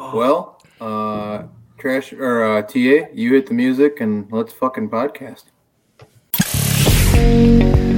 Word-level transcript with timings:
Well, 0.00 0.58
uh, 0.80 1.42
trash 1.78 2.14
or 2.14 2.42
uh, 2.42 2.62
TA, 2.62 3.08
you 3.12 3.34
hit 3.34 3.46
the 3.46 3.54
music 3.54 4.00
and 4.00 4.32
let's 4.32 4.52
fucking 4.52 4.88
podcast. 4.88 5.44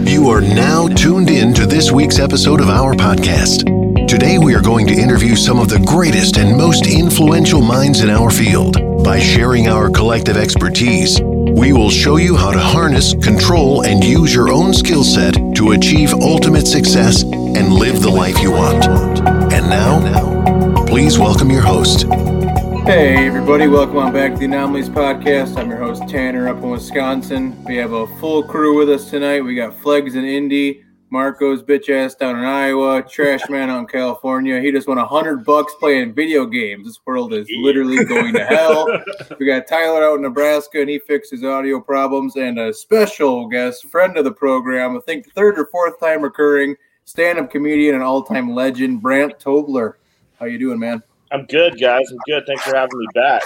You 0.08 0.28
are 0.28 0.40
now 0.40 0.88
tuned 0.88 1.30
in 1.30 1.54
to 1.54 1.64
this 1.64 1.92
week's 1.92 2.18
episode 2.18 2.60
of 2.60 2.68
our 2.68 2.94
podcast. 2.94 4.08
Today, 4.08 4.36
we 4.38 4.54
are 4.54 4.60
going 4.60 4.86
to 4.88 4.94
interview 4.94 5.36
some 5.36 5.60
of 5.60 5.68
the 5.68 5.78
greatest 5.78 6.38
and 6.38 6.56
most 6.56 6.86
influential 6.86 7.62
minds 7.62 8.00
in 8.00 8.10
our 8.10 8.30
field. 8.30 8.76
By 9.04 9.20
sharing 9.20 9.68
our 9.68 9.88
collective 9.88 10.36
expertise, 10.36 11.20
we 11.22 11.72
will 11.72 11.90
show 11.90 12.16
you 12.16 12.36
how 12.36 12.50
to 12.50 12.58
harness, 12.58 13.14
control, 13.14 13.86
and 13.86 14.02
use 14.02 14.34
your 14.34 14.52
own 14.52 14.74
skill 14.74 15.04
set 15.04 15.34
to 15.54 15.72
achieve 15.72 16.12
ultimate 16.14 16.66
success 16.66 17.22
and 17.22 17.72
live 17.72 18.02
the 18.02 18.10
life 18.10 18.40
you 18.40 18.50
want. 18.50 18.84
And 19.52 19.70
now, 19.70 20.51
please 20.92 21.18
welcome 21.18 21.48
your 21.48 21.62
host. 21.62 22.02
Hey, 22.84 23.26
everybody, 23.26 23.66
welcome 23.66 23.96
on 23.96 24.12
back 24.12 24.34
to 24.34 24.38
the 24.38 24.44
Anomalies 24.44 24.90
Podcast. 24.90 25.56
I'm 25.56 25.70
your 25.70 25.78
host, 25.78 26.06
Tanner, 26.06 26.48
up 26.48 26.58
in 26.58 26.68
Wisconsin. 26.68 27.64
We 27.64 27.76
have 27.76 27.92
a 27.92 28.06
full 28.18 28.42
crew 28.42 28.76
with 28.76 28.90
us 28.90 29.08
tonight. 29.08 29.40
We 29.40 29.54
got 29.54 29.80
Flegs 29.80 30.16
in 30.16 30.26
Indy, 30.26 30.84
Marco's 31.08 31.62
bitch 31.62 31.88
ass 31.88 32.14
down 32.14 32.38
in 32.38 32.44
Iowa, 32.44 33.02
Trash 33.04 33.48
Man 33.48 33.70
out 33.70 33.78
in 33.78 33.86
California. 33.86 34.60
He 34.60 34.70
just 34.70 34.86
won 34.86 34.98
a 34.98 35.06
hundred 35.06 35.46
bucks 35.46 35.72
playing 35.80 36.12
video 36.12 36.44
games. 36.44 36.86
This 36.86 37.00
world 37.06 37.32
is 37.32 37.48
literally 37.62 38.04
going 38.04 38.34
to 38.34 38.44
hell. 38.44 38.86
We 39.40 39.46
got 39.46 39.66
Tyler 39.66 40.04
out 40.04 40.16
in 40.16 40.22
Nebraska, 40.22 40.82
and 40.82 40.90
he 40.90 40.98
fixes 40.98 41.42
audio 41.42 41.80
problems. 41.80 42.36
And 42.36 42.58
a 42.58 42.70
special 42.70 43.48
guest, 43.48 43.88
friend 43.88 44.18
of 44.18 44.24
the 44.24 44.32
program, 44.32 44.94
I 44.98 45.00
think 45.06 45.32
third 45.32 45.58
or 45.58 45.68
fourth 45.72 45.98
time 45.98 46.20
recurring, 46.20 46.76
stand-up 47.06 47.50
comedian 47.50 47.94
and 47.94 48.04
all-time 48.04 48.50
legend, 48.50 49.00
Brandt 49.00 49.38
Tobler. 49.38 49.94
How 50.42 50.48
you 50.48 50.58
doing, 50.58 50.80
man? 50.80 51.00
I'm 51.30 51.46
good, 51.46 51.80
guys. 51.80 52.10
I'm 52.10 52.18
good. 52.26 52.42
Thanks 52.48 52.64
for 52.64 52.74
having 52.74 52.98
me 52.98 53.06
back. 53.14 53.44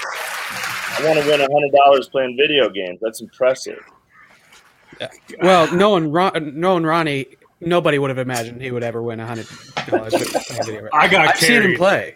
I 0.00 1.04
want 1.04 1.18
to 1.20 1.26
win 1.28 1.40
hundred 1.40 1.72
dollars 1.72 2.08
playing 2.08 2.36
video 2.36 2.70
games. 2.70 3.00
That's 3.02 3.20
impressive. 3.20 3.80
Well, 5.42 5.74
knowing 5.74 6.12
Ron, 6.12 6.52
knowing 6.54 6.84
Ronnie, 6.84 7.26
nobody 7.60 7.98
would 7.98 8.10
have 8.10 8.18
imagined 8.18 8.62
he 8.62 8.70
would 8.70 8.84
ever 8.84 9.02
win 9.02 9.18
a 9.18 9.26
hundred 9.26 9.48
dollars. 9.88 10.14
I 10.92 11.08
got 11.08 11.26
I've 11.30 11.36
seen 11.36 11.62
him 11.62 11.74
play. 11.76 12.14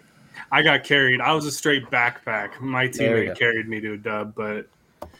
I 0.49 0.61
got 0.61 0.85
carried. 0.85 1.19
I 1.19 1.33
was 1.33 1.45
a 1.45 1.51
straight 1.51 1.83
backpack. 1.87 2.57
My 2.61 2.87
teammate 2.87 3.37
carried 3.37 3.67
me 3.67 3.81
to 3.81 3.95
a 3.95 3.97
dub, 3.97 4.33
but 4.33 4.65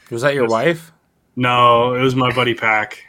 Was 0.10 0.22
that 0.22 0.36
your 0.36 0.48
wife? 0.48 0.94
no, 1.36 1.96
it 1.96 2.02
was 2.02 2.16
my 2.16 2.34
buddy 2.34 2.54
Pack. 2.54 3.04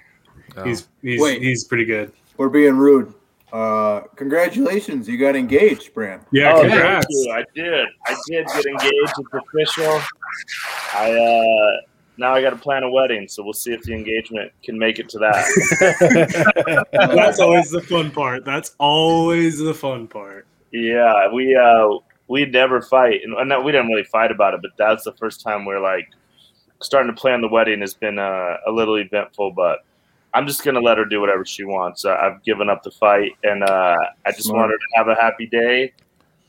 Oh. 0.56 0.64
He's 0.64 0.89
he's 1.00 1.20
Wait. 1.20 1.41
he's 1.41 1.62
pretty 1.62 1.84
good. 1.84 2.12
We're 2.39 2.48
being 2.48 2.77
rude. 2.77 3.14
Uh, 3.53 4.00
congratulations, 4.17 5.06
you 5.06 5.19
got 5.19 5.36
engaged, 5.36 5.92
Brandt. 5.92 6.22
Yeah, 6.33 6.55
oh, 6.55 6.61
thank 6.62 6.72
congrats. 6.72 7.06
you. 7.11 7.33
I 7.33 7.45
did. 7.55 7.86
I 8.06 8.17
did 8.27 8.47
get 8.47 8.64
engaged. 8.64 8.92
It's 8.94 9.28
official. 9.34 10.00
I 10.94 11.12
uh, 11.12 11.81
now 12.17 12.33
I 12.34 12.41
got 12.41 12.50
to 12.50 12.56
plan 12.56 12.83
a 12.83 12.91
wedding, 12.91 13.28
so 13.28 13.42
we'll 13.42 13.53
see 13.53 13.72
if 13.72 13.83
the 13.83 13.92
engagement 13.92 14.53
can 14.62 14.78
make 14.78 14.98
it 14.98 15.11
to 15.11 15.19
that. 15.19 16.86
That's 16.92 17.41
always 17.41 17.70
the 17.70 17.83
fun 17.83 18.11
part. 18.11 18.47
That's 18.47 18.75
always 18.78 19.59
the 19.59 19.75
fun 19.75 20.09
part. 20.09 20.47
yeah, 20.72 21.31
we 21.31 21.55
uh, 21.55 21.98
we 22.28 22.47
never 22.47 22.81
fight, 22.81 23.20
and 23.22 23.48
no, 23.50 23.61
we 23.61 23.70
didn't 23.70 23.89
really 23.89 24.05
fight 24.05 24.31
about 24.31 24.55
it, 24.55 24.62
but 24.62 24.70
that's 24.78 25.05
the 25.05 25.12
first 25.12 25.42
time 25.42 25.66
we're 25.66 25.78
like 25.81 26.09
starting 26.81 27.14
to 27.14 27.20
plan 27.20 27.42
the 27.42 27.48
wedding 27.48 27.81
has 27.81 27.92
been 27.92 28.19
uh, 28.19 28.56
a 28.66 28.72
little 28.72 28.97
eventful, 28.97 29.53
but. 29.53 29.81
I'm 30.34 30.47
just 30.47 30.64
gonna 30.64 30.80
let 30.80 30.98
her 30.98 31.05
do 31.05 31.20
whatever 31.20 31.44
she 31.44 31.64
wants. 31.64 32.05
Uh, 32.05 32.16
I've 32.20 32.42
given 32.42 32.70
up 32.70 32.83
the 32.83 32.91
fight, 32.91 33.33
and 33.44 33.62
uh, 33.62 33.97
I 34.27 34.30
just 34.33 34.44
Smart. 34.44 34.58
want 34.61 34.70
her 34.72 34.77
to 34.78 34.84
have 34.97 35.08
a 35.08 35.14
happy 35.20 35.47
day, 35.47 35.92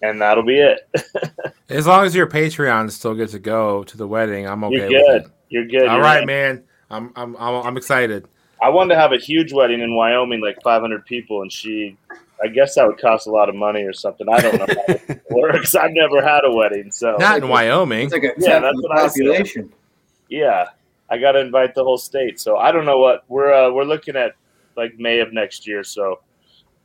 and 0.02 0.22
that'll 0.22 0.44
be 0.46 0.60
it. 0.60 0.90
As 1.70 1.86
long 1.88 2.06
as 2.06 2.16
your 2.16 2.28
Patreon 2.28 2.90
still 2.92 3.14
get 3.16 3.30
to 3.30 3.40
go 3.40 3.84
to 3.84 3.98
the 3.98 4.08
wedding, 4.08 4.48
I'm 4.48 4.64
okay 4.66 4.76
You're 4.76 4.88
with 4.90 5.06
good. 5.06 5.22
it. 5.24 5.32
You're 5.50 5.68
good. 5.68 5.88
All 5.88 5.96
You're 5.96 6.04
right, 6.04 6.20
right. 6.20 6.28
man. 6.28 6.64
I'm 6.90 7.12
I'm 7.16 7.36
I'm, 7.38 7.56
I'm 7.66 7.78
excited. 7.78 8.28
I 8.62 8.70
wanted 8.70 8.94
to 8.96 9.00
have 9.02 9.12
a 9.12 9.18
huge 9.18 9.52
wedding 9.52 9.82
in 9.82 9.94
Wyoming, 9.96 10.40
like 10.42 10.58
500 10.64 11.06
people, 11.06 11.42
and 11.42 11.52
she, 11.52 11.98
I 12.42 12.48
guess 12.48 12.76
that 12.76 12.88
would 12.88 12.98
cost 12.98 13.28
a 13.28 13.32
lot 13.32 13.50
of 13.50 13.56
money 13.56 13.84
or 13.84 13.92
something. 13.92 14.26
I 14.30 14.40
don't 14.40 14.58
know 14.58 14.66
how 14.68 14.94
it 15.10 15.22
works. 15.32 15.76
I've 15.76 15.92
never 15.92 16.22
had 16.26 16.46
a 16.46 16.52
wedding, 16.52 16.90
so 16.90 17.18
Not 17.20 17.40
in 17.40 17.50
Wyoming. 17.50 18.06
It's 18.06 18.14
like 18.14 18.24
a 18.24 18.32
Yeah, 18.38 18.60
that's 18.60 18.78
of 18.78 18.82
the 18.82 18.88
what 18.88 18.98
I 19.00 19.08
said. 19.08 19.26
population. 19.26 19.74
yeah, 20.30 20.68
I 21.10 21.18
got 21.18 21.34
to 21.34 21.40
invite 21.40 21.76
the 21.76 21.84
whole 21.84 21.98
state. 21.98 22.40
So 22.40 22.58
I 22.58 22.72
don't 22.72 22.86
know 22.86 23.00
what 23.00 23.24
we're 23.28 23.54
uh, 23.54 23.72
we're 23.72 23.84
looking 23.84 24.16
at, 24.16 24.34
like 24.76 24.98
May 24.98 25.20
of 25.20 25.34
next 25.34 25.68
year. 25.68 25.84
So 25.84 26.22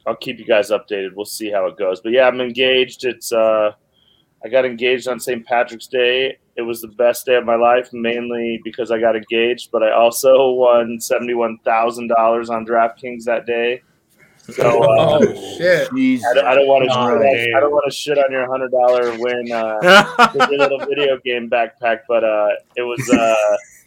I'll 0.07 0.17
keep 0.17 0.39
you 0.39 0.45
guys 0.45 0.71
updated. 0.71 1.15
We'll 1.15 1.27
see 1.27 1.51
how 1.51 1.67
it 1.67 1.77
goes. 1.77 2.01
But 2.01 2.13
yeah, 2.13 2.27
I'm 2.27 2.41
engaged. 2.41 3.05
It's 3.05 3.33
uh, 3.33 3.73
I 4.45 4.49
got 4.49 4.65
engaged 4.65 5.09
on 5.09 5.19
St. 5.21 5.45
Patrick's 5.45 5.87
Day. 5.87 6.39
It 6.57 6.63
was 6.63 6.81
the 6.81 6.89
best 6.89 7.27
day 7.27 7.37
of 7.37 7.45
my 7.45 7.55
life, 7.55 7.91
mainly 7.93 8.61
because 8.65 8.91
I 8.91 8.99
got 8.99 9.17
engaged, 9.17 9.71
but 9.71 9.83
I 9.83 9.93
also 9.93 10.51
won 10.53 11.01
seventy-one 11.01 11.59
thousand 11.65 12.09
dollars 12.09 12.51
on 12.51 12.67
DraftKings 12.67 13.25
that 13.25 13.47
day. 13.47 13.83
So 14.39 14.83
uh, 14.83 15.19
oh 15.21 15.57
shit! 15.57 15.89
I 15.93 16.35
don't, 16.35 16.47
I 16.47 16.55
don't 16.55 16.67
want 16.67 16.85
to. 16.85 16.91
Shit. 16.91 17.55
I 17.55 17.61
don't 17.61 17.71
want 17.71 17.85
to 17.89 17.95
shit 17.95 18.19
on 18.19 18.33
your 18.33 18.49
hundred 18.51 18.71
dollar 18.71 19.17
win 19.19 19.53
uh, 19.53 20.31
with 20.35 20.51
your 20.51 20.59
little 20.59 20.79
video 20.79 21.19
game 21.25 21.51
backpack, 21.51 22.01
but 22.09 22.25
uh, 22.25 22.49
it 22.77 22.83
was 22.83 23.09
uh, 23.11 23.57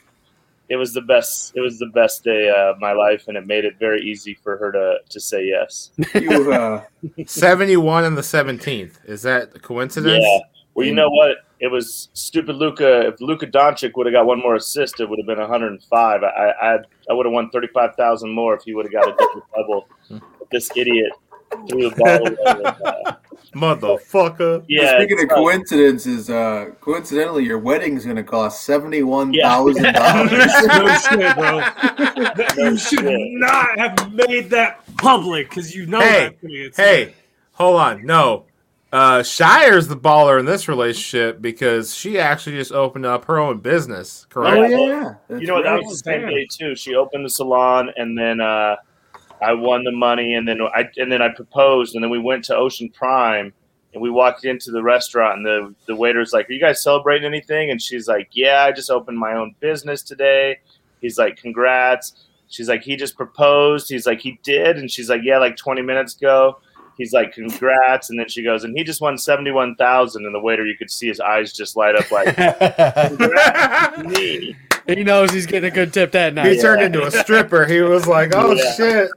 it 0.71 0.77
was 0.77 0.93
the 0.93 1.01
best. 1.01 1.51
It 1.53 1.59
was 1.59 1.79
the 1.79 1.87
best 1.87 2.23
day 2.23 2.49
of 2.49 2.79
my 2.79 2.93
life, 2.93 3.27
and 3.27 3.35
it 3.35 3.45
made 3.45 3.65
it 3.65 3.77
very 3.77 4.01
easy 4.01 4.33
for 4.41 4.55
her 4.55 4.71
to 4.71 4.99
to 5.09 5.19
say 5.19 5.45
yes. 5.45 5.91
You, 6.15 6.53
uh, 6.53 6.85
Seventy-one 7.25 8.05
and 8.05 8.17
the 8.17 8.23
seventeenth. 8.23 8.97
Is 9.03 9.21
that 9.23 9.53
a 9.53 9.59
coincidence? 9.59 10.23
Yeah. 10.25 10.39
Well, 10.73 10.87
you 10.87 10.95
know 10.95 11.09
what? 11.09 11.39
It 11.59 11.67
was 11.67 12.07
stupid. 12.13 12.55
Luka. 12.55 13.07
If 13.07 13.19
Luka 13.19 13.47
Doncic 13.47 13.97
would 13.97 14.05
have 14.05 14.13
got 14.13 14.25
one 14.25 14.39
more 14.39 14.55
assist, 14.55 15.01
it 15.01 15.09
would 15.09 15.19
have 15.19 15.25
been 15.27 15.39
105. 15.39 16.23
I 16.23 16.27
I, 16.27 16.77
I 17.09 17.13
would 17.13 17.25
have 17.25 17.33
won 17.33 17.49
35,000 17.49 18.29
more 18.31 18.55
if 18.55 18.63
he 18.63 18.73
would 18.73 18.85
have 18.85 18.93
got 18.93 19.09
a 19.09 19.15
double 19.17 19.47
double. 19.53 19.87
But 20.39 20.49
this 20.51 20.71
idiot 20.77 21.11
threw 21.69 21.89
the 21.89 21.95
ball 21.97 22.17
away. 22.17 22.29
with, 22.31 22.39
uh, 22.65 23.15
Motherfucker. 23.55 24.63
yeah. 24.67 24.97
speaking 24.97 25.17
of 25.19 25.23
it's, 25.25 25.33
coincidences, 25.33 26.29
uh, 26.29 26.69
coincidentally, 26.79 27.43
your 27.43 27.57
wedding's 27.59 28.05
going 28.05 28.15
to 28.17 28.23
cost 28.23 28.63
seventy-one 28.63 29.33
Yeah. 29.33 29.49
thousand 29.49 29.83
no 29.83 29.91
dollars. 29.91 31.01
shit, 31.03 31.35
bro. 31.35 31.59
No 32.57 32.69
you 32.71 32.77
should 32.77 32.99
shit. 32.99 33.19
not 33.33 33.77
have 33.77 34.13
made 34.13 34.49
that 34.51 34.83
public 34.97 35.49
because 35.49 35.75
you 35.75 35.85
know 35.85 35.99
Hey, 35.99 36.29
that's 36.41 36.77
gonna 36.77 36.87
Hey, 36.87 37.13
hold 37.53 37.79
on. 37.79 38.05
No. 38.05 38.45
Uh, 38.93 39.23
Shire's 39.23 39.87
the 39.87 39.95
baller 39.95 40.37
in 40.37 40.45
this 40.45 40.67
relationship 40.67 41.41
because 41.41 41.95
she 41.95 42.19
actually 42.19 42.57
just 42.57 42.73
opened 42.73 43.05
up 43.05 43.23
her 43.25 43.39
own 43.39 43.59
business. 43.59 44.27
Correct? 44.29 44.57
Oh 44.57 44.63
Yeah. 44.63 44.77
yeah, 44.87 45.13
That's 45.29 45.41
you 45.41 45.47
know 45.47 45.53
what? 45.55 45.63
That 45.63 45.81
was 45.81 46.01
the 46.01 46.11
same 46.11 46.27
day 46.27 46.45
too. 46.51 46.75
She 46.75 46.95
opened 46.95 47.23
the 47.25 47.29
salon, 47.29 47.89
and 47.95 48.17
then 48.17 48.41
uh, 48.41 48.75
I 49.41 49.53
won 49.53 49.83
the 49.83 49.91
money, 49.91 50.33
and 50.35 50.47
then 50.47 50.59
I 50.61 50.89
and 50.97 51.11
then 51.11 51.21
I 51.21 51.29
proposed, 51.29 51.95
and 51.95 52.03
then 52.03 52.11
we 52.11 52.19
went 52.19 52.43
to 52.45 52.55
Ocean 52.55 52.89
Prime, 52.89 53.51
and 53.93 54.01
we 54.01 54.09
walked 54.09 54.45
into 54.45 54.71
the 54.71 54.83
restaurant, 54.83 55.37
and 55.37 55.45
the 55.45 55.75
the 55.87 55.95
waiter's 55.95 56.31
like, 56.33 56.49
"Are 56.49 56.53
you 56.53 56.59
guys 56.59 56.83
celebrating 56.83 57.25
anything?" 57.25 57.71
And 57.71 57.81
she's 57.81 58.07
like, 58.07 58.29
"Yeah, 58.31 58.63
I 58.63 58.71
just 58.71 58.89
opened 58.91 59.17
my 59.17 59.33
own 59.33 59.55
business 59.59 60.01
today." 60.03 60.59
He's 61.01 61.17
like, 61.17 61.37
"Congrats." 61.37 62.13
She's 62.49 62.67
like, 62.69 62.83
"He 62.83 62.95
just 62.95 63.15
proposed." 63.17 63.89
He's 63.89 64.05
like, 64.05 64.19
"He 64.21 64.39
did," 64.43 64.77
and 64.77 64.91
she's 64.91 65.09
like, 65.09 65.21
"Yeah, 65.23 65.37
like 65.39 65.55
20 65.57 65.81
minutes 65.81 66.15
ago." 66.15 66.59
He's 66.97 67.13
like, 67.13 67.33
"Congrats!" 67.33 68.09
And 68.11 68.19
then 68.19 68.27
she 68.29 68.43
goes, 68.43 68.63
"And 68.63 68.77
he 68.77 68.83
just 68.83 69.01
won 69.01 69.17
seventy-one 69.17 69.75
thousand. 69.75 70.25
And 70.25 70.35
the 70.35 70.39
waiter, 70.39 70.65
you 70.65 70.77
could 70.77 70.91
see 70.91 71.07
his 71.07 71.19
eyes 71.19 71.51
just 71.53 71.75
light 71.75 71.95
up 71.95 72.11
like, 72.11 72.35
"Congrats, 73.07 74.03
me." 74.03 74.55
he 74.87 75.03
knows 75.03 75.31
he's 75.31 75.45
getting 75.45 75.71
a 75.71 75.73
good 75.73 75.93
tip 75.93 76.11
that 76.11 76.33
night." 76.33 76.47
He 76.47 76.55
night. 76.57 76.61
turned 76.61 76.81
into 76.83 77.03
a 77.05 77.11
stripper. 77.11 77.65
He 77.65 77.81
was 77.81 78.05
like, 78.07 78.33
"Oh 78.35 78.53
Yeah. 78.53 78.73
shit!" 78.73 79.09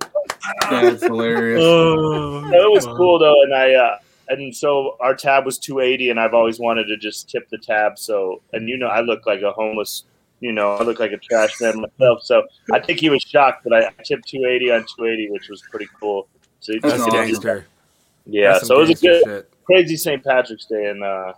That's 0.70 1.02
hilarious. 1.02 1.60
Oh, 1.62 2.40
No, 2.46 2.58
it 2.64 2.70
was 2.70 2.86
cool 2.86 3.18
though, 3.18 3.42
and 3.42 3.54
I 3.54 3.74
uh, 3.74 3.98
and 4.28 4.54
so 4.54 4.96
our 5.00 5.14
tab 5.14 5.44
was 5.44 5.58
two 5.58 5.80
eighty, 5.80 6.10
and 6.10 6.18
I've 6.20 6.34
always 6.34 6.58
wanted 6.58 6.84
to 6.88 6.96
just 6.96 7.28
tip 7.30 7.48
the 7.48 7.58
tab. 7.58 7.98
So, 7.98 8.42
and 8.52 8.68
you 8.68 8.76
know, 8.76 8.86
I 8.88 9.00
look 9.00 9.26
like 9.26 9.42
a 9.42 9.52
homeless, 9.52 10.04
you 10.40 10.52
know, 10.52 10.72
I 10.76 10.82
look 10.82 10.98
like 11.00 11.12
a 11.12 11.18
trash 11.18 11.60
man 11.60 11.80
myself. 11.80 12.22
So 12.22 12.42
I 12.72 12.78
think 12.80 13.00
he 13.00 13.10
was 13.10 13.22
shocked 13.22 13.64
that 13.64 13.72
I 13.74 13.90
tipped 14.02 14.28
two 14.28 14.44
eighty 14.46 14.70
on 14.70 14.84
two 14.96 15.04
eighty, 15.06 15.28
which 15.30 15.48
was 15.48 15.62
pretty 15.70 15.88
cool. 16.00 16.26
So 16.60 16.72
That's 16.80 16.94
just- 16.94 17.08
awesome. 17.08 17.12
Gangster. 17.26 17.66
yeah, 18.26 18.52
That's 18.54 18.66
so 18.66 18.76
it 18.76 18.88
was 18.88 18.90
a 18.90 19.06
good, 19.06 19.22
shit. 19.24 19.50
crazy 19.64 19.96
St. 19.96 20.24
Patrick's 20.24 20.64
Day, 20.66 20.86
and 20.86 21.02
uh, 21.04 21.32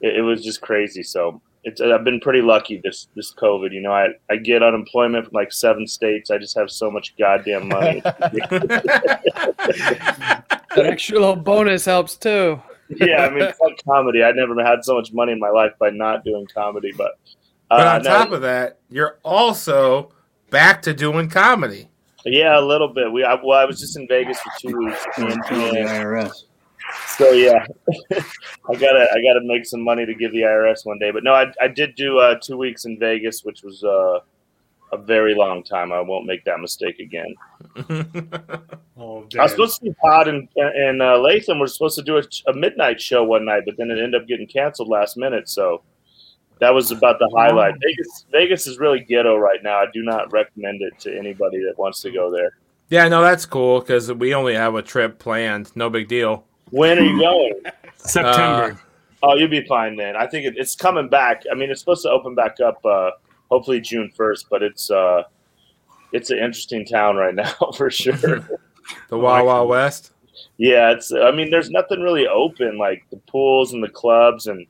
it, 0.00 0.16
it 0.18 0.22
was 0.22 0.42
just 0.44 0.60
crazy. 0.60 1.02
So. 1.02 1.40
It's, 1.64 1.80
I've 1.80 2.04
been 2.04 2.20
pretty 2.20 2.42
lucky 2.42 2.80
this 2.84 3.08
this 3.16 3.32
COVID. 3.34 3.72
You 3.72 3.80
know, 3.80 3.92
I, 3.92 4.08
I 4.30 4.36
get 4.36 4.62
unemployment 4.62 5.24
from 5.24 5.32
like 5.34 5.52
seven 5.52 5.86
states. 5.86 6.30
I 6.30 6.36
just 6.38 6.56
have 6.58 6.70
so 6.70 6.90
much 6.90 7.16
goddamn 7.16 7.68
money. 7.68 8.02
That 10.74 10.86
extra 10.86 11.18
little 11.20 11.36
bonus 11.36 11.84
helps 11.84 12.16
too. 12.16 12.60
yeah, 12.96 13.26
I 13.26 13.30
mean, 13.30 13.46
fuck 13.46 13.78
comedy. 13.88 14.24
I 14.24 14.32
never 14.32 14.60
had 14.64 14.84
so 14.84 14.96
much 14.96 15.12
money 15.12 15.32
in 15.32 15.38
my 15.38 15.50
life 15.50 15.70
by 15.78 15.90
not 15.90 16.24
doing 16.24 16.46
comedy. 16.52 16.92
But, 16.96 17.12
uh, 17.70 17.78
But 17.78 17.86
on 17.86 18.02
no, 18.02 18.10
top 18.10 18.32
of 18.32 18.42
that, 18.42 18.78
you're 18.90 19.18
also 19.24 20.12
back 20.50 20.82
to 20.82 20.92
doing 20.92 21.28
comedy. 21.28 21.88
yeah, 22.24 22.58
a 22.58 22.60
little 22.60 22.88
bit. 22.88 23.12
We, 23.12 23.22
I, 23.22 23.34
well, 23.34 23.58
I 23.58 23.64
was 23.64 23.78
just 23.78 23.96
in 23.96 24.08
Vegas 24.08 24.40
for 24.40 24.50
two 24.60 24.76
weeks, 24.76 25.06
and, 25.16 25.30
the 25.30 25.74
and 25.78 25.88
IRS. 25.88 26.42
So 27.16 27.30
yeah, 27.32 27.64
I 28.12 28.74
gotta 28.74 29.06
I 29.12 29.22
gotta 29.22 29.40
make 29.42 29.66
some 29.66 29.82
money 29.82 30.06
to 30.06 30.14
give 30.14 30.32
the 30.32 30.42
IRS 30.42 30.84
one 30.84 30.98
day. 30.98 31.10
But 31.10 31.24
no, 31.24 31.32
I 31.32 31.52
I 31.60 31.68
did 31.68 31.94
do 31.94 32.18
uh, 32.18 32.36
two 32.42 32.56
weeks 32.56 32.84
in 32.84 32.98
Vegas, 32.98 33.44
which 33.44 33.62
was 33.62 33.84
uh, 33.84 34.20
a 34.92 34.96
very 34.96 35.34
long 35.34 35.62
time. 35.62 35.92
I 35.92 36.00
won't 36.00 36.26
make 36.26 36.44
that 36.44 36.60
mistake 36.60 36.98
again. 36.98 37.34
Oh, 38.96 39.26
I 39.36 39.42
was 39.42 39.50
supposed 39.50 39.80
to 39.80 39.86
see 39.86 39.94
Todd 40.06 40.28
and 40.28 40.48
and 40.54 41.02
uh, 41.02 41.18
Latham 41.18 41.58
were 41.58 41.66
supposed 41.66 41.96
to 41.98 42.02
do 42.04 42.16
a, 42.16 42.22
a 42.46 42.54
midnight 42.54 43.00
show 43.00 43.24
one 43.24 43.44
night, 43.44 43.64
but 43.66 43.76
then 43.76 43.90
it 43.90 43.98
ended 43.98 44.14
up 44.14 44.28
getting 44.28 44.46
canceled 44.46 44.88
last 44.88 45.16
minute. 45.16 45.48
So 45.48 45.82
that 46.60 46.72
was 46.72 46.92
about 46.92 47.18
the 47.18 47.28
highlight. 47.36 47.74
Vegas 47.82 48.26
Vegas 48.30 48.66
is 48.68 48.78
really 48.78 49.00
ghetto 49.00 49.36
right 49.36 49.58
now. 49.64 49.78
I 49.78 49.86
do 49.92 50.02
not 50.02 50.32
recommend 50.32 50.80
it 50.80 50.96
to 51.00 51.18
anybody 51.18 51.58
that 51.64 51.76
wants 51.76 52.02
to 52.02 52.12
go 52.12 52.30
there. 52.30 52.52
yeah, 52.88 53.08
no, 53.08 53.20
that's 53.20 53.46
cool 53.46 53.80
because 53.80 54.12
we 54.12 54.32
only 54.32 54.54
have 54.54 54.76
a 54.76 54.82
trip 54.82 55.18
planned. 55.18 55.74
No 55.74 55.90
big 55.90 56.06
deal. 56.06 56.46
When 56.74 56.98
are 56.98 57.02
you 57.02 57.20
going? 57.20 57.60
September. 57.96 58.80
Oh, 59.22 59.36
you'll 59.36 59.48
be 59.48 59.64
fine 59.64 59.94
then. 59.94 60.16
I 60.16 60.26
think 60.26 60.44
it, 60.44 60.54
it's 60.56 60.74
coming 60.74 61.08
back. 61.08 61.44
I 61.50 61.54
mean, 61.54 61.70
it's 61.70 61.78
supposed 61.78 62.02
to 62.02 62.10
open 62.10 62.34
back 62.34 62.58
up 62.58 62.84
uh, 62.84 63.12
hopefully 63.48 63.80
June 63.80 64.10
first, 64.16 64.48
but 64.50 64.60
it's 64.60 64.90
uh, 64.90 65.22
it's 66.12 66.30
an 66.30 66.38
interesting 66.38 66.84
town 66.84 67.14
right 67.14 67.34
now 67.42 67.54
for 67.76 67.90
sure. 67.90 68.46
The 69.08 69.16
Wild 69.16 69.46
Wild 69.46 69.70
West. 69.70 70.10
yeah, 70.58 70.90
it's. 70.90 71.10
I 71.10 71.30
mean, 71.30 71.50
there's 71.50 71.70
nothing 71.70 72.02
really 72.02 72.26
open 72.28 72.76
like 72.76 73.02
the 73.10 73.16
pools 73.16 73.72
and 73.72 73.82
the 73.82 73.88
clubs, 73.88 74.46
and 74.46 74.66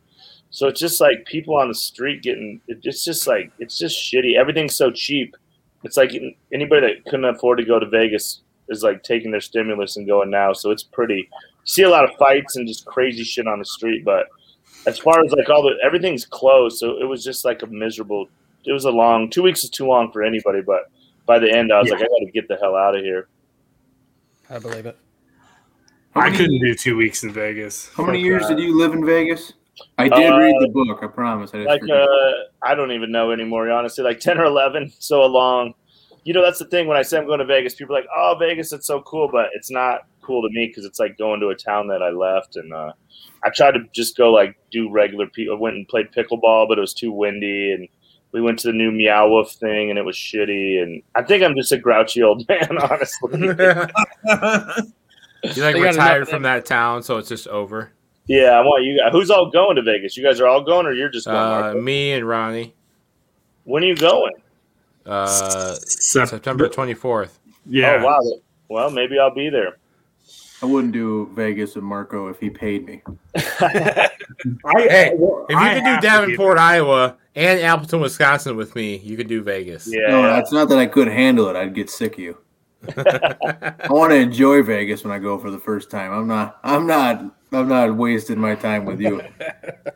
so 0.50 0.68
it's 0.68 0.78
just 0.78 1.00
like 1.00 1.24
people 1.24 1.56
on 1.56 1.66
the 1.66 1.74
street 1.74 2.22
getting. 2.22 2.60
It's 2.68 3.02
just 3.02 3.26
like 3.26 3.50
it's 3.58 3.76
just 3.76 3.98
shitty. 3.98 4.36
Everything's 4.36 4.76
so 4.76 4.92
cheap. 4.92 5.34
It's 5.82 5.96
like 5.96 6.12
anybody 6.52 6.86
that 6.86 7.04
couldn't 7.06 7.24
afford 7.24 7.58
to 7.58 7.64
go 7.64 7.80
to 7.80 7.86
Vegas 7.86 8.42
is 8.68 8.84
like 8.84 9.02
taking 9.02 9.32
their 9.32 9.40
stimulus 9.40 9.96
and 9.96 10.06
going 10.06 10.30
now. 10.30 10.52
So 10.52 10.70
it's 10.70 10.84
pretty. 10.84 11.28
You 11.64 11.70
see 11.70 11.82
a 11.82 11.88
lot 11.90 12.04
of 12.04 12.10
fights 12.18 12.56
and 12.56 12.66
just 12.68 12.84
crazy 12.84 13.24
shit 13.24 13.46
on 13.46 13.58
the 13.58 13.64
street, 13.64 14.04
but 14.04 14.26
as 14.86 14.98
far 14.98 15.24
as 15.24 15.32
like 15.32 15.48
all 15.48 15.62
the 15.62 15.74
everything's 15.82 16.26
closed, 16.26 16.78
so 16.78 16.98
it 17.00 17.04
was 17.08 17.24
just 17.24 17.44
like 17.44 17.62
a 17.62 17.66
miserable. 17.66 18.26
It 18.66 18.72
was 18.72 18.84
a 18.84 18.90
long 18.90 19.30
two 19.30 19.42
weeks 19.42 19.64
is 19.64 19.70
too 19.70 19.86
long 19.86 20.10
for 20.12 20.22
anybody, 20.22 20.60
but 20.60 20.82
by 21.26 21.38
the 21.38 21.50
end, 21.50 21.72
I 21.72 21.80
was 21.80 21.88
Yeah. 21.88 21.94
like, 21.94 22.02
I 22.02 22.06
got 22.08 22.26
to 22.26 22.30
get 22.32 22.48
the 22.48 22.56
hell 22.56 22.76
out 22.76 22.94
of 22.96 23.02
here. 23.02 23.28
I 24.50 24.58
believe 24.58 24.84
it. 24.86 24.98
I 26.14 26.30
couldn't 26.30 26.60
do 26.60 26.74
two 26.74 26.96
weeks 26.96 27.24
in 27.24 27.32
Vegas. 27.32 27.90
How 27.96 28.04
many 28.04 28.20
years 28.20 28.46
did 28.46 28.58
you 28.58 28.76
live 28.78 28.92
in 28.92 29.04
Vegas? 29.04 29.54
I 29.98 30.08
did 30.08 30.32
Uh, 30.32 30.38
read 30.38 30.54
the 30.60 30.68
book. 30.68 30.98
I 31.02 31.06
promise. 31.08 31.52
I 31.54 31.64
like 31.64 31.82
uh 31.90 32.06
i 32.62 32.74
don't 32.74 32.92
even 32.92 33.10
know 33.10 33.30
anymore 33.32 33.70
honestly 33.70 34.04
like 34.04 34.20
10 34.20 34.38
or 34.38 34.44
11 34.44 34.92
so 34.98 35.24
long 35.26 35.72
you 36.24 36.32
know 36.34 36.42
that's 36.42 36.58
the 36.58 36.66
thing 36.66 36.86
when 36.86 36.96
i 36.96 37.02
say 37.02 37.16
i'm 37.18 37.26
going 37.26 37.38
to 37.38 37.44
vegas 37.44 37.74
people 37.74 37.94
are 37.96 38.00
like 38.00 38.08
oh 38.16 38.36
vegas 38.38 38.72
it's 38.72 38.86
so 38.86 39.00
cool 39.02 39.28
but 39.32 39.48
it's 39.54 39.70
not 39.70 40.00
cool 40.24 40.42
to 40.42 40.48
me 40.52 40.66
because 40.66 40.84
it's 40.84 40.98
like 40.98 41.16
going 41.18 41.40
to 41.40 41.48
a 41.48 41.54
town 41.54 41.86
that 41.88 42.02
i 42.02 42.10
left 42.10 42.56
and 42.56 42.72
uh 42.72 42.92
i 43.44 43.50
tried 43.50 43.72
to 43.72 43.80
just 43.92 44.16
go 44.16 44.30
like 44.32 44.56
do 44.70 44.90
regular 44.90 45.26
people 45.26 45.56
i 45.56 45.60
went 45.60 45.76
and 45.76 45.86
played 45.88 46.06
pickleball 46.12 46.66
but 46.68 46.78
it 46.78 46.80
was 46.80 46.94
too 46.94 47.12
windy 47.12 47.72
and 47.72 47.86
we 48.32 48.40
went 48.40 48.58
to 48.58 48.66
the 48.68 48.72
new 48.72 48.90
meow 48.90 49.28
wolf 49.28 49.52
thing 49.52 49.90
and 49.90 49.98
it 49.98 50.04
was 50.04 50.16
shitty 50.16 50.82
and 50.82 51.02
i 51.14 51.22
think 51.22 51.42
i'm 51.42 51.54
just 51.56 51.72
a 51.72 51.78
grouchy 51.78 52.22
old 52.22 52.46
man 52.48 52.78
honestly. 52.78 53.30
You 55.44 55.62
like 55.62 55.74
They 55.74 55.80
retired 55.82 56.26
from 56.26 56.42
that 56.44 56.64
town, 56.64 57.02
so 57.02 57.18
it's 57.18 57.28
just 57.28 57.46
over. 57.48 57.92
yeah 58.26 58.52
i 58.52 58.60
want 58.62 58.82
you 58.84 58.98
guys 58.98 59.12
who's 59.12 59.30
all 59.30 59.50
going 59.50 59.76
to 59.76 59.82
vegas? 59.82 60.16
You 60.16 60.24
guys 60.24 60.40
are 60.40 60.46
all 60.46 60.62
going 60.64 60.86
or 60.86 60.92
you're 60.94 61.10
just 61.10 61.26
going 61.26 61.36
Uh, 61.36 61.74
me 61.74 62.12
and 62.12 62.26
Ronnie, 62.26 62.74
when 63.64 63.84
are 63.84 63.86
you 63.86 63.94
going? 63.96 64.32
Uh, 65.04 65.74
Sep- 65.74 66.28
September 66.28 66.66
twenty 66.68 66.94
fourth. 66.94 67.38
Yeah. 67.66 67.98
oh 68.00 68.04
wow. 68.06 68.20
Well 68.70 68.90
maybe 68.90 69.18
i'll 69.18 69.34
be 69.34 69.50
there 69.50 69.76
I 70.62 70.66
wouldn't 70.66 70.92
do 70.92 71.30
Vegas 71.34 71.76
and 71.76 71.84
Marco 71.84 72.28
if 72.28 72.38
he 72.40 72.48
paid 72.50 72.86
me. 72.86 73.02
I, 73.36 74.10
Hey, 74.64 75.12
well, 75.16 75.46
If 75.48 75.54
you 75.54 75.58
I 75.58 75.74
could 75.74 75.82
have 75.82 76.00
do 76.00 76.08
to 76.08 76.12
Davenport, 76.16 76.58
Iowa, 76.58 77.16
and 77.34 77.60
Appleton, 77.60 78.00
Wisconsin 78.00 78.56
with 78.56 78.74
me, 78.74 78.96
you 78.98 79.16
could 79.16 79.26
do 79.28 79.42
Vegas. 79.42 79.86
yeah 79.92 80.08
No, 80.08 80.36
it's 80.36 80.52
not 80.52 80.68
that 80.70 80.78
I 80.78 80.86
could 80.86 81.08
handle 81.08 81.48
it. 81.48 81.56
I'd 81.56 81.74
get 81.74 81.90
sick 81.90 82.14
of 82.14 82.18
you. 82.20 82.38
I 82.96 83.86
want 83.90 84.12
to 84.12 84.16
enjoy 84.16 84.62
Vegas 84.62 85.04
when 85.04 85.12
I 85.12 85.18
go 85.18 85.38
for 85.38 85.50
the 85.50 85.58
first 85.58 85.90
time. 85.90 86.12
I'm 86.12 86.26
not. 86.28 86.58
I'm 86.62 86.86
not. 86.86 87.22
I'm 87.52 87.68
not 87.68 87.96
wasting 87.96 88.38
my 88.38 88.54
time 88.54 88.84
with 88.84 89.00
you. 89.00 89.22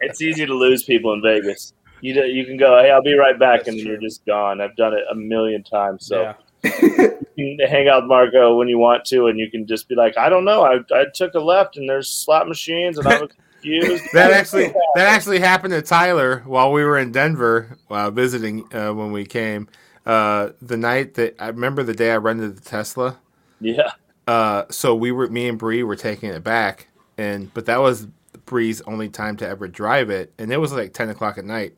It's 0.00 0.22
easy 0.22 0.46
to 0.46 0.54
lose 0.54 0.84
people 0.84 1.12
in 1.12 1.22
Vegas. 1.22 1.72
You 2.00 2.14
do- 2.14 2.26
you 2.26 2.46
can 2.46 2.56
go, 2.56 2.80
hey, 2.80 2.90
I'll 2.90 3.02
be 3.02 3.14
right 3.14 3.38
back, 3.38 3.66
and 3.66 3.78
then 3.78 3.84
you're 3.86 4.00
just 4.00 4.24
gone. 4.26 4.60
I've 4.60 4.76
done 4.76 4.92
it 4.94 5.02
a 5.10 5.14
million 5.14 5.62
times. 5.64 6.06
So 6.06 6.22
yeah. 6.22 6.34
You 6.64 7.56
can 7.56 7.58
hang 7.68 7.88
out 7.88 8.02
with 8.02 8.08
Marco 8.08 8.56
when 8.56 8.68
you 8.68 8.78
want 8.78 9.04
to, 9.06 9.26
and 9.26 9.38
you 9.38 9.50
can 9.50 9.66
just 9.66 9.88
be 9.88 9.94
like, 9.94 10.16
I 10.18 10.28
don't 10.28 10.44
know, 10.44 10.62
I, 10.62 10.78
I 10.94 11.04
took 11.14 11.34
a 11.34 11.40
left, 11.40 11.76
and 11.76 11.88
there's 11.88 12.10
slot 12.10 12.48
machines, 12.48 12.98
and 12.98 13.06
I 13.06 13.20
was 13.20 13.30
confused. 13.62 14.04
that 14.12 14.32
actually 14.32 14.68
that 14.94 15.06
actually 15.08 15.38
happened 15.40 15.72
to 15.72 15.82
Tyler 15.82 16.42
while 16.46 16.72
we 16.72 16.84
were 16.84 16.98
in 16.98 17.12
Denver 17.12 17.76
while 17.88 18.10
visiting 18.10 18.64
uh, 18.74 18.92
when 18.92 19.12
we 19.12 19.24
came. 19.24 19.68
Uh, 20.06 20.50
the 20.62 20.76
night 20.76 21.14
that 21.14 21.34
I 21.38 21.48
remember 21.48 21.82
the 21.82 21.92
day 21.94 22.10
I 22.12 22.16
rented 22.16 22.56
the 22.56 22.62
Tesla. 22.62 23.18
yeah, 23.60 23.90
Uh, 24.26 24.64
so 24.70 24.94
we 24.94 25.12
were 25.12 25.28
me 25.28 25.48
and 25.48 25.58
Bree 25.58 25.82
were 25.82 25.96
taking 25.96 26.30
it 26.30 26.42
back, 26.42 26.88
and 27.18 27.52
but 27.52 27.66
that 27.66 27.80
was 27.80 28.06
Bree's 28.46 28.80
only 28.82 29.10
time 29.10 29.36
to 29.36 29.46
ever 29.46 29.68
drive 29.68 30.08
it, 30.08 30.32
and 30.38 30.50
it 30.50 30.56
was 30.56 30.72
like 30.72 30.94
ten 30.94 31.10
o'clock 31.10 31.36
at 31.36 31.44
night. 31.44 31.74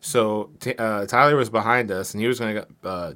So 0.00 0.50
t- 0.60 0.74
uh, 0.74 1.04
Tyler 1.06 1.36
was 1.36 1.50
behind 1.50 1.90
us, 1.90 2.14
and 2.14 2.20
he 2.22 2.28
was 2.28 2.38
going 2.38 2.54
to 2.54 2.66
uh, 2.88 3.12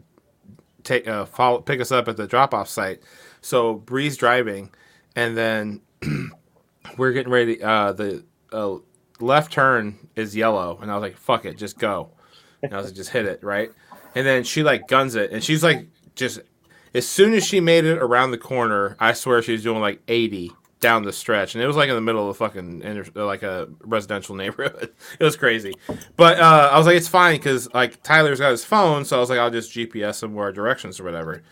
take 0.90 1.08
uh, 1.08 1.24
follow, 1.24 1.60
pick 1.60 1.80
us 1.80 1.92
up 1.92 2.08
at 2.08 2.16
the 2.16 2.26
drop 2.26 2.54
off 2.54 2.68
site. 2.68 3.00
So 3.40 3.74
Bree's 3.74 4.16
driving, 4.16 4.70
and 5.16 5.36
then 5.36 5.80
we're 6.96 7.12
getting 7.12 7.32
ready. 7.32 7.62
Uh, 7.62 7.92
the 7.92 8.24
uh, 8.52 8.76
left 9.20 9.52
turn 9.52 10.08
is 10.16 10.36
yellow, 10.36 10.78
and 10.80 10.90
I 10.90 10.94
was 10.94 11.02
like, 11.02 11.16
"Fuck 11.16 11.44
it, 11.44 11.56
just 11.56 11.78
go." 11.78 12.10
And 12.62 12.74
I 12.74 12.76
was 12.76 12.86
like, 12.86 12.94
"Just 12.94 13.10
hit 13.10 13.26
it, 13.26 13.42
right?" 13.42 13.70
And 14.14 14.26
then 14.26 14.44
she 14.44 14.62
like 14.62 14.88
guns 14.88 15.14
it, 15.14 15.30
and 15.30 15.42
she's 15.42 15.62
like, 15.62 15.86
just 16.16 16.40
as 16.94 17.08
soon 17.08 17.32
as 17.34 17.46
she 17.46 17.60
made 17.60 17.84
it 17.84 17.98
around 17.98 18.30
the 18.30 18.38
corner, 18.38 18.96
I 18.98 19.12
swear 19.12 19.42
she 19.42 19.52
was 19.52 19.62
doing 19.62 19.80
like 19.80 20.02
80 20.08 20.52
down 20.80 21.04
the 21.04 21.12
stretch, 21.12 21.54
and 21.54 21.62
it 21.62 21.66
was 21.66 21.76
like 21.76 21.88
in 21.88 21.94
the 21.94 22.00
middle 22.00 22.28
of 22.28 22.36
the 22.36 22.44
fucking 22.44 22.82
inter- 22.82 23.24
like 23.24 23.42
a 23.42 23.68
residential 23.80 24.34
neighborhood. 24.36 24.92
It 25.18 25.24
was 25.24 25.36
crazy, 25.36 25.74
but 26.16 26.40
uh, 26.40 26.70
I 26.72 26.78
was 26.78 26.86
like, 26.86 26.96
it's 26.96 27.08
fine 27.08 27.36
because 27.36 27.72
like 27.72 28.02
Tyler's 28.02 28.40
got 28.40 28.50
his 28.50 28.64
phone, 28.64 29.04
so 29.04 29.16
I 29.16 29.20
was 29.20 29.30
like, 29.30 29.38
I'll 29.38 29.50
just 29.50 29.72
GPS 29.72 30.22
him 30.22 30.34
where 30.34 30.52
directions 30.52 30.98
or 30.98 31.04
whatever. 31.04 31.42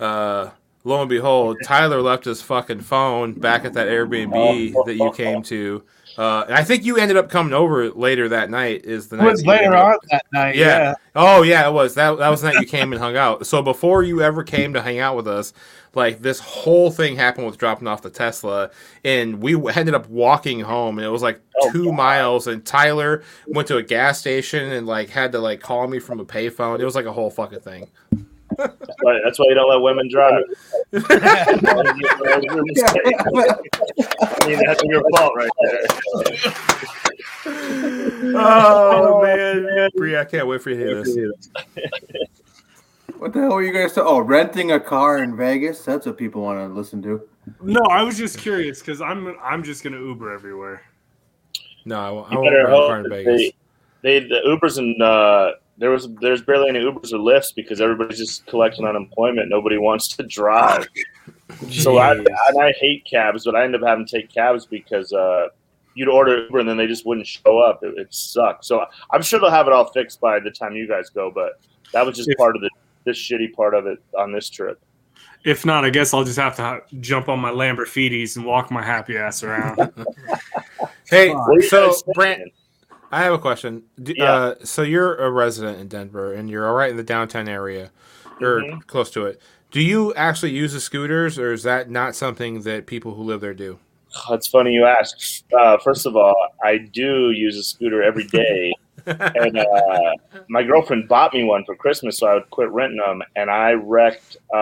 Uh, 0.00 0.50
lo 0.84 1.00
and 1.00 1.08
behold, 1.08 1.58
Tyler 1.64 2.00
left 2.00 2.24
his 2.24 2.42
fucking 2.42 2.80
phone 2.80 3.34
back 3.34 3.64
at 3.64 3.74
that 3.74 3.88
Airbnb 3.88 4.72
that 4.86 4.94
you 4.94 5.12
came 5.12 5.42
to. 5.44 5.82
Uh, 6.18 6.44
I 6.48 6.64
think 6.64 6.84
you 6.84 6.96
ended 6.96 7.16
up 7.16 7.28
coming 7.30 7.52
over 7.52 7.90
later 7.90 8.28
that 8.30 8.48
night. 8.50 8.84
Is 8.84 9.08
the 9.08 9.16
It 9.16 9.22
night 9.22 9.30
was 9.32 9.44
later 9.44 9.76
on 9.76 9.96
that 10.10 10.24
night. 10.32 10.56
yeah. 10.56 10.66
Yeah. 10.66 10.94
Oh 11.14 11.42
yeah, 11.42 11.68
it 11.68 11.72
was. 11.72 11.94
That 11.94 12.18
that 12.18 12.28
was 12.28 12.40
the 12.40 12.52
night 12.52 12.60
you 12.60 12.66
came 12.66 12.92
and 12.92 13.00
hung 13.00 13.16
out. 13.16 13.46
So 13.46 13.60
before 13.62 14.02
you 14.02 14.22
ever 14.22 14.42
came 14.42 14.72
to 14.74 14.80
hang 14.82 14.98
out 14.98 15.16
with 15.16 15.28
us, 15.28 15.52
like 15.94 16.20
this 16.22 16.40
whole 16.40 16.90
thing 16.90 17.16
happened 17.16 17.46
with 17.46 17.58
dropping 17.58 17.86
off 17.88 18.02
the 18.02 18.10
Tesla, 18.10 18.70
and 19.04 19.40
we 19.42 19.54
ended 19.72 19.94
up 19.94 20.08
walking 20.08 20.60
home, 20.60 20.98
and 20.98 21.06
it 21.06 21.10
was 21.10 21.22
like 21.22 21.40
Oh, 21.58 21.72
two 21.72 21.90
miles. 21.92 22.46
And 22.46 22.64
Tyler 22.64 23.22
went 23.46 23.66
to 23.68 23.78
a 23.78 23.82
gas 23.82 24.20
station 24.20 24.70
and 24.72 24.86
like 24.86 25.08
had 25.10 25.32
to 25.32 25.38
like 25.38 25.60
call 25.60 25.86
me 25.88 25.98
from 25.98 26.20
a 26.20 26.24
payphone. 26.24 26.80
It 26.80 26.84
was 26.84 26.94
like 26.94 27.06
a 27.06 27.12
whole 27.12 27.30
fucking 27.30 27.60
thing. 27.60 27.88
That's 28.56 28.96
why, 29.02 29.20
that's 29.24 29.38
why 29.38 29.46
you 29.48 29.54
don't 29.54 29.68
let 29.70 29.80
women 29.80 30.08
drive. 30.10 30.42
I 30.94 30.98
mean, 34.46 34.58
that's 34.64 34.82
your 34.84 35.02
fault 35.16 35.32
right 35.36 35.50
there. 35.62 35.82
Oh 38.38 39.22
man, 39.22 39.90
Bree, 39.96 40.16
I 40.16 40.24
can't 40.24 40.46
wait 40.46 40.62
for 40.62 40.70
you 40.70 40.76
to 40.76 40.84
hear 40.84 41.02
this. 41.04 41.16
What 43.18 43.32
the 43.32 43.40
hell 43.40 43.54
are 43.54 43.62
you 43.62 43.72
guys? 43.72 43.94
talking? 43.94 44.08
Oh, 44.12 44.18
renting 44.20 44.72
a 44.72 44.80
car 44.80 45.22
in 45.22 45.36
Vegas. 45.36 45.82
That's 45.84 46.04
what 46.06 46.16
people 46.18 46.42
want 46.42 46.58
to 46.58 46.66
listen 46.74 47.00
to. 47.02 47.22
No, 47.62 47.80
I 47.82 48.02
was 48.02 48.18
just 48.18 48.38
curious 48.38 48.80
because 48.80 49.00
I'm 49.00 49.36
I'm 49.42 49.62
just 49.62 49.82
gonna 49.84 49.98
Uber 49.98 50.32
everywhere. 50.34 50.82
No, 51.84 52.00
I, 52.00 52.10
won't- 52.10 52.28
I 52.28 52.32
You 52.34 52.40
won't 52.40 52.54
rent 52.54 52.68
a 52.68 52.70
car 52.70 52.76
hope 52.76 52.96
in 52.96 53.02
that 53.04 53.08
Vegas. 53.10 53.52
they, 54.02 54.18
they 54.20 54.28
the 54.28 54.40
Ubers 54.46 54.78
and 54.78 55.00
uh, 55.00 55.52
there 55.78 55.90
was 55.90 56.08
there's 56.20 56.42
barely 56.42 56.68
any 56.68 56.80
Ubers 56.80 57.12
or 57.12 57.18
Lyfts 57.18 57.54
because 57.54 57.80
everybody's 57.80 58.18
just 58.18 58.46
collecting 58.46 58.86
unemployment. 58.86 59.48
Nobody 59.48 59.78
wants 59.78 60.08
to 60.16 60.22
drive. 60.22 60.86
So 61.70 61.98
I, 61.98 62.12
and 62.12 62.28
I 62.60 62.72
hate 62.80 63.04
cabs, 63.10 63.44
but 63.44 63.54
I 63.54 63.64
end 63.64 63.74
up 63.74 63.82
having 63.82 64.06
to 64.06 64.20
take 64.20 64.32
cabs 64.32 64.66
because 64.66 65.12
uh, 65.12 65.48
you'd 65.94 66.08
order 66.08 66.44
Uber 66.44 66.58
and 66.60 66.68
then 66.68 66.76
they 66.76 66.86
just 66.86 67.06
wouldn't 67.06 67.26
show 67.26 67.58
up. 67.58 67.80
It, 67.82 67.96
it 67.98 68.12
sucks. 68.14 68.66
So 68.66 68.84
I'm 69.10 69.22
sure 69.22 69.38
they'll 69.38 69.50
have 69.50 69.66
it 69.66 69.72
all 69.72 69.84
fixed 69.92 70.20
by 70.20 70.40
the 70.40 70.50
time 70.50 70.74
you 70.74 70.88
guys 70.88 71.08
go. 71.10 71.30
But 71.30 71.60
that 71.92 72.04
was 72.04 72.16
just 72.16 72.28
If- 72.30 72.36
part 72.38 72.56
of 72.56 72.62
the 72.62 72.70
this 73.04 73.16
shitty 73.18 73.52
part 73.54 73.74
of 73.74 73.86
it 73.86 73.98
on 74.18 74.32
this 74.32 74.50
trip. 74.50 74.80
If 75.44 75.64
not, 75.64 75.84
I 75.84 75.90
guess 75.90 76.12
I'll 76.12 76.24
just 76.24 76.38
have 76.38 76.56
to 76.56 76.62
ha- 76.62 76.80
jump 76.98 77.28
on 77.28 77.38
my 77.38 77.50
Lamborghinis 77.52 78.34
and 78.36 78.44
walk 78.44 78.72
my 78.72 78.82
happy 78.82 79.16
ass 79.16 79.42
around. 79.44 79.78
Hey, 81.08 81.30
What 81.32 81.50
are 81.50 81.52
you 81.60 81.62
so 81.68 81.86
guys 81.90 82.02
Brandt, 82.14 82.38
thinking? 82.38 82.52
I 83.12 83.22
have 83.22 83.32
a 83.32 83.38
question. 83.38 83.84
Do, 84.02 84.14
Yeah. 84.16 84.32
uh, 84.32 84.54
so 84.64 84.82
you're 84.82 85.14
a 85.16 85.30
resident 85.30 85.78
in 85.80 85.88
Denver, 85.88 86.32
and 86.32 86.50
you're 86.50 86.66
all 86.66 86.74
right 86.74 86.90
in 86.90 86.96
the 86.96 87.02
downtown 87.02 87.48
area, 87.48 87.90
or 88.40 88.62
Mhm. 88.62 88.86
close 88.86 89.10
to 89.12 89.26
it. 89.26 89.40
Do 89.70 89.80
you 89.80 90.14
actually 90.14 90.52
use 90.52 90.72
the 90.72 90.80
scooters, 90.80 91.38
or 91.38 91.52
is 91.52 91.62
that 91.64 91.90
not 91.90 92.14
something 92.14 92.62
that 92.62 92.86
people 92.86 93.14
who 93.14 93.22
live 93.22 93.40
there 93.40 93.54
do? 93.54 93.78
Oh, 94.28 94.34
it's 94.34 94.46
funny 94.48 94.72
you 94.72 94.84
ask. 94.86 95.44
Uh, 95.52 95.76
first 95.78 96.06
of 96.06 96.16
all, 96.16 96.34
I 96.64 96.78
do 96.78 97.30
use 97.32 97.56
a 97.58 97.62
scooter 97.62 98.02
every 98.02 98.24
day, 98.24 98.72
and 99.06 99.58
uh, 99.58 100.12
my 100.48 100.62
girlfriend 100.62 101.06
bought 101.08 101.34
me 101.34 101.44
one 101.44 101.64
for 101.64 101.74
Christmas, 101.76 102.18
so 102.18 102.26
I 102.26 102.34
would 102.34 102.48
quit 102.50 102.70
renting 102.70 102.98
them. 102.98 103.22
And 103.36 103.50
I 103.50 103.72
wrecked, 103.72 104.36
uh, 104.54 104.56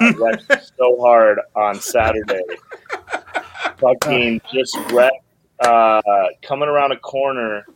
I 0.00 0.14
wrecked 0.18 0.44
so 0.78 0.96
hard 1.00 1.38
on 1.54 1.76
Saturday. 1.76 2.42
Fucking 3.78 4.40
just 4.52 4.76
wrecked, 4.92 5.22
uh, 5.60 6.00
coming 6.42 6.68
around 6.68 6.92
a 6.92 6.98
corner, 6.98 7.66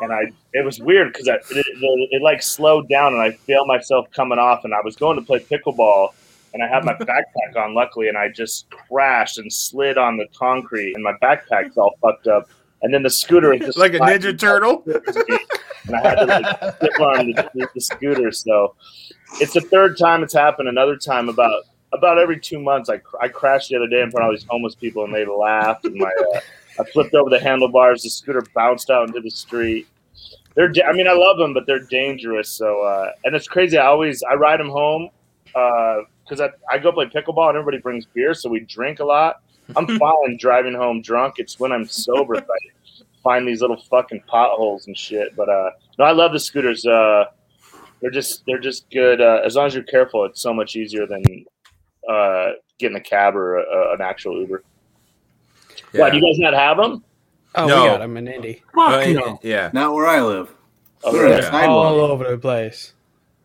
and 0.00 0.12
I. 0.12 0.32
It 0.52 0.64
was 0.64 0.78
weird 0.78 1.12
because 1.12 1.26
it, 1.26 1.40
it, 1.50 1.66
it 2.10 2.22
like 2.22 2.42
slowed 2.42 2.88
down, 2.88 3.12
and 3.12 3.20
I 3.20 3.32
feel 3.32 3.66
myself 3.66 4.10
coming 4.12 4.38
off, 4.38 4.64
and 4.64 4.72
I 4.72 4.80
was 4.84 4.96
going 4.96 5.18
to 5.18 5.24
play 5.24 5.40
pickleball 5.40 6.10
and 6.54 6.62
I 6.62 6.68
had 6.68 6.84
my 6.84 6.94
backpack 7.00 7.56
on, 7.56 7.74
luckily, 7.74 8.08
and 8.08 8.16
I 8.16 8.28
just 8.28 8.70
crashed 8.70 9.38
and 9.38 9.52
slid 9.52 9.98
on 9.98 10.16
the 10.16 10.26
concrete, 10.38 10.94
and 10.94 11.04
my 11.04 11.12
backpack's 11.22 11.76
all 11.76 11.96
fucked 12.00 12.28
up. 12.28 12.48
And 12.82 12.94
then 12.94 13.02
the 13.02 13.10
scooter 13.10 13.52
is 13.52 13.60
just 13.60 13.78
like 13.78 13.94
a 13.94 13.98
Ninja 13.98 14.38
Turtle. 14.38 14.82
and 14.86 15.96
I 15.96 16.00
had 16.00 16.14
to 16.16 16.24
like 16.26 16.76
stick 16.76 17.00
on 17.00 17.26
the, 17.26 17.68
the 17.74 17.80
scooter. 17.80 18.30
So 18.30 18.74
it's 19.40 19.54
the 19.54 19.60
third 19.60 19.98
time 19.98 20.22
it's 20.22 20.34
happened. 20.34 20.68
Another 20.68 20.96
time 20.96 21.28
about 21.28 21.64
about 21.92 22.18
every 22.18 22.40
two 22.40 22.58
months, 22.58 22.90
I, 22.90 23.00
I 23.20 23.28
crashed 23.28 23.70
the 23.70 23.76
other 23.76 23.86
day 23.86 24.02
in 24.02 24.10
front 24.10 24.24
of 24.24 24.28
all 24.28 24.32
these 24.32 24.46
homeless 24.48 24.74
people, 24.74 25.04
and 25.04 25.14
they 25.14 25.24
laughed. 25.24 25.84
And 25.84 25.94
my 25.94 26.10
uh, 26.34 26.40
I 26.78 26.84
flipped 26.84 27.14
over 27.14 27.30
the 27.30 27.40
handlebars. 27.40 28.02
The 28.02 28.10
scooter 28.10 28.44
bounced 28.54 28.90
out 28.90 29.08
into 29.08 29.20
the 29.20 29.30
street. 29.30 29.86
They're, 30.54 30.72
I 30.86 30.92
mean, 30.92 31.08
I 31.08 31.12
love 31.12 31.36
them, 31.38 31.52
but 31.52 31.66
they're 31.66 31.84
dangerous. 31.86 32.48
So, 32.50 32.82
uh, 32.82 33.10
and 33.24 33.34
it's 33.34 33.48
crazy. 33.48 33.76
I 33.76 33.86
always 33.86 34.22
I 34.22 34.34
ride 34.34 34.60
them 34.60 34.68
home 34.70 35.10
because 35.46 36.40
I, 36.40 36.50
I 36.70 36.78
go 36.78 36.92
play 36.92 37.06
pickleball 37.06 37.48
and 37.48 37.58
everybody 37.58 37.78
brings 37.78 38.06
beer, 38.06 38.34
so 38.34 38.48
we 38.48 38.60
drink 38.60 39.00
a 39.00 39.04
lot. 39.04 39.42
I'm 39.76 39.86
fine 39.98 40.36
driving 40.38 40.74
home 40.74 41.02
drunk. 41.02 41.34
It's 41.38 41.58
when 41.58 41.72
I'm 41.72 41.86
sober 41.86 42.36
that 42.36 42.46
I 42.48 43.02
find 43.22 43.48
these 43.48 43.60
little 43.60 43.80
fucking 43.90 44.22
potholes 44.26 44.86
and 44.86 44.96
shit. 44.96 45.34
But 45.36 45.48
uh, 45.48 45.70
no, 45.98 46.04
I 46.04 46.12
love 46.12 46.32
the 46.32 46.40
scooters. 46.40 46.86
Uh, 46.86 47.24
they're 48.00 48.10
just 48.10 48.44
they're 48.46 48.60
just 48.60 48.88
good. 48.90 49.20
Uh, 49.20 49.40
as 49.44 49.56
long 49.56 49.66
as 49.66 49.74
you're 49.74 49.82
careful, 49.84 50.24
it's 50.24 50.40
so 50.40 50.52
much 50.52 50.76
easier 50.76 51.06
than 51.06 51.22
uh, 52.08 52.50
getting 52.78 52.96
a 52.96 53.00
cab 53.00 53.34
or 53.34 53.56
a, 53.56 53.94
an 53.94 54.00
actual 54.00 54.38
Uber. 54.40 54.62
Yeah. 55.94 56.00
Why 56.02 56.10
do 56.10 56.16
you 56.18 56.22
guys 56.22 56.38
not 56.38 56.54
have 56.54 56.76
them? 56.76 57.02
Oh, 57.54 57.66
No. 57.66 57.82
we 57.84 57.88
got 57.88 57.98
them 58.00 58.16
in 58.16 58.28
Indy. 58.28 58.62
Fuck 58.74 59.08
no. 59.10 59.38
Yeah. 59.42 59.70
Not 59.72 59.94
where 59.94 60.06
I 60.06 60.20
live. 60.20 60.52
Oh, 61.04 61.12
They're 61.12 61.22
on 61.24 61.28
really? 61.30 61.40
the 61.42 61.46
sidewalk. 61.50 61.68
All 61.86 62.00
over 62.00 62.28
the 62.30 62.38
place. 62.38 62.94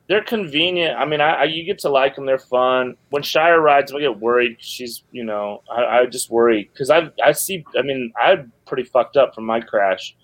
They're 0.08 0.24
convenient. 0.24 0.98
I 0.98 1.06
mean, 1.06 1.22
I, 1.22 1.34
I 1.34 1.44
you 1.44 1.64
get 1.64 1.78
to 1.80 1.90
like 1.90 2.16
them. 2.16 2.26
They're 2.26 2.40
fun. 2.40 2.96
When 3.12 3.22
Shire 3.22 3.62
rides, 3.62 3.94
I 3.94 4.00
get 4.00 4.20
worried. 4.20 4.58
She's, 4.60 5.04
you 5.12 5.24
know, 5.24 5.62
I, 5.72 6.00
I 6.00 6.06
just 6.08 6.32
worry 6.32 6.68
because 6.74 6.90
I 6.90 7.12
I 7.24 7.32
see. 7.34 7.64
I 7.78 7.84
mean, 7.84 8.12
I'm 8.20 8.52
pretty 8.66 8.84
fucked 8.86 9.18
up 9.18 9.36
from 9.36 9.46
my 9.46 9.62
crash, 9.62 10.16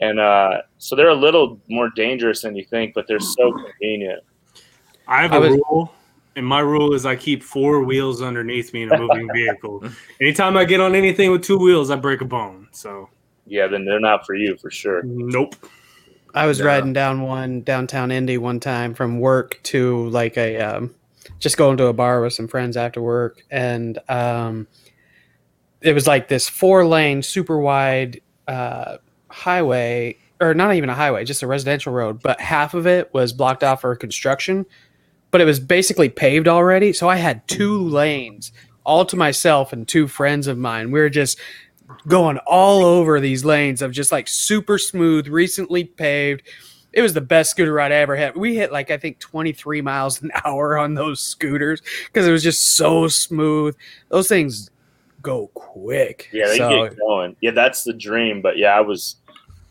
and 0.00 0.18
uh, 0.18 0.62
so 0.78 0.96
they're 0.96 1.10
a 1.10 1.14
little 1.14 1.60
more 1.68 1.90
dangerous 1.94 2.40
than 2.40 2.56
you 2.56 2.64
think, 2.64 2.94
but 2.94 3.06
they're 3.08 3.20
so 3.20 3.52
convenient. 3.52 4.22
I 5.06 5.20
have 5.20 5.34
I 5.34 5.36
a 5.36 5.40
was- 5.40 5.50
rule, 5.70 5.92
and 6.36 6.46
my 6.46 6.60
rule 6.60 6.92
is 6.94 7.04
I 7.06 7.16
keep 7.16 7.42
four 7.42 7.82
wheels 7.82 8.22
underneath 8.22 8.72
me 8.72 8.82
in 8.82 8.92
a 8.92 8.98
moving 8.98 9.28
vehicle. 9.32 9.82
Anytime 10.20 10.56
I 10.56 10.64
get 10.64 10.80
on 10.80 10.94
anything 10.94 11.30
with 11.32 11.42
two 11.42 11.58
wheels, 11.58 11.90
I 11.90 11.96
break 11.96 12.20
a 12.20 12.24
bone. 12.26 12.68
So, 12.72 13.08
Yeah, 13.46 13.66
then 13.66 13.84
they're 13.84 13.98
not 14.00 14.24
for 14.26 14.34
you 14.34 14.56
for 14.56 14.70
sure. 14.70 15.02
nope. 15.04 15.56
I 16.34 16.46
was 16.46 16.60
Yeah. 16.60 16.66
riding 16.66 16.92
down 16.92 17.22
one 17.22 17.62
downtown 17.62 18.10
Indy 18.12 18.36
one 18.36 18.60
time 18.60 18.92
from 18.94 19.18
work 19.18 19.58
to 19.64 20.08
like 20.10 20.36
a 20.36 20.60
um, 20.60 20.94
just 21.38 21.56
going 21.56 21.78
to 21.78 21.86
a 21.86 21.92
bar 21.94 22.20
with 22.20 22.34
some 22.34 22.46
friends 22.46 22.76
after 22.76 23.00
work, 23.00 23.42
and 23.50 23.98
um, 24.10 24.66
it 25.80 25.94
was 25.94 26.06
like 26.06 26.28
this 26.28 26.46
four 26.48 26.84
lane, 26.84 27.22
super 27.22 27.58
wide 27.58 28.20
uh, 28.48 28.98
highway, 29.30 30.18
or 30.40 30.52
not 30.52 30.74
even 30.74 30.90
a 30.90 30.94
highway, 30.94 31.24
just 31.24 31.42
a 31.42 31.46
residential 31.46 31.92
road, 31.92 32.22
but 32.22 32.38
half 32.40 32.74
of 32.74 32.86
it 32.86 33.12
was 33.14 33.32
blocked 33.32 33.64
off 33.64 33.80
for 33.80 33.96
construction, 33.96 34.66
but 35.30 35.40
it 35.40 35.44
was 35.44 35.60
basically 35.60 36.08
paved 36.08 36.48
already. 36.48 36.92
So 36.92 37.08
I 37.08 37.16
had 37.16 37.46
two 37.48 37.80
lanes 37.80 38.52
all 38.84 39.04
to 39.04 39.16
myself 39.16 39.72
and 39.72 39.86
two 39.86 40.06
friends 40.06 40.46
of 40.46 40.56
mine. 40.56 40.92
We 40.92 41.00
were 41.00 41.10
just 41.10 41.38
going 42.06 42.38
all 42.46 42.84
over 42.84 43.20
these 43.20 43.44
lanes 43.44 43.82
of 43.82 43.92
just 43.92 44.12
like 44.12 44.28
super 44.28 44.78
smooth, 44.78 45.26
recently 45.28 45.84
paved. 45.84 46.42
It 46.92 47.02
was 47.02 47.12
the 47.12 47.20
best 47.20 47.50
scooter 47.50 47.72
ride 47.72 47.92
I 47.92 47.96
ever 47.96 48.16
had. 48.16 48.36
We 48.36 48.54
hit 48.56 48.72
like 48.72 48.90
I 48.90 48.96
think 48.96 49.18
23 49.18 49.82
miles 49.82 50.22
an 50.22 50.30
hour 50.44 50.78
on 50.78 50.94
those 50.94 51.20
scooters 51.20 51.82
because 52.06 52.26
it 52.26 52.32
was 52.32 52.42
just 52.42 52.76
so 52.76 53.08
smooth. 53.08 53.76
Those 54.08 54.28
things 54.28 54.70
go 55.20 55.48
quick. 55.54 56.28
Yeah, 56.32 56.46
they 56.46 56.58
So, 56.58 56.88
get 56.88 56.98
going. 56.98 57.36
Yeah, 57.40 57.50
that's 57.50 57.82
the 57.82 57.92
dream. 57.92 58.40
But 58.40 58.56
yeah, 58.56 58.74
I 58.74 58.80
was, 58.80 59.16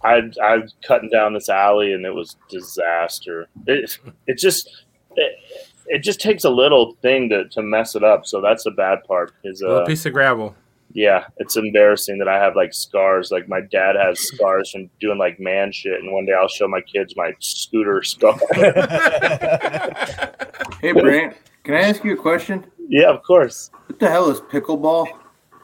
I 0.04 0.30
I 0.44 0.58
was 0.58 0.76
cutting 0.86 1.10
down 1.10 1.34
this 1.34 1.50
alley 1.50 1.94
and 1.94 2.06
it 2.06 2.14
was 2.14 2.36
disaster. 2.50 3.48
It 3.66 3.98
it 4.28 4.38
just 4.38 4.85
it, 5.15 5.39
it 5.88 6.00
just 6.00 6.19
takes 6.19 6.43
a 6.43 6.50
little 6.50 6.93
thing 7.01 7.29
to, 7.29 7.48
to 7.50 7.62
mess 7.62 7.95
it 7.95 8.03
up. 8.03 8.25
So 8.25 8.41
that's 8.41 8.63
the 8.63 8.72
bad 8.72 9.03
part. 9.05 9.34
Is 9.43 9.62
A 9.62 9.67
little 9.67 9.81
uh, 9.84 9.86
piece 9.86 10.05
of 10.05 10.13
gravel. 10.13 10.55
yeah, 10.93 11.25
it's 11.38 11.57
embarrassing 11.57 12.17
that 12.19 12.27
I 12.27 12.38
have 12.39 12.55
like 12.55 12.74
scars. 12.74 13.31
Like 13.31 13.48
my 13.48 13.62
dad 13.62 13.95
has 13.95 14.19
scars 14.34 14.72
from 14.72 14.89
doing 15.00 15.17
like 15.17 15.39
man 15.39 15.72
shit, 15.72 16.00
and 16.01 16.12
one 16.12 16.25
day 16.25 16.34
I'll 16.34 16.48
show 16.48 16.67
my 16.67 16.81
kids 16.81 17.15
my 17.15 17.34
scooter 17.39 18.01
scar. 18.03 18.38
Hey, 20.81 20.91
Brandt, 20.91 21.36
can 21.63 21.74
I 21.75 21.81
ask 21.81 22.03
you 22.03 22.13
a 22.13 22.17
question? 22.17 22.65
yeah, 22.89 23.10
of 23.10 23.24
course. 23.24 23.72
What 23.88 24.00
the 24.00 24.10
hell 24.10 24.29
is 24.29 24.39
pickleball? 24.39 25.07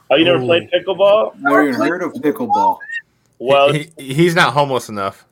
Oh, 0.10 0.15
you 0.15 0.25
never 0.25 0.41
Ooh. 0.41 0.46
played 0.46 0.70
pickleball? 0.72 1.36
Never 1.39 1.70
even 1.70 1.81
heard 1.81 2.01
of 2.03 2.13
pickleball. 2.13 2.79
Well, 3.39 3.72
he, 3.74 3.89
he's 3.98 4.36
not 4.36 4.53
homeless 4.53 4.89
enough. 4.89 5.25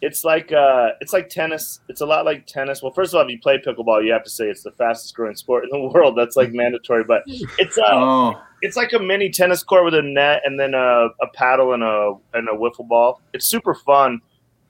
It's 0.00 0.24
like 0.24 0.52
uh, 0.52 0.90
it's 1.00 1.12
like 1.12 1.28
tennis. 1.28 1.80
It's 1.88 2.00
a 2.00 2.06
lot 2.06 2.24
like 2.24 2.46
tennis. 2.46 2.82
Well, 2.82 2.92
first 2.92 3.12
of 3.12 3.18
all, 3.18 3.24
if 3.24 3.30
you 3.30 3.38
play 3.40 3.58
pickleball, 3.58 4.04
you 4.04 4.12
have 4.12 4.24
to 4.24 4.30
say 4.30 4.48
it's 4.48 4.62
the 4.62 4.72
fastest 4.72 5.14
growing 5.14 5.34
sport 5.34 5.64
in 5.64 5.70
the 5.70 5.88
world. 5.94 6.16
That's 6.16 6.36
like 6.36 6.52
mandatory. 6.52 7.04
But 7.04 7.22
it's 7.26 7.78
uh, 7.78 7.82
Oh, 7.86 8.42
it's 8.62 8.76
like 8.76 8.92
a 8.92 8.98
mini 8.98 9.30
tennis 9.30 9.62
court 9.62 9.84
with 9.84 9.94
a 9.94 10.02
net 10.02 10.42
and 10.44 10.58
then 10.58 10.74
a, 10.74 11.08
a 11.20 11.26
paddle 11.34 11.72
and 11.72 11.82
a 11.82 12.14
and 12.34 12.48
a 12.48 12.52
wiffle 12.52 12.86
ball. 12.86 13.20
It's 13.32 13.46
super 13.46 13.74
fun. 13.74 14.20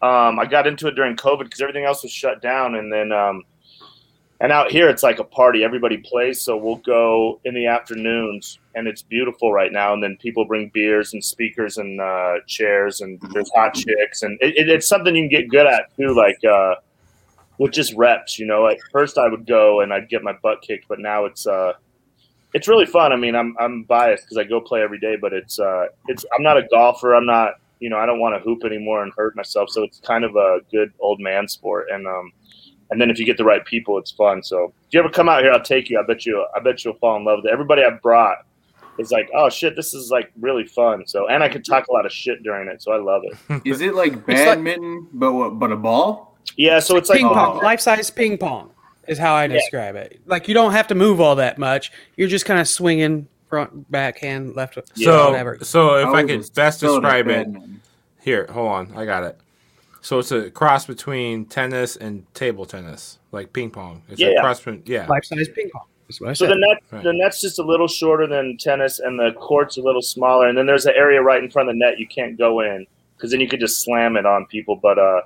Um, 0.00 0.38
I 0.40 0.46
got 0.46 0.66
into 0.66 0.88
it 0.88 0.96
during 0.96 1.14
COVID 1.16 1.44
because 1.44 1.60
everything 1.60 1.84
else 1.84 2.02
was 2.02 2.10
shut 2.10 2.42
down, 2.42 2.74
and 2.74 2.92
then 2.92 3.12
um, 3.12 3.44
and 4.42 4.50
out 4.50 4.72
here 4.72 4.88
it's 4.88 5.04
like 5.04 5.20
a 5.20 5.24
party. 5.24 5.62
Everybody 5.62 5.98
plays, 5.98 6.40
so 6.40 6.56
we'll 6.56 6.76
go 6.76 7.40
in 7.44 7.54
the 7.54 7.66
afternoons, 7.66 8.58
and 8.74 8.88
it's 8.88 9.00
beautiful 9.00 9.52
right 9.52 9.72
now. 9.72 9.94
And 9.94 10.02
then 10.02 10.16
people 10.20 10.44
bring 10.44 10.68
beers 10.74 11.14
and 11.14 11.24
speakers 11.24 11.78
and 11.78 12.00
uh, 12.00 12.34
chairs, 12.48 13.00
and 13.00 13.20
there's 13.32 13.50
hot 13.54 13.74
chicks, 13.74 14.22
and 14.22 14.36
it, 14.42 14.56
it, 14.56 14.68
it's 14.68 14.88
something 14.88 15.14
you 15.14 15.22
can 15.22 15.30
get 15.30 15.48
good 15.48 15.66
at 15.66 15.94
too, 15.96 16.12
like 16.12 16.44
uh, 16.44 16.74
with 17.58 17.70
just 17.70 17.94
reps. 17.94 18.36
You 18.36 18.46
know, 18.46 18.66
at 18.66 18.78
first 18.90 19.16
I 19.16 19.28
would 19.28 19.46
go 19.46 19.80
and 19.80 19.92
I'd 19.92 20.08
get 20.08 20.24
my 20.24 20.32
butt 20.42 20.60
kicked, 20.60 20.88
but 20.88 20.98
now 20.98 21.24
it's 21.24 21.46
uh, 21.46 21.74
it's 22.52 22.66
really 22.66 22.86
fun. 22.86 23.12
I 23.12 23.16
mean, 23.16 23.36
I'm 23.36 23.54
I'm 23.60 23.84
biased 23.84 24.24
because 24.24 24.38
I 24.38 24.44
go 24.44 24.60
play 24.60 24.82
every 24.82 24.98
day, 24.98 25.14
but 25.14 25.32
it's 25.32 25.60
uh, 25.60 25.86
it's 26.08 26.26
I'm 26.36 26.42
not 26.42 26.56
a 26.56 26.66
golfer. 26.68 27.14
I'm 27.14 27.26
not, 27.26 27.60
you 27.78 27.90
know, 27.90 27.96
I 27.96 28.06
don't 28.06 28.18
want 28.18 28.34
to 28.34 28.40
hoop 28.40 28.64
anymore 28.64 29.04
and 29.04 29.12
hurt 29.16 29.36
myself. 29.36 29.70
So 29.70 29.84
it's 29.84 30.00
kind 30.00 30.24
of 30.24 30.34
a 30.34 30.58
good 30.72 30.92
old 30.98 31.20
man 31.20 31.46
sport. 31.46 31.90
And 31.92 32.08
um, 32.08 32.32
and 32.92 33.00
then 33.00 33.10
if 33.10 33.18
you 33.18 33.26
get 33.26 33.36
the 33.36 33.44
right 33.44 33.64
people, 33.64 33.98
it's 33.98 34.10
fun. 34.12 34.42
So 34.44 34.72
if 34.86 34.92
you 34.94 35.00
ever 35.00 35.08
come 35.08 35.28
out 35.28 35.42
here, 35.42 35.50
I'll 35.52 35.62
take 35.62 35.90
you. 35.90 35.98
I 35.98 36.04
bet 36.06 36.24
you, 36.24 36.46
I 36.54 36.60
bet 36.60 36.84
you'll 36.84 36.94
fall 36.94 37.16
in 37.16 37.24
love 37.24 37.38
with 37.38 37.46
it. 37.46 37.52
Everybody 37.52 37.82
I've 37.82 38.00
brought 38.00 38.38
is 38.98 39.10
like, 39.10 39.28
oh 39.34 39.48
shit, 39.48 39.74
this 39.74 39.94
is 39.94 40.10
like 40.10 40.30
really 40.40 40.66
fun. 40.66 41.06
So 41.06 41.26
and 41.28 41.42
I 41.42 41.48
can 41.48 41.62
talk 41.62 41.88
a 41.88 41.92
lot 41.92 42.06
of 42.06 42.12
shit 42.12 42.42
during 42.44 42.68
it, 42.68 42.82
so 42.82 42.92
I 42.92 42.98
love 42.98 43.22
it. 43.24 43.62
is 43.64 43.80
it 43.80 43.94
like 43.94 44.12
like- 44.14 44.26
badminton, 44.26 45.08
but 45.12 45.32
what? 45.32 45.58
But 45.58 45.72
a 45.72 45.76
ball? 45.76 46.36
Yeah, 46.56 46.80
so 46.80 46.96
it's 46.96 47.08
like 47.08 47.18
ping 47.18 47.28
pong, 47.28 47.56
Oh. 47.58 47.64
life 47.64 47.80
size 47.80 48.10
ping 48.10 48.36
pong 48.36 48.70
is 49.08 49.16
how 49.18 49.34
I 49.34 49.46
describe 49.46 49.96
it. 49.96 50.20
Like 50.26 50.48
you 50.48 50.54
don't 50.54 50.72
have 50.72 50.86
to 50.88 50.94
move 50.94 51.20
all 51.20 51.36
that 51.36 51.56
much. 51.58 51.92
You're 52.16 52.28
just 52.28 52.44
kind 52.44 52.60
of 52.60 52.68
swinging 52.68 53.26
front, 53.48 53.90
backhand, 53.90 54.56
left, 54.56 54.78
So, 54.94 55.30
whatever. 55.30 55.58
so 55.62 55.96
if 55.96 56.06
I 56.06 56.10
would 56.22 56.28
could 56.28 56.54
best 56.54 56.80
spell 56.80 56.94
it 56.94 56.96
as 56.98 57.02
describe 57.02 57.28
it, 57.28 57.48
here, 58.22 58.46
hold 58.50 58.68
on, 58.68 58.92
I 58.96 59.04
got 59.04 59.24
it. 59.24 59.38
So 60.02 60.18
it's 60.18 60.32
a 60.32 60.50
cross 60.50 60.84
between 60.86 61.46
tennis 61.46 61.96
and 61.96 62.26
table 62.34 62.66
tennis, 62.66 63.18
like 63.30 63.52
ping 63.52 63.70
pong. 63.70 64.02
It's 64.08 64.20
Yeah, 64.20 64.28
a 64.30 64.40
cross 64.40 64.58
between, 64.58 64.82
yeah. 64.84 65.06
Life 65.06 65.24
size 65.24 65.48
ping 65.48 65.70
pong. 65.70 65.86
That's 66.08 66.20
what 66.20 66.30
I 66.30 66.32
So 66.34 66.46
said. 66.46 66.54
the 66.56 66.58
net, 66.58 66.82
Right. 66.90 67.04
the 67.04 67.12
net's 67.12 67.40
just 67.40 67.58
a 67.60 67.62
little 67.62 67.86
shorter 67.88 68.26
than 68.26 68.56
tennis, 68.58 68.98
and 68.98 69.18
the 69.18 69.32
court's 69.32 69.76
a 69.78 69.80
little 69.80 70.02
smaller. 70.02 70.48
And 70.48 70.58
then 70.58 70.66
there's 70.66 70.86
an 70.86 70.94
area 70.96 71.22
right 71.22 71.42
in 71.42 71.50
front 71.50 71.68
of 71.68 71.74
the 71.76 71.78
net 71.78 71.98
you 72.00 72.06
can't 72.08 72.36
go 72.36 72.60
in 72.60 72.86
because 73.16 73.30
then 73.30 73.40
you 73.40 73.48
could 73.48 73.60
just 73.60 73.80
slam 73.82 74.16
it 74.16 74.26
on 74.26 74.44
people. 74.46 74.74
But 74.76 74.98
uh, 74.98 75.22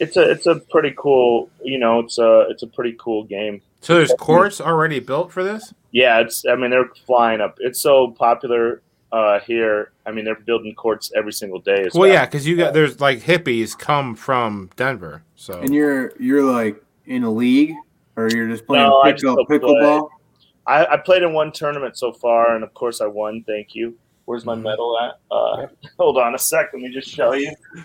it's 0.00 0.16
a 0.16 0.22
it's 0.30 0.46
a 0.46 0.56
pretty 0.56 0.94
cool, 0.96 1.50
you 1.62 1.78
know, 1.78 2.00
it's 2.00 2.18
a 2.18 2.46
it's 2.48 2.62
a 2.62 2.66
pretty 2.66 2.96
cool 2.98 3.24
game. 3.24 3.60
So 3.82 3.94
there's 3.96 4.12
courts 4.18 4.60
already 4.60 5.00
built 5.00 5.30
for 5.30 5.44
this. 5.44 5.74
Yeah, 5.90 6.20
it's 6.20 6.46
I 6.46 6.56
mean 6.56 6.70
they're 6.70 6.90
flying 7.06 7.42
up. 7.42 7.58
It's 7.60 7.78
so 7.80 8.12
popular 8.12 8.80
uh, 9.12 9.40
here. 9.40 9.92
I 10.06 10.10
mean 10.10 10.24
they're 10.24 10.34
building 10.34 10.74
courts 10.74 11.12
every 11.14 11.32
single 11.32 11.60
day. 11.60 11.84
As 11.86 11.94
Well, 11.94 12.08
yeah, 12.08 12.24
because 12.24 12.46
you 12.46 12.56
got 12.56 12.74
there's 12.74 13.00
like 13.00 13.20
hippies 13.20 13.78
come 13.78 14.16
from 14.16 14.70
Denver, 14.76 15.22
so 15.36 15.60
And 15.60 15.74
you're 15.74 16.12
you're 16.18 16.42
like 16.42 16.82
in 17.06 17.22
a 17.22 17.30
league, 17.30 17.74
or 18.16 18.28
you're 18.30 18.48
just 18.48 18.66
playing 18.66 18.88
No, 18.88 19.00
I 19.00 19.12
just 19.12 19.24
go 19.24 19.36
pickleball. 19.44 20.08
I, 20.66 20.86
I 20.86 20.96
played 20.96 21.22
in 21.22 21.32
one 21.32 21.52
tournament 21.52 21.96
so 21.98 22.12
far, 22.12 22.54
and 22.54 22.64
of 22.64 22.72
course 22.74 23.00
I 23.00 23.06
won. 23.06 23.44
Thank 23.46 23.74
you. 23.74 23.96
Where's 24.24 24.44
my 24.44 24.54
medal 24.54 24.96
at? 25.00 25.18
Uh, 25.30 25.66
hold 25.98 26.18
on 26.18 26.34
a 26.34 26.38
sec. 26.38 26.70
Let 26.72 26.82
me 26.82 26.92
just 26.92 27.08
show 27.08 27.32
you. 27.32 27.52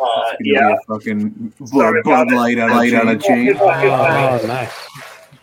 Uh, 0.00 0.32
yeah, 0.40 0.60
know, 0.60 0.78
fucking 0.88 1.52
Sorry 1.66 2.02
blood, 2.02 2.24
about 2.24 2.28
Bud 2.28 2.34
Light 2.34 2.58
on, 2.58 2.70
light 2.70 2.94
on 2.94 3.08
a 3.10 3.16
chain. 3.16 3.56
Oh, 3.60 4.42
nice. 4.44 4.72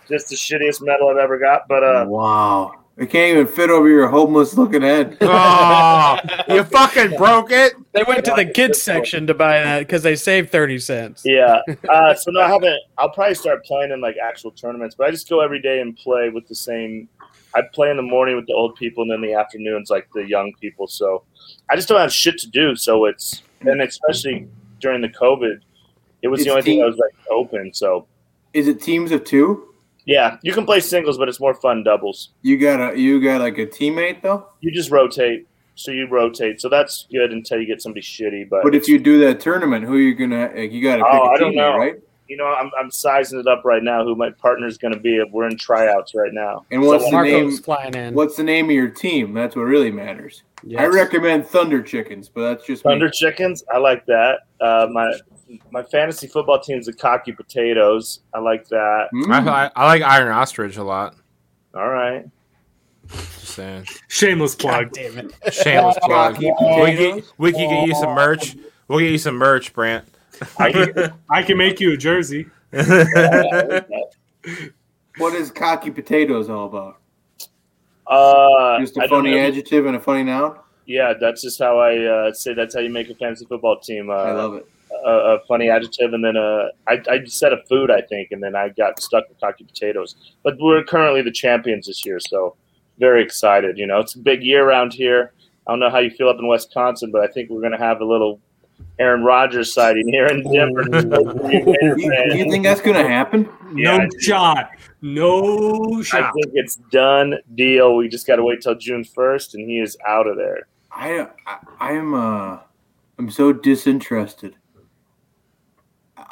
just 0.09 0.27
the 0.27 0.35
shittiest 0.35 0.85
medal 0.85 1.09
I've 1.09 1.17
ever 1.17 1.39
got. 1.39 1.69
But 1.69 1.85
uh, 1.85 2.05
Wow. 2.05 2.80
It 2.97 3.09
can't 3.09 3.31
even 3.37 3.47
fit 3.47 3.69
over 3.69 3.87
your 3.87 4.07
homeless 4.07 4.55
looking 4.57 4.81
head. 4.81 5.17
Oh, 5.33 6.17
you 6.49 6.63
fucking 6.63 7.17
broke 7.17 7.51
it. 7.51 7.73
They 7.93 8.03
went 8.03 8.25
to 8.25 8.33
the 8.35 8.45
kids 8.45 8.81
section 8.81 9.25
to 9.27 9.33
buy 9.33 9.59
that 9.61 9.79
because 9.79 10.03
they 10.03 10.15
saved 10.15 10.51
thirty 10.51 10.77
cents. 10.77 11.23
yeah. 11.25 11.61
Uh, 11.89 12.13
so 12.13 12.31
no, 12.31 12.41
I 12.41 12.49
haven't. 12.49 12.77
I'll 12.97 13.09
probably 13.09 13.35
start 13.35 13.63
playing 13.65 13.91
in 13.91 14.01
like 14.01 14.17
actual 14.21 14.51
tournaments, 14.51 14.95
but 14.95 15.07
I 15.07 15.11
just 15.11 15.29
go 15.29 15.39
every 15.39 15.61
day 15.61 15.79
and 15.79 15.95
play 15.95 16.29
with 16.29 16.47
the 16.47 16.55
same. 16.55 17.07
I 17.55 17.61
play 17.73 17.89
in 17.89 17.97
the 17.97 18.03
morning 18.03 18.35
with 18.35 18.45
the 18.47 18.53
old 18.53 18.75
people, 18.75 19.03
and 19.03 19.11
then 19.11 19.21
the 19.21 19.33
afternoons 19.33 19.89
like 19.89 20.07
the 20.13 20.23
young 20.27 20.53
people. 20.59 20.87
So 20.87 21.23
I 21.69 21.75
just 21.75 21.87
don't 21.87 21.99
have 21.99 22.13
shit 22.13 22.37
to 22.39 22.49
do. 22.49 22.75
So 22.75 23.05
it's 23.05 23.41
and 23.61 23.81
especially 23.81 24.47
during 24.79 25.01
the 25.01 25.09
COVID, 25.09 25.59
it 26.21 26.27
was 26.27 26.41
It's 26.41 26.45
the 26.47 26.51
only 26.51 26.63
thing 26.63 26.79
that 26.79 26.87
was 26.87 26.97
like 26.97 27.13
open. 27.29 27.73
So 27.73 28.05
Is 28.53 28.67
it 28.67 28.81
teams 28.81 29.11
of 29.11 29.23
two? 29.23 29.70
Yeah, 30.05 30.37
you 30.43 30.53
can 30.53 30.65
play 30.65 30.79
singles, 30.79 31.17
but 31.17 31.29
it's 31.29 31.39
more 31.39 31.53
fun 31.53 31.83
doubles. 31.83 32.29
You 32.41 32.57
got 32.57 32.93
a 32.93 32.99
you 32.99 33.21
got 33.21 33.41
like 33.41 33.57
a 33.57 33.65
teammate 33.65 34.21
though. 34.21 34.47
You 34.61 34.71
just 34.71 34.91
rotate. 34.91 35.47
So 35.75 35.91
you 35.91 36.07
rotate. 36.07 36.59
So 36.61 36.69
that's 36.69 37.07
good 37.11 37.31
until 37.31 37.59
you 37.59 37.65
get 37.65 37.81
somebody 37.81 38.01
shitty. 38.01 38.49
But, 38.49 38.61
But 38.63 38.75
if 38.75 38.87
you 38.87 38.99
do 38.99 39.19
that 39.19 39.39
tournament, 39.39 39.85
who 39.85 39.97
you 39.97 40.13
gonna? 40.13 40.51
Like, 40.53 40.71
you 40.71 40.83
got 40.83 40.97
to 40.97 41.03
pick 41.03 41.13
Oh, 41.13 41.23
a 41.27 41.29
I 41.31 41.37
don't 41.37 41.53
teammate, 41.53 41.55
know. 41.55 41.77
right? 41.77 41.95
you 42.27 42.37
know, 42.37 42.45
I'm, 42.45 42.71
I'm 42.79 42.89
sizing 42.91 43.39
it 43.41 43.47
up 43.47 43.63
right 43.65 43.83
now. 43.83 44.05
Who 44.05 44.15
my 44.15 44.29
partner's 44.29 44.77
going 44.77 44.93
to 44.93 44.99
be? 44.99 45.17
if 45.17 45.29
We're 45.31 45.47
in 45.49 45.57
tryouts 45.57 46.13
right 46.15 46.31
now. 46.33 46.65
And 46.71 46.81
what's 46.81 47.03
the 47.03 47.11
Marco's 47.11 47.55
name? 47.55 47.63
flying 47.63 47.93
in. 47.93 48.13
What's 48.13 48.37
the 48.37 48.43
name 48.43 48.65
of 48.67 48.71
your 48.71 48.87
team? 48.89 49.33
That's 49.33 49.53
what 49.53 49.63
really 49.63 49.91
matters. 49.91 50.43
I 50.77 50.85
recommend 50.85 51.45
Thunder 51.45 51.81
Chickens, 51.81 52.29
but 52.29 52.41
that's 52.47 52.65
just 52.65 52.85
me. 52.85 52.91
Thunder 52.93 53.09
chickens. 53.09 53.65
I 53.73 53.79
like 53.79 54.05
that. 54.05 54.39
Uh, 54.61 54.87
my 54.91 55.11
my 55.71 55.83
fantasy 55.83 56.27
football 56.27 56.59
team's 56.59 56.85
the 56.85 56.93
cocky 56.93 57.31
potatoes. 57.31 58.21
I 58.33 58.39
like 58.39 58.67
that. 58.69 59.09
Mm. 59.13 59.47
I, 59.47 59.65
I, 59.65 59.71
I 59.75 59.85
like 59.85 60.01
Iron 60.01 60.31
Ostrich 60.31 60.77
a 60.77 60.83
lot. 60.83 61.15
All 61.73 61.89
right. 61.89 62.25
Just 63.09 63.45
saying. 63.45 63.85
Shameless 64.07 64.55
God 64.55 64.91
plug. 64.91 64.91
damn 64.91 65.17
it. 65.17 65.33
Shameless 65.53 65.97
plug. 66.03 66.35
Cocky 66.35 66.51
We 66.61 66.95
get, 66.95 67.23
we 67.37 67.51
can 67.51 67.69
get 67.69 67.87
you 67.87 67.95
some 67.95 68.15
merch. 68.15 68.55
We'll 68.87 68.99
get 68.99 69.11
you 69.11 69.17
some 69.17 69.35
merch, 69.35 69.73
Brandt. 69.73 70.05
I 70.57 70.71
can, 70.71 71.13
I 71.29 71.43
can 71.43 71.57
make 71.57 71.79
you 71.79 71.93
a 71.93 71.97
jersey. 71.97 72.47
What 75.17 75.33
is 75.35 75.51
cocky 75.51 75.91
potatoes 75.91 76.49
all 76.49 76.67
about? 76.67 76.97
uh, 78.07 78.79
Just 78.79 78.97
I 78.97 79.05
a 79.05 79.07
don't 79.07 79.23
funny 79.23 79.37
adjective 79.37 79.85
and 79.85 79.95
a 79.95 79.99
funny 79.99 80.23
noun. 80.23 80.57
Yeah, 80.85 81.13
that's 81.19 81.41
just 81.41 81.59
how 81.59 81.79
I 81.79 81.97
uh, 81.97 82.33
say. 82.33 82.53
That's 82.53 82.73
how 82.73 82.81
you 82.81 82.89
make 82.89 83.09
a 83.09 83.15
fantasy 83.15 83.45
football 83.45 83.79
team. 83.79 84.09
Uh, 84.09 84.13
I 84.13 84.31
love 84.31 84.55
it. 84.55 84.67
A, 85.05 85.35
a 85.35 85.39
funny 85.47 85.69
adjective, 85.69 86.13
and 86.13 86.23
then 86.23 86.37
uh, 86.37 86.67
I, 86.87 87.01
I 87.09 87.23
said 87.25 87.53
a 87.53 87.63
food, 87.69 87.91
I 87.91 88.01
think, 88.01 88.31
and 88.31 88.41
then 88.41 88.55
I 88.55 88.69
got 88.69 89.01
stuck 89.01 89.27
with 89.29 89.39
cocky 89.39 89.63
potatoes. 89.63 90.15
But 90.43 90.55
we're 90.59 90.83
currently 90.83 91.21
the 91.21 91.31
champions 91.31 91.87
this 91.87 92.05
year, 92.05 92.19
so 92.19 92.55
very 92.99 93.23
excited. 93.23 93.77
You 93.77 93.87
know, 93.87 93.99
it's 93.99 94.15
a 94.15 94.19
big 94.19 94.43
year 94.43 94.67
around 94.67 94.93
here. 94.93 95.33
I 95.67 95.71
don't 95.71 95.79
know 95.79 95.89
how 95.89 95.99
you 95.99 96.09
feel 96.09 96.29
up 96.29 96.37
in 96.39 96.47
Wisconsin, 96.47 97.11
but 97.11 97.21
I 97.21 97.27
think 97.27 97.49
we're 97.49 97.61
going 97.61 97.71
to 97.71 97.77
have 97.77 98.01
a 98.01 98.05
little 98.05 98.39
Aaron 98.99 99.23
Rodgers 99.23 99.73
sighting 99.73 100.07
here 100.07 100.27
in 100.27 100.43
Denver. 100.51 100.83
Do 100.83 101.51
you, 101.51 102.35
you 102.35 102.49
think 102.49 102.63
that's 102.63 102.81
gonna 102.81 103.07
happen? 103.07 103.49
Yeah, 103.75 103.97
no 103.97 104.03
I 104.03 104.07
do. 104.07 104.19
shot. 104.19 104.71
No 105.01 105.99
I 105.99 106.03
shot. 106.03 106.33
think 106.33 106.51
it's 106.53 106.75
done 106.91 107.35
deal. 107.55 107.95
We 107.95 108.09
just 108.09 108.27
got 108.27 108.35
to 108.35 108.43
wait 108.43 108.61
till 108.61 108.75
June 108.75 109.03
first, 109.03 109.55
and 109.55 109.67
he 109.69 109.79
is 109.79 109.97
out 110.07 110.27
of 110.27 110.37
there. 110.37 110.67
I 110.91 111.27
I, 111.45 111.57
I 111.79 111.91
am 111.93 112.13
uh 112.13 112.59
I'm 113.17 113.29
so 113.29 113.53
disinterested. 113.53 114.55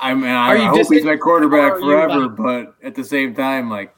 I 0.01 0.13
mean, 0.13 0.25
I, 0.29 0.47
Are 0.47 0.57
you 0.57 0.63
I 0.63 0.67
hope 0.67 0.87
he's 0.91 1.03
my 1.03 1.17
quarterback 1.17 1.73
are 1.73 1.79
you 1.79 1.85
forever, 1.85 2.19
like- 2.27 2.35
but 2.35 2.75
at 2.85 2.95
the 2.95 3.03
same 3.03 3.35
time, 3.35 3.69
like, 3.69 3.93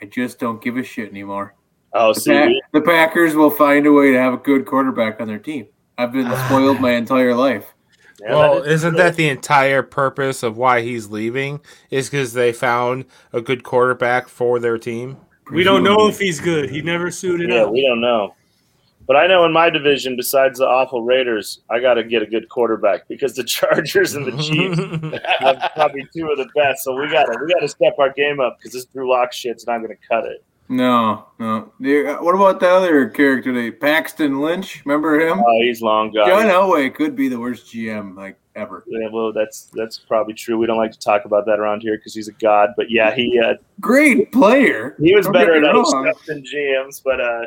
I 0.00 0.04
just 0.06 0.38
don't 0.38 0.62
give 0.62 0.76
a 0.76 0.82
shit 0.82 1.10
anymore. 1.10 1.54
Oh, 1.92 2.12
The, 2.14 2.20
see, 2.20 2.30
Pack- 2.32 2.52
the 2.72 2.80
Packers 2.82 3.34
will 3.34 3.50
find 3.50 3.86
a 3.86 3.92
way 3.92 4.12
to 4.12 4.18
have 4.18 4.34
a 4.34 4.38
good 4.38 4.66
quarterback 4.66 5.20
on 5.20 5.26
their 5.26 5.38
team. 5.38 5.66
I've 5.98 6.12
been 6.12 6.26
ah, 6.26 6.46
spoiled 6.46 6.80
my 6.80 6.92
entire 6.92 7.34
life. 7.34 7.72
yeah, 8.20 8.34
well, 8.34 8.54
that 8.62 8.66
is 8.68 8.74
isn't 8.82 8.90
true. 8.92 8.98
that 8.98 9.16
the 9.16 9.28
entire 9.30 9.82
purpose 9.82 10.42
of 10.42 10.56
why 10.58 10.82
he's 10.82 11.08
leaving? 11.08 11.60
Is 11.90 12.08
because 12.10 12.34
they 12.34 12.52
found 12.52 13.06
a 13.32 13.40
good 13.40 13.62
quarterback 13.64 14.28
for 14.28 14.58
their 14.60 14.76
team? 14.78 15.16
We 15.50 15.64
don't 15.64 15.82
know 15.82 16.06
if 16.08 16.18
he's 16.18 16.38
good. 16.40 16.68
He 16.70 16.82
never 16.82 17.10
suited 17.10 17.50
Yeah, 17.50 17.62
up. 17.62 17.70
we 17.72 17.80
don't 17.82 18.00
know. 18.00 18.34
But 19.06 19.16
I 19.16 19.26
know 19.26 19.44
in 19.44 19.52
my 19.52 19.70
division, 19.70 20.16
besides 20.16 20.58
the 20.58 20.66
awful 20.66 21.02
Raiders, 21.02 21.60
I 21.70 21.80
got 21.80 21.94
to 21.94 22.04
get 22.04 22.22
a 22.22 22.26
good 22.26 22.48
quarterback 22.48 23.06
because 23.08 23.34
the 23.34 23.44
Chargers 23.56 24.14
and 24.14 24.26
the 24.26 24.32
Chiefs 24.42 24.78
have 25.40 25.70
probably 25.74 26.06
two 26.14 26.28
of 26.28 26.38
the 26.38 26.48
best. 26.54 26.84
So 26.84 26.94
we 27.00 27.08
got 27.10 27.24
to 27.26 27.38
we 27.44 27.52
got 27.52 27.60
to 27.60 27.68
step 27.68 27.94
our 27.98 28.12
game 28.12 28.40
up 28.40 28.58
because 28.58 28.72
this 28.72 28.84
Drew 28.86 29.10
Lock 29.10 29.32
shit's 29.32 29.66
not 29.66 29.78
going 29.78 29.90
to 29.96 30.08
cut 30.08 30.24
it. 30.24 30.44
No, 30.68 31.26
no. 31.38 31.72
What 31.78 32.34
about 32.34 32.58
that 32.60 32.72
other 32.72 33.08
character, 33.08 33.52
the 33.52 33.70
Paxton 33.70 34.40
Lynch? 34.40 34.82
Remember 34.84 35.20
him? 35.20 35.38
Oh, 35.38 35.60
he's 35.60 35.80
long 35.80 36.12
gone. 36.12 36.26
John 36.26 36.46
Elway 36.46 36.92
could 36.92 37.14
be 37.14 37.28
the 37.28 37.38
worst 37.38 37.72
GM 37.72 38.16
like 38.16 38.36
ever. 38.56 38.82
Yeah, 38.88 39.08
well, 39.12 39.32
that's 39.32 39.70
that's 39.74 39.98
probably 39.98 40.34
true. 40.34 40.58
We 40.58 40.66
don't 40.66 40.76
like 40.78 40.90
to 40.92 40.98
talk 40.98 41.24
about 41.24 41.46
that 41.46 41.60
around 41.60 41.82
here 41.82 41.96
because 41.96 42.14
he's 42.14 42.26
a 42.26 42.32
god. 42.32 42.70
But 42.76 42.90
yeah, 42.90 43.14
he 43.14 43.38
uh, 43.38 43.54
Great 43.80 44.32
player. 44.32 44.96
he 45.00 45.14
was 45.14 45.26
Don't 45.26 45.34
better 45.34 45.60
get 45.60 45.68
at 45.68 45.74
me 45.74 45.80
other 45.80 45.84
stuff 45.84 46.24
than 46.26 46.42
GMs. 46.42 47.00
But 47.04 47.20
uh, 47.20 47.46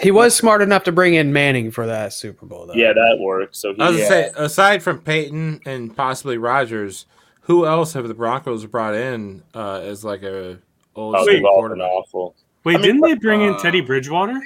He 0.00 0.10
was 0.10 0.34
smart 0.34 0.60
enough 0.60 0.84
to 0.84 0.92
bring 0.92 1.14
in 1.14 1.32
Manning 1.32 1.70
for 1.70 1.86
that 1.86 2.12
Super 2.12 2.46
Bowl, 2.46 2.66
though. 2.66 2.74
yeah, 2.74 2.92
that 2.92 3.18
worked. 3.20 3.56
So 3.56 3.74
he, 3.74 3.80
I 3.80 3.90
was 3.90 3.98
yeah. 3.98 4.08
gonna 4.08 4.22
say, 4.22 4.30
aside 4.36 4.82
from 4.82 4.98
Peyton 5.00 5.60
and 5.66 5.94
possibly 5.96 6.36
Rodgers, 6.36 7.06
who 7.42 7.66
else 7.66 7.92
have 7.92 8.08
the 8.08 8.14
Broncos 8.14 8.66
brought 8.66 8.94
in 8.94 9.42
uh, 9.54 9.80
as 9.80 10.04
like 10.04 10.22
a 10.22 10.58
old 10.96 11.14
oh, 11.16 11.24
they've 11.24 11.44
all 11.44 11.62
been 11.62 11.78
quarterback? 11.78 11.88
awful. 11.88 12.34
Wait, 12.64 12.74
I 12.74 12.78
mean, 12.78 12.86
didn't 12.86 13.00
they 13.02 13.14
bring 13.14 13.42
in 13.42 13.54
uh, 13.54 13.58
Teddy 13.58 13.80
Bridgewater? 13.80 14.40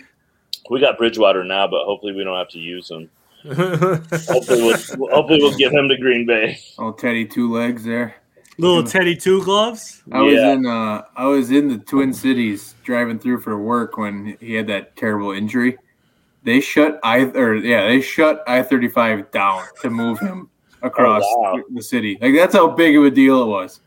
We 0.71 0.81
got 0.81 0.99
Bridgewater 0.99 1.45
now, 1.45 1.67
but 1.67 1.85
hopefully 1.85 2.13
we 2.13 2.25
don't 2.25 2.37
have 2.37 2.49
to 2.51 2.59
use 2.59 2.91
him. 2.91 3.11
Hopefully 3.45 4.63
we'll, 4.63 4.77
hopefully 5.11 5.39
we'll 5.39 5.57
get 5.57 5.73
him 5.73 5.89
to 5.89 5.97
Green 5.97 6.27
Bay. 6.27 6.59
Oh, 6.77 6.91
Teddy 6.91 7.25
Two 7.25 7.53
Legs 7.53 7.85
there. 7.85 8.17
Little 8.59 8.83
Teddy 8.83 9.15
Two 9.17 9.43
Gloves? 9.45 10.03
I 10.13 10.21
was 10.21 10.35
Yeah. 10.35 10.53
in 10.53 10.67
uh 10.67 11.03
I 11.17 11.27
was 11.27 11.51
in 11.51 11.69
the 11.69 11.79
Twin 11.79 12.13
Cities 12.13 12.75
driving 12.83 13.19
through 13.19 13.41
for 13.41 13.57
work 13.59 13.97
when 13.97 14.37
he 14.41 14.55
had 14.55 14.67
that 14.67 14.97
terrible 14.97 15.31
injury. 15.33 15.79
They 16.45 16.61
shut 16.61 16.99
I 17.03 17.21
or 17.25 17.55
yeah, 17.55 17.87
they 17.87 18.01
shut 18.01 18.43
I 18.49 18.63
thirty 18.63 18.89
five 18.89 19.31
down 19.31 19.63
to 19.83 19.91
move 19.91 20.19
him 20.19 20.49
across 20.83 21.23
Oh, 21.27 21.41
wow. 21.41 21.63
the 21.73 21.83
city. 21.83 22.19
Like 22.21 22.35
that's 22.35 22.55
how 22.55 22.69
big 22.69 22.97
of 22.97 23.05
a 23.05 23.11
deal 23.11 23.43
it 23.43 23.47
was. 23.47 23.81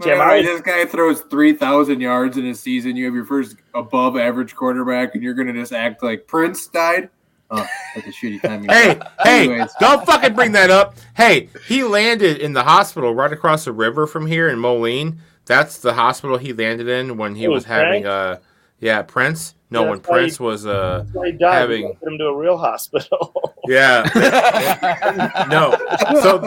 Tim, 0.00 0.20
All 0.20 0.26
right, 0.26 0.44
I- 0.44 0.46
this 0.46 0.60
guy 0.60 0.84
throws 0.86 1.22
three 1.22 1.52
thousand 1.52 2.00
yards 2.00 2.36
in 2.38 2.46
a 2.46 2.54
season. 2.54 2.96
You 2.96 3.04
have 3.06 3.14
your 3.14 3.24
first 3.24 3.56
above 3.74 4.16
average 4.16 4.54
quarterback, 4.54 5.14
and 5.14 5.22
you're 5.24 5.34
gonna 5.34 5.52
just 5.52 5.72
act 5.72 6.02
like 6.02 6.26
Prince 6.26 6.66
died. 6.68 7.10
Oh, 7.50 7.66
that's 7.94 8.06
a 8.06 8.10
shitty 8.10 8.42
timing. 8.42 8.68
hey, 8.68 9.00
hey, 9.22 9.66
don't 9.80 10.04
fucking 10.04 10.34
bring 10.34 10.52
that 10.52 10.70
up. 10.70 10.96
Hey, 11.16 11.48
he 11.66 11.82
landed 11.82 12.38
in 12.38 12.52
the 12.52 12.62
hospital 12.62 13.14
right 13.14 13.32
across 13.32 13.64
the 13.64 13.72
river 13.72 14.06
from 14.06 14.26
here 14.26 14.48
in 14.48 14.58
Moline. 14.58 15.18
That's 15.46 15.78
the 15.78 15.94
hospital 15.94 16.36
he 16.36 16.52
landed 16.52 16.88
in 16.88 17.16
when 17.16 17.34
he 17.34 17.46
Oh, 17.46 17.50
was 17.52 17.64
having 17.64 18.02
Frank? 18.02 18.06
Uh, 18.06 18.36
uh 18.80 18.84
yeah, 18.86 19.02
Prince. 19.02 19.54
No, 19.70 19.82
Yeah, 19.82 19.90
when 19.90 19.98
that's 19.98 20.08
why 20.08 20.16
Prince 20.18 20.40
was 20.40 20.66
uh 20.66 21.04
he 21.24 21.32
died. 21.32 21.54
Having- 21.54 21.88
We 21.88 21.92
put 21.94 22.08
him 22.12 22.18
to 22.18 22.24
a 22.26 22.36
real 22.36 22.56
hospital. 22.56 23.54
yeah. 23.66 24.08
no. 25.50 25.76
So 26.22 26.40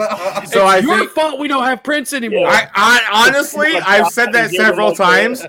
so 0.46 0.64
I 0.66 0.78
Your 0.78 0.98
think 0.98 1.10
fault 1.10 1.38
we 1.38 1.46
don't 1.46 1.62
have 1.62 1.84
Prince 1.84 2.12
anymore. 2.12 2.48
I, 2.48 2.68
I 2.74 3.26
honestly 3.28 3.76
I've 3.76 4.08
said 4.08 4.32
that 4.32 4.50
several 4.50 4.94
times. 4.94 5.42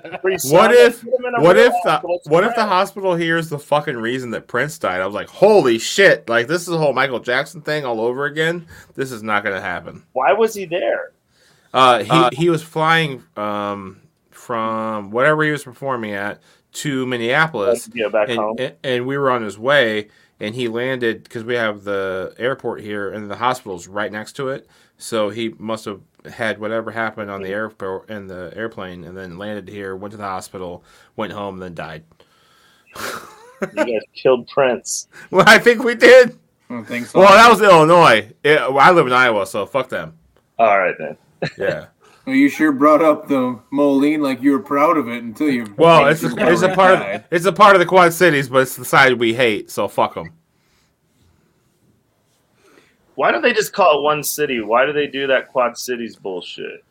What 0.52 0.72
if 0.72 1.04
what 1.04 1.58
if 1.58 1.74
the 1.84 2.20
what 2.26 2.44
if 2.44 2.56
the 2.56 2.66
hospital 2.66 3.16
hears 3.16 3.50
the 3.50 3.60
fucking 3.60 3.98
reason 3.98 4.30
that 4.32 4.48
Prince 4.48 4.78
died? 4.78 5.02
I 5.02 5.06
was 5.06 5.16
like, 5.16 5.30
holy 5.30 5.80
shit! 5.80 6.30
Like 6.30 6.48
this 6.48 6.62
is 6.62 6.68
the 6.68 6.78
whole 6.78 6.94
Michael 6.94 7.20
Jackson 7.20 7.62
thing 7.62 7.86
all 7.86 8.02
over 8.02 8.26
again. 8.26 8.68
This 8.94 9.12
is 9.12 9.24
not 9.24 9.44
gonna 9.44 9.62
happen. 9.62 10.04
Why 10.14 10.34
was 10.34 10.54
he 10.54 10.66
there? 10.66 11.12
Uh, 11.74 12.04
he 12.04 12.36
he 12.36 12.50
was 12.52 12.62
flying 12.62 13.24
um 13.36 14.00
from 14.30 15.10
whatever 15.10 15.44
he 15.44 15.50
was 15.52 15.64
performing 15.64 16.12
at 16.12 16.40
to 16.74 17.06
Minneapolis, 17.06 17.90
Yeah, 17.94 18.08
back 18.10 18.30
home. 18.30 18.56
and, 18.60 18.76
and 18.84 19.08
we 19.08 19.18
were 19.18 19.30
on 19.30 19.44
his 19.44 19.58
way, 19.58 20.10
and 20.40 20.56
he 20.56 20.68
landed 20.68 21.24
because 21.24 21.44
we 21.44 21.56
have 21.56 21.84
the 21.84 22.34
airport 22.38 22.82
here, 22.82 23.12
and 23.12 23.30
the 23.30 23.36
hospital's 23.36 23.88
right 23.88 24.12
next 24.12 24.34
to 24.34 24.50
it. 24.50 24.68
So 24.98 25.30
he 25.30 25.54
must 25.58 25.86
have 25.86 26.02
had 26.32 26.60
whatever 26.60 26.92
happened 26.92 27.30
on 27.30 27.42
the 27.42 27.48
mm-hmm. 27.48 27.56
airport 27.56 28.10
in 28.10 28.28
the 28.28 28.52
airplane, 28.56 29.04
and 29.04 29.18
then 29.18 29.38
landed 29.38 29.68
here, 29.68 29.96
went 29.96 30.12
to 30.12 30.18
the 30.18 30.24
hospital, 30.24 30.84
went 31.16 31.34
home, 31.34 31.60
then 31.60 31.74
died. 31.74 32.04
You 33.62 33.86
guys 33.86 34.02
killed 34.14 34.48
Prince. 34.48 35.08
Well, 35.32 35.46
I 35.48 35.58
think 35.58 35.84
we 35.84 35.96
did. 35.96 36.38
I 36.70 36.84
think 36.84 37.08
so. 37.08 37.20
Well, 37.20 37.30
that 37.30 37.50
was 37.50 37.62
Illinois. 37.62 38.32
It, 38.44 38.60
well, 38.60 38.80
I 38.80 38.92
live 38.92 39.08
in 39.08 39.14
Iowa, 39.14 39.46
so 39.46 39.66
fuck 39.66 39.90
them. 39.90 40.18
All 40.60 40.78
right 40.80 40.96
then. 40.98 41.18
Yeah. 41.58 41.86
Well, 42.26 42.36
you 42.36 42.48
sure 42.48 42.72
brought 42.72 43.02
up 43.02 43.28
the 43.28 43.60
Moline 43.70 44.22
like 44.22 44.42
you 44.42 44.52
were 44.52 44.60
proud 44.60 44.98
of 44.98 45.10
it 45.10 45.24
until 45.24 45.50
you. 45.50 45.74
Well, 45.78 46.08
it's 46.08 46.24
a, 46.24 46.34
it's 46.38 46.62
a 46.62 46.74
part 46.74 47.00
of 47.00 47.24
it's 47.32 47.46
a 47.46 47.52
part 47.52 47.76
of 47.76 47.80
the 47.80 47.86
Quad 47.86 48.14
Cities, 48.14 48.48
but 48.48 48.60
it's 48.60 48.78
the 48.78 48.86
side 48.86 49.20
we 49.20 49.34
hate. 49.34 49.70
So 49.70 49.88
fuck 49.88 50.16
them. 50.16 50.32
Why 53.16 53.32
don't 53.32 53.42
they 53.42 53.54
just 53.54 53.74
call 53.74 54.00
it 54.00 54.04
one 54.04 54.24
city? 54.24 54.62
Why 54.62 54.86
do 54.86 54.94
they 54.94 55.08
do 55.08 55.28
that 55.28 55.50
Quad 55.50 55.78
Cities 55.78 56.16
bullshit? 56.16 56.84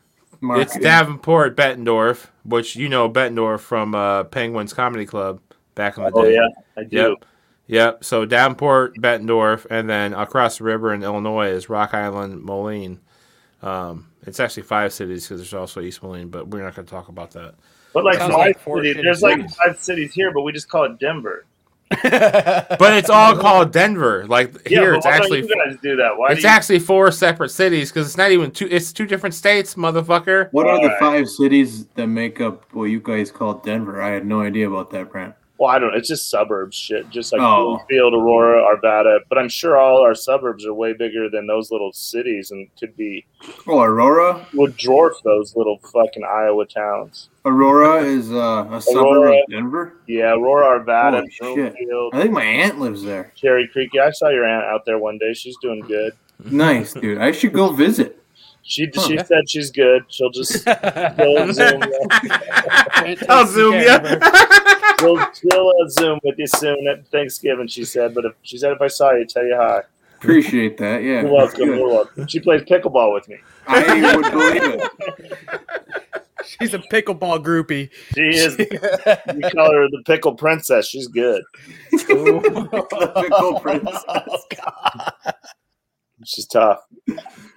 It's 0.43 0.77
Davenport, 0.79 1.57
Bettendorf, 1.57 2.27
which 2.45 2.77
you 2.77 2.89
know 2.89 3.09
Bettendorf 3.09 3.61
from 3.61 3.95
uh, 3.95 4.25
Penguins 4.25 4.73
Comedy 4.73 5.07
Club 5.07 5.41
back 5.75 5.97
in 5.97 6.05
the 6.05 6.11
Oh 6.15 6.25
day. 6.25 6.37
Oh 6.37 6.43
yeah, 6.43 6.49
I 6.77 6.85
do. 6.85 6.97
Yep. 6.97 7.25
Yep. 7.69 8.05
So 8.05 8.27
Davenport, 8.27 8.97
Bettendorf, 8.97 9.67
and 9.71 9.89
then 9.89 10.13
across 10.13 10.59
the 10.59 10.65
river 10.65 10.93
in 10.93 11.03
Illinois 11.03 11.49
is 11.49 11.71
Rock 11.71 11.95
Island, 11.95 12.43
Moline. 12.43 13.01
Um, 13.63 14.09
it's 14.23 14.41
actually 14.41 14.63
five 14.63 14.93
cities 14.93 15.25
because 15.25 15.41
there's 15.41 15.55
also 15.55 15.81
East 15.81 16.03
Moline, 16.03 16.29
but 16.29 16.49
we're 16.49 16.63
not 16.63 16.75
going 16.75 16.87
to 16.87 16.91
talk 16.91 17.09
about 17.09 17.33
that. 17.33 17.55
But 17.93 18.05
like 18.05 18.19
Sounds 18.19 18.35
five 18.35 18.47
like 18.47 18.61
four 18.61 18.79
cities, 18.79 18.97
shitty 18.97 19.03
there's 19.03 19.23
like 19.23 19.51
five 19.51 19.79
cities 19.79 20.15
here, 20.15 20.33
but 20.33 20.43
we 20.43 20.53
just 20.53 20.69
call 20.69 20.85
it 20.85 20.99
Denver. 20.99 21.45
But 22.03 22.95
it's 22.95 23.11
all 23.11 23.37
called 23.37 23.73
Denver. 23.73 24.27
Like 24.27 24.67
here, 24.67 24.95
it's 24.95 25.05
but 25.05 25.11
why 25.11 25.19
don't 25.19 25.25
actually 25.25 25.41
you 25.41 25.67
guys 25.67 25.77
do 25.83 25.97
that? 25.97 26.17
Why 26.17 26.33
it's 26.33 26.41
do 26.41 26.49
you? 26.49 26.53
actually 26.53 26.79
four 26.79 27.11
separate 27.11 27.51
cities 27.51 27.91
because 27.91 28.07
it's 28.07 28.17
not 28.17 28.33
even 28.33 28.51
two. 28.51 28.67
It's 28.71 28.93
two 28.93 29.07
different 29.07 29.35
states, 29.35 29.75
motherfucker. 29.75 30.49
What 30.53 30.67
are 30.67 30.81
the 30.81 30.95
five 30.99 31.29
cities 31.29 31.87
that 31.95 32.07
make 32.07 32.41
up 32.41 32.73
what 32.73 32.85
you 32.85 33.01
guys 33.01 33.31
call 33.31 33.55
Denver? 33.55 34.01
I 34.01 34.11
had 34.11 34.25
no 34.25 34.41
idea 34.41 34.69
about 34.69 34.91
that, 34.93 35.13
Brent. 35.13 35.35
Well, 35.63 35.71
I 35.71 35.79
don't 35.79 35.93
know. 35.93 35.97
It's 35.97 36.09
just 36.09 36.29
suburbs 36.29 36.77
shit, 36.77 37.09
just 37.11 37.33
like 37.33 37.41
Oh. 37.41 37.77
Broomfield, 37.77 38.15
Aurora, 38.15 38.63
Arvada. 38.77 39.21
But 39.29 39.39
I'm 39.39 39.49
sure 39.49 39.79
all 39.79 39.99
our 40.03 40.13
suburbs 40.17 40.67
are 40.67 40.75
way 40.75 40.93
bigger 40.93 41.31
than 41.31 41.47
those 41.47 41.71
little 41.71 41.93
cities, 41.93 42.51
and 42.51 42.67
could 42.81 42.97
be 42.97 43.25
Oh, 43.69 43.81
Aurora. 43.81 44.45
would 44.55 44.77
dwarf 44.77 45.13
those 45.23 45.55
little 45.55 45.79
fucking 45.93 46.25
Iowa 46.25 46.67
towns. 46.67 47.29
Aurora 47.45 48.03
is 48.03 48.33
uh, 48.33 48.67
a 48.73 48.81
suburb 48.83 49.05
Aurora. 49.07 49.37
of 49.39 49.45
Denver. 49.51 49.95
Yeah, 50.09 50.33
Aurora, 50.33 50.81
Arvada, 50.81 51.31
shit. 51.31 51.55
Broomfield, 51.55 52.13
I 52.15 52.23
think 52.23 52.33
my 52.33 52.43
aunt 52.45 52.81
lives 52.81 53.05
there. 53.05 53.33
Cherry 53.37 53.69
Creek. 53.73 53.91
Yeah, 53.95 54.07
I 54.07 54.11
saw 54.11 54.31
your 54.31 54.45
aunt 54.45 54.65
out 54.65 54.85
there 54.85 54.99
one 54.99 55.17
day. 55.19 55.33
She's 55.33 55.57
doing 55.63 55.83
good. 55.83 56.13
Nice, 56.45 56.93
dude. 56.95 57.19
I 57.19 57.31
should 57.31 57.53
go 57.53 57.71
visit. 57.71 58.19
She 58.65 58.89
Huh. 58.95 59.03
she 59.09 59.19
said 59.19 59.49
she's 59.49 59.71
good. 59.71 60.03
She'll 60.09 60.31
just 60.31 60.53
she'll 60.65 61.53
zoom. 61.53 61.83
I'll 63.29 63.47
zoom 63.47 63.75
you. 63.75 63.99
We'll, 65.01 65.27
we'll 65.45 65.69
uh, 65.83 65.89
zoom 65.89 66.21
with 66.23 66.39
you 66.39 66.47
soon 66.47 66.87
at 66.89 67.07
Thanksgiving. 67.09 67.67
She 67.69 67.85
said, 67.85 68.15
but 68.15 68.25
if 68.25 68.33
she 68.43 68.59
said 68.59 68.73
if 68.73 68.81
I 68.81 68.89
saw 68.89 69.13
you, 69.13 69.25
tell 69.25 69.45
you 69.45 69.57
hi. 69.57 69.83
Appreciate 70.17 70.77
that. 70.79 71.03
Yeah. 71.03 71.23
You're 71.23 71.33
welcome. 71.33 71.69
You're 71.69 71.89
welcome. 71.89 72.27
She 72.29 72.39
plays 72.39 72.63
pickleball 72.63 73.13
with 73.13 73.29
me. 73.29 73.39
I 73.67 74.17
would 74.17 74.31
believe 74.31 74.63
it. 74.65 75.63
She's 76.47 76.75
a 76.75 76.79
pickleball 76.79 77.43
groupie. 77.45 77.91
She 78.15 78.29
is. 78.29 78.57
We 79.35 79.51
call 79.51 79.73
her 79.73 79.89
the 79.89 80.03
pickle 80.07 80.35
princess. 80.35 80.87
She's 80.87 81.09
good. 81.09 81.43
Pickle 81.91 83.61
princess. 83.61 84.05
She's 86.25 86.47
tough. 86.47 86.81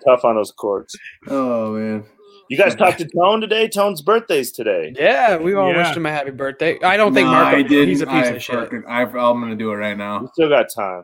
Tough 0.03 0.25
on 0.25 0.35
those 0.35 0.51
courts. 0.51 0.95
Oh 1.27 1.73
man. 1.73 2.05
You 2.49 2.57
guys 2.57 2.75
talked 2.77 2.99
to 2.99 3.05
Tone 3.07 3.41
today. 3.41 3.67
Tone's 3.67 4.01
birthday's 4.01 4.51
today. 4.51 4.93
Yeah, 4.97 5.37
we 5.37 5.53
all 5.55 5.71
Yeah. 5.71 5.77
wished 5.77 5.97
him 5.97 6.05
a 6.05 6.11
happy 6.11 6.31
birthday. 6.31 6.79
I 6.81 6.97
don't 6.97 7.13
think 7.13 7.25
No, 7.25 7.31
Marco. 7.33 7.57
I 7.57 7.61
didn't. 7.63 7.87
He's 7.89 8.01
a 8.01 8.05
piece 8.05 8.13
I 8.13 8.25
of 8.31 8.43
shit. 8.43 8.55
fucking- 8.55 8.83
I, 8.87 9.01
I'm 9.03 9.11
gonna 9.41 9.55
do 9.55 9.71
it 9.71 9.75
right 9.75 9.93
We 9.95 9.97
now. 9.97 10.29
still 10.33 10.49
got 10.49 10.67
time. 10.73 11.03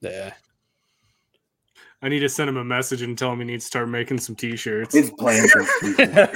Yeah. 0.00 0.32
I 2.00 2.08
need 2.08 2.20
to 2.20 2.28
send 2.28 2.48
him 2.48 2.56
a 2.56 2.64
message 2.64 3.02
and 3.02 3.18
tell 3.18 3.32
him 3.32 3.40
he 3.40 3.44
needs 3.46 3.64
to 3.64 3.68
start 3.68 3.88
making 3.88 4.18
some 4.18 4.36
t-shirts. 4.36 4.94
He's 4.94 5.10
playing 5.10 5.48
for 5.48 5.64
season. 5.80 6.28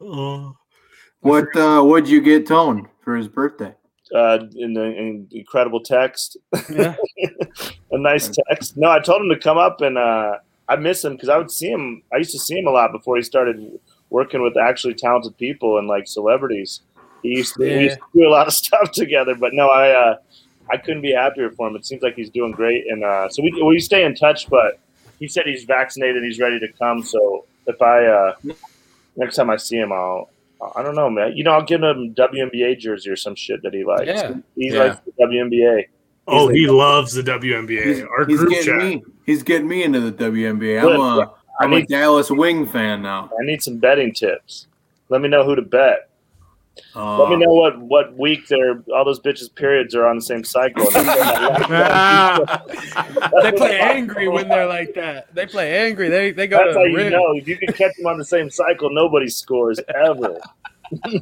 oh. 0.00 0.56
What 1.20 1.54
uh 1.56 1.82
what'd 1.82 2.08
you 2.08 2.20
get 2.20 2.46
Tone 2.48 2.88
for 3.02 3.14
his 3.16 3.28
birthday? 3.28 3.74
Uh, 4.14 4.40
in 4.56 4.74
the 4.74 4.82
in 4.84 5.26
incredible 5.30 5.80
text, 5.80 6.36
yeah. 6.68 6.96
a 7.92 7.98
nice 7.98 8.28
text. 8.48 8.76
No, 8.76 8.90
I 8.90 8.98
told 9.00 9.22
him 9.22 9.28
to 9.30 9.38
come 9.38 9.56
up, 9.56 9.80
and 9.80 9.96
uh, 9.96 10.34
I 10.68 10.76
miss 10.76 11.04
him 11.04 11.14
because 11.14 11.28
I 11.28 11.36
would 11.38 11.50
see 11.50 11.70
him. 11.70 12.02
I 12.12 12.18
used 12.18 12.30
to 12.32 12.38
see 12.38 12.58
him 12.58 12.66
a 12.66 12.70
lot 12.70 12.92
before 12.92 13.16
he 13.16 13.22
started 13.22 13.78
working 14.10 14.42
with 14.42 14.56
actually 14.56 14.94
talented 14.94 15.36
people 15.38 15.78
and 15.78 15.88
like 15.88 16.06
celebrities. 16.06 16.80
He 17.22 17.30
used 17.30 17.54
to, 17.54 17.62
we 17.62 17.84
used 17.84 17.96
to 17.98 18.20
do 18.20 18.28
a 18.28 18.30
lot 18.30 18.46
of 18.46 18.52
stuff 18.62 18.92
together. 18.92 19.34
But 19.34 19.54
no, 19.54 19.68
I 19.68 19.90
uh, 19.90 20.16
I 20.70 20.76
couldn't 20.76 21.02
be 21.02 21.12
happier 21.12 21.50
for 21.50 21.68
him. 21.68 21.76
It 21.76 21.84
seems 21.86 22.02
like 22.02 22.14
he's 22.14 22.30
doing 22.30 22.52
great, 22.52 22.86
and 22.88 23.04
uh, 23.04 23.28
so 23.28 23.42
we 23.42 23.60
we 23.62 23.78
stay 23.80 24.04
in 24.04 24.14
touch. 24.14 24.48
But 24.48 24.78
he 25.18 25.28
said 25.28 25.44
he's 25.46 25.64
vaccinated. 25.64 26.22
He's 26.24 26.38
ready 26.38 26.58
to 26.60 26.68
come. 26.78 27.02
So 27.02 27.44
if 27.66 27.80
I 27.82 28.06
uh, 28.06 28.34
next 29.16 29.36
time 29.36 29.50
I 29.50 29.56
see 29.56 29.76
him, 29.76 29.92
I'll. 29.92 30.30
I 30.76 30.82
don't 30.84 30.94
know, 30.94 31.10
man. 31.10 31.36
You 31.36 31.42
know, 31.42 31.50
I'll 31.50 31.64
give 31.64 31.82
him 31.82 32.14
a 32.16 32.20
WNBA 32.28 32.78
jersey 32.78 33.10
or 33.10 33.16
some 33.16 33.34
shit 33.34 33.60
that 33.64 33.74
he 33.74 33.82
likes. 33.82 34.06
Yeah. 34.06 34.34
He 34.54 34.70
Yeah. 34.72 34.78
likes 34.84 35.00
the 35.04 35.10
WNBA. 35.26 35.86
Oh, 36.28 36.48
He's 36.48 36.60
he 36.60 36.66
loves 36.68 37.12
the 37.14 37.22
WNBA. 37.22 37.84
He's, 37.84 38.00
Our 38.02 38.26
he's 38.26 38.38
group 38.38 38.50
getting 38.50 38.64
chat. 38.66 38.78
me. 38.78 39.02
He's 39.26 39.42
getting 39.42 39.66
me 39.68 39.82
into 39.82 39.98
the 40.00 40.12
WNBA. 40.12 40.80
Good. 40.82 40.94
I'm 40.94 41.00
a 41.00 41.20
I 41.22 41.26
I'm 41.64 41.72
a 41.72 41.78
need- 41.80 41.88
Dallas 41.88 42.30
Wing 42.30 42.66
fan 42.66 43.02
now. 43.02 43.28
I 43.40 43.44
need 43.44 43.60
some 43.62 43.78
betting 43.78 44.12
tips. 44.14 44.66
Let 45.08 45.20
me 45.20 45.28
know 45.28 45.44
who 45.44 45.56
to 45.56 45.62
bet. 45.62 46.08
Uh, 46.96 47.18
Let 47.24 47.30
me 47.30 47.36
know 47.44 47.52
what 47.52 47.78
what 47.80 48.16
week 48.16 48.48
they're 48.48 48.82
all 48.94 49.04
those 49.04 49.20
bitches 49.20 49.54
periods 49.54 49.94
are 49.94 50.06
on 50.06 50.16
the 50.16 50.22
same 50.22 50.42
cycle. 50.42 50.86
They 53.42 53.52
play 53.52 53.78
angry 53.80 54.28
when 54.28 54.48
they're 54.48 54.66
like 54.66 54.94
that. 54.94 55.34
They 55.34 55.44
play 55.46 55.86
angry. 55.86 56.08
They 56.08 56.30
they 56.32 56.46
go 56.46 56.56
That's 56.58 56.72
to 56.74 56.78
how 56.78 56.84
the 56.84 56.90
you 56.90 56.96
rim. 56.96 57.12
know. 57.12 57.32
If 57.34 57.46
you 57.46 57.58
can 57.58 57.72
catch 57.74 57.94
them 57.96 58.06
on 58.06 58.16
the 58.16 58.24
same 58.24 58.48
cycle, 58.48 58.88
nobody 58.90 59.28
scores 59.28 59.80
ever. 59.94 60.38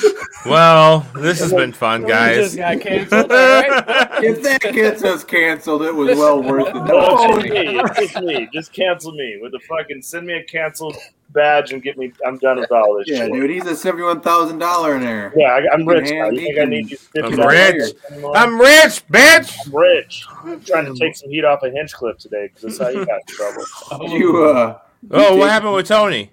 Do 0.00 0.06
your 0.08 0.16
research. 0.16 0.46
Well, 0.46 1.06
this 1.14 1.40
has 1.40 1.52
been 1.52 1.72
fun, 1.72 2.02
We 2.02 2.08
guys. 2.08 2.36
just 2.36 2.56
got 2.56 2.80
canceled. 2.80 3.30
all 3.32 3.38
right? 3.38 4.08
if 4.24 4.42
that 4.42 4.60
gets 4.74 5.02
us 5.04 5.24
canceled, 5.24 5.82
it 5.82 5.94
was 5.94 6.16
well 6.18 6.42
worth 6.42 6.68
it. 6.68 6.74
No, 6.74 6.82
No, 6.84 7.34
it's 7.38 7.42
just 7.42 7.54
me. 7.54 7.78
It's 7.78 7.98
just 8.12 8.24
me. 8.24 8.48
Just 8.52 8.72
cancel 8.72 9.12
me 9.12 9.38
with 9.40 9.52
the 9.52 9.60
fucking 9.60 10.02
send 10.02 10.26
me 10.26 10.34
a 10.34 10.42
canceled 10.44 10.96
badge 11.30 11.72
and 11.72 11.82
get 11.82 11.96
me. 11.98 12.12
I'm 12.26 12.38
done 12.38 12.58
with 12.60 12.70
all 12.70 12.96
this 12.98 13.08
yeah, 13.08 13.24
shit. 13.24 13.32
dude, 13.32 13.50
he's 13.50 13.66
a 13.66 13.74
seventy-one 13.74 14.20
thousand 14.20 14.58
dollar 14.58 14.94
in 14.96 15.02
there. 15.02 15.32
Yeah, 15.36 15.46
I, 15.48 15.62
I'm 15.72 15.86
rich. 15.86 16.10
Man, 16.10 16.18
now. 16.18 16.28
You 16.30 16.40
think 16.40 16.58
I 16.58 16.60
can- 16.62 16.70
need 16.70 16.90
you 16.90 16.96
fifty 16.98 17.40
I'm 17.42 17.48
rich. 17.48 17.92
anymore? 18.10 18.36
I'm 18.36 18.60
rich, 18.60 19.06
bitch. 19.08 19.56
I'm 19.66 19.74
rich. 19.76 20.26
I'm 20.44 20.60
trying 20.62 20.84
to 20.92 20.94
take 20.94 21.16
some 21.16 21.30
heat 21.30 21.44
off 21.44 21.62
a 21.62 21.70
Hinchcliffe 21.70 22.18
today 22.18 22.48
because 22.52 22.76
that's 22.78 22.94
how 22.94 22.98
you 23.00 23.06
got 23.06 23.20
in 23.20 23.26
trouble. 23.34 23.64
You 24.18 24.44
uh, 24.44 24.78
Oh, 25.10 25.36
what 25.36 25.50
happened 25.50 25.74
with 25.74 25.86
Tony? 25.88 26.30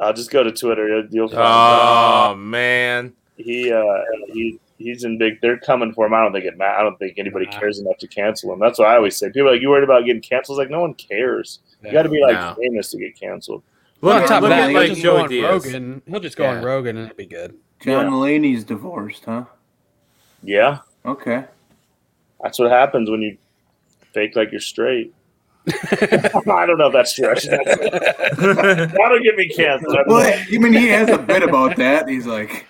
I'll 0.00 0.12
just 0.12 0.30
go 0.30 0.42
to 0.42 0.52
Twitter. 0.52 0.88
You'll, 0.88 1.06
you'll 1.10 1.28
find 1.28 1.40
out. 1.40 2.30
Oh 2.30 2.34
man. 2.36 3.12
he 3.36 3.72
uh, 3.72 3.82
he 4.32 4.58
he's 4.78 5.04
in 5.04 5.18
big. 5.18 5.40
They're 5.40 5.58
coming 5.58 5.92
for 5.92 6.06
him. 6.06 6.14
I 6.14 6.22
don't 6.22 6.32
think 6.32 6.44
it. 6.44 6.56
ma- 6.56 6.64
I 6.78 6.82
don't 6.82 6.96
think 6.98 7.14
anybody 7.18 7.46
Nah. 7.46 7.58
cares 7.58 7.78
enough 7.80 7.98
to 7.98 8.06
cancel 8.06 8.52
him. 8.52 8.60
That's 8.60 8.78
what 8.78 8.88
I 8.88 8.96
always 8.96 9.16
say. 9.16 9.28
People 9.30 9.48
are 9.48 9.52
like 9.52 9.62
you 9.62 9.70
worried 9.70 9.84
about 9.84 10.04
getting 10.04 10.22
canceled? 10.22 10.58
It's 10.58 10.64
like 10.66 10.70
no 10.70 10.80
one 10.80 10.94
cares. 10.94 11.58
You 11.84 11.90
got 11.92 12.02
to 12.02 12.08
be 12.08 12.20
like 12.20 12.34
No. 12.36 12.54
famous 12.60 12.90
to 12.92 12.98
get 12.98 13.18
canceled. 13.18 13.62
Look, 14.00 14.14
on 14.14 14.22
at 14.22 14.28
top 14.28 14.42
look 14.42 14.50
of 14.52 14.56
that, 14.56 14.70
at 14.70 14.74
like 14.74 14.88
just 14.90 15.02
go 15.02 15.18
Joey 15.18 15.28
Diaz. 15.28 15.64
Rogan. 15.66 16.02
He'll 16.06 16.20
just 16.20 16.36
go 16.36 16.44
Yeah. 16.44 16.58
on 16.58 16.64
Rogan 16.64 16.96
and 16.96 17.06
it'll 17.06 17.16
be 17.16 17.26
good. 17.26 17.56
John 17.80 18.06
Yeah. 18.06 18.12
Mulaney's 18.12 18.62
divorced, 18.64 19.24
huh? 19.24 19.44
Yeah, 20.42 20.78
Okay. 21.04 21.44
that's 22.40 22.58
what 22.60 22.70
happens 22.70 23.10
when 23.10 23.22
you 23.22 23.36
fake 24.12 24.36
like 24.36 24.52
you're 24.52 24.60
straight. 24.60 25.12
I 25.68 26.66
don't 26.66 26.78
know 26.78 26.86
if 26.88 26.92
that's 26.92 27.14
true. 27.14 27.30
I 27.30 27.34
should- 27.34 27.50
That'll 28.38 29.22
get 29.22 29.36
me 29.36 29.48
canceled. 29.48 29.96
Well, 30.06 30.26
I 30.52 30.58
mean, 30.58 30.72
he 30.72 30.88
has 30.88 31.08
a 31.08 31.18
bit 31.18 31.42
about 31.42 31.76
that. 31.76 32.08
He's 32.08 32.26
like, 32.26 32.66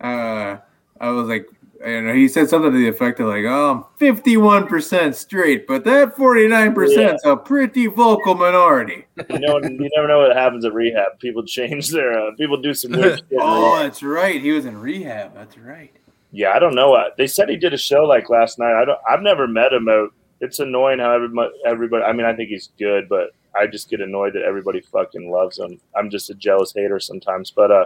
uh, 0.00 0.56
I 1.00 1.10
was 1.10 1.28
like, 1.28 1.46
you 1.84 2.00
know, 2.02 2.14
he 2.14 2.28
said 2.28 2.48
something 2.48 2.70
to 2.70 2.78
the 2.78 2.86
effect 2.88 3.18
of 3.18 3.26
like, 3.26 3.44
oh, 3.44 3.88
I'm 4.00 4.06
51% 4.06 5.14
straight, 5.16 5.66
but 5.66 5.82
that 5.84 6.14
49% 6.16 7.14
is 7.16 7.20
a 7.24 7.36
pretty 7.36 7.88
vocal 7.88 8.34
minority. 8.36 9.04
you 9.28 9.40
know, 9.40 9.58
you 9.62 9.90
never 9.96 10.06
know 10.06 10.20
what 10.20 10.36
happens 10.36 10.64
at 10.64 10.72
rehab. 10.72 11.18
People 11.18 11.42
change 11.44 11.90
their. 11.90 12.12
Uh, 12.16 12.30
people 12.36 12.60
do 12.60 12.72
some 12.72 12.92
weird 12.92 13.18
shit. 13.30 13.38
Oh, 13.40 13.76
that's 13.80 14.02
right. 14.02 14.40
He 14.40 14.52
was 14.52 14.64
in 14.64 14.78
rehab. 14.80 15.34
That's 15.34 15.58
right. 15.58 15.90
Yeah, 16.30 16.52
I 16.52 16.60
don't 16.60 16.74
know. 16.76 16.94
Uh, 16.94 17.10
They 17.18 17.26
said 17.26 17.48
he 17.48 17.56
did 17.56 17.74
a 17.74 17.78
show 17.78 18.04
like 18.04 18.30
last 18.30 18.58
night. 18.60 18.74
I 18.80 18.84
don't. 18.84 18.98
I've 19.10 19.20
never 19.22 19.46
met 19.48 19.72
him. 19.72 19.88
Uh, 19.88 20.06
It's 20.42 20.58
annoying 20.58 20.98
how 20.98 21.12
everybody. 21.12 21.52
Everybody. 21.64 22.04
I 22.04 22.12
mean, 22.12 22.26
I 22.26 22.34
think 22.34 22.50
he's 22.50 22.70
good, 22.78 23.08
but 23.08 23.30
I 23.58 23.66
just 23.66 23.88
get 23.88 24.00
annoyed 24.00 24.34
that 24.34 24.42
everybody 24.42 24.80
fucking 24.80 25.30
loves 25.30 25.58
him. 25.58 25.80
I'm 25.96 26.10
just 26.10 26.28
a 26.30 26.34
jealous 26.34 26.72
hater 26.74 26.98
sometimes. 27.00 27.50
But 27.50 27.70
uh, 27.70 27.84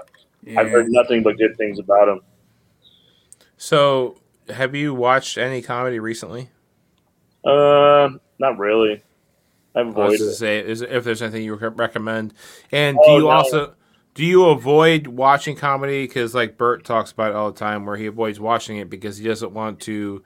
I've 0.57 0.71
heard 0.71 0.89
nothing 0.89 1.23
but 1.23 1.37
good 1.37 1.57
things 1.57 1.79
about 1.79 2.09
him. 2.09 2.21
So, 3.59 4.17
have 4.49 4.75
you 4.75 4.95
watched 4.95 5.39
any 5.39 5.63
comedy 5.63 5.99
recently? 5.99 6.51
Uh, 7.45 8.09
not 8.39 8.59
really. 8.59 9.03
I 9.75 9.81
I 9.81 9.83
was 9.83 9.93
avoid 9.95 10.19
to 10.19 10.33
say, 10.33 10.59
is 10.59 10.81
if 10.81 11.05
there's 11.05 11.21
anything 11.23 11.45
you 11.45 11.55
recommend, 11.55 12.33
and 12.73 12.97
Oh, 12.99 13.05
do 13.07 13.13
you 13.13 13.21
no. 13.21 13.29
also 13.29 13.75
do 14.15 14.25
you 14.25 14.47
avoid 14.47 15.07
watching 15.07 15.57
comedy 15.57 16.07
because 16.07 16.35
like 16.35 16.57
Bert 16.57 16.85
talks 16.85 17.13
about 17.13 17.33
it 17.33 17.37
all 17.37 17.53
the 17.53 17.59
time, 17.59 17.85
where 17.85 17.97
he 17.97 18.07
avoids 18.07 18.41
watching 18.41 18.79
it 18.79 18.89
because 18.89 19.19
he 19.19 19.27
doesn't 19.29 19.53
want 19.53 19.81
to 19.81 20.25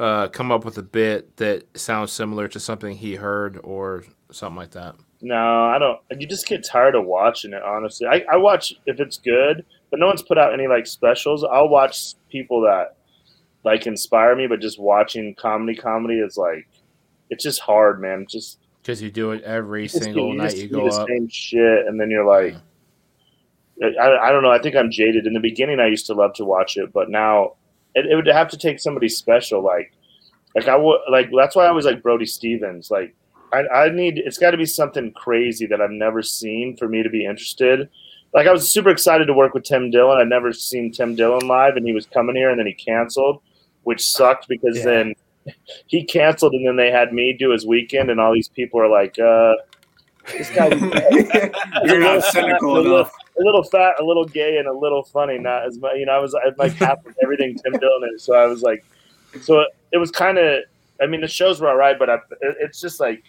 uh, 0.00 0.28
come 0.28 0.50
up 0.50 0.64
with 0.64 0.78
a 0.78 0.82
bit 0.82 1.36
that 1.36 1.64
sounds 1.78 2.10
similar 2.10 2.48
to 2.48 2.58
something 2.58 2.96
he 2.96 3.16
heard 3.16 3.60
or 3.62 4.04
something 4.32 4.56
like 4.56 4.70
that? 4.70 4.94
No, 5.20 5.36
I 5.66 5.78
don't. 5.78 6.00
You 6.18 6.26
just 6.26 6.46
get 6.46 6.64
tired 6.64 6.94
of 6.94 7.04
watching 7.04 7.52
it. 7.52 7.62
Honestly, 7.62 8.06
I, 8.06 8.24
I 8.32 8.36
watch 8.38 8.72
if 8.86 8.98
it's 8.98 9.18
good, 9.18 9.66
but 9.90 10.00
no 10.00 10.06
one's 10.06 10.22
put 10.22 10.38
out 10.38 10.54
any 10.54 10.66
like 10.66 10.86
specials. 10.86 11.44
I'll 11.44 11.68
watch 11.68 12.14
people 12.30 12.62
that 12.62 12.96
like 13.62 13.86
inspire 13.86 14.34
me, 14.34 14.46
but 14.46 14.60
just 14.60 14.80
watching 14.80 15.34
comedy, 15.34 15.76
comedy 15.78 16.18
is 16.20 16.38
like 16.38 16.66
it's 17.28 17.44
just 17.44 17.60
hard, 17.60 18.00
man. 18.00 18.24
Just 18.26 18.58
Because 18.80 19.02
you 19.02 19.10
do 19.10 19.32
it 19.32 19.42
every 19.42 19.86
single 19.86 20.32
night 20.32 20.52
just 20.52 20.62
you 20.62 20.68
do 20.68 20.76
go 20.76 20.88
the 20.88 20.96
up. 20.96 21.08
same 21.08 21.28
shit, 21.28 21.86
and 21.86 22.00
then 22.00 22.10
you're 22.10 22.24
like, 22.26 22.56
I, 23.82 24.28
I 24.28 24.30
don't 24.32 24.42
know. 24.42 24.50
I 24.50 24.58
think 24.60 24.74
I'm 24.76 24.90
jaded. 24.90 25.26
In 25.26 25.34
the 25.34 25.40
beginning, 25.40 25.80
I 25.80 25.88
used 25.88 26.06
to 26.06 26.14
love 26.14 26.32
to 26.34 26.46
watch 26.46 26.78
it, 26.78 26.92
but 26.94 27.10
now 27.10 27.56
it, 27.94 28.06
it 28.06 28.14
would 28.16 28.26
have 28.26 28.48
to 28.48 28.56
take 28.56 28.80
somebody 28.80 29.08
special, 29.08 29.62
like 29.62 29.92
like 30.54 30.68
I 30.68 30.76
would 30.76 31.00
like. 31.10 31.30
That's 31.36 31.54
why 31.56 31.66
I 31.66 31.70
was 31.72 31.84
like 31.84 32.02
Brody 32.02 32.26
Stevens. 32.26 32.90
Like 32.90 33.14
I, 33.52 33.66
I 33.68 33.90
need. 33.90 34.18
It's 34.18 34.38
got 34.38 34.50
to 34.52 34.56
be 34.56 34.66
something 34.66 35.12
crazy 35.12 35.66
that 35.66 35.80
I've 35.80 35.90
never 35.90 36.22
seen 36.22 36.76
for 36.76 36.88
me 36.88 37.02
to 37.02 37.10
be 37.10 37.24
interested. 37.24 37.88
Like 38.32 38.46
I 38.46 38.52
was 38.52 38.72
super 38.72 38.90
excited 38.90 39.26
to 39.26 39.32
work 39.34 39.54
with 39.54 39.64
Tim 39.64 39.90
Dillon. 39.90 40.18
I'd 40.18 40.28
never 40.28 40.52
seen 40.52 40.92
Tim 40.92 41.14
Dillon 41.16 41.46
live, 41.48 41.76
and 41.76 41.84
he 41.86 41.92
was 41.92 42.06
coming 42.06 42.36
here, 42.36 42.50
and 42.50 42.58
then 42.58 42.66
he 42.66 42.74
canceled, 42.74 43.42
which 43.82 44.02
sucked 44.06 44.46
because 44.48 44.78
Yeah. 44.78 44.84
then 44.84 45.14
he 45.86 46.04
canceled, 46.04 46.52
and 46.54 46.66
then 46.66 46.76
they 46.76 46.90
had 46.90 47.12
me 47.12 47.32
do 47.38 47.50
his 47.50 47.66
weekend, 47.66 48.10
and 48.10 48.20
all 48.20 48.32
these 48.32 48.48
people 48.48 48.80
are 48.80 48.88
like, 48.88 49.18
uh, 49.18 49.54
"This 50.32 50.50
guy." 50.50 50.68
You're 51.84 51.98
not 52.00 52.22
cynical 52.32 52.84
enough. 52.86 53.12
A 53.40 53.42
little 53.42 53.62
fat, 53.64 53.94
a 54.00 54.04
little 54.04 54.24
gay, 54.26 54.58
and 54.58 54.68
a 54.68 54.72
little 54.72 55.02
funny. 55.02 55.38
Not 55.38 55.64
as 55.66 55.78
much, 55.78 55.92
you 55.96 56.06
know. 56.06 56.12
I 56.12 56.18
was 56.18 56.34
I 56.34 56.44
had, 56.44 56.58
like 56.58 56.72
half 56.74 57.04
of 57.06 57.16
everything 57.22 57.56
Tim 57.56 57.72
Dillon 57.80 58.10
is, 58.14 58.22
so 58.22 58.34
I 58.34 58.46
was 58.46 58.62
like, 58.62 58.84
so 59.40 59.64
it 59.92 59.98
was 59.98 60.10
kind 60.10 60.38
of. 60.38 60.60
I 61.02 61.06
mean, 61.06 61.22
the 61.22 61.28
shows 61.28 61.60
were 61.60 61.68
all 61.68 61.76
right, 61.76 61.98
but 61.98 62.10
I, 62.10 62.14
it- 62.42 62.56
it's 62.60 62.80
just 62.80 63.00
like 63.00 63.24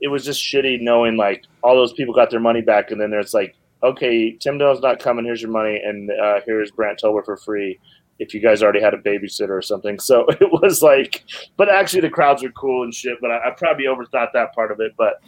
it 0.00 0.08
was 0.08 0.24
just 0.24 0.42
shitty 0.42 0.80
knowing 0.82 1.16
like 1.16 1.44
all 1.62 1.74
those 1.74 1.92
people 1.94 2.14
got 2.14 2.30
their 2.30 2.40
money 2.40 2.60
back, 2.60 2.90
and 2.90 3.00
then 3.00 3.10
there's 3.10 3.34
like, 3.34 3.56
okay, 3.82 4.32
Tim 4.32 4.58
Dillon's 4.58 4.80
not 4.80 5.00
coming. 5.00 5.24
Here's 5.24 5.42
your 5.42 5.50
money, 5.50 5.80
and 5.82 6.10
uh, 6.10 6.40
here's 6.44 6.70
Brandt 6.70 7.00
Tobler 7.02 7.24
for 7.24 7.36
free. 7.36 7.78
If 8.18 8.32
you 8.32 8.40
guys 8.40 8.62
already 8.62 8.80
had 8.80 8.94
a 8.94 8.98
babysitter 8.98 9.50
or 9.50 9.62
something, 9.62 9.98
so 9.98 10.26
it 10.40 10.50
was 10.62 10.82
like, 10.82 11.24
but 11.56 11.68
actually 11.68 12.00
the 12.02 12.10
crowds 12.10 12.42
were 12.42 12.50
cool 12.52 12.82
and 12.84 12.94
shit. 12.94 13.18
But 13.20 13.30
I, 13.30 13.48
I 13.48 13.50
probably 13.50 13.86
overthought 13.86 14.32
that 14.32 14.54
part 14.54 14.70
of 14.70 14.80
it. 14.80 14.92
But 14.96 15.20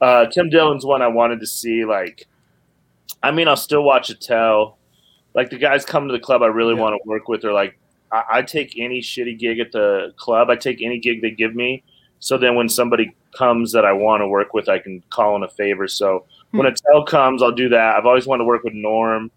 uh, 0.00 0.26
Tim 0.26 0.48
Dillon's 0.48 0.84
one 0.86 1.02
I 1.02 1.08
wanted 1.08 1.40
to 1.40 1.46
see. 1.46 1.84
Like, 1.84 2.26
I 3.22 3.30
mean, 3.30 3.48
I'll 3.48 3.56
still 3.56 3.82
watch 3.82 4.10
Attell. 4.10 4.78
Like 5.34 5.50
the 5.50 5.58
guys 5.58 5.84
come 5.84 6.08
to 6.08 6.12
the 6.12 6.18
club 6.20 6.42
I 6.42 6.46
really 6.46 6.74
Yeah. 6.74 6.80
want 6.80 7.00
to 7.02 7.08
work 7.08 7.28
with 7.28 7.44
are 7.44 7.52
like, 7.52 7.78
I, 8.12 8.22
I 8.30 8.42
take 8.42 8.78
any 8.78 9.00
shitty 9.00 9.38
gig 9.38 9.60
at 9.60 9.72
the 9.72 10.12
club. 10.16 10.50
I 10.50 10.56
take 10.56 10.82
any 10.82 10.98
gig 10.98 11.22
they 11.22 11.30
give 11.30 11.54
me. 11.54 11.82
So 12.18 12.36
then 12.36 12.54
when 12.54 12.68
somebody 12.68 13.14
comes 13.36 13.72
that 13.72 13.84
I 13.84 13.92
want 13.92 14.20
to 14.22 14.28
work 14.28 14.52
with, 14.52 14.68
I 14.68 14.78
can 14.78 15.02
call 15.10 15.36
in 15.36 15.42
a 15.42 15.48
favor. 15.48 15.86
So 15.88 16.26
when 16.50 16.66
Attell 16.66 17.04
comes, 17.04 17.42
I'll 17.42 17.52
do 17.52 17.68
that. 17.68 17.96
I've 17.96 18.06
always 18.06 18.26
wanted 18.26 18.42
to 18.44 18.48
work 18.48 18.64
with 18.64 18.74
Norm. 18.74 19.30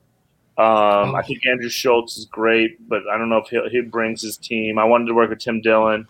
Um, 0.58 1.16
I 1.16 1.24
think 1.26 1.46
Andrew 1.48 1.70
Schulz 1.70 2.18
is 2.18 2.26
great, 2.26 2.88
but 2.90 3.02
I 3.12 3.18
don't 3.18 3.30
know 3.30 3.38
if 3.38 3.48
he 3.48 3.60
he 3.72 3.82
brings 3.82 4.22
his 4.22 4.38
team. 4.38 4.78
I 4.78 4.84
wanted 4.84 5.06
to 5.06 5.14
work 5.14 5.30
with 5.30 5.40
Tim 5.40 5.62
Dillon. 5.62 6.08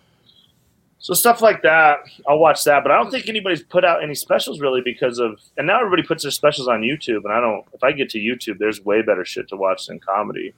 So 1.03 1.13
stuff 1.13 1.41
like 1.41 1.61
that, 1.63 1.99
I'll 2.25 2.39
watch 2.39 2.63
that. 2.63 2.81
But 2.81 2.93
I 2.93 2.95
don't 2.97 3.11
think 3.11 3.27
anybody's 3.27 3.61
put 3.61 3.83
out 3.83 4.01
any 4.01 4.15
specials 4.15 4.61
really 4.61 4.79
because 4.85 5.19
of. 5.19 5.37
And 5.57 5.67
now 5.67 5.79
everybody 5.79 6.01
puts 6.01 6.23
their 6.23 6.31
specials 6.31 6.69
on 6.69 6.79
YouTube, 6.79 7.25
and 7.25 7.33
I 7.33 7.41
don't. 7.41 7.65
If 7.73 7.83
I 7.83 7.91
get 7.91 8.09
to 8.11 8.19
YouTube, 8.19 8.57
there's 8.57 8.79
way 8.85 9.01
better 9.01 9.25
shit 9.25 9.49
to 9.49 9.57
watch 9.57 9.87
than 9.87 9.99
comedy. 9.99 10.53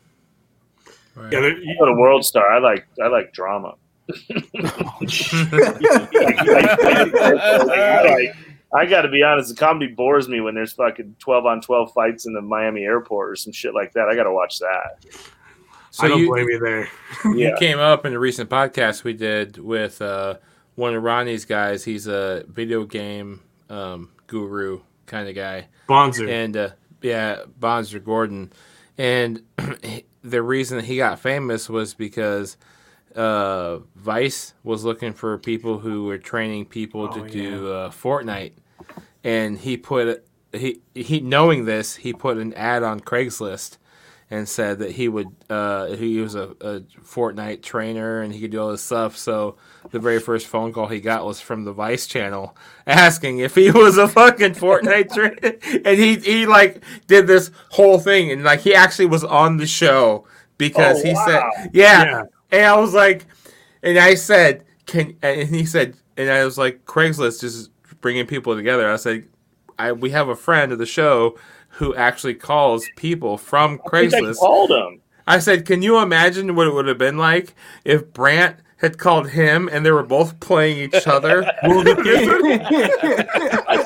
Right. 1.15 1.33
Yeah, 1.33 1.39
there- 1.39 1.51
I 1.57 1.75
go 1.79 1.85
to 1.87 1.93
World 1.93 2.23
Star. 2.25 2.47
I 2.47 2.59
like 2.59 2.85
I 3.03 3.07
like 3.07 3.33
drama. 3.33 3.73
I 8.73 8.85
got 8.87 9.01
to 9.03 9.09
be 9.09 9.23
honest, 9.23 9.49
the 9.49 9.55
comedy 9.55 9.87
bores 9.87 10.27
me 10.27 10.41
when 10.41 10.53
there's 10.53 10.73
fucking 10.73 11.15
twelve 11.19 11.45
on 11.47 11.61
twelve 11.61 11.91
fights 11.93 12.25
in 12.27 12.33
the 12.33 12.41
Miami 12.41 12.83
airport 12.83 13.31
or 13.31 13.35
some 13.35 13.53
shit 13.53 13.73
like 13.73 13.93
that. 13.93 14.09
I 14.09 14.15
got 14.15 14.23
to 14.25 14.31
watch 14.33 14.59
that. 14.59 15.05
So 15.95 16.05
I 16.05 16.09
don't 16.09 16.19
you, 16.19 16.27
blame 16.27 16.49
you 16.49 16.59
there. 16.59 16.89
Yeah. 17.37 17.49
you 17.51 17.55
came 17.57 17.79
up 17.79 18.05
in 18.05 18.13
a 18.13 18.19
recent 18.19 18.49
podcast 18.49 19.05
we 19.05 19.13
did 19.13 19.57
with 19.57 20.01
uh, 20.01 20.35
one 20.75 20.93
of 20.93 21.01
Ronnie's 21.01 21.45
guys. 21.45 21.85
He's 21.85 22.05
a 22.05 22.43
video 22.49 22.83
game 22.83 23.39
um, 23.69 24.09
guru 24.27 24.81
kind 25.05 25.29
of 25.29 25.35
guy. 25.35 25.67
Bonzer. 25.87 26.27
and 26.29 26.57
uh, 26.57 26.69
yeah, 27.01 27.43
Bonzer 27.57 28.03
Gordon, 28.03 28.51
and 28.97 29.41
the 30.21 30.41
reason 30.41 30.83
he 30.83 30.97
got 30.97 31.17
famous 31.19 31.69
was 31.69 31.93
because 31.93 32.57
uh, 33.15 33.77
Vice 33.95 34.53
was 34.65 34.83
looking 34.83 35.13
for 35.13 35.37
people 35.37 35.79
who 35.79 36.03
were 36.03 36.17
training 36.17 36.65
people 36.65 37.07
to 37.07 37.21
Oh, 37.21 37.27
do 37.27 37.71
uh, 37.71 37.89
Fortnite, 37.89 38.51
and 39.23 39.57
he 39.59 39.77
put 39.77 40.27
he 40.51 40.81
he 40.93 41.21
knowing 41.21 41.63
this 41.63 41.95
he 41.95 42.11
put 42.11 42.37
an 42.37 42.53
ad 42.55 42.83
on 42.83 42.99
Craigslist 42.99 43.77
and 44.31 44.49
said 44.49 44.79
that 44.79 44.91
he 44.91 45.07
would 45.07 45.27
uh, 45.49 45.87
he 45.95 46.19
was 46.19 46.33
a, 46.35 46.49
a 46.61 46.79
Fortnite 47.03 47.61
trainer 47.61 48.21
and 48.21 48.33
he 48.33 48.41
could 48.41 48.51
do 48.51 48.59
all 48.61 48.71
this 48.71 48.81
stuff. 48.81 49.17
So 49.17 49.57
the 49.91 49.99
very 49.99 50.19
first 50.19 50.47
phone 50.47 50.73
call 50.73 50.87
he 50.87 50.99
got 50.99 51.25
was 51.25 51.39
from 51.39 51.63
the 51.63 51.71
Vice 51.73 52.07
channel 52.07 52.57
asking 52.87 53.39
if 53.39 53.55
he 53.55 53.69
was 53.71 53.97
a 53.97 54.07
fucking 54.07 54.53
Fortnite 54.55 55.13
trainer, 55.13 55.81
and 55.85 55.99
he 55.99 56.15
he 56.17 56.45
like 56.47 56.83
did 57.07 57.27
this 57.27 57.51
whole 57.71 57.99
thing 57.99 58.31
and 58.31 58.43
like 58.43 58.61
he 58.61 58.73
actually 58.73 59.05
was 59.05 59.23
on 59.23 59.57
the 59.57 59.67
show 59.67 60.25
because 60.57 60.99
Oh, 61.01 61.03
he 61.03 61.13
wow. 61.13 61.25
said 61.27 61.69
yeah. 61.73 62.03
Yeah. 62.03 62.23
and 62.51 62.65
I 62.65 62.77
was 62.77 62.93
like, 62.93 63.25
and 63.83 63.97
I 63.99 64.15
said 64.15 64.63
can 64.87 65.15
and 65.21 65.49
he 65.49 65.65
said 65.65 65.95
and 66.17 66.29
I 66.31 66.43
was 66.45 66.57
like 66.57 66.85
Craigslist 66.85 67.41
just 67.41 67.69
bringing 68.01 68.25
people 68.25 68.55
together. 68.55 68.91
I 68.91 68.95
said. 68.97 69.27
I, 69.77 69.91
we 69.91 70.11
have 70.11 70.29
a 70.29 70.37
friend 70.37 70.71
of 70.71 70.77
the 70.79 70.85
show 70.85 71.37
who 71.75 71.95
actually 71.95 72.35
calls 72.35 72.87
people 72.95 73.37
from 73.37 73.73
I 73.73 73.75
think 73.75 73.85
I 74.13 74.21
Craigslist. 74.21 74.37
called 74.37 74.71
him. 74.71 75.01
I 75.27 75.39
said, 75.39 75.65
"Can 75.65 75.81
you 75.81 75.99
imagine 75.99 76.55
what 76.55 76.67
it 76.67 76.73
would 76.73 76.87
have 76.87 76.97
been 76.97 77.17
like 77.17 77.53
if 77.83 78.13
Brant 78.13 78.57
had 78.77 78.97
called 78.97 79.29
him 79.29 79.69
and 79.71 79.85
they 79.85 79.91
were 79.91 80.03
both 80.03 80.39
playing 80.39 80.77
each 80.77 81.07
other?" 81.07 81.43
I 81.63 81.67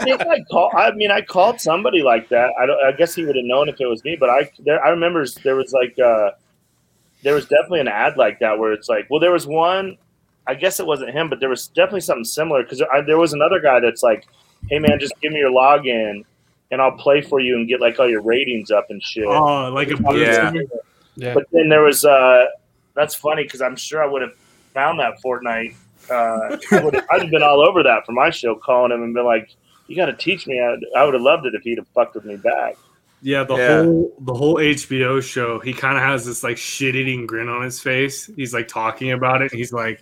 think 0.03 0.21
I 0.21 0.39
called. 0.51 0.73
I 0.75 0.91
mean, 0.91 1.11
I 1.11 1.21
called 1.21 1.61
somebody 1.61 2.03
like 2.03 2.29
that. 2.29 2.51
I 2.59 2.65
don't. 2.65 2.79
I 2.85 2.91
guess 2.91 3.15
he 3.15 3.25
would 3.25 3.35
have 3.35 3.45
known 3.45 3.69
if 3.69 3.79
it 3.79 3.87
was 3.87 4.03
me. 4.03 4.17
But 4.19 4.29
I, 4.29 4.51
there, 4.59 4.83
I 4.83 4.89
remember 4.89 5.25
there 5.43 5.55
was 5.55 5.73
like, 5.73 5.97
uh, 5.97 6.31
there 7.23 7.33
was 7.33 7.47
definitely 7.47 7.81
an 7.81 7.87
ad 7.87 8.17
like 8.17 8.39
that 8.39 8.59
where 8.59 8.73
it's 8.73 8.89
like, 8.89 9.07
well, 9.09 9.19
there 9.19 9.31
was 9.31 9.47
one. 9.47 9.97
I 10.47 10.55
guess 10.55 10.79
it 10.79 10.85
wasn't 10.85 11.11
him, 11.11 11.29
but 11.29 11.39
there 11.39 11.49
was 11.49 11.67
definitely 11.67 12.01
something 12.01 12.23
similar 12.23 12.63
because 12.63 12.81
there 13.05 13.19
was 13.19 13.33
another 13.33 13.59
guy 13.59 13.79
that's 13.79 14.01
like, 14.01 14.27
hey 14.69 14.79
man, 14.79 14.99
just 14.99 15.13
give 15.21 15.31
me 15.31 15.39
your 15.39 15.51
login 15.51 16.23
and 16.71 16.81
I'll 16.81 16.91
play 16.97 17.21
for 17.21 17.39
you 17.39 17.55
and 17.55 17.67
get 17.67 17.81
like 17.81 17.99
all 17.99 18.09
your 18.09 18.21
ratings 18.21 18.71
up 18.71 18.87
and 18.89 19.01
shit. 19.01 19.25
Oh, 19.25 19.69
like 19.73 19.89
a 19.89 19.97
Yeah. 20.17 20.51
Yeah. 21.15 21.33
But 21.33 21.47
then 21.51 21.69
there 21.69 21.83
was 21.83 22.05
uh 22.05 22.45
that's 22.95 23.15
funny 23.15 23.43
because 23.43 23.61
I'm 23.61 23.75
sure 23.75 24.03
I 24.03 24.07
would 24.07 24.21
have 24.21 24.33
found 24.73 24.99
that 24.99 25.21
Fortnite. 25.23 25.75
Uh, 26.09 26.57
I 26.71 26.83
would 26.83 26.95
have 26.95 27.29
been 27.31 27.43
all 27.43 27.61
over 27.61 27.83
that 27.83 28.05
for 28.05 28.13
my 28.13 28.29
show, 28.29 28.55
calling 28.55 28.91
him 28.91 29.03
and 29.03 29.13
been 29.13 29.25
like, 29.25 29.51
"You 29.87 29.95
got 29.95 30.07
to 30.07 30.13
teach 30.13 30.47
me." 30.47 30.59
I, 30.59 30.75
I 30.97 31.03
would 31.05 31.13
have 31.13 31.21
loved 31.21 31.45
it 31.45 31.53
if 31.53 31.61
he'd 31.61 31.77
have 31.77 31.87
fucked 31.89 32.15
with 32.15 32.25
me 32.25 32.35
back. 32.35 32.77
Yeah, 33.21 33.43
the 33.43 33.55
Yeah. 33.57 33.83
whole 33.83 34.13
the 34.21 34.33
whole 34.33 34.55
HBO 34.55 35.21
show, 35.21 35.59
he 35.59 35.71
kind 35.73 35.97
of 35.97 36.03
has 36.03 36.25
this 36.25 36.43
like 36.43 36.57
shit 36.57 36.95
eating 36.95 37.27
grin 37.27 37.47
on 37.49 37.61
his 37.61 37.79
face. 37.79 38.25
He's 38.35 38.53
like 38.53 38.67
talking 38.67 39.11
about 39.11 39.41
it. 39.41 39.51
He's 39.53 39.71
like, 39.73 40.01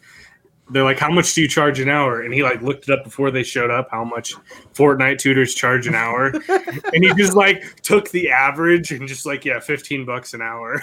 they're 0.70 0.84
like, 0.84 1.00
"How 1.00 1.10
much 1.10 1.34
do 1.34 1.42
you 1.42 1.48
charge 1.48 1.80
an 1.80 1.90
hour?" 1.90 2.22
And 2.22 2.34
he 2.34 2.44
like 2.44 2.62
looked 2.62 2.90
it 2.90 2.92
up 2.98 3.04
before 3.04 3.32
they 3.32 3.44
showed 3.44 3.72
up 3.72 3.88
how 3.92 4.04
much 4.04 4.34
Fortnite 4.74 5.18
tutors 5.18 5.54
charge 5.56 5.88
an 5.88 5.96
hour, 5.96 6.28
and 6.50 7.04
he 7.04 7.14
just 7.16 7.36
like 7.36 7.82
took 7.82 8.10
the 8.12 8.30
average 8.32 8.92
and 8.92 9.08
just 9.08 9.26
like, 9.26 9.46
yeah, 9.46 9.60
fifteen 9.60 10.04
bucks 10.06 10.34
an 10.34 10.42
hour. 10.42 10.82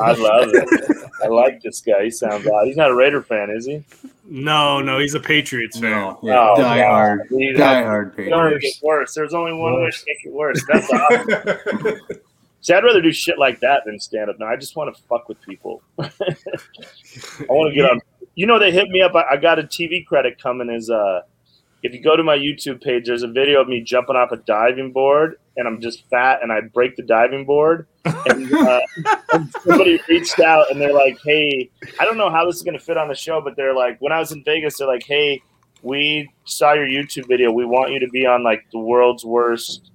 I 0.00 0.12
love 0.12 0.50
it. 0.52 1.10
I 1.24 1.28
like 1.28 1.62
this 1.62 1.80
guy. 1.80 2.04
He 2.04 2.10
sounds 2.10 2.46
odd. 2.46 2.66
He's 2.66 2.76
not 2.76 2.90
a 2.90 2.94
Raider 2.94 3.22
fan, 3.22 3.50
is 3.50 3.66
he? 3.66 3.82
no, 4.26 4.80
no, 4.80 4.98
he's 4.98 5.14
a 5.14 5.20
Patriots 5.20 5.78
fan. 5.78 5.90
no, 5.90 6.18
yeah, 6.22 6.50
Oh, 6.50 6.56
die 6.56 6.78
God. 6.80 6.90
hard, 6.90 7.20
He's- 7.30 7.58
die 7.58 7.82
hard, 7.82 8.14
It's 8.18 8.32
only 8.32 8.52
Patriots. 8.54 8.80
get 8.80 8.86
worse. 8.86 9.14
There's 9.14 9.34
only 9.34 9.52
one 9.52 9.74
way 9.82 9.90
to 9.90 9.98
make 10.06 10.24
it 10.24 10.32
worse. 10.32 10.64
That's 10.66 10.90
awesome. 10.90 12.00
See, 12.62 12.72
I'd 12.72 12.82
rather 12.82 13.02
do 13.02 13.12
shit 13.12 13.38
like 13.38 13.60
that 13.60 13.82
than 13.84 14.00
stand 14.00 14.30
up. 14.30 14.38
Now, 14.38 14.46
I 14.46 14.56
just 14.56 14.74
want 14.76 14.96
to 14.96 15.02
fuck 15.02 15.28
with 15.28 15.38
people. 15.42 15.82
I 15.98 16.08
want 17.50 17.70
to 17.70 17.74
get 17.74 17.90
on. 17.90 18.00
You 18.34 18.46
know, 18.46 18.58
they 18.58 18.70
hit 18.70 18.88
me 18.88 19.00
up. 19.00 19.14
I, 19.14 19.24
I 19.32 19.36
got 19.36 19.58
a 19.58 19.62
TV 19.62 20.04
credit 20.04 20.40
coming. 20.40 20.70
As 20.70 20.90
uh, 20.90 21.22
if 21.82 21.92
you 21.92 22.02
go 22.02 22.16
to 22.16 22.22
my 22.22 22.36
YouTube 22.36 22.82
page, 22.82 23.06
there's 23.06 23.22
a 23.22 23.28
video 23.28 23.60
of 23.60 23.68
me 23.68 23.80
jumping 23.80 24.16
off 24.16 24.32
a 24.32 24.36
diving 24.36 24.92
board, 24.92 25.36
and 25.56 25.68
I'm 25.68 25.80
just 25.80 26.08
fat, 26.08 26.40
and 26.42 26.52
I 26.52 26.60
break 26.60 26.96
the 26.96 27.02
diving 27.02 27.44
board. 27.44 27.86
And, 28.04 28.52
uh, 28.52 28.80
and 29.32 29.52
somebody 29.62 30.00
reached 30.08 30.40
out, 30.40 30.70
and 30.70 30.80
they're 30.80 30.92
like, 30.94 31.18
"Hey, 31.24 31.70
I 32.00 32.04
don't 32.04 32.18
know 32.18 32.30
how 32.30 32.46
this 32.46 32.56
is 32.56 32.62
going 32.62 32.78
to 32.78 32.84
fit 32.84 32.96
on 32.96 33.08
the 33.08 33.14
show, 33.14 33.40
but 33.40 33.56
they're 33.56 33.74
like, 33.74 34.00
when 34.00 34.12
I 34.12 34.18
was 34.18 34.32
in 34.32 34.42
Vegas, 34.44 34.78
they're 34.78 34.88
like, 34.88 35.04
hey." 35.04 35.42
We 35.82 36.30
saw 36.46 36.72
your 36.72 36.86
YouTube 36.86 37.28
video. 37.28 37.52
We 37.52 37.66
want 37.66 37.92
you 37.92 38.00
to 38.00 38.08
be 38.08 38.24
on 38.24 38.42
like 38.42 38.64
the 38.72 38.78
world's 38.78 39.22
worst 39.22 39.90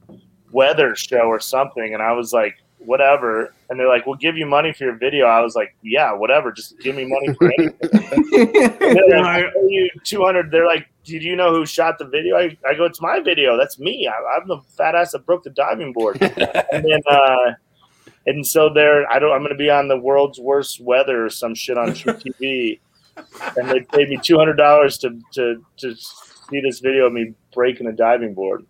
weather 0.52 0.95
show 0.95 1.21
or 1.21 1.39
something. 1.39 1.95
And 1.95 2.04
I 2.04 2.12
was 2.12 2.32
like, 2.34 2.58
whatever. 2.80 3.54
And 3.70 3.80
they're 3.80 3.88
like, 3.88 4.06
we'll 4.06 4.15
give 4.15 4.38
you 4.38 4.46
money 4.46 4.74
for 4.74 4.86
your 4.86 4.96
video. 4.96 5.26
I 5.26 5.42
was 5.42 5.56
like, 5.56 5.76
yeah, 5.84 6.12
whatever. 6.13 6.52
Just 6.52 6.80
give 6.80 6.96
me 6.96 7.06
money 7.06 7.34
for 7.36 7.52
anything. 7.58 7.78
They're 8.80 9.22
like, 9.22 9.46
"I'll 9.46 9.52
pay 9.52 9.68
you 9.68 9.89
200. 10.04 10.52
They're 10.52 10.65
like, 10.65 10.88
did 11.04 11.24
you 11.24 11.36
know 11.36 11.52
who 11.52 11.65
shot 11.65 11.98
the 11.98 12.06
video? 12.06 12.38
I, 12.38 12.58
I 12.68 12.74
go, 12.74 12.86
it's 12.86 13.02
my 13.02 13.20
video. 13.20 13.58
That's 13.58 13.80
me. 13.80 14.08
I, 14.08 14.38
I'm 14.38 14.48
the 14.48 14.60
fat 14.78 14.96
ass 14.96 15.12
that 15.12 15.26
broke 15.26 15.44
the 15.44 15.50
diving 15.50 15.94
board. 15.94 16.22
and 16.22 16.86
then, 16.86 17.02
uh, 17.10 17.52
and 18.26 18.46
so 18.46 18.70
they're, 18.74 19.10
I 19.12 19.20
don't, 19.20 19.32
I'm 19.32 19.39
going 19.39 19.52
to 19.52 19.56
be 19.56 19.70
on 19.70 19.88
the 19.88 19.98
world's 19.98 20.39
worst 20.39 20.82
weather 20.82 21.26
or 21.26 21.30
some 21.30 21.56
shit 21.56 21.78
on 21.78 21.89
truTV. 21.89 22.80
And 23.58 23.70
they 23.70 23.82
paid 23.82 24.10
me 24.10 24.18
$200 24.18 25.00
to, 25.02 25.20
to, 25.34 25.65
to 25.78 25.96
see 25.96 26.62
this 26.62 26.80
video 26.80 27.08
of 27.08 27.13
me 27.13 27.34
breaking 27.54 27.88
a 27.88 27.92
diving 27.92 28.34
board. 28.34 28.65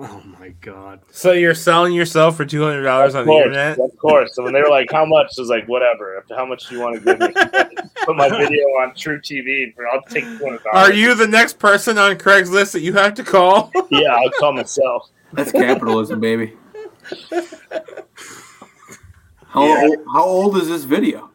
Oh 0.00 0.22
my 0.40 0.48
god. 0.60 1.00
So 1.12 1.30
you're 1.32 1.54
selling 1.54 1.92
yourself 1.92 2.36
for 2.36 2.44
two 2.44 2.62
hundred 2.62 2.82
dollars 2.82 3.14
on 3.14 3.20
Of 3.20 3.26
the 3.26 3.30
course, 3.32 3.44
internet? 3.46 3.78
of 3.78 3.96
course. 3.98 4.34
So 4.34 4.42
when 4.42 4.52
they 4.52 4.60
were 4.60 4.68
like, 4.68 4.90
"How 4.90 5.04
much?" 5.04 5.26
I 5.38 5.40
was 5.40 5.48
like, 5.48 5.68
"Whatever. 5.68 6.24
How 6.36 6.44
much 6.44 6.68
do 6.68 6.74
you 6.74 6.80
want 6.80 6.96
to 6.96 7.00
give 7.04 7.20
me?" 7.20 7.28
Put 8.04 8.16
my 8.16 8.28
video 8.28 8.64
on 8.80 8.90
truTV. 8.94 9.74
For, 9.74 9.86
I'll 9.88 10.02
take 10.02 10.24
two 10.24 10.44
hundred 10.44 10.60
Are 10.72 10.92
you 10.92 11.14
the 11.14 11.28
next 11.28 11.58
person 11.60 11.96
on 11.96 12.16
Craigslist 12.16 12.72
that 12.72 12.80
you 12.80 12.92
have 12.94 13.14
to 13.14 13.22
call? 13.24 13.70
Yeah, 13.90 14.14
I'll 14.16 14.30
call 14.30 14.52
myself. 14.52 15.10
That's 15.32 15.52
capitalism, 15.52 16.18
baby. 16.20 16.54
How, 19.46 19.64
Yeah. 19.64 19.82
old, 19.84 19.96
how 20.12 20.24
old 20.24 20.56
is 20.56 20.68
this 20.68 20.82
video? 20.84 21.30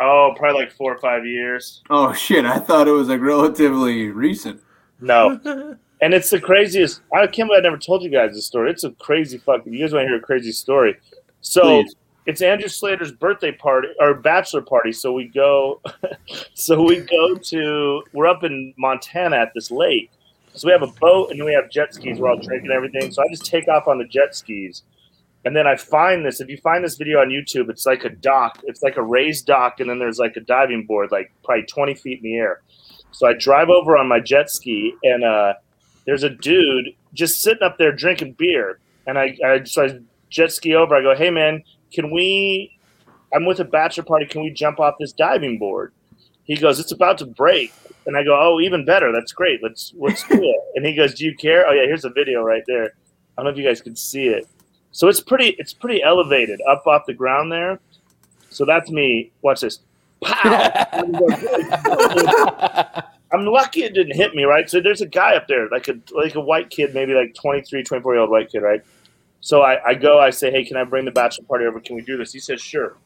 Oh, 0.00 0.32
probably 0.36 0.62
like 0.62 0.72
four 0.72 0.94
or 0.94 0.98
five 0.98 1.24
years. 1.26 1.82
Oh 1.90 2.12
shit! 2.12 2.44
I 2.44 2.58
thought 2.58 2.86
it 2.86 2.92
was 2.92 3.08
like 3.08 3.20
relatively 3.20 4.10
recent. 4.10 4.60
No, 5.00 5.40
and 6.00 6.12
it's 6.12 6.30
the 6.30 6.40
craziest. 6.40 7.00
I 7.12 7.26
can't 7.26 7.48
believe 7.48 7.60
I 7.60 7.62
never 7.62 7.78
told 7.78 8.02
you 8.02 8.10
guys 8.10 8.34
this 8.34 8.46
story. 8.46 8.70
It's 8.70 8.84
a 8.84 8.90
crazy 8.90 9.38
fucking. 9.38 9.72
You 9.72 9.80
guys 9.80 9.92
want 9.92 10.04
to 10.04 10.08
hear 10.08 10.18
a 10.18 10.20
crazy 10.20 10.52
story? 10.52 10.96
So 11.40 11.82
Please. 11.82 11.94
it's 12.26 12.42
Andrew 12.42 12.68
Slater's 12.68 13.12
birthday 13.12 13.52
party 13.52 13.88
or 14.00 14.14
bachelor 14.14 14.62
party. 14.62 14.92
So 14.92 15.12
we 15.12 15.28
go, 15.28 15.80
so 16.54 16.82
we 16.82 17.00
go 17.00 17.36
to. 17.36 18.02
We're 18.12 18.26
up 18.26 18.44
in 18.44 18.74
Montana 18.76 19.36
at 19.36 19.52
this 19.54 19.70
lake. 19.70 20.10
So 20.52 20.68
we 20.68 20.72
have 20.72 20.82
a 20.82 20.92
boat 21.00 21.30
and 21.30 21.44
we 21.44 21.52
have 21.52 21.70
jet 21.70 21.94
skis. 21.94 22.18
We're 22.18 22.30
all 22.30 22.38
drinking 22.38 22.70
everything. 22.70 23.10
So 23.12 23.22
I 23.22 23.26
just 23.28 23.44
take 23.44 23.68
off 23.68 23.88
on 23.88 23.98
the 23.98 24.06
jet 24.06 24.34
skis, 24.34 24.82
and 25.44 25.54
then 25.54 25.66
I 25.66 25.76
find 25.76 26.24
this. 26.24 26.40
If 26.40 26.48
you 26.48 26.58
find 26.58 26.84
this 26.84 26.96
video 26.96 27.20
on 27.20 27.28
YouTube, 27.28 27.70
it's 27.70 27.86
like 27.86 28.04
a 28.04 28.10
dock. 28.10 28.60
It's 28.64 28.82
like 28.82 28.96
a 28.96 29.02
raised 29.02 29.46
dock, 29.46 29.80
and 29.80 29.88
then 29.88 29.98
there's 29.98 30.18
like 30.18 30.36
a 30.36 30.40
diving 30.40 30.84
board, 30.86 31.10
like 31.10 31.32
probably 31.44 31.64
20 31.64 31.94
feet 31.94 32.18
in 32.18 32.24
the 32.24 32.36
air. 32.36 32.62
So 33.12 33.26
I 33.26 33.34
drive 33.34 33.68
over 33.68 33.96
on 33.96 34.08
my 34.08 34.20
jet 34.20 34.50
ski, 34.50 34.94
and 35.02 35.24
uh, 35.24 35.54
there's 36.06 36.22
a 36.22 36.30
dude 36.30 36.94
just 37.12 37.42
sitting 37.42 37.62
up 37.62 37.78
there 37.78 37.92
drinking 37.92 38.32
beer. 38.32 38.78
And 39.06 39.18
I, 39.18 39.36
I 39.44 39.64
so 39.64 39.84
I 39.84 39.98
jet 40.30 40.52
ski 40.52 40.74
over. 40.74 40.94
I 40.94 41.02
go, 41.02 41.14
"Hey 41.14 41.30
man, 41.30 41.62
can 41.92 42.10
we? 42.10 42.72
I'm 43.34 43.44
with 43.44 43.60
a 43.60 43.64
bachelor 43.64 44.04
party. 44.04 44.26
Can 44.26 44.42
we 44.42 44.50
jump 44.50 44.80
off 44.80 44.94
this 44.98 45.12
diving 45.12 45.58
board?" 45.58 45.92
He 46.44 46.56
goes, 46.56 46.80
"It's 46.80 46.92
about 46.92 47.18
to 47.18 47.26
break." 47.26 47.72
And 48.06 48.16
I 48.16 48.24
go, 48.24 48.38
"Oh, 48.40 48.60
even 48.60 48.84
better. 48.84 49.12
That's 49.12 49.32
great. 49.32 49.62
Let's 49.62 49.92
let's 49.96 50.26
do 50.26 50.42
it." 50.42 50.60
And 50.76 50.84
he 50.84 50.94
goes, 50.94 51.14
"Do 51.14 51.24
you 51.24 51.34
care?" 51.34 51.66
Oh 51.66 51.72
yeah, 51.72 51.84
here's 51.84 52.04
a 52.04 52.10
video 52.10 52.42
right 52.42 52.62
there. 52.66 52.84
I 52.84 53.42
don't 53.42 53.44
know 53.44 53.50
if 53.50 53.56
you 53.56 53.64
guys 53.64 53.80
can 53.80 53.96
see 53.96 54.28
it. 54.28 54.46
So 54.92 55.08
it's 55.08 55.20
pretty 55.20 55.56
it's 55.58 55.72
pretty 55.72 56.02
elevated 56.02 56.60
up 56.68 56.86
off 56.86 57.06
the 57.06 57.14
ground 57.14 57.50
there. 57.52 57.80
So 58.50 58.64
that's 58.64 58.90
me. 58.90 59.30
Watch 59.42 59.60
this. 59.60 59.80
Pow! 60.22 61.02
I'm 63.32 63.44
lucky 63.44 63.82
it 63.82 63.94
didn't 63.94 64.16
hit 64.16 64.34
me, 64.34 64.44
right? 64.44 64.68
So 64.70 64.80
there's 64.80 65.00
a 65.00 65.06
guy 65.06 65.34
up 65.34 65.48
there, 65.48 65.68
like 65.68 65.88
a 65.88 65.94
like 66.12 66.34
a 66.36 66.40
white 66.40 66.70
kid, 66.70 66.94
maybe 66.94 67.12
like 67.14 67.34
23, 67.34 67.82
24 67.82 68.14
year 68.14 68.20
old 68.20 68.30
white 68.30 68.50
kid, 68.50 68.60
right? 68.60 68.82
So 69.40 69.62
I, 69.62 69.84
I 69.84 69.94
go, 69.94 70.18
I 70.18 70.30
say, 70.30 70.50
hey, 70.50 70.64
can 70.64 70.76
I 70.76 70.84
bring 70.84 71.04
the 71.04 71.10
bachelor 71.10 71.44
party 71.44 71.66
over? 71.66 71.80
Can 71.80 71.96
we 71.96 72.02
do 72.02 72.16
this? 72.16 72.32
He 72.32 72.40
says, 72.40 72.60
sure. 72.60 72.96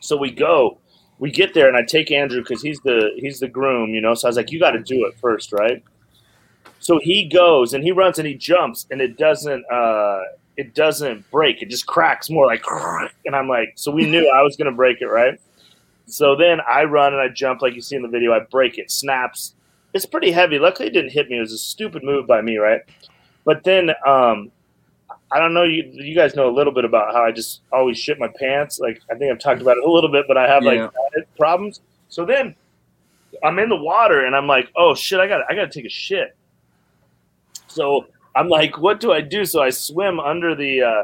So 0.00 0.16
we 0.16 0.30
go, 0.30 0.78
we 1.18 1.30
get 1.30 1.54
there, 1.54 1.68
and 1.68 1.76
I 1.76 1.82
take 1.82 2.10
Andrew 2.10 2.40
because 2.40 2.62
he's 2.62 2.80
the 2.80 3.12
he's 3.16 3.40
the 3.40 3.48
groom, 3.48 3.90
you 3.90 4.00
know. 4.00 4.14
So 4.14 4.26
I 4.26 4.30
was 4.30 4.36
like, 4.36 4.50
you 4.50 4.58
got 4.58 4.72
to 4.72 4.82
do 4.82 5.06
it 5.06 5.14
first, 5.20 5.52
right? 5.52 5.82
So 6.80 6.98
he 7.02 7.26
goes 7.26 7.72
and 7.72 7.82
he 7.82 7.92
runs 7.92 8.18
and 8.18 8.28
he 8.28 8.34
jumps, 8.34 8.86
and 8.90 9.00
it 9.00 9.16
doesn't 9.16 9.64
uh 9.70 10.20
it 10.56 10.74
doesn't 10.74 11.30
break. 11.30 11.62
It 11.62 11.70
just 11.70 11.86
cracks 11.86 12.30
more 12.30 12.46
like, 12.46 12.64
and 13.24 13.34
I'm 13.34 13.48
like, 13.48 13.72
so 13.76 13.90
we 13.90 14.04
knew 14.08 14.30
I 14.30 14.42
was 14.42 14.56
gonna 14.56 14.72
break 14.72 15.00
it, 15.00 15.06
right? 15.06 15.40
So 16.06 16.36
then 16.36 16.58
I 16.68 16.84
run 16.84 17.12
and 17.12 17.22
I 17.22 17.28
jump 17.28 17.62
like 17.62 17.74
you 17.74 17.80
see 17.80 17.96
in 17.96 18.02
the 18.02 18.08
video. 18.08 18.32
I 18.32 18.40
break 18.40 18.78
it, 18.78 18.90
snaps. 18.90 19.54
It's 19.94 20.06
pretty 20.06 20.30
heavy. 20.32 20.58
Luckily, 20.58 20.88
it 20.88 20.92
didn't 20.92 21.12
hit 21.12 21.30
me. 21.30 21.38
It 21.38 21.40
was 21.40 21.52
a 21.52 21.58
stupid 21.58 22.02
move 22.02 22.26
by 22.26 22.40
me, 22.42 22.58
right? 22.58 22.80
But 23.44 23.64
then 23.64 23.90
um, 24.06 24.50
I 25.30 25.38
don't 25.38 25.54
know. 25.54 25.62
You 25.64 25.84
you 25.92 26.14
guys 26.14 26.34
know 26.34 26.48
a 26.48 26.52
little 26.54 26.72
bit 26.72 26.84
about 26.84 27.14
how 27.14 27.24
I 27.24 27.32
just 27.32 27.62
always 27.72 27.98
shit 27.98 28.18
my 28.18 28.28
pants. 28.38 28.78
Like 28.80 29.00
I 29.10 29.14
think 29.14 29.32
I've 29.32 29.38
talked 29.38 29.62
about 29.62 29.76
it 29.78 29.84
a 29.84 29.90
little 29.90 30.10
bit, 30.10 30.26
but 30.28 30.36
I 30.36 30.46
have 30.48 30.62
like 30.62 30.76
Yeah. 30.76 30.88
diet 31.14 31.28
problems. 31.38 31.80
So 32.08 32.24
then 32.24 32.54
I'm 33.42 33.58
in 33.58 33.68
the 33.68 33.76
water 33.76 34.24
and 34.26 34.34
I'm 34.36 34.46
like, 34.46 34.70
oh 34.76 34.94
shit, 34.94 35.20
I 35.20 35.26
got 35.26 35.42
I 35.50 35.54
got 35.54 35.70
to 35.70 35.78
take 35.78 35.86
a 35.86 35.92
shit. 35.92 36.36
So 37.66 38.06
I'm 38.36 38.48
like, 38.48 38.78
what 38.78 39.00
do 39.00 39.12
I 39.12 39.20
do? 39.20 39.44
So 39.44 39.62
I 39.62 39.70
swim 39.70 40.20
under 40.20 40.54
the. 40.54 40.82
Uh, 40.82 41.02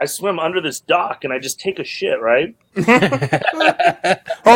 I 0.00 0.06
swim 0.06 0.38
under 0.38 0.60
this 0.60 0.80
dock 0.80 1.24
and 1.24 1.32
I 1.32 1.38
just 1.38 1.60
take 1.60 1.78
a 1.78 1.84
shit, 1.84 2.20
right? 2.20 2.54
hold 2.74 2.86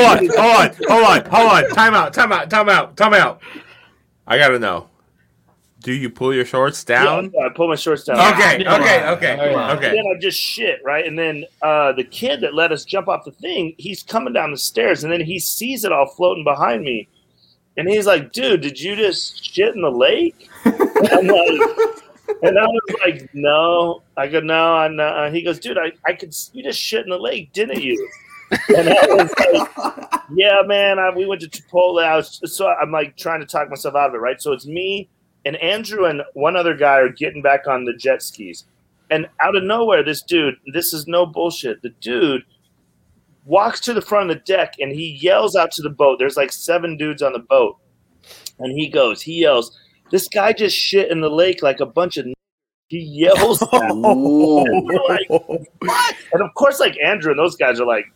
on, 0.05 0.27
hold 0.27 0.38
on, 0.38 0.74
hold 0.88 1.05
on, 1.05 1.24
hold 1.27 1.51
on. 1.53 1.68
Time 1.70 1.94
out, 1.94 2.12
time 2.12 2.33
out, 2.33 2.51
time 2.51 2.68
out, 2.68 2.96
time 2.96 3.14
out. 3.14 3.40
I 4.27 4.37
gotta 4.38 4.59
know. 4.59 4.88
Do 5.81 5.92
you 5.92 6.11
pull 6.11 6.35
your 6.35 6.44
shorts 6.44 6.83
down? 6.83 7.31
Yeah, 7.33 7.46
I 7.46 7.48
pull 7.55 7.68
my 7.68 7.77
shorts 7.77 8.03
down. 8.03 8.18
Okay, 8.35 8.64
Come 8.64 8.83
okay, 8.83 9.01
on. 9.05 9.14
okay, 9.16 9.37
Come 9.37 9.55
on. 9.61 9.77
okay. 9.79 9.90
then 9.90 10.05
I 10.12 10.18
just 10.20 10.38
shit, 10.38 10.81
right? 10.85 11.07
And 11.07 11.16
then 11.16 11.44
uh, 11.62 11.92
the 11.92 12.03
kid 12.03 12.40
that 12.40 12.53
let 12.53 12.72
us 12.72 12.85
jump 12.85 13.07
off 13.07 13.24
the 13.24 13.31
thing, 13.31 13.74
he's 13.79 14.03
coming 14.03 14.33
down 14.33 14.51
the 14.51 14.59
stairs, 14.59 15.05
and 15.05 15.12
then 15.12 15.20
he 15.20 15.38
sees 15.38 15.85
it 15.85 15.92
all 15.92 16.07
floating 16.07 16.42
behind 16.42 16.83
me, 16.83 17.07
and 17.77 17.88
he's 17.88 18.07
like, 18.07 18.33
"Dude, 18.33 18.61
did 18.61 18.79
you 18.81 18.96
just 18.96 19.42
shit 19.44 19.72
in 19.77 19.81
the 19.81 19.90
lake?" 19.90 20.48
And 20.64 20.74
I'm 21.12 21.27
like, 21.29 22.03
and 22.43 22.59
I 22.59 22.67
was 22.67 22.97
like, 23.05 23.29
"No." 23.35 24.03
I 24.17 24.29
go, 24.29 24.41
"No, 24.41 24.75
I 24.75 24.88
know." 24.88 25.07
Uh, 25.07 25.31
he 25.31 25.43
goes, 25.43 25.59
"Dude, 25.59 25.79
I, 25.79 25.93
I 26.07 26.12
could. 26.12 26.35
You 26.53 26.62
just 26.62 26.81
shit 26.81 27.05
in 27.05 27.11
the 27.11 27.19
lake, 27.19 27.53
didn't 27.53 27.83
you?" 27.83 28.09
And 28.77 28.88
I 28.88 29.07
was 29.07 29.33
like, 29.38 30.23
"Yeah, 30.35 30.62
man. 30.64 30.99
I, 30.99 31.11
we 31.11 31.27
went 31.27 31.41
to 31.43 31.49
Chipotle. 31.49 32.05
I 32.05 32.17
was 32.17 32.41
so 32.45 32.69
I'm 32.69 32.93
like 32.93 33.17
trying 33.17 33.41
to 33.41 33.47
talk 33.47 33.69
myself 33.69 33.95
out 33.95 34.11
of 34.11 34.14
it, 34.14 34.19
right? 34.19 34.41
So 34.41 34.53
it's 34.53 34.67
me 34.67 35.09
and 35.45 35.57
Andrew 35.57 36.05
and 36.05 36.23
one 36.35 36.57
other 36.57 36.75
guy 36.75 36.97
are 36.99 37.09
getting 37.09 37.43
back 37.43 37.67
on 37.67 37.85
the 37.85 37.93
jet 37.95 38.23
skis." 38.23 38.64
And 39.11 39.29
out 39.41 39.57
of 39.57 39.64
nowhere, 39.64 40.03
this 40.03 40.23
dude, 40.23 40.57
this 40.73 40.93
is 40.93 41.07
no 41.07 41.25
bullshit. 41.25 41.81
The 41.83 41.91
dude 42.01 42.45
walks 43.47 43.81
to 43.81 43.95
the 43.95 44.03
front 44.03 44.31
of 44.31 44.37
the 44.37 44.43
deck 44.43 44.75
and 44.79 44.93
he 44.93 45.19
yells 45.23 45.57
out 45.57 45.73
to 45.73 45.83
the 45.83 45.91
boat. 45.91 46.19
There's 46.19 46.37
like 46.37 46.53
seven 46.53 46.97
dudes 46.97 47.23
on 47.23 47.33
the 47.33 47.38
boat. 47.38 47.79
And 48.59 48.79
he 48.79 48.88
goes, 48.88 49.23
he 49.23 49.41
yells, 49.41 49.79
This 50.11 50.29
guy 50.29 50.53
just 50.53 50.77
shit 50.77 51.11
in 51.11 51.21
the 51.21 51.31
lake 51.31 51.62
like 51.62 51.81
a 51.81 51.87
bunch 51.87 52.16
of. 52.16 52.27
n-" 52.27 52.35
He 52.88 53.01
yells 53.01 53.61
like, 53.73 55.29
what? 55.29 56.16
And 56.33 56.42
of 56.42 56.55
course, 56.55 56.81
like 56.81 56.97
Andrew 57.05 57.31
and 57.31 57.38
those 57.38 57.57
guys 57.57 57.81
are 57.81 57.87
like, 57.87 58.07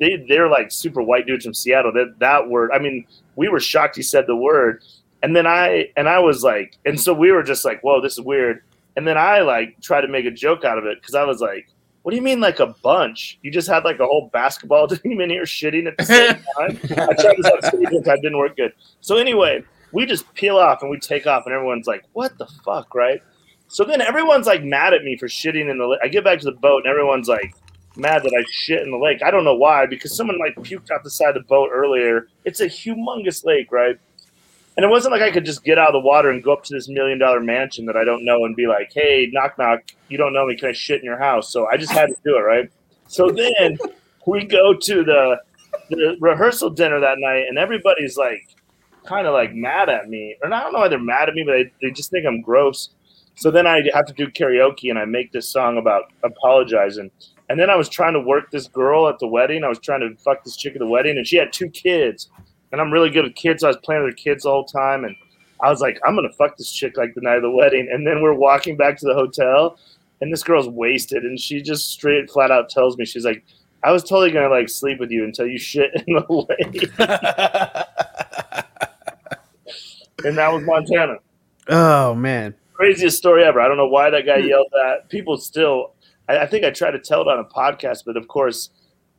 they 0.00 0.24
they're 0.28 0.48
like 0.48 0.72
super 0.72 1.02
white 1.02 1.26
dudes 1.26 1.44
from 1.44 1.54
Seattle. 1.54 1.92
That 1.92 2.14
that 2.18 2.48
word. 2.48 2.70
I 2.72 2.78
mean, 2.78 3.06
we 3.36 3.48
were 3.48 3.60
shocked 3.60 3.96
he 3.96 4.02
said 4.02 4.26
the 4.26 4.36
word. 4.36 4.82
And 5.22 5.34
then 5.34 5.46
I 5.46 5.90
and 5.96 6.08
I 6.08 6.18
was 6.18 6.42
like, 6.42 6.76
and 6.84 7.00
so 7.00 7.12
we 7.12 7.32
were 7.32 7.42
just 7.42 7.64
like, 7.64 7.80
whoa, 7.82 8.00
this 8.00 8.14
is 8.14 8.20
weird. 8.20 8.62
And 8.96 9.06
then 9.06 9.16
I 9.16 9.40
like 9.40 9.80
tried 9.80 10.00
to 10.02 10.08
make 10.08 10.26
a 10.26 10.30
joke 10.30 10.64
out 10.64 10.78
of 10.78 10.84
it 10.84 11.00
because 11.00 11.14
I 11.14 11.24
was 11.24 11.40
like, 11.40 11.68
what 12.02 12.12
do 12.12 12.16
you 12.16 12.22
mean 12.22 12.40
like 12.40 12.58
a 12.58 12.74
bunch? 12.82 13.38
You 13.42 13.50
just 13.50 13.68
had 13.68 13.84
like 13.84 14.00
a 14.00 14.06
whole 14.06 14.30
basketball 14.32 14.88
team 14.88 15.20
in 15.20 15.30
here 15.30 15.44
shitting 15.44 15.86
at 15.86 15.96
the 15.98 16.04
same 16.04 16.34
time. 16.56 16.78
I 17.08 17.14
tried 17.14 17.36
this 17.36 17.68
stage 17.68 17.88
one 17.90 18.20
didn't 18.22 18.38
work 18.38 18.56
good. 18.56 18.72
So 19.00 19.16
anyway, 19.16 19.62
we 19.92 20.06
just 20.06 20.32
peel 20.34 20.56
off 20.56 20.82
and 20.82 20.90
we 20.90 20.98
take 20.98 21.26
off, 21.26 21.44
and 21.46 21.54
everyone's 21.54 21.86
like, 21.86 22.04
"What 22.12 22.36
the 22.38 22.46
fuck?" 22.64 22.94
Right? 22.94 23.22
So 23.68 23.84
then 23.84 24.00
everyone's 24.00 24.46
like 24.46 24.64
mad 24.64 24.94
at 24.94 25.02
me 25.02 25.16
for 25.16 25.28
shitting 25.28 25.70
in 25.70 25.78
the. 25.78 25.86
lake. 25.86 26.00
I 26.02 26.08
get 26.08 26.24
back 26.24 26.38
to 26.40 26.44
the 26.44 26.52
boat, 26.52 26.84
and 26.84 26.86
everyone's 26.86 27.28
like 27.28 27.54
mad 27.96 28.22
that 28.22 28.32
I 28.38 28.44
shit 28.50 28.82
in 28.82 28.90
the 28.90 28.98
lake. 28.98 29.22
I 29.22 29.30
don't 29.30 29.44
know 29.44 29.54
why, 29.54 29.86
because 29.86 30.16
someone 30.16 30.38
like 30.38 30.54
puked 30.56 30.90
off 30.90 31.02
the 31.02 31.10
side 31.10 31.36
of 31.36 31.42
the 31.42 31.48
boat 31.48 31.70
earlier. 31.72 32.28
It's 32.44 32.60
a 32.60 32.66
humongous 32.66 33.44
lake, 33.44 33.70
right? 33.72 33.98
And 34.76 34.84
it 34.84 34.88
wasn't 34.88 35.12
like 35.12 35.22
I 35.22 35.32
could 35.32 35.44
just 35.44 35.64
get 35.64 35.76
out 35.76 35.88
of 35.88 35.92
the 35.92 36.06
water 36.06 36.30
and 36.30 36.42
go 36.42 36.52
up 36.52 36.62
to 36.64 36.74
this 36.74 36.88
million 36.88 37.18
dollar 37.18 37.40
mansion 37.40 37.84
that 37.86 37.96
I 37.96 38.04
don't 38.04 38.24
know 38.24 38.44
and 38.44 38.54
be 38.54 38.66
like, 38.66 38.92
"Hey, 38.94 39.28
knock 39.32 39.58
knock, 39.58 39.80
you 40.08 40.16
don't 40.16 40.32
know 40.32 40.46
me? 40.46 40.56
Can 40.56 40.68
I 40.68 40.72
shit 40.72 41.00
in 41.00 41.04
your 41.04 41.18
house?" 41.18 41.52
So 41.52 41.66
I 41.66 41.76
just 41.76 41.92
had 41.92 42.10
to 42.10 42.16
do 42.24 42.36
it, 42.36 42.42
right? 42.42 42.70
So 43.08 43.30
then 43.30 43.76
we 44.26 44.44
go 44.44 44.74
to 44.74 45.04
the 45.04 45.40
the 45.90 46.16
rehearsal 46.20 46.70
dinner 46.70 47.00
that 47.00 47.18
night, 47.18 47.46
and 47.48 47.58
everybody's 47.58 48.16
like, 48.16 48.46
kind 49.08 49.26
of 49.26 49.32
like 49.32 49.54
mad 49.54 49.88
at 49.88 50.08
me, 50.08 50.36
or 50.42 50.52
I 50.52 50.62
don't 50.62 50.72
know 50.72 50.80
why 50.80 50.88
they're 50.88 50.98
mad 50.98 51.28
at 51.28 51.34
me, 51.34 51.42
but 51.44 51.52
they, 51.52 51.72
they 51.82 51.90
just 51.92 52.10
think 52.10 52.26
I'm 52.26 52.40
gross. 52.40 52.90
So 53.36 53.50
then 53.50 53.66
I 53.66 53.82
have 53.94 54.06
to 54.06 54.12
do 54.12 54.26
karaoke, 54.26 54.90
and 54.90 54.98
I 54.98 55.04
make 55.04 55.32
this 55.32 55.48
song 55.48 55.78
about 55.78 56.12
apologizing. 56.22 57.10
And 57.48 57.58
then 57.58 57.70
I 57.70 57.76
was 57.76 57.88
trying 57.88 58.12
to 58.12 58.20
work 58.20 58.50
this 58.50 58.68
girl 58.68 59.08
at 59.08 59.18
the 59.18 59.26
wedding. 59.26 59.64
I 59.64 59.68
was 59.68 59.78
trying 59.78 60.00
to 60.00 60.14
fuck 60.22 60.44
this 60.44 60.56
chick 60.56 60.74
at 60.74 60.80
the 60.80 60.86
wedding, 60.86 61.16
and 61.16 61.26
she 61.26 61.36
had 61.36 61.52
two 61.52 61.70
kids. 61.70 62.28
And 62.72 62.80
I'm 62.80 62.92
really 62.92 63.08
good 63.08 63.24
with 63.24 63.34
kids. 63.34 63.62
So 63.62 63.68
I 63.68 63.70
was 63.70 63.78
playing 63.82 64.04
with 64.04 64.12
her 64.12 64.16
kids 64.16 64.44
all 64.44 64.66
the 64.66 64.78
time, 64.78 65.04
and 65.04 65.16
I 65.62 65.70
was 65.70 65.80
like, 65.80 65.98
I'm 66.06 66.14
gonna 66.14 66.32
fuck 66.32 66.56
this 66.56 66.70
chick 66.70 66.96
like 66.96 67.14
the 67.14 67.20
night 67.20 67.36
of 67.36 67.42
the 67.42 67.50
wedding. 67.50 67.88
And 67.90 68.06
then 68.06 68.22
we're 68.22 68.34
walking 68.34 68.76
back 68.76 68.98
to 68.98 69.06
the 69.06 69.14
hotel, 69.14 69.78
and 70.20 70.32
this 70.32 70.42
girl's 70.42 70.68
wasted, 70.68 71.24
and 71.24 71.38
she 71.38 71.62
just 71.62 71.90
straight 71.90 72.30
flat 72.30 72.50
out 72.50 72.68
tells 72.68 72.96
me 72.96 73.04
she's 73.04 73.24
like, 73.24 73.44
I 73.82 73.92
was 73.92 74.02
totally 74.02 74.30
gonna 74.30 74.48
like 74.48 74.68
sleep 74.68 74.98
with 74.98 75.10
you 75.10 75.24
until 75.24 75.46
you 75.46 75.58
shit 75.58 75.90
in 76.06 76.14
the 76.14 76.24
lake, 76.48 76.90
and 80.24 80.36
that 80.38 80.52
was 80.52 80.62
Montana. 80.64 81.16
oh 81.68 82.14
man. 82.14 82.54
Craziest 82.74 83.18
story 83.18 83.42
ever. 83.44 83.60
I 83.60 83.66
don't 83.66 83.76
know 83.76 83.88
why 83.88 84.08
that 84.10 84.24
guy 84.24 84.36
yelled 84.36 84.68
that. 84.70 85.08
People 85.08 85.36
still, 85.36 85.94
I, 86.28 86.38
I 86.38 86.46
think 86.46 86.64
I 86.64 86.70
tried 86.70 86.92
to 86.92 87.00
tell 87.00 87.20
it 87.22 87.26
on 87.26 87.40
a 87.40 87.44
podcast, 87.44 88.04
but 88.06 88.16
of 88.16 88.28
course, 88.28 88.70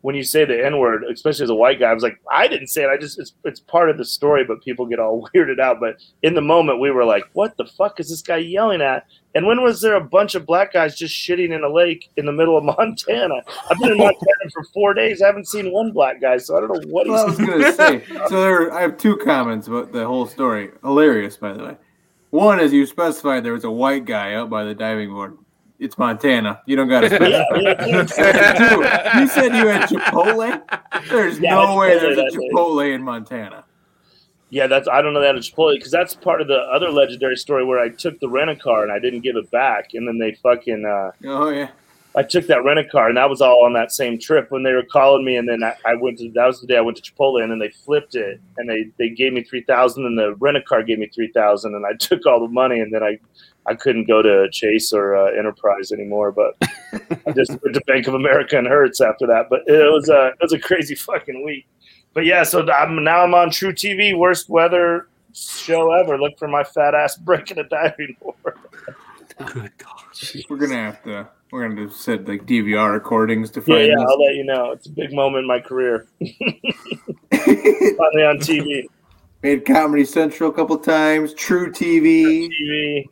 when 0.02 0.16
you 0.16 0.24
say 0.24 0.46
the 0.46 0.66
N 0.66 0.78
word, 0.78 1.04
especially 1.12 1.44
as 1.44 1.50
a 1.50 1.56
white 1.56 1.80
guy, 1.80 1.90
I 1.90 1.94
was 1.94 2.04
like, 2.04 2.20
I 2.32 2.48
didn't 2.48 2.68
say 2.68 2.84
it. 2.84 2.90
I 2.90 2.98
just, 2.98 3.20
it's, 3.20 3.34
it's 3.44 3.60
part 3.60 3.90
of 3.90 3.98
the 3.98 4.06
story, 4.06 4.44
but 4.46 4.64
people 4.64 4.86
get 4.86 5.00
all 5.00 5.30
weirded 5.36 5.60
out. 5.60 5.80
But 5.80 5.98
in 6.24 6.34
the 6.34 6.42
moment, 6.42 6.80
we 6.80 6.92
were 6.92 7.06
like, 7.06 7.26
what 7.34 7.58
the 7.58 7.66
fuck 7.66 8.00
is 8.00 8.10
this 8.10 8.22
guy 8.22 8.38
yelling 8.38 8.82
at? 8.82 9.06
And 9.36 9.46
when 9.46 9.62
was 9.62 9.82
there 9.82 9.96
a 9.96 10.02
bunch 10.02 10.36
of 10.36 10.46
black 10.46 10.74
guys 10.74 10.98
just 10.98 11.14
shitting 11.14 11.54
in 11.54 11.64
a 11.64 11.70
lake 11.70 12.10
in 12.18 12.26
the 12.26 12.32
middle 12.32 12.58
of 12.58 12.64
Montana? 12.78 13.42
I've 13.70 13.80
been 13.80 13.92
in 13.92 13.98
Montana 13.98 14.50
for 14.54 14.64
four 14.74 14.94
days. 14.94 15.22
I 15.22 15.28
haven't 15.28 15.48
seen 15.48 15.72
one 15.72 15.92
black 15.92 16.22
guy, 16.22 16.38
so 16.38 16.58
I 16.58 16.62
don't 16.62 16.72
know 16.74 16.90
what 16.90 17.06
he's 17.06 17.20
I 17.20 17.26
was 17.26 17.38
gonna 17.38 17.74
say. 17.74 18.04
So 18.28 18.42
there, 18.42 18.74
I 18.74 18.82
have 18.82 18.98
two 18.98 19.18
comments 19.18 19.68
about 19.68 19.92
the 19.92 20.06
whole 20.06 20.26
story. 20.26 20.72
Hilarious, 20.82 21.38
by 21.38 21.54
the 21.54 21.64
way. 21.64 21.78
One 22.32 22.60
is 22.60 22.72
you 22.72 22.86
specified 22.86 23.44
there 23.44 23.54
was 23.54 23.64
a 23.64 23.72
white 23.72 24.06
guy 24.06 24.36
out 24.36 24.50
by 24.50 24.64
the 24.64 24.76
diving 24.76 25.10
board. 25.10 25.38
It's 25.80 25.98
Montana. 25.98 26.62
You 26.66 26.76
don't 26.76 26.90
got 26.90 27.02
to 27.02 27.10
specify. 27.10 29.20
You 29.20 29.28
said 29.28 29.56
you 29.56 29.68
had 29.68 29.90
Chipotle. 29.90 30.62
There's 31.10 31.40
Yeah, 31.40 31.56
no 31.56 31.78
way 31.78 31.98
there's 31.98 32.18
a. 32.18 32.24
Chipotle 32.38 32.94
in 32.94 33.02
Montana. 33.02 33.64
Yeah, 34.50 34.68
that's 34.68 34.90
I 34.90 35.02
don't 35.02 35.14
know 35.14 35.22
that 35.22 35.36
it's 35.36 35.50
Chipotle 35.50 35.76
because 35.76 35.92
that's 35.92 36.16
part 36.16 36.42
of 36.42 36.48
the 36.48 36.58
other 36.74 36.90
legendary 36.92 37.38
story 37.38 37.64
where 37.64 37.80
I 37.80 37.90
took 37.90 38.20
the 38.20 38.28
rent 38.28 38.50
a 38.50 38.56
car 38.58 38.84
and 38.84 38.92
I 38.92 39.00
didn't 39.00 39.22
give 39.22 39.38
it 39.38 39.50
back, 39.52 39.94
and 39.94 40.06
then 40.08 40.18
they 40.18 40.34
fucking 40.44 40.86
uh, 40.86 41.12
Oh 41.26 41.50
yeah. 41.50 41.70
I 42.16 42.24
took 42.24 42.48
that 42.48 42.64
rent 42.66 42.80
a 42.80 42.84
car 42.84 43.08
and 43.08 43.16
that 43.18 43.30
was 43.30 43.40
all 43.40 43.64
on 43.64 43.74
that 43.74 43.92
same 43.92 44.18
trip 44.20 44.50
when 44.50 44.64
they 44.64 44.74
were 44.74 44.84
calling 44.84 45.24
me, 45.24 45.38
and 45.38 45.48
then 45.48 45.64
I, 45.64 45.76
I 45.86 45.94
went 45.96 46.18
to 46.18 46.30
that 46.32 46.48
was 46.48 46.60
the 46.60 46.68
day 46.68 46.76
I 46.78 46.82
went 46.82 46.98
to 46.98 47.04
Chipotle, 47.04 47.42
and 47.42 47.52
then 47.52 47.60
they 47.60 47.70
flipped 47.70 48.16
it 48.16 48.42
and 48.58 48.68
they 48.70 48.90
they 48.98 49.10
gave 49.10 49.32
me 49.32 49.44
three 49.44 49.62
thousand, 49.64 50.06
and 50.06 50.18
the 50.18 50.36
rent 50.36 50.58
a 50.58 50.62
car 50.62 50.84
gave 50.84 51.00
me 51.00 51.08
three 51.08 51.32
thousand, 51.32 51.74
and 51.76 51.86
I 51.86 51.94
took 52.00 52.26
all 52.26 52.42
the 52.42 52.52
money, 52.52 52.80
and 52.82 52.94
then 52.94 53.04
I 53.04 53.20
I 53.70 53.76
couldn't 53.76 54.08
go 54.08 54.22
to 54.24 54.48
Chase 54.52 54.92
or 54.92 55.16
uh, 55.16 55.32
Enterprise 55.38 55.92
anymore, 55.92 56.32
but 56.32 56.56
I 57.28 57.32
just 57.34 57.52
went 57.52 57.76
to 57.76 57.82
Bank 57.86 58.08
of 58.08 58.16
America 58.16 58.58
and 58.58 58.68
Hertz 58.68 59.00
after 59.00 59.28
that. 59.28 59.46
But 59.50 59.62
it 59.68 59.92
was 59.92 60.10
a 60.10 60.28
it 60.30 60.38
was 60.42 60.54
a 60.54 60.60
crazy 60.60 60.96
fucking 60.96 61.44
week. 61.46 61.68
But 62.14 62.26
yeah, 62.26 62.44
so 62.44 62.68
I'm 62.70 63.04
now 63.04 63.24
I'm 63.24 63.34
on 63.36 63.50
truTV, 63.50 64.18
worst 64.18 64.50
weather 64.50 65.08
show 65.34 65.92
ever. 65.94 66.18
Look 66.18 66.38
for 66.40 66.48
my 66.48 66.64
fat 66.64 66.96
ass 66.96 67.18
breaking 67.18 67.60
a 67.60 67.64
diving 67.64 68.16
board. 68.22 68.58
Good 69.46 69.72
God. 69.78 70.46
We're 70.50 70.58
gonna 70.58 70.76
have 70.76 71.04
to. 71.04 71.28
We're 71.52 71.68
gonna 71.68 71.82
have 71.82 71.92
to 71.92 71.96
set 71.96 72.28
like 72.28 72.46
DVR 72.46 72.92
recordings 72.94 73.50
to 73.52 73.60
Yeah, 73.62 73.66
find 73.66 73.88
yeah, 73.88 73.96
this. 73.96 74.06
I'll 74.10 74.22
let 74.24 74.36
you 74.36 74.44
know. 74.44 74.72
It's 74.72 74.88
a 74.88 74.92
big 74.92 75.14
moment 75.14 75.44
in 75.44 75.48
my 75.48 75.60
career. 75.60 76.08
Finally 76.20 78.26
on 78.26 78.38
TV. 78.40 78.84
Made 79.42 79.66
Comedy 79.66 80.04
Central 80.04 80.50
a 80.50 80.54
couple 80.54 80.78
times. 80.78 81.34
truTV. 81.34 82.50
TV. 82.50 83.06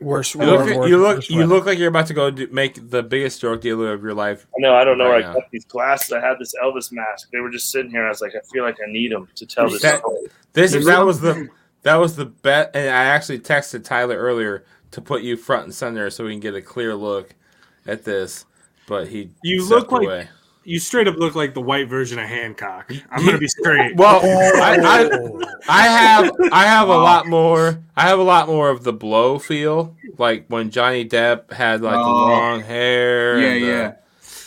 Worst. 0.00 0.34
You 0.34 0.40
look, 0.42 0.60
worst- 0.60 0.88
you 0.88 0.96
look, 0.98 1.16
worst 1.16 1.30
you 1.30 1.46
look 1.46 1.66
like 1.66 1.78
you're 1.78 1.88
about 1.88 2.06
to 2.06 2.14
go 2.14 2.30
do, 2.30 2.46
make 2.52 2.90
the 2.90 3.02
biggest 3.02 3.40
drug 3.40 3.60
dealer 3.60 3.92
of 3.92 4.02
your 4.02 4.14
life. 4.14 4.46
I 4.56 4.60
know. 4.60 4.74
I 4.74 4.84
don't 4.84 4.96
know 4.98 5.04
where 5.08 5.14
Right 5.20 5.24
I 5.26 5.34
got 5.34 5.50
these 5.50 5.64
glasses. 5.64 6.12
I 6.12 6.20
had 6.20 6.38
this 6.38 6.54
Elvis 6.62 6.92
mask. 6.92 7.30
They 7.32 7.40
were 7.40 7.50
just 7.50 7.70
sitting 7.72 7.90
here. 7.90 8.04
I 8.06 8.08
was 8.08 8.20
like, 8.20 8.34
I 8.36 8.40
feel 8.52 8.62
like 8.62 8.76
I 8.86 8.90
need 8.90 9.10
them 9.10 9.28
to 9.34 9.44
tell 9.46 9.68
this 9.68 9.82
That- 9.82 9.98
story. 10.00 10.28
This 10.52 10.72
There's 10.72 10.84
that 10.86 10.98
no- 11.00 11.06
was 11.06 11.20
the 11.20 11.48
that 11.82 11.96
was 11.96 12.16
the 12.16 12.26
bet, 12.26 12.70
and 12.74 12.88
I 12.90 13.04
actually 13.04 13.40
texted 13.40 13.84
Tyler 13.84 14.16
earlier 14.16 14.64
to 14.92 15.00
put 15.00 15.22
you 15.22 15.36
front 15.36 15.64
and 15.64 15.74
center 15.74 16.10
so 16.10 16.24
we 16.24 16.30
can 16.30 16.40
get 16.40 16.54
a 16.54 16.62
clear 16.62 16.94
look 16.94 17.34
at 17.86 18.04
this. 18.04 18.44
But 18.86 19.08
he 19.08 19.30
You 19.42 19.60
stepped 19.62 19.90
look 19.90 19.92
like- 19.92 20.02
away. 20.06 20.28
You 20.68 20.78
straight 20.78 21.08
up 21.08 21.16
look 21.16 21.34
like 21.34 21.54
the 21.54 21.60
white 21.62 21.88
version 21.88 22.18
of 22.18 22.26
Hancock. 22.26 22.92
I'm 23.10 23.24
gonna 23.24 23.38
be 23.38 23.48
straight. 23.48 23.96
Well, 23.96 24.20
I, 24.22 24.76
I 24.76 25.48
I 25.68 25.82
have 25.88 26.30
I 26.52 26.64
have 26.66 26.88
a 26.88 26.96
lot 26.96 27.26
more. 27.26 27.78
I 27.96 28.02
have 28.02 28.18
a 28.18 28.22
lot 28.22 28.48
more 28.48 28.68
of 28.68 28.84
the 28.84 28.92
blow 28.92 29.38
feel, 29.38 29.96
like 30.18 30.44
when 30.48 30.70
Johnny 30.70 31.04
Depp 31.08 31.50
had 31.52 31.80
like 31.80 31.94
the 31.94 32.00
Oh. 32.00 32.26
long 32.28 32.60
hair. 32.60 33.40
Yeah, 33.40 33.54
the- 33.54 33.58
yeah. 33.60 33.92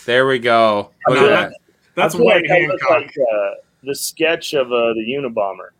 There 0.06 0.26
we 0.26 0.38
go. 0.38 0.90
Look 1.08 1.18
No, 1.18 1.24
at 1.26 1.28
that- 1.30 1.50
that. 1.50 1.58
That's 1.94 2.14
I 2.14 2.18
white 2.18 2.42
like 2.48 2.50
Hancock. 2.50 2.90
like 2.90 3.14
uh, 3.18 3.50
the 3.82 3.94
sketch 3.94 4.54
of 4.54 4.68
uh, 4.68 4.94
the 4.94 5.04
Unabomber. 5.18 5.70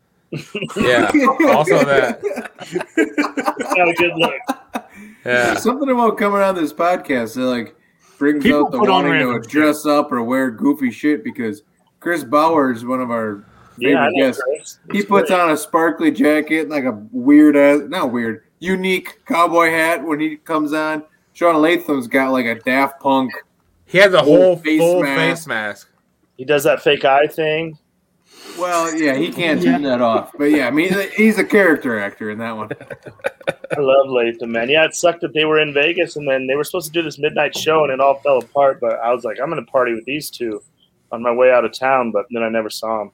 Yeah. 0.76 1.10
Also 1.54 1.84
that. 1.84 2.20
Not 3.76 3.88
a 3.88 3.94
good 3.94 4.12
look. 4.16 4.34
Yeah. 5.24 5.54
Something 5.54 5.88
about 5.90 6.18
coming 6.18 6.40
on 6.42 6.54
this 6.56 6.72
podcast 6.72 7.34
that 7.34 7.42
like 7.42 7.76
brings 8.18 8.42
People 8.42 8.66
out 8.66 8.72
the 8.72 8.78
put 8.78 8.88
wanting 8.88 9.12
to 9.12 9.26
random 9.26 9.42
dress 9.48 9.86
up 9.86 10.12
or 10.12 10.22
wear 10.22 10.50
goofy 10.50 10.90
shit 10.90 11.24
because 11.24 11.62
Chris 12.00 12.24
Bauer 12.24 12.72
is 12.72 12.84
one 12.84 13.00
of 13.00 13.10
our 13.10 13.44
favorite 13.78 13.90
Yeah, 13.92 14.00
I 14.00 14.10
know, 14.10 14.26
guests. 14.26 14.78
He 14.92 15.02
puts 15.02 15.30
great. 15.30 15.40
on 15.40 15.50
a 15.50 15.56
sparkly 15.56 16.10
jacket, 16.10 16.68
like 16.68 16.84
a 16.84 16.92
weird 17.12 17.56
ass, 17.56 17.82
not 17.88 18.12
weird, 18.12 18.44
unique 18.60 19.24
cowboy 19.26 19.70
hat 19.70 20.02
when 20.04 20.20
he 20.20 20.36
comes 20.36 20.72
on. 20.72 21.04
Sean 21.32 21.60
Latham's 21.62 22.06
got 22.06 22.30
like 22.30 22.46
a 22.46 22.56
Daft 22.56 23.00
Punk. 23.00 23.32
He 23.86 23.98
has 23.98 24.14
a 24.14 24.22
whole 24.22 24.56
face 24.56 24.78
full 24.80 25.02
mask. 25.02 25.20
face 25.42 25.46
mask. 25.46 25.88
He 26.36 26.44
does 26.44 26.64
that 26.64 26.82
fake 26.82 27.04
eye 27.04 27.26
thing. 27.26 27.78
Well, 28.58 28.94
yeah, 28.96 29.14
he 29.14 29.30
can't 29.32 29.62
turn 29.62 29.82
that 29.82 30.00
off. 30.00 30.32
But 30.36 30.46
yeah, 30.50 30.66
I 30.66 30.70
mean, 30.70 30.94
he's 31.16 31.38
a 31.38 31.44
character 31.44 31.98
actor 31.98 32.30
in 32.30 32.38
that 32.38 32.56
one. 32.56 32.70
I 33.76 33.80
love 33.80 34.08
Latham, 34.08 34.52
man. 34.52 34.68
Yeah, 34.68 34.84
it 34.84 34.94
sucked 34.94 35.22
that 35.22 35.32
they 35.34 35.44
were 35.44 35.58
in 35.60 35.72
Vegas 35.72 36.16
and 36.16 36.28
then 36.28 36.46
they 36.46 36.54
were 36.54 36.64
supposed 36.64 36.86
to 36.86 36.92
do 36.92 37.02
this 37.02 37.18
midnight 37.18 37.56
show 37.56 37.84
and 37.84 37.92
it 37.92 38.00
all 38.00 38.16
fell 38.20 38.38
apart. 38.38 38.78
But 38.80 39.00
I 39.00 39.12
was 39.12 39.24
like, 39.24 39.38
I'm 39.40 39.50
going 39.50 39.64
to 39.64 39.70
party 39.70 39.94
with 39.94 40.04
these 40.04 40.30
two 40.30 40.62
on 41.10 41.22
my 41.22 41.32
way 41.32 41.50
out 41.50 41.64
of 41.64 41.72
town. 41.72 42.12
But 42.12 42.26
then 42.30 42.42
I 42.42 42.48
never 42.48 42.70
saw 42.70 42.98
them. 42.98 43.12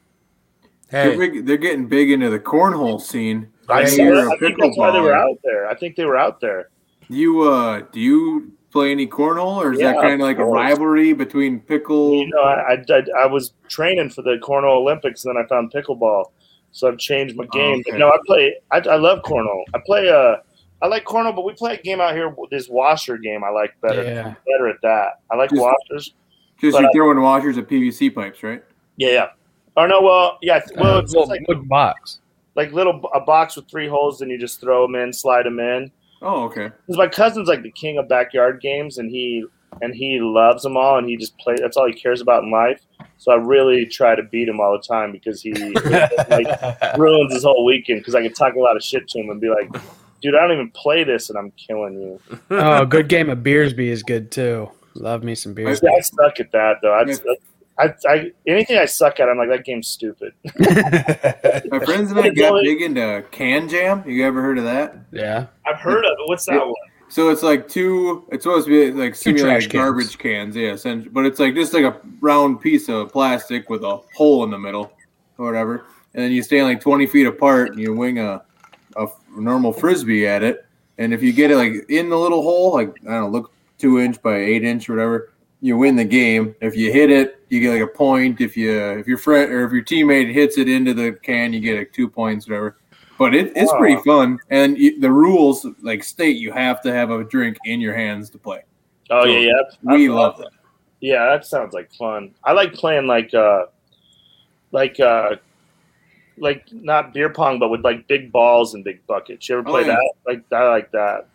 They're, 0.91 1.12
Hey, 1.12 1.16
big, 1.16 1.47
they're 1.47 1.57
getting 1.57 1.86
big 1.86 2.11
into 2.11 2.30
the 2.30 2.41
cornhole 2.41 3.01
scene. 3.01 3.49
I, 3.68 3.80
Yeah, 3.82 3.86
saw 3.86 4.03
you're 4.03 4.14
it. 4.18 4.26
a 4.26 4.30
I 4.32 4.39
think 4.39 4.59
that's 4.59 4.76
why 4.76 4.91
they 4.91 5.01
were 5.01 5.11
pickleballer. 5.11 5.30
out 5.30 5.39
there. 5.45 5.68
I 5.68 5.74
think 5.74 5.97
they 5.97 6.05
were 6.05 6.16
out 6.16 6.41
there. 6.41 6.70
You 7.09 7.43
uh, 7.43 7.82
do 7.93 8.01
you 8.01 8.53
play 8.70 8.90
any 8.90 9.06
cornhole, 9.06 9.56
or 9.56 9.72
is 9.72 9.78
that 9.80 9.96
kind 9.96 10.14
of 10.14 10.20
of 10.20 10.26
like 10.26 10.38
a 10.38 10.44
rivalry 10.44 11.12
between 11.12 11.60
pickle? 11.60 12.12
You 12.14 12.28
know, 12.28 12.42
I, 12.42 12.72
I, 12.74 12.84
I, 12.90 13.22
I 13.22 13.26
was 13.26 13.52
training 13.68 14.10
for 14.10 14.22
the 14.22 14.36
cornhole 14.42 14.76
Olympics 14.82 15.24
and 15.24 15.34
then 15.36 15.44
I 15.44 15.48
found 15.48 15.72
pickleball. 15.72 16.26
So 16.72 16.86
I've 16.88 16.98
changed 16.98 17.34
my 17.36 17.46
game. 17.46 17.80
okay. 17.80 17.92
But 17.92 17.98
no, 17.98 18.08
I 18.10 18.18
play, 18.26 18.56
I, 18.70 18.78
I 18.78 18.96
love 18.96 19.20
cornhole. 19.24 19.62
I 19.74 19.78
play, 19.86 20.08
uh, 20.10 20.36
I 20.82 20.86
like 20.86 21.04
cornhole, 21.06 21.34
but 21.34 21.44
we 21.44 21.54
play 21.54 21.74
a 21.74 21.82
game 21.82 22.00
out 22.00 22.14
here, 22.14 22.34
this 22.50 22.68
washer 22.68 23.16
game 23.16 23.42
I 23.42 23.48
like 23.50 23.74
better. 23.80 24.04
Yeah. 24.04 24.34
Better 24.46 24.68
at 24.68 24.76
that. 24.82 25.20
I 25.30 25.36
like 25.36 25.50
Just- 25.50 25.62
washers. 25.62 26.14
Just 26.60 26.78
you 26.78 26.86
I- 26.86 26.92
throwing 26.92 27.20
washers 27.20 27.56
at 27.56 27.68
PVC 27.68 28.14
pipes, 28.14 28.42
right? 28.42 28.62
Yeah, 28.96 29.08
yeah. 29.10 29.26
Or 29.76 29.86
no, 29.88 30.02
well, 30.02 30.38
yeah. 30.42 30.60
Well, 30.76 30.96
Uh, 30.96 30.98
it's 31.00 31.12
little 31.12 31.22
just 31.28 31.30
like 31.30 31.46
wood 31.48 31.68
box. 31.68 32.18
like 32.56 32.72
little 32.72 33.00
a 33.14 33.20
box 33.20 33.54
with 33.54 33.68
three 33.70 33.86
holes, 33.86 34.20
and 34.22 34.30
you 34.30 34.36
just 34.38 34.60
throw 34.60 34.84
them 34.86 34.96
in, 34.96 35.12
slide 35.12 35.46
them 35.46 35.60
in. 35.60 35.90
Oh, 36.22 36.44
okay. 36.44 36.70
Because 36.86 36.96
my 36.96 37.08
cousin's 37.08 37.48
like 37.48 37.62
the 37.62 37.70
king 37.70 37.98
of 37.98 38.08
backyard 38.08 38.60
games, 38.60 38.98
and 38.98 39.10
he 39.10 39.44
and 39.82 39.94
he 39.94 40.18
loves 40.20 40.62
them 40.62 40.76
all, 40.76 40.98
and 40.98 41.08
he 41.08 41.16
just 41.16 41.36
play. 41.38 41.56
That's 41.56 41.76
all 41.76 41.86
he 41.86 41.92
cares 41.92 42.20
about 42.20 42.44
in 42.44 42.50
life. 42.50 42.84
So 43.18 43.32
I 43.32 43.36
really 43.36 43.86
try 43.86 44.14
to 44.14 44.22
beat 44.22 44.48
him 44.48 44.60
all 44.60 44.72
the 44.72 44.82
time 44.82 45.12
because 45.12 45.42
he 45.42 45.52
like 46.32 46.96
ruins 46.96 47.32
his 47.32 47.44
whole 47.44 47.64
weekend. 47.64 48.00
Because 48.00 48.14
I 48.14 48.22
can 48.22 48.32
talk 48.32 48.54
a 48.54 48.58
lot 48.58 48.76
of 48.76 48.82
shit 48.82 49.08
to 49.08 49.20
him 49.20 49.30
and 49.30 49.40
be 49.40 49.48
like, 49.48 49.70
"Dude, 50.20 50.34
I 50.34 50.40
don't 50.40 50.52
even 50.52 50.70
play 50.70 51.04
this, 51.04 51.30
and 51.30 51.38
I'm 51.38 51.52
killing 51.52 51.94
you." 52.00 52.20
oh, 52.50 52.82
a 52.82 52.86
good 52.86 53.08
game 53.08 53.30
of 53.30 53.38
Beersby 53.38 53.88
is 53.88 54.02
good 54.02 54.30
too. 54.30 54.70
Love 54.94 55.22
me 55.22 55.34
some 55.34 55.54
Beersby. 55.54 55.82
Yeah, 55.82 55.96
I 55.96 56.00
suck 56.00 56.40
at 56.40 56.52
that 56.52 56.78
though. 56.82 56.94
I, 56.94 57.04
just, 57.04 57.22
I, 57.78 57.94
I 58.06 58.32
anything 58.46 58.76
I 58.76 58.86
suck 58.86 59.20
at, 59.20 59.28
I'm 59.28 59.38
like 59.38 59.48
that 59.50 59.64
game's 59.64 59.88
stupid. 59.88 60.32
My 60.58 61.78
friends 61.84 62.10
and 62.10 62.18
I 62.18 62.30
got 62.30 62.62
big 62.62 62.82
into 62.82 63.24
KanJam. 63.30 64.06
You 64.06 64.26
ever 64.26 64.42
heard 64.42 64.58
of 64.58 64.64
that? 64.64 64.96
yeah. 65.12 65.46
I've 65.66 65.78
heard 65.78 66.04
of 66.04 66.12
it. 66.12 66.28
What's 66.28 66.46
that 66.46 66.66
one? 66.66 66.74
So 67.08 67.30
it's 67.30 67.42
like 67.42 67.68
two. 67.68 68.26
It's 68.30 68.42
supposed 68.42 68.66
to 68.66 68.70
be 68.70 68.90
like 68.92 69.12
trash 69.12 69.18
simulated 69.18 69.72
garbage 69.72 70.18
cans, 70.18 70.54
yeah. 70.56 70.76
But 71.10 71.24
it's 71.24 71.38
like 71.38 71.54
just 71.54 71.72
like 71.72 71.84
a 71.84 72.00
round 72.20 72.60
piece 72.60 72.88
of 72.88 73.12
plastic 73.12 73.70
with 73.70 73.82
a 73.82 74.00
hole 74.14 74.44
in 74.44 74.50
the 74.50 74.58
middle, 74.58 74.92
or 75.38 75.46
whatever. 75.46 75.86
And 76.14 76.22
then 76.24 76.32
you 76.32 76.42
stand 76.42 76.66
like 76.66 76.80
twenty 76.80 77.06
feet 77.06 77.26
apart, 77.26 77.70
and 77.70 77.80
you 77.80 77.94
wing 77.94 78.18
a 78.18 78.42
a 78.96 79.06
normal 79.36 79.72
frisbee 79.72 80.26
at 80.26 80.42
it. 80.42 80.66
And 80.98 81.14
if 81.14 81.22
you 81.22 81.32
get 81.32 81.50
it 81.50 81.56
like 81.56 81.88
in 81.88 82.10
the 82.10 82.18
little 82.18 82.42
hole, 82.42 82.74
like 82.74 82.94
I 83.08 83.12
don't 83.12 83.22
know, 83.22 83.28
look 83.28 83.52
two 83.78 84.00
inch 84.00 84.20
by 84.20 84.36
eight 84.36 84.64
inch 84.64 84.88
or 84.90 84.94
whatever, 84.94 85.32
you 85.60 85.78
win 85.78 85.96
the 85.96 86.04
game. 86.04 86.54
If 86.60 86.76
you 86.76 86.92
hit 86.92 87.10
it, 87.10 87.38
you 87.51 87.61
get 87.61 87.72
like 87.72 87.82
a 87.82 87.86
point. 87.92 88.40
If 88.40 88.57
you 88.57 88.72
if 88.78 89.07
your 89.07 89.18
friend 89.18 89.51
or 89.53 89.64
if 89.64 89.72
your 89.72 89.82
teammate 89.82 90.32
hits 90.32 90.59
it 90.59 90.68
into 90.68 90.94
the 90.94 91.12
can, 91.12 91.53
you 91.53 91.61
get 91.61 91.78
like 91.78 91.92
two 91.92 92.09
points, 92.09 92.49
whatever. 92.49 92.76
But 93.18 93.34
it, 93.34 93.53
it's 93.57 93.72
Wow. 93.72 93.78
pretty 93.78 94.03
fun, 94.03 94.38
and 94.51 94.78
you, 94.78 95.01
the 95.01 95.11
rules 95.11 95.66
like 95.82 96.05
state 96.05 96.36
you 96.36 96.53
have 96.53 96.80
to 96.82 96.92
have 96.92 97.11
a 97.11 97.24
drink 97.24 97.57
in 97.64 97.80
your 97.80 97.94
hands 97.94 98.30
to 98.30 98.38
play. 98.38 98.62
Oh 99.11 99.22
So, 99.24 99.28
yeah, 99.28 99.38
yeah. 99.40 99.62
We 99.82 99.94
I've- 100.05 100.09
love 100.11 100.38
that. 100.38 100.51
Yeah, 101.01 101.26
that 101.26 101.44
sounds 101.46 101.74
like 101.74 101.92
fun. 101.94 102.34
I 102.44 102.53
like 102.53 102.74
playing 102.74 103.07
like 103.07 103.32
uh 103.34 103.66
like 104.72 104.99
uh 105.01 105.36
like 106.36 106.64
not 106.72 107.12
beer 107.12 107.30
pong 107.30 107.59
but 107.59 107.68
with 107.68 107.82
like 107.84 108.07
big 108.09 108.30
balls 108.30 108.74
and 108.74 108.84
big 108.84 109.05
buckets. 109.07 109.49
You 109.49 109.59
ever 109.59 109.68
Oh, 109.68 109.72
play 109.72 109.82
yeah. 109.82 109.94
that? 109.96 110.12
Like 110.26 110.42
I 110.53 110.68
like 110.68 110.90
that. 110.92 111.26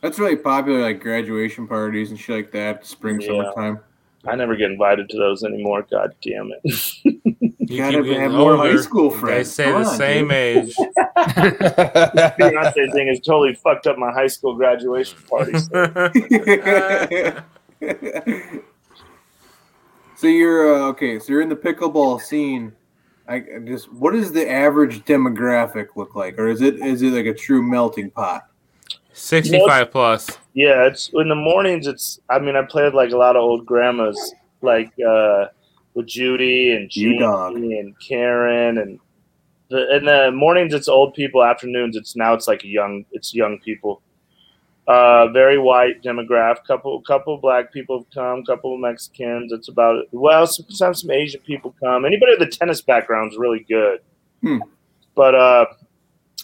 That's 0.00 0.18
really 0.18 0.36
popular, 0.36 0.80
like 0.82 1.00
graduation 1.00 1.66
parties 1.66 2.10
and 2.10 2.18
shit 2.20 2.36
like 2.36 2.52
that. 2.52 2.84
Spring, 2.86 3.20
Yeah. 3.20 3.28
summertime. 3.28 3.80
I 4.26 4.36
never 4.36 4.56
get 4.56 4.70
invited 4.70 5.08
to 5.10 5.18
those 5.18 5.44
anymore. 5.44 5.86
God 5.90 6.14
damn 6.22 6.50
it. 6.62 6.94
You 7.70 7.78
gotta 7.78 7.96
keep 7.98 8.04
getting 8.04 8.20
have 8.20 8.32
more 8.32 8.56
high 8.56 8.68
older, 8.68 8.82
school 8.82 9.10
They 9.10 9.18
friends. 9.18 9.50
say 9.50 9.64
Come 9.64 9.82
the 9.82 9.88
on, 9.88 9.96
same 9.96 10.28
dude. 10.28 10.36
age. 10.36 10.74
Beyonce 12.36 12.92
thing 12.92 13.08
has 13.08 13.20
totally 13.20 13.54
fucked 13.54 13.86
up 13.86 13.98
my 13.98 14.12
high 14.12 14.26
school 14.26 14.54
graduation 14.54 15.18
party. 15.28 15.52
so 20.16 20.26
you're 20.26 20.74
uh, 20.74 20.86
okay. 20.88 21.18
So 21.18 21.32
you're 21.32 21.42
in 21.42 21.48
the 21.48 21.56
pickleball 21.56 22.20
scene. 22.20 22.72
I 23.28 23.36
I 23.36 23.58
just 23.64 23.92
what 23.92 24.12
does 24.12 24.32
the 24.32 24.50
average 24.50 25.04
demographic 25.04 25.88
look 25.96 26.14
like, 26.14 26.38
or 26.38 26.48
is 26.48 26.60
it 26.60 26.76
is 26.80 27.02
it 27.02 27.10
like 27.12 27.26
a 27.26 27.34
true 27.34 27.62
melting 27.62 28.10
pot? 28.10 28.46
65 29.14 29.90
plus. 29.90 30.28
Yeah, 30.52 30.86
it's 30.86 31.10
in 31.14 31.28
the 31.28 31.34
mornings. 31.34 31.86
It's 31.86 32.20
I 32.28 32.38
mean, 32.38 32.56
I 32.56 32.62
played 32.62 32.94
like 32.94 33.10
a 33.10 33.16
lot 33.16 33.36
of 33.36 33.42
old 33.42 33.64
grandmas, 33.66 34.34
like 34.60 34.92
uh, 35.00 35.46
with 35.94 36.06
Judy 36.06 36.72
and 36.72 36.94
You 36.94 37.10
Jeannie 37.10 37.18
dog. 37.18 37.56
and 37.56 37.94
Karen, 38.00 38.78
and 38.78 39.00
the 39.70 39.96
in 39.96 40.04
the 40.04 40.30
mornings 40.32 40.74
it's 40.74 40.88
old 40.88 41.14
people. 41.14 41.42
Afternoons 41.42 41.96
it's 41.96 42.14
now 42.16 42.34
it's 42.34 42.46
like 42.46 42.62
young. 42.64 43.04
It's 43.12 43.34
young 43.34 43.58
people. 43.60 44.02
Uh, 44.86 45.28
very 45.28 45.58
white 45.58 46.02
demographic. 46.02 46.64
Couple 46.66 47.00
couple 47.02 47.38
black 47.38 47.72
people 47.72 47.98
have 48.00 48.10
come. 48.10 48.44
Couple 48.44 48.76
Mexicans. 48.76 49.50
It's 49.52 49.68
about 49.68 49.96
it. 49.96 50.08
Well, 50.12 50.46
sometimes 50.46 51.00
some 51.00 51.10
Asian 51.10 51.40
people 51.40 51.74
come. 51.80 52.04
Anybody 52.04 52.32
with 52.38 52.48
a 52.48 52.50
tennis 52.50 52.82
background 52.82 53.32
is 53.32 53.38
really 53.38 53.64
good. 53.68 54.00
Hmm. 54.42 54.58
But 55.14 55.34
uh, 55.34 55.66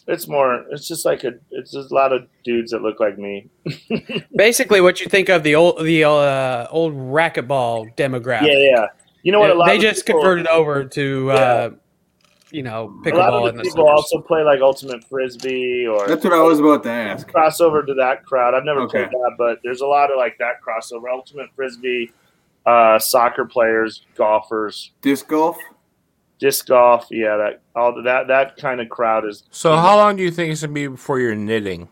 it's 0.06 0.26
more. 0.28 0.64
It's 0.70 0.86
just 0.88 1.04
like 1.04 1.24
a. 1.24 1.32
It's 1.50 1.72
just 1.72 1.90
a 1.90 1.94
lot 1.94 2.12
of 2.12 2.26
dudes 2.44 2.72
that 2.72 2.82
look 2.82 3.00
like 3.00 3.18
me. 3.18 3.48
Basically, 4.34 4.80
what 4.80 5.00
you 5.00 5.06
think 5.06 5.28
of 5.28 5.42
the 5.42 5.54
old 5.54 5.84
the 5.84 6.04
uh, 6.04 6.66
old 6.70 6.94
racquetball 6.94 7.94
demographic. 7.96 8.46
Yeah, 8.52 8.58
yeah. 8.58 8.86
You 9.22 9.32
know 9.32 9.40
what? 9.40 9.50
A 9.50 9.54
lot 9.54 9.66
they 9.68 9.76
of 9.76 9.82
just 9.82 10.06
people, 10.06 10.20
converted 10.20 10.46
over 10.48 10.84
to 10.84 11.30
uh, 11.30 11.70
you 12.50 12.62
know 12.62 12.84
A 12.84 12.86
lot 12.86 13.04
pickleball 13.04 13.48
of 13.48 13.54
the 13.54 13.58
the 13.58 13.64
people 13.64 13.84
summers. 13.86 13.90
also 13.90 14.20
play 14.20 14.42
like 14.42 14.60
ultimate 14.60 15.04
frisbee 15.04 15.86
or 15.86 16.06
That's 16.08 16.24
what 16.24 16.32
I 16.32 16.40
was 16.42 16.58
about 16.58 16.82
to 16.84 16.90
ask. 16.90 17.28
crossover 17.28 17.86
to 17.86 17.94
that 17.94 18.24
crowd. 18.24 18.54
I've 18.54 18.64
never 18.64 18.80
Okay. 18.82 19.00
played 19.04 19.10
that, 19.10 19.34
but 19.38 19.58
there's 19.62 19.82
a 19.82 19.86
lot 19.86 20.10
of 20.10 20.16
like 20.16 20.38
that 20.38 20.54
crossover. 20.66 21.04
Ultimate 21.12 21.50
frisbee, 21.54 22.10
uh, 22.66 22.98
soccer 22.98 23.44
players, 23.44 24.04
golfers, 24.16 24.90
Disc 25.02 25.28
golf. 25.28 25.58
Disc 26.40 26.66
golf. 26.66 27.06
Yeah, 27.10 27.36
that 27.36 27.60
all 27.76 28.02
that 28.02 28.26
that 28.26 28.56
kind 28.56 28.80
of 28.80 28.88
crowd 28.88 29.26
is 29.26 29.44
So, 29.50 29.76
how 29.76 29.96
long 29.96 30.16
do 30.16 30.22
you 30.24 30.30
think 30.32 30.50
it's 30.50 30.62
going 30.62 30.70
to 30.70 30.74
be 30.74 30.86
before 30.88 31.20
you're 31.20 31.36
knitting? 31.36 31.88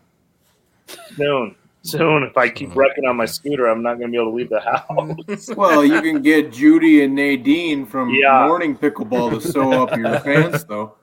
soon. 1.15 1.55
Soon, 1.81 2.23
if 2.23 2.35
I 2.35 2.49
keep 2.49 2.69
mm-hmm. 2.69 2.79
wrecking 2.79 3.05
on 3.05 3.15
my 3.15 3.25
scooter, 3.25 3.67
I'm 3.67 3.81
not 3.81 3.99
going 3.99 4.07
to 4.07 4.11
be 4.11 4.17
able 4.17 4.31
to 4.31 4.35
leave 4.35 4.49
the 4.49 4.59
house. 4.59 5.49
Well, 5.55 5.85
you 5.85 6.01
can 6.01 6.21
get 6.21 6.51
Judy 6.51 7.03
and 7.03 7.15
Nadine 7.15 7.85
from 7.85 8.09
Yeah. 8.09 8.47
morning 8.47 8.77
pickleball 8.77 9.31
to 9.31 9.41
sew 9.41 9.83
up 9.83 9.97
your 9.97 10.19
pants, 10.21 10.65
though. 10.65 10.95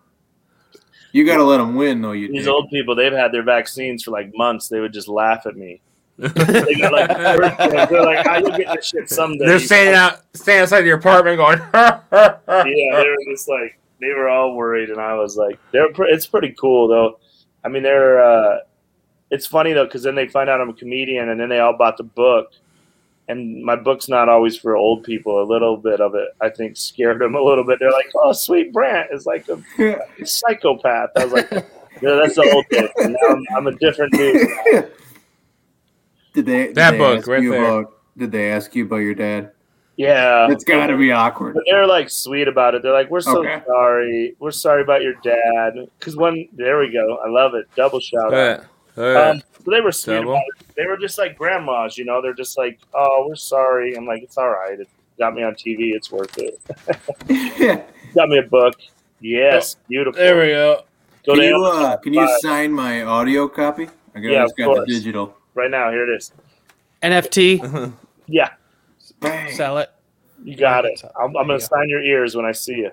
You 1.12 1.24
got 1.24 1.38
to 1.38 1.44
let 1.44 1.58
them 1.58 1.76
win, 1.76 2.02
though. 2.02 2.12
You 2.12 2.28
These 2.28 2.44
dick. 2.44 2.52
old 2.52 2.68
people, 2.68 2.94
they've 2.94 3.12
had 3.12 3.32
their 3.32 3.42
vaccines 3.42 4.02
for 4.02 4.10
like 4.10 4.30
months. 4.34 4.68
They 4.68 4.80
would 4.80 4.92
just 4.92 5.08
laugh 5.08 5.46
at 5.46 5.56
me. 5.56 5.80
They 6.18 6.74
got 6.74 6.92
like, 6.92 7.08
they're 7.90 8.04
like, 8.04 8.26
"Ah, 8.26 8.36
you'll 8.36 8.56
get 8.56 8.74
this 8.74 8.86
shit 8.86 9.10
someday." 9.10 9.46
They're 9.46 9.58
standing 9.58 9.94
out, 9.94 10.22
standing 10.32 10.62
outside 10.62 10.86
your 10.86 10.96
apartment 10.96 11.36
going, 11.36 11.58
yeah, 11.74 12.38
they 12.48 13.08
were 13.08 13.16
just 13.30 13.48
like 13.48 13.78
they 14.00 14.08
were 14.08 14.28
all 14.28 14.54
worried, 14.54 14.90
and 14.90 15.00
I 15.00 15.14
was 15.14 15.36
like, 15.36 15.58
they're 15.72 15.92
pre- 15.92 16.10
it's 16.10 16.26
pretty 16.26 16.54
cool 16.58 16.88
though. 16.88 17.18
I 17.64 17.68
mean, 17.68 17.82
they're 17.82 18.22
uh, 18.22 18.60
it's 19.30 19.46
funny 19.46 19.72
though 19.72 19.84
because 19.84 20.02
then 20.02 20.14
they 20.14 20.26
find 20.28 20.48
out 20.48 20.60
I'm 20.60 20.70
a 20.70 20.74
comedian, 20.74 21.28
and 21.28 21.38
then 21.38 21.48
they 21.48 21.58
all 21.58 21.76
bought 21.76 21.98
the 21.98 22.04
book, 22.04 22.52
and 23.28 23.62
my 23.62 23.76
book's 23.76 24.08
not 24.08 24.28
always 24.30 24.56
for 24.56 24.76
old 24.76 25.04
people. 25.04 25.42
A 25.42 25.44
little 25.44 25.76
bit 25.76 26.00
of 26.00 26.14
it, 26.14 26.28
I 26.40 26.48
think, 26.48 26.78
scared 26.78 27.20
them 27.20 27.34
a 27.34 27.42
little 27.42 27.64
bit. 27.64 27.78
They're 27.78 27.92
like, 27.92 28.10
"Oh, 28.14 28.32
sweet 28.32 28.72
Brandt 28.72 29.10
is 29.12 29.26
like 29.26 29.46
a 29.48 29.60
psychopath." 30.24 31.10
I 31.16 31.24
was 31.24 31.32
like, 31.34 31.50
"Yeah, 32.00 32.20
that's 32.22 32.36
the 32.36 32.50
old 32.54 32.64
days." 32.70 32.88
And 32.96 33.12
now 33.12 33.34
I'm, 33.34 33.44
I'm 33.54 33.66
a 33.66 33.74
different 33.74 34.12
dude. 34.12 34.48
Did 36.36 36.46
they? 36.46 36.66
Did 36.66 36.74
That 36.76 36.90
they 36.92 36.98
book 36.98 37.18
ask 37.20 37.28
right 37.28 37.42
you 37.42 37.50
there. 37.50 37.64
About, 37.64 37.92
did 38.16 38.30
they 38.30 38.52
ask 38.52 38.74
you 38.76 38.84
about 38.84 38.96
your 38.98 39.14
dad? 39.14 39.52
Yeah, 39.96 40.50
It's 40.50 40.62
got 40.62 40.88
to 40.88 40.96
be 40.98 41.10
awkward. 41.10 41.54
But 41.54 41.62
they're 41.66 41.86
like 41.86 42.10
sweet 42.10 42.48
about 42.48 42.74
it. 42.74 42.82
They're 42.82 42.92
like, 42.92 43.10
"We're 43.10 43.22
so 43.22 43.38
Okay. 43.38 43.62
sorry. 43.66 44.36
We're 44.38 44.50
sorry 44.50 44.82
about 44.82 45.00
your 45.02 45.14
dad." 45.24 45.72
Because 45.98 46.16
when 46.16 46.46
there 46.52 46.78
we 46.78 46.92
go, 46.92 47.16
I 47.24 47.30
love 47.30 47.54
it. 47.54 47.64
Double 47.74 47.98
shout 48.00 48.34
out. 48.34 48.60
Um, 48.98 49.40
so 49.64 49.70
they 49.70 49.80
were 49.80 49.92
sweet 49.92 50.16
Double. 50.16 50.32
about 50.32 50.42
it. 50.60 50.66
They 50.76 50.84
were 50.86 50.98
just 50.98 51.16
like 51.16 51.38
grandmas, 51.38 51.96
you 51.96 52.04
know. 52.04 52.20
They're 52.20 52.34
just 52.34 52.58
like, 52.58 52.78
"Oh, 52.92 53.24
we're 53.28 53.36
sorry." 53.36 53.94
I'm 53.96 54.04
like, 54.06 54.22
"It's 54.22 54.36
all 54.36 54.50
right. 54.50 54.78
It 54.78 54.88
got 55.18 55.34
me 55.34 55.42
on 55.42 55.54
TV. 55.54 55.94
It's 55.94 56.12
worth 56.12 56.36
it." 56.36 56.60
Got 58.14 58.28
me 58.28 58.38
a 58.38 58.42
book. 58.42 58.74
Yes, 59.20 59.76
beautiful. 59.88 60.18
there 60.18 60.36
we 60.38 60.48
go. 60.48 60.82
Go 61.26 61.34
can 61.34 61.42
you 61.42 61.64
uh, 61.64 61.96
can 61.96 62.12
you 62.12 62.28
sign 62.40 62.70
my 62.72 63.02
audio 63.02 63.48
copy? 63.48 63.88
I 64.14 64.20
got, 64.20 64.28
Yeah, 64.28 64.42
just 64.42 64.58
of 64.60 64.66
got 64.66 64.86
the 64.86 64.86
digital. 64.86 65.36
Right 65.56 65.70
now. 65.70 65.90
Here 65.90 66.10
it 66.10 66.16
is. 66.16 66.32
NFT, 67.02 67.92
Yeah, 68.28 68.50
Bang. 69.20 69.52
sell 69.52 69.78
it. 69.78 69.90
you 70.42 70.56
got 70.56 70.84
it. 70.84 71.00
I'm, 71.20 71.28
I'm 71.36 71.46
gonna 71.46 71.54
you 71.54 71.60
sign 71.60 71.88
your 71.88 72.02
ears 72.02 72.34
when 72.34 72.44
I 72.44 72.52
see 72.52 72.74
you. 72.74 72.90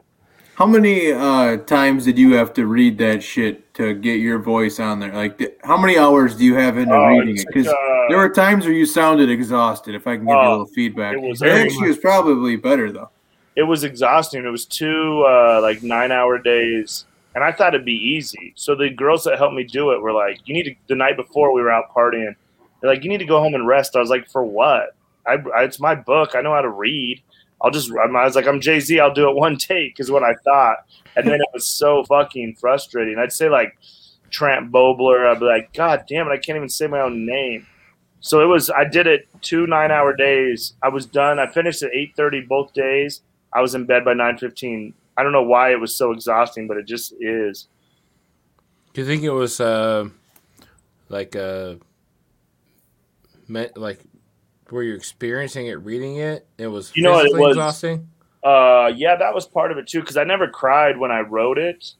How 0.56 0.68
many 0.68 1.12
uh, 1.12 1.58
times 1.58 2.06
did 2.06 2.20
you 2.20 2.36
have 2.36 2.54
to 2.54 2.68
read 2.68 3.00
that 3.00 3.24
shit 3.24 3.74
to 3.74 3.96
get 3.96 4.20
your 4.20 4.38
voice 4.38 4.80
on 4.80 5.00
there? 5.00 5.12
Like, 5.12 5.40
th- 5.40 5.56
how 5.64 5.78
many 5.78 5.98
hours 5.98 6.36
do 6.36 6.46
you 6.46 6.54
have 6.54 6.78
into 6.78 6.94
Oh, 6.94 7.08
reading 7.08 7.38
it? 7.38 7.48
Because 7.48 7.66
like, 7.66 7.76
uh, 7.76 8.10
there 8.10 8.18
were 8.20 8.30
times 8.30 8.66
where 8.66 8.74
you 8.74 8.86
sounded 8.86 9.32
exhausted. 9.32 9.96
If 9.96 10.06
I 10.06 10.16
can 10.18 10.26
give 10.28 10.34
you 10.34 10.36
a 10.38 10.46
Oh, 10.46 10.52
little 10.52 10.66
feedback, 10.68 11.16
it 11.16 11.22
was 11.22 11.42
it 11.42 11.50
actually 11.50 11.88
was 11.88 11.98
probably 11.98 12.56
better 12.56 12.92
though. 12.92 13.10
it 13.56 13.64
was 13.64 13.84
exhausting. 13.84 14.46
It 14.46 14.50
was 14.50 14.66
two 14.66 15.24
uh, 15.28 15.60
like 15.64 15.82
nine 15.82 16.12
hour 16.12 16.38
days, 16.38 17.06
and 17.34 17.44
I 17.44 17.52
thought 17.52 17.74
it'd 17.74 17.84
be 17.86 17.94
easy. 17.94 18.54
So 18.56 18.76
the 18.76 18.92
girls 18.92 19.24
that 19.24 19.40
helped 19.40 19.56
me 19.56 19.64
do 19.64 19.92
it 19.94 20.02
were 20.04 20.14
like, 20.14 20.38
"You 20.46 20.54
need 20.54 20.64
to." 20.66 20.76
The 20.88 20.96
night 20.96 21.18
before 21.18 21.52
we 21.52 21.62
were 21.64 21.72
out 21.72 21.86
partying, 21.96 22.36
they're 22.84 22.94
like, 22.94 23.06
"You 23.06 23.10
need 23.10 23.20
to 23.20 23.26
go 23.26 23.40
home 23.40 23.56
and 23.56 23.66
rest." 23.66 23.96
I 23.96 24.00
was 24.00 24.10
like, 24.10 24.30
"For 24.30 24.44
what? 24.44 24.94
I, 25.26 25.36
I 25.56 25.64
it's 25.64 25.80
my 25.80 25.96
book. 25.96 26.36
I 26.36 26.42
know 26.42 26.54
how 26.54 26.60
to 26.60 26.70
read. 26.70 27.24
I'll 27.62 27.72
just." 27.72 27.90
I 27.90 28.26
was 28.26 28.36
like, 28.36 28.46
"I'm 28.46 28.60
Jay 28.60 28.82
Z. 28.82 29.00
I'll 29.00 29.14
do 29.14 29.30
it 29.30 29.36
one 29.38 29.56
take," 29.56 30.02
is 30.02 30.12
what 30.12 30.22
I 30.22 30.34
thought, 30.44 30.80
and 31.16 31.26
then 31.26 31.36
it 31.40 31.48
was 31.54 31.66
so 31.66 32.04
fucking 32.04 32.56
frustrating. 32.60 33.18
I'd 33.18 33.32
say 33.32 33.48
like 33.48 33.78
Tramp 34.32 34.70
Bobler. 34.70 35.26
I'd 35.26 35.40
be 35.40 35.46
like, 35.46 35.72
"God 35.72 36.04
damn 36.10 36.28
it! 36.28 36.32
I 36.32 36.38
can't 36.38 36.58
even 36.58 36.68
say 36.68 36.88
my 36.88 37.00
own 37.00 37.26
name." 37.26 37.66
So 38.20 38.42
it 38.42 38.48
was. 38.48 38.70
I 38.70 38.84
did 38.84 39.08
it 39.08 39.30
two 39.42 39.66
nine 39.66 39.90
hour 39.90 40.14
days. 40.14 40.74
I 40.84 40.90
was 40.90 41.06
done. 41.06 41.40
I 41.40 41.48
finished 41.48 41.84
at 41.84 41.92
eight 41.94 42.18
thirty 42.18 42.42
both 42.42 42.74
days. 42.74 43.22
I 43.54 43.62
was 43.62 43.76
in 43.76 43.86
bed 43.86 44.04
by 44.04 44.14
nine 44.14 44.38
fifteen. 44.38 44.94
I 45.16 45.24
don't 45.24 45.32
know 45.32 45.44
why 45.44 45.72
it 45.72 45.80
was 45.80 45.96
so 45.96 46.12
exhausting, 46.12 46.68
but 46.68 46.76
it 46.76 46.86
just 46.86 47.14
is. 47.22 47.70
Do 48.94 49.00
you 49.00 49.08
think 49.08 49.24
it 49.24 49.30
was 49.30 49.62
uh, 49.62 50.10
like 51.08 51.38
uh, 51.38 51.76
meant 53.54 53.78
like 53.78 54.00
were 54.72 54.84
you 54.84 54.96
experiencing 54.96 55.68
it 55.68 55.76
reading 55.76 56.18
it? 56.18 56.48
It 56.58 56.68
was 56.68 56.92
You 56.96 57.04
know 57.04 57.12
what 57.14 57.26
it 57.28 57.34
was? 57.38 57.56
exhausting. 57.56 58.10
Uh, 58.44 58.92
yeah, 58.96 59.16
that 59.16 59.34
was 59.34 59.46
part 59.46 59.72
of 59.72 59.78
it 59.78 59.88
too 59.88 60.02
because 60.02 60.18
I 60.18 60.26
never 60.26 60.50
cried 60.50 60.98
when 60.98 61.12
I 61.12 61.22
wrote 61.22 61.58
it, 61.58 61.94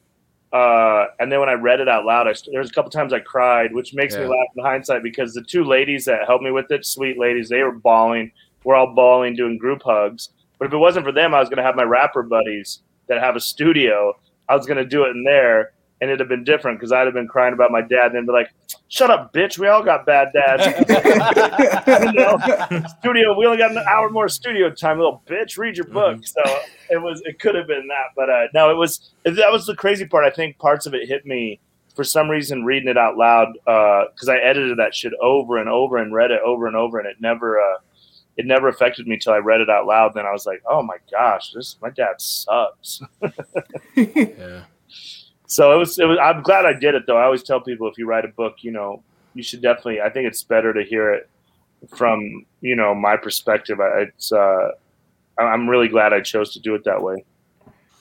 uh, 0.52 1.06
and 1.18 1.32
then 1.32 1.40
when 1.40 1.48
I 1.48 1.54
read 1.54 1.80
it 1.80 1.88
out 1.88 2.04
loud, 2.04 2.28
I, 2.28 2.34
there 2.52 2.60
was 2.60 2.70
a 2.70 2.72
couple 2.72 2.90
times 2.90 3.12
I 3.12 3.18
cried, 3.18 3.72
which 3.74 3.94
makes 3.94 4.14
me 4.14 4.24
laugh 4.24 4.46
in 4.56 4.64
hindsight 4.64 5.02
because 5.02 5.32
the 5.32 5.42
two 5.42 5.64
ladies 5.64 6.04
that 6.04 6.26
helped 6.26 6.44
me 6.44 6.50
with 6.50 6.70
it, 6.70 6.84
sweet 6.86 7.18
ladies, 7.18 7.48
they 7.48 7.62
were 7.62 7.72
bawling. 7.72 8.30
We're 8.62 8.76
all 8.76 8.94
bawling, 8.94 9.34
doing 9.34 9.58
group 9.58 9.82
hugs. 9.84 10.30
But 10.58 10.66
if 10.66 10.72
it 10.72 10.78
wasn't 10.78 11.06
for 11.06 11.12
them, 11.12 11.34
I 11.34 11.40
was 11.40 11.48
going 11.48 11.56
to 11.56 11.64
have 11.64 11.74
my 11.74 11.82
rapper 11.82 12.22
buddies 12.22 12.82
that 13.08 13.20
have 13.20 13.36
a 13.36 13.40
studio. 13.40 14.14
I 14.48 14.54
was 14.54 14.66
going 14.66 14.78
to 14.78 14.84
do 14.84 15.04
it 15.04 15.10
in 15.10 15.24
there, 15.24 15.72
and 16.00 16.10
it'd 16.10 16.20
have 16.20 16.28
been 16.28 16.44
different 16.44 16.78
because 16.78 16.92
I'd 16.92 17.06
have 17.06 17.14
been 17.14 17.28
crying 17.28 17.54
about 17.54 17.70
my 17.70 17.80
dad, 17.80 18.06
and 18.06 18.14
then 18.16 18.26
be 18.26 18.32
like, 18.32 18.52
"Shut 18.88 19.10
up, 19.10 19.32
bitch! 19.32 19.58
We 19.58 19.68
all 19.68 19.82
got 19.82 20.04
bad 20.04 20.28
dads." 20.32 20.66
You 21.86 22.12
know? 22.12 22.38
studio. 22.98 23.36
We 23.38 23.46
only 23.46 23.58
got 23.58 23.70
an 23.70 23.78
hour 23.88 24.10
more 24.10 24.28
studio 24.28 24.70
time, 24.70 24.98
little 24.98 25.22
bitch. 25.26 25.56
Read 25.56 25.76
your 25.76 25.86
book. 25.86 26.26
So 26.26 26.42
it 26.90 27.00
was. 27.00 27.22
It 27.24 27.38
could 27.38 27.54
have 27.54 27.66
been 27.66 27.86
that, 27.88 28.08
but 28.16 28.28
uh, 28.28 28.46
no, 28.52 28.70
it 28.70 28.76
was. 28.76 29.12
That 29.24 29.50
was 29.52 29.66
the 29.66 29.74
crazy 29.76 30.06
part. 30.06 30.24
I 30.24 30.30
think 30.30 30.58
parts 30.58 30.86
of 30.86 30.94
it 30.94 31.08
hit 31.08 31.24
me 31.24 31.60
for 31.94 32.04
some 32.04 32.28
reason 32.28 32.64
reading 32.64 32.88
it 32.88 32.98
out 32.98 33.16
loud 33.16 33.52
because 33.54 34.28
I 34.28 34.36
edited 34.38 34.78
that 34.78 34.94
shit 34.94 35.12
over 35.22 35.58
and 35.58 35.68
over 35.68 35.96
and 35.96 36.12
read 36.12 36.32
it 36.32 36.40
over 36.44 36.66
and 36.66 36.76
over, 36.76 36.98
and 36.98 37.08
it 37.08 37.16
never. 37.20 37.60
Uh, 37.60 37.78
it 38.36 38.46
never 38.46 38.66
affected 38.66 39.06
me 39.06 39.16
till 39.16 39.32
I 39.32 39.36
read 39.36 39.60
it 39.60 39.70
out 39.70 39.86
loud. 39.86 40.14
Then 40.14 40.26
I 40.26 40.32
was 40.32 40.44
like, 40.44 40.60
"Oh 40.68 40.82
my 40.82 40.96
gosh, 41.10 41.52
this 41.52 41.76
my 41.80 41.90
dad 41.90 42.20
sucks." 42.20 43.00
Yeah. 43.96 44.64
So 45.46 45.72
it 45.74 45.78
was, 45.78 45.98
it 45.98 46.04
was. 46.06 46.18
I'm 46.20 46.42
glad 46.42 46.64
I 46.64 46.72
did 46.72 46.94
it 46.94 47.04
though. 47.06 47.16
I 47.16 47.24
always 47.24 47.42
tell 47.42 47.60
people 47.60 47.86
if 47.88 47.98
you 47.98 48.06
write 48.06 48.24
a 48.24 48.28
book, 48.28 48.56
you 48.62 48.70
know, 48.70 49.02
you 49.34 49.42
should 49.42 49.60
definitely. 49.62 50.00
I 50.00 50.08
think 50.10 50.26
it's 50.26 50.42
better 50.42 50.72
to 50.72 50.82
hear 50.82 51.12
it 51.12 51.28
from 51.96 52.46
you 52.60 52.74
know 52.76 52.94
my 52.94 53.16
perspective. 53.16 53.80
I- 53.80 54.02
It's. 54.08 54.32
Uh, 54.32 54.70
I'm 55.38 55.68
really 55.68 55.88
glad 55.88 56.12
I 56.12 56.20
chose 56.20 56.52
to 56.54 56.60
do 56.60 56.74
it 56.76 56.84
that 56.84 57.02
way. 57.02 57.24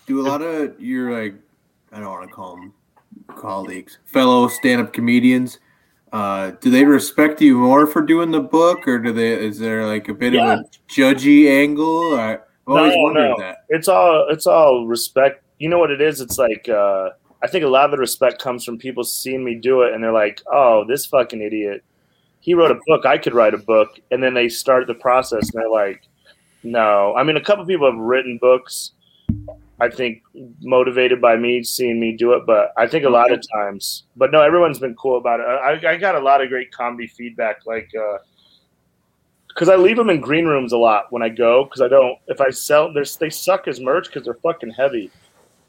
Do 0.05 0.21
a 0.21 0.25
lot 0.27 0.41
of 0.43 0.79
your 0.79 1.11
like 1.19 1.33
I 1.91 1.99
don't 1.99 2.09
want 2.09 2.29
to 2.29 2.33
call 2.35 2.55
them 2.55 2.73
colleagues, 3.35 3.97
fellow 4.05 4.47
stand-up 4.47 4.93
comedians, 4.93 5.59
uh, 6.11 6.51
do 6.61 6.69
they 6.69 6.83
respect 6.85 7.41
you 7.41 7.57
more 7.57 7.87
for 7.87 8.01
doing 8.01 8.29
the 8.31 8.39
book, 8.39 8.87
or 8.87 8.99
do 8.99 9.11
they? 9.11 9.33
Is 9.33 9.57
there 9.59 9.85
like 9.87 10.07
a 10.09 10.13
bit 10.13 10.33
Yeah. 10.33 10.53
of 10.53 10.59
a 10.59 10.63
judgy 10.87 11.49
angle? 11.49 12.15
I, 12.19 12.37
always 12.67 12.93
No, 12.95 13.01
wondered 13.01 13.29
no. 13.29 13.35
that. 13.39 13.57
it's 13.69 13.87
all 13.87 14.27
it's 14.29 14.45
all 14.47 14.85
respect. 14.85 15.43
You 15.57 15.69
know 15.69 15.79
what 15.79 15.89
it 15.91 16.01
is? 16.01 16.21
It's 16.21 16.37
like 16.37 16.69
uh, 16.69 17.09
I 17.43 17.47
think 17.47 17.65
a 17.65 17.67
lot 17.67 17.85
of 17.85 17.91
the 17.91 17.97
respect 17.97 18.41
comes 18.41 18.63
from 18.63 18.77
people 18.77 19.03
seeing 19.03 19.43
me 19.43 19.55
do 19.55 19.81
it, 19.81 19.93
and 19.93 20.03
they're 20.03 20.13
like, 20.13 20.41
"Oh, 20.51 20.85
this 20.87 21.05
fucking 21.05 21.41
idiot! 21.41 21.83
He 22.39 22.53
wrote 22.53 22.71
a 22.71 22.79
book. 22.87 23.05
I 23.05 23.17
could 23.17 23.33
write 23.33 23.53
a 23.53 23.57
book." 23.57 23.99
And 24.11 24.23
then 24.23 24.33
they 24.33 24.47
start 24.49 24.87
the 24.87 24.93
process, 24.93 25.53
and 25.53 25.61
they're 25.61 25.69
like, 25.69 26.03
"No." 26.63 27.13
I 27.15 27.23
mean, 27.23 27.37
a 27.37 27.41
couple 27.41 27.65
people 27.65 27.91
have 27.91 27.99
written 27.99 28.37
books. 28.37 28.91
I 29.81 29.89
think 29.89 30.21
motivated 30.61 31.19
by 31.19 31.35
me 31.35 31.63
seeing 31.63 31.99
me 31.99 32.15
do 32.15 32.33
it, 32.33 32.45
but 32.45 32.71
I 32.77 32.87
think 32.87 33.03
a 33.03 33.09
lot 33.09 33.31
of 33.31 33.41
times, 33.53 34.03
but 34.15 34.31
no, 34.31 34.41
everyone's 34.41 34.79
been 34.79 34.95
cool 34.95 35.17
about 35.17 35.41
it. 35.41 35.43
I, 35.43 35.93
I 35.93 35.97
got 35.97 36.15
a 36.15 36.19
lot 36.19 36.41
of 36.41 36.49
great 36.49 36.71
comedy 36.71 37.07
feedback, 37.07 37.65
like. 37.65 37.89
Uh, 37.93 38.19
because 39.49 39.69
I 39.69 39.75
leave 39.75 39.97
them 39.97 40.09
in 40.09 40.19
green 40.19 40.45
rooms 40.45 40.73
a 40.73 40.77
lot 40.77 41.11
when 41.11 41.21
I 41.21 41.29
go. 41.29 41.65
Because 41.65 41.81
I 41.81 41.87
don't, 41.87 42.17
if 42.27 42.41
I 42.41 42.49
sell, 42.49 42.91
they 42.91 43.29
suck 43.29 43.67
as 43.67 43.79
merch 43.79 44.07
because 44.07 44.23
they're 44.23 44.33
fucking 44.33 44.71
heavy. 44.71 45.11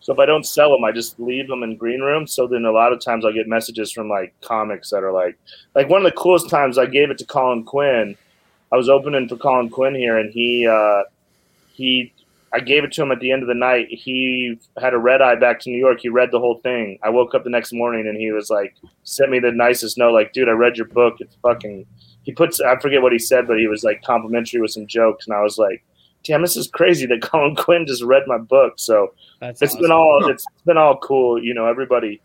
So 0.05 0.13
if 0.13 0.19
I 0.19 0.27
don't 0.27 0.45
sell 0.45 0.71
them, 0.71 0.85
I 0.85 0.93
just 0.93 1.19
leave 1.19 1.49
them 1.49 1.63
in 1.63 1.77
green 1.77 2.01
rooms. 2.01 2.35
So 2.35 2.47
then 2.47 2.67
a 2.67 2.71
lot 2.71 2.93
of 2.93 3.01
times 3.01 3.25
I'll 3.25 3.33
get 3.33 3.49
messages 3.49 3.91
from 3.91 4.11
like 4.11 4.39
comics 4.43 4.91
that 4.91 5.03
are 5.03 5.13
like, 5.13 5.39
like 5.75 5.89
one 5.89 6.05
of 6.05 6.05
the 6.05 6.19
coolest 6.21 6.51
times 6.51 6.77
I 6.77 6.85
gave 6.85 7.11
it 7.11 7.17
to 7.19 7.25
Colin 7.25 7.65
Quinn. 7.65 8.15
I 8.71 8.77
was 8.77 8.91
opening 8.91 9.29
for 9.29 9.37
Colin 9.37 9.71
Quinn 9.71 9.95
here, 9.95 10.19
and 10.19 10.31
he, 10.31 10.67
uh, 10.67 11.05
he, 11.73 12.13
I 12.53 12.61
gave 12.61 12.85
it 12.85 12.93
to 12.93 13.03
him 13.03 13.13
at 13.13 13.21
the 13.21 13.33
end 13.33 13.41
of 13.43 13.49
the 13.49 13.55
night. 13.55 13.89
He 13.89 14.61
had 14.79 14.93
a 14.93 14.99
red 14.99 15.23
eye 15.23 15.37
back 15.37 15.59
to 15.61 15.71
New 15.71 15.79
York. 15.79 16.01
He 16.01 16.11
read 16.11 16.31
the 16.31 16.39
whole 16.39 16.61
thing. 16.61 16.99
I 17.03 17.09
woke 17.09 17.35
up 17.35 17.45
the 17.45 17.51
next 17.51 17.73
morning 17.73 18.07
and 18.07 18.19
he 18.19 18.31
was 18.31 18.51
like, 18.51 18.77
sent 19.05 19.31
me 19.31 19.39
the 19.39 19.53
nicest 19.53 19.97
note, 19.97 20.13
like, 20.13 20.35
dude, 20.35 20.51
I 20.51 20.53
read 20.53 20.77
your 20.77 20.87
book. 20.87 21.17
It's 21.21 21.37
fucking 21.37 21.87
he 22.25 22.33
puts 22.33 22.61
I 22.61 22.79
forget 22.79 23.03
what 23.03 23.13
he 23.13 23.19
said, 23.19 23.47
but 23.47 23.59
he 23.59 23.69
was 23.69 23.85
like 23.85 24.03
complimentary 24.03 24.61
with 24.61 24.73
some 24.73 24.87
jokes, 24.87 25.27
and 25.27 25.37
I 25.37 25.41
was 25.41 25.57
like, 25.59 25.85
"Damn, 26.25 26.43
this 26.43 26.57
is 26.57 26.68
crazy 26.68 27.07
that 27.07 27.22
Colin 27.31 27.55
Quinn 27.55 27.87
just 27.87 28.03
read 28.03 28.22
my 28.27 28.39
book." 28.39 28.75
So 28.77 29.14
That's 29.41 29.62
it's 29.62 29.77
been 29.77 29.91
all 29.93 30.27
it's 30.29 30.47
been 30.66 30.77
all 30.79 30.97
cool, 30.99 31.43
you 31.43 31.55
know. 31.55 31.66
Everybody, 31.66 32.20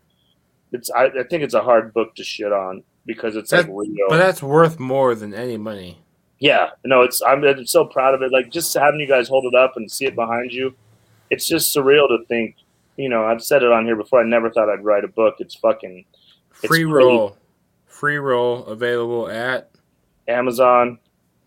it's 0.72 0.90
I, 0.90 1.06
I 1.06 1.22
think 1.28 1.42
it's 1.42 1.54
a 1.54 1.60
hard 1.62 1.92
book 1.94 2.14
to 2.16 2.24
shit 2.24 2.52
on 2.52 2.82
because 3.06 3.36
it's 3.36 3.52
like 3.52 3.66
real. 3.68 3.88
But 4.08 4.18
that's 4.18 4.42
worth 4.42 4.78
more 4.78 5.14
than 5.14 5.34
any 5.34 5.56
money. 5.56 5.98
yeah, 6.38 6.70
no, 6.84 7.02
it's 7.02 7.22
I'm, 7.22 7.44
I'm 7.44 7.66
so 7.66 7.84
proud 7.84 8.14
of 8.14 8.22
it. 8.22 8.32
Like 8.32 8.50
just 8.50 8.72
having 8.74 9.00
you 9.00 9.06
guys 9.08 9.28
hold 9.28 9.44
it 9.46 9.54
up 9.54 9.74
and 9.76 9.90
see 9.90 10.06
it 10.06 10.14
behind 10.14 10.52
you, 10.52 10.74
it's 11.30 11.46
just 11.46 11.74
surreal 11.74 12.08
to 12.08 12.24
think. 12.26 12.56
You 12.96 13.08
know, 13.08 13.24
I've 13.24 13.42
said 13.42 13.62
it 13.62 13.72
on 13.72 13.86
here 13.86 13.96
before. 13.96 14.20
I 14.20 14.24
never 14.24 14.50
thought 14.50 14.68
I'd 14.68 14.84
write 14.84 15.04
a 15.04 15.08
book. 15.08 15.36
It's 15.38 15.54
fucking 15.54 16.04
It's 16.50 16.66
Free 16.66 16.84
really- 16.84 17.06
roll. 17.16 17.36
Free 17.86 18.16
roll 18.18 18.64
available 18.64 19.28
at 19.28 19.70
Amazon, 20.28 20.98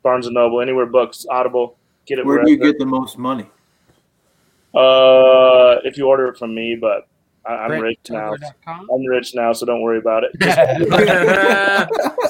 Barnes 0.03 0.27
and 0.27 0.35
Noble, 0.35 0.61
anywhere 0.61 0.85
books, 0.85 1.25
Audible. 1.29 1.77
Get 2.05 2.19
it 2.19 2.25
Where 2.25 2.35
wherever. 2.35 2.45
do 2.45 2.51
you 2.51 2.57
get 2.57 2.77
the 2.79 2.85
most 2.85 3.17
money? 3.17 3.49
Uh, 4.73 5.77
if 5.83 5.97
you 5.97 6.07
order 6.07 6.27
it 6.27 6.37
from 6.37 6.53
me, 6.55 6.75
but 6.79 7.07
I, 7.45 7.53
I'm 7.53 7.81
rich 7.81 7.99
now. 8.09 8.33
I'm 8.67 9.05
rich 9.05 9.35
now, 9.35 9.53
so 9.53 9.65
don't 9.65 9.81
worry 9.81 9.99
about 9.99 10.23
it. 10.25 10.31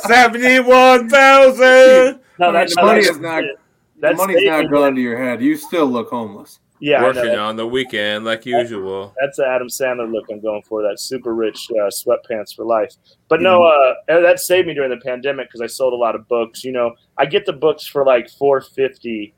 seventy-one 0.02 1.10
thousand. 1.10 2.20
No, 2.40 2.50
I 2.50 2.52
that's 2.52 2.76
the 2.76 2.82
money 2.82 3.00
is 3.02 3.20
not- 3.20 3.44
The 3.44 3.56
That's 4.00 4.18
money's 4.18 4.44
not 4.44 4.58
Nathan. 4.64 4.72
gone 4.74 4.96
to 4.96 5.02
your 5.02 5.18
head. 5.24 5.40
You 5.42 5.56
still 5.56 5.86
look 5.86 6.10
homeless. 6.10 6.60
Yeah, 6.80 7.04
Working 7.04 7.36
on 7.36 7.56
the 7.56 7.66
weekend 7.68 8.26
like 8.26 8.44
usual. 8.46 9.14
That's 9.22 9.38
the 9.38 9.46
Adam 9.48 9.68
Sandler 9.68 10.12
look 10.12 10.26
I'm 10.32 10.42
going 10.42 10.64
for. 10.64 10.82
That 10.82 11.00
super 11.00 11.36
rich 11.36 11.70
uh, 11.72 11.90
sweatpants 11.92 12.54
for 12.56 12.66
life. 12.66 12.92
But 13.30 13.42
no, 13.42 13.64
uh, 13.64 13.94
that 14.08 14.40
saved 14.40 14.68
me 14.68 14.74
during 14.74 14.90
the 14.90 14.98
pandemic 14.98 15.48
because 15.48 15.62
I 15.62 15.68
sold 15.68 15.94
a 15.94 15.96
lot 15.96 16.16
of 16.16 16.28
books. 16.28 16.64
You 16.64 16.72
know, 16.74 16.96
I 17.20 17.26
get 17.28 17.46
the 17.46 17.54
books 17.54 17.86
for 17.86 18.04
like 18.04 18.30
four 18.32 18.60
fifty, 18.60 19.34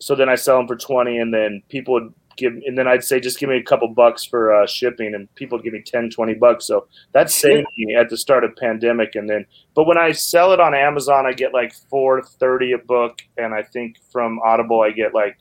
so 0.00 0.14
then 0.14 0.28
I 0.28 0.34
sell 0.34 0.58
them 0.58 0.66
for 0.66 0.76
twenty, 0.76 1.18
and 1.18 1.32
then 1.32 1.62
people 1.68 1.94
would 1.94 2.12
give, 2.36 2.54
and 2.66 2.76
then 2.76 2.88
I'd 2.88 3.04
say 3.04 3.20
just 3.20 3.38
give 3.38 3.48
me 3.48 3.56
a 3.56 3.62
couple 3.62 3.86
bucks 3.88 4.24
for 4.24 4.52
uh, 4.52 4.66
shipping, 4.66 5.14
and 5.14 5.32
people 5.34 5.58
would 5.58 5.64
give 5.64 5.72
me 5.72 5.82
10, 5.84 6.10
20 6.10 6.34
bucks. 6.34 6.66
So 6.66 6.86
that 7.12 7.30
saved 7.30 7.66
me 7.76 7.94
at 7.94 8.08
the 8.08 8.16
start 8.16 8.42
of 8.42 8.56
pandemic, 8.56 9.14
and 9.14 9.28
then, 9.28 9.46
but 9.74 9.86
when 9.86 9.98
I 9.98 10.12
sell 10.12 10.52
it 10.52 10.60
on 10.60 10.74
Amazon, 10.74 11.26
I 11.26 11.32
get 11.32 11.52
like 11.52 11.72
four 11.88 12.22
thirty 12.22 12.72
a 12.72 12.78
book, 12.78 13.20
and 13.36 13.54
I 13.54 13.62
think 13.62 13.96
from 14.10 14.40
Audible 14.40 14.80
I 14.80 14.90
get 14.90 15.14
like 15.14 15.36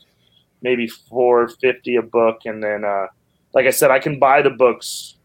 maybe 0.62 0.88
four 0.88 1.48
fifty 1.48 1.96
a 1.96 2.02
book, 2.02 2.42
and 2.46 2.62
then 2.62 2.84
uh, 2.86 3.08
like 3.54 3.66
I 3.66 3.72
said, 3.72 3.92
I 3.92 4.00
can 4.00 4.20
buy 4.20 4.42
the 4.42 4.52
books. 4.52 5.16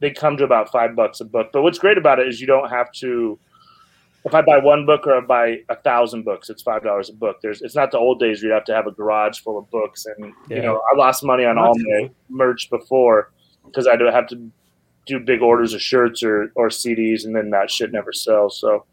They 0.00 0.10
come 0.10 0.36
to 0.36 0.44
about 0.44 0.70
five 0.70 0.94
bucks 0.96 1.20
a 1.20 1.24
book. 1.24 1.50
But 1.52 1.62
what's 1.62 1.78
great 1.78 1.96
about 1.96 2.18
it 2.18 2.28
is 2.28 2.40
you 2.40 2.46
don't 2.46 2.68
have 2.68 2.90
to. 3.00 3.38
If 4.24 4.34
I 4.34 4.40
buy 4.40 4.58
one 4.58 4.86
book 4.86 5.06
or 5.06 5.16
I 5.16 5.20
buy 5.20 5.58
a 5.68 5.76
thousand 5.76 6.24
books, 6.24 6.48
it's 6.48 6.62
five 6.62 6.82
dollars 6.82 7.10
a 7.10 7.12
book. 7.12 7.40
There's 7.42 7.60
it's 7.60 7.74
not 7.74 7.90
the 7.90 7.98
old 7.98 8.20
days 8.20 8.42
where 8.42 8.48
you 8.48 8.54
have 8.54 8.64
to 8.64 8.74
have 8.74 8.86
a 8.86 8.92
garage 8.92 9.40
full 9.40 9.58
of 9.58 9.70
books, 9.70 10.06
and 10.06 10.32
you 10.48 10.62
know 10.62 10.80
I 10.92 10.96
lost 10.96 11.22
money 11.24 11.44
on 11.44 11.58
all 11.58 11.74
my 11.76 12.10
merch 12.30 12.70
before 12.70 13.32
because 13.66 13.86
I 13.86 13.96
do 13.96 14.06
have 14.06 14.26
to 14.28 14.50
do 15.06 15.20
big 15.20 15.42
orders 15.42 15.74
of 15.74 15.82
shirts 15.82 16.22
or 16.22 16.50
or 16.54 16.68
CDs, 16.68 17.24
and 17.26 17.36
then 17.36 17.50
that 17.50 17.70
shit 17.70 17.92
never 17.92 18.12
sells. 18.12 18.58
So 18.58 18.86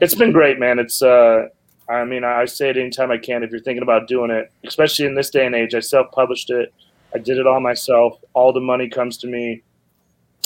it's 0.00 0.14
been 0.14 0.32
great, 0.32 0.60
man. 0.60 0.78
It's 0.78 1.02
uh, 1.02 1.48
I 1.88 2.04
mean, 2.04 2.22
I 2.22 2.44
say 2.44 2.70
it 2.70 2.76
anytime 2.76 3.10
I 3.10 3.18
can. 3.18 3.42
If 3.42 3.50
you're 3.50 3.60
thinking 3.60 3.82
about 3.82 4.08
doing 4.08 4.30
it, 4.30 4.52
especially 4.64 5.06
in 5.06 5.14
this 5.14 5.30
day 5.30 5.46
and 5.46 5.54
age, 5.54 5.74
I 5.74 5.80
self-published 5.80 6.50
it. 6.50 6.72
I 7.14 7.18
did 7.18 7.38
it 7.38 7.46
all 7.46 7.60
myself. 7.60 8.20
All 8.34 8.52
the 8.52 8.60
money 8.60 8.88
comes 8.88 9.16
to 9.18 9.26
me. 9.26 9.62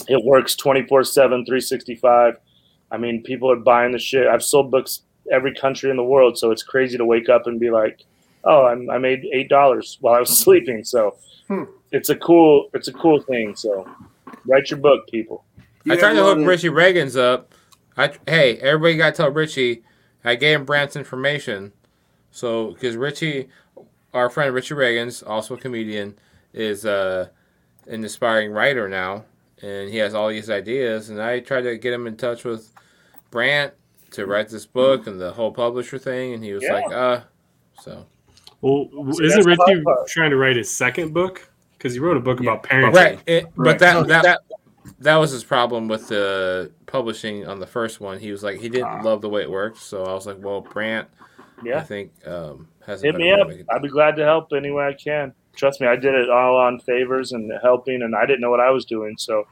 It 0.08 0.24
works 0.24 0.54
24 0.54 1.04
7, 1.04 1.44
365. 1.44 2.36
I 2.92 2.98
mean, 2.98 3.22
people 3.22 3.50
are 3.50 3.56
buying 3.56 3.90
the 3.92 3.98
shit. 3.98 4.28
I've 4.28 4.44
sold 4.44 4.70
books 4.70 5.02
every 5.30 5.54
country 5.54 5.90
in 5.90 5.96
the 5.96 6.04
world, 6.04 6.38
so 6.38 6.50
it's 6.52 6.62
crazy 6.62 6.96
to 6.98 7.04
wake 7.04 7.28
up 7.28 7.46
and 7.46 7.58
be 7.58 7.70
like, 7.70 8.04
"Oh, 8.44 8.66
I'm, 8.66 8.88
I 8.90 8.98
made 8.98 9.24
eight 9.32 9.48
dollars 9.48 9.98
while 10.00 10.14
I 10.14 10.20
was 10.20 10.38
sleeping." 10.44 10.84
So 10.84 11.16
Hmm. 11.48 11.64
it's 11.90 12.08
a 12.10 12.16
cool, 12.16 12.70
it's 12.74 12.86
a 12.88 12.92
cool 12.92 13.20
thing. 13.20 13.56
So 13.56 13.88
write 14.46 14.70
your 14.70 14.78
book, 14.78 15.08
people. 15.08 15.44
You 15.84 15.94
I 15.94 15.96
tried 15.96 16.12
to 16.14 16.22
hook 16.22 16.36
one- 16.36 16.46
Richie 16.46 16.68
Reagan's 16.68 17.16
up. 17.16 17.52
I 17.96 18.12
hey, 18.28 18.56
everybody 18.58 18.96
got 18.96 19.10
to 19.14 19.16
tell 19.22 19.30
Richie. 19.30 19.82
I 20.24 20.36
gave 20.36 20.60
him 20.60 20.64
Brandt's 20.64 20.94
information, 20.96 21.72
so 22.30 22.72
because 22.72 22.94
Richie, 22.96 23.48
our 24.14 24.30
friend 24.30 24.54
Richie 24.54 24.74
Reagan's 24.74 25.22
also 25.22 25.54
a 25.54 25.58
comedian, 25.58 26.16
is 26.52 26.86
uh, 26.86 27.28
an 27.88 28.04
aspiring 28.04 28.52
writer 28.52 28.88
now, 28.88 29.24
and 29.62 29.90
he 29.90 29.96
has 29.96 30.14
all 30.14 30.28
these 30.28 30.48
ideas. 30.48 31.10
And 31.10 31.20
I 31.20 31.40
tried 31.40 31.62
to 31.62 31.76
get 31.76 31.92
him 31.92 32.06
in 32.06 32.16
touch 32.16 32.44
with 32.44 32.70
Brandt 33.36 33.72
to 34.12 34.26
write 34.26 34.48
this 34.50 34.66
book 34.66 35.08
and 35.08 35.20
the 35.20 35.32
whole 35.32 35.50
publisher 35.50 35.98
thing, 35.98 36.34
and 36.34 36.44
he 36.44 36.52
was 36.52 36.62
Yeah. 36.62 36.74
like, 36.74 36.92
uh, 36.92 37.20
so 37.80 38.06
Well, 38.60 38.88
See, 39.14 39.24
isn't 39.24 39.42
that's 39.44 39.58
Richie 39.66 39.82
trying 40.06 40.30
to 40.30 40.36
write 40.36 40.54
his 40.54 40.70
second 40.70 41.12
book? 41.12 41.48
Because 41.76 41.94
he 41.94 41.98
wrote 41.98 42.16
a 42.16 42.20
book 42.20 42.38
Yeah. 42.40 42.52
about 42.52 42.62
parenting. 42.62 42.94
right, 42.94 43.18
it, 43.26 43.44
Right. 43.56 43.78
but 43.78 43.78
that 43.80 44.06
that. 44.06 44.38
That 44.98 45.16
was 45.16 45.30
his 45.30 45.44
problem 45.44 45.86
with 45.88 46.08
the 46.08 46.72
publishing 46.86 47.46
on 47.46 47.60
the 47.60 47.66
first 47.66 48.00
one. 48.00 48.18
He 48.18 48.30
was 48.32 48.42
like 48.42 48.60
he 48.60 48.68
didn't 48.68 49.02
love 49.02 49.20
the 49.20 49.28
way 49.28 49.42
it 49.42 49.50
worked, 49.50 49.78
so 49.78 50.04
I 50.04 50.12
was 50.12 50.26
like, 50.26 50.36
"Well, 50.40 50.60
Brandt, 50.60 51.08
yeah, 51.64 51.78
I 51.78 51.82
think 51.82 52.10
um, 52.26 52.66
has 52.84 53.00
hit 53.02 53.14
me 53.14 53.32
up. 53.32 53.48
it- 53.50 53.64
I'd 53.70 53.82
be 53.82 53.88
glad 53.88 54.16
to 54.16 54.24
help 54.24 54.52
any 54.52 54.70
way 54.72 54.84
I 54.86 54.92
can. 54.92 55.32
Trust 55.56 55.80
me, 55.80 55.86
I 55.86 55.94
did 55.94 56.14
it 56.14 56.28
all 56.30 56.56
on 56.56 56.80
favors 56.80 57.30
and 57.32 57.52
helping, 57.62 58.02
and 58.02 58.14
I 58.16 58.26
didn't 58.26 58.40
know 58.40 58.50
what 58.50 58.58
I 58.60 58.70
was 58.70 58.84
doing, 58.84 59.16
so 59.16 59.46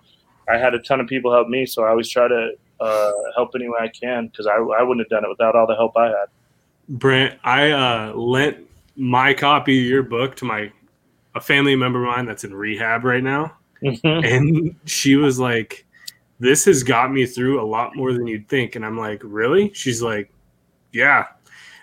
I 0.48 0.56
had 0.58 0.74
a 0.74 0.80
ton 0.80 0.98
of 1.00 1.06
people 1.06 1.32
help 1.32 1.46
me. 1.48 1.64
So 1.64 1.84
I 1.84 1.90
always 1.90 2.08
try 2.10 2.26
to 2.26 2.50
uh, 2.80 3.12
help 3.36 3.50
any 3.54 3.68
way 3.68 3.78
I 3.80 3.88
can 3.88 4.28
because 4.28 4.46
I, 4.46 4.54
I 4.54 4.82
wouldn't 4.82 5.00
have 5.00 5.08
done 5.10 5.24
it 5.24 5.28
without 5.28 5.54
all 5.54 5.66
the 5.66 5.74
help 5.76 5.96
I 5.96 6.06
had. 6.06 6.26
Brandt, 6.88 7.38
I 7.44 7.70
uh, 7.70 8.12
lent 8.14 8.58
my 8.96 9.32
copy 9.34 9.78
of 9.80 9.86
your 9.86 10.02
book 10.02 10.34
to 10.36 10.44
my 10.44 10.72
a 11.34 11.40
family 11.40 11.76
member 11.76 12.02
of 12.04 12.08
mine 12.16 12.26
that's 12.26 12.42
in 12.44 12.52
rehab 12.52 13.04
right 13.04 13.22
now, 13.22 13.56
and 14.04 14.74
she 14.84 15.14
was 15.16 15.38
like, 15.38 15.86
"This 16.40 16.64
has 16.64 16.82
got 16.82 17.12
me 17.12 17.24
through 17.26 17.60
a 17.62 17.64
lot 17.64 17.94
more 17.94 18.12
than 18.12 18.26
you'd 18.26 18.48
think." 18.48 18.74
And 18.74 18.84
I'm 18.84 18.98
like, 18.98 19.20
"Really?" 19.24 19.72
She's 19.72 20.02
like, 20.02 20.32
"Yeah, 20.92 21.26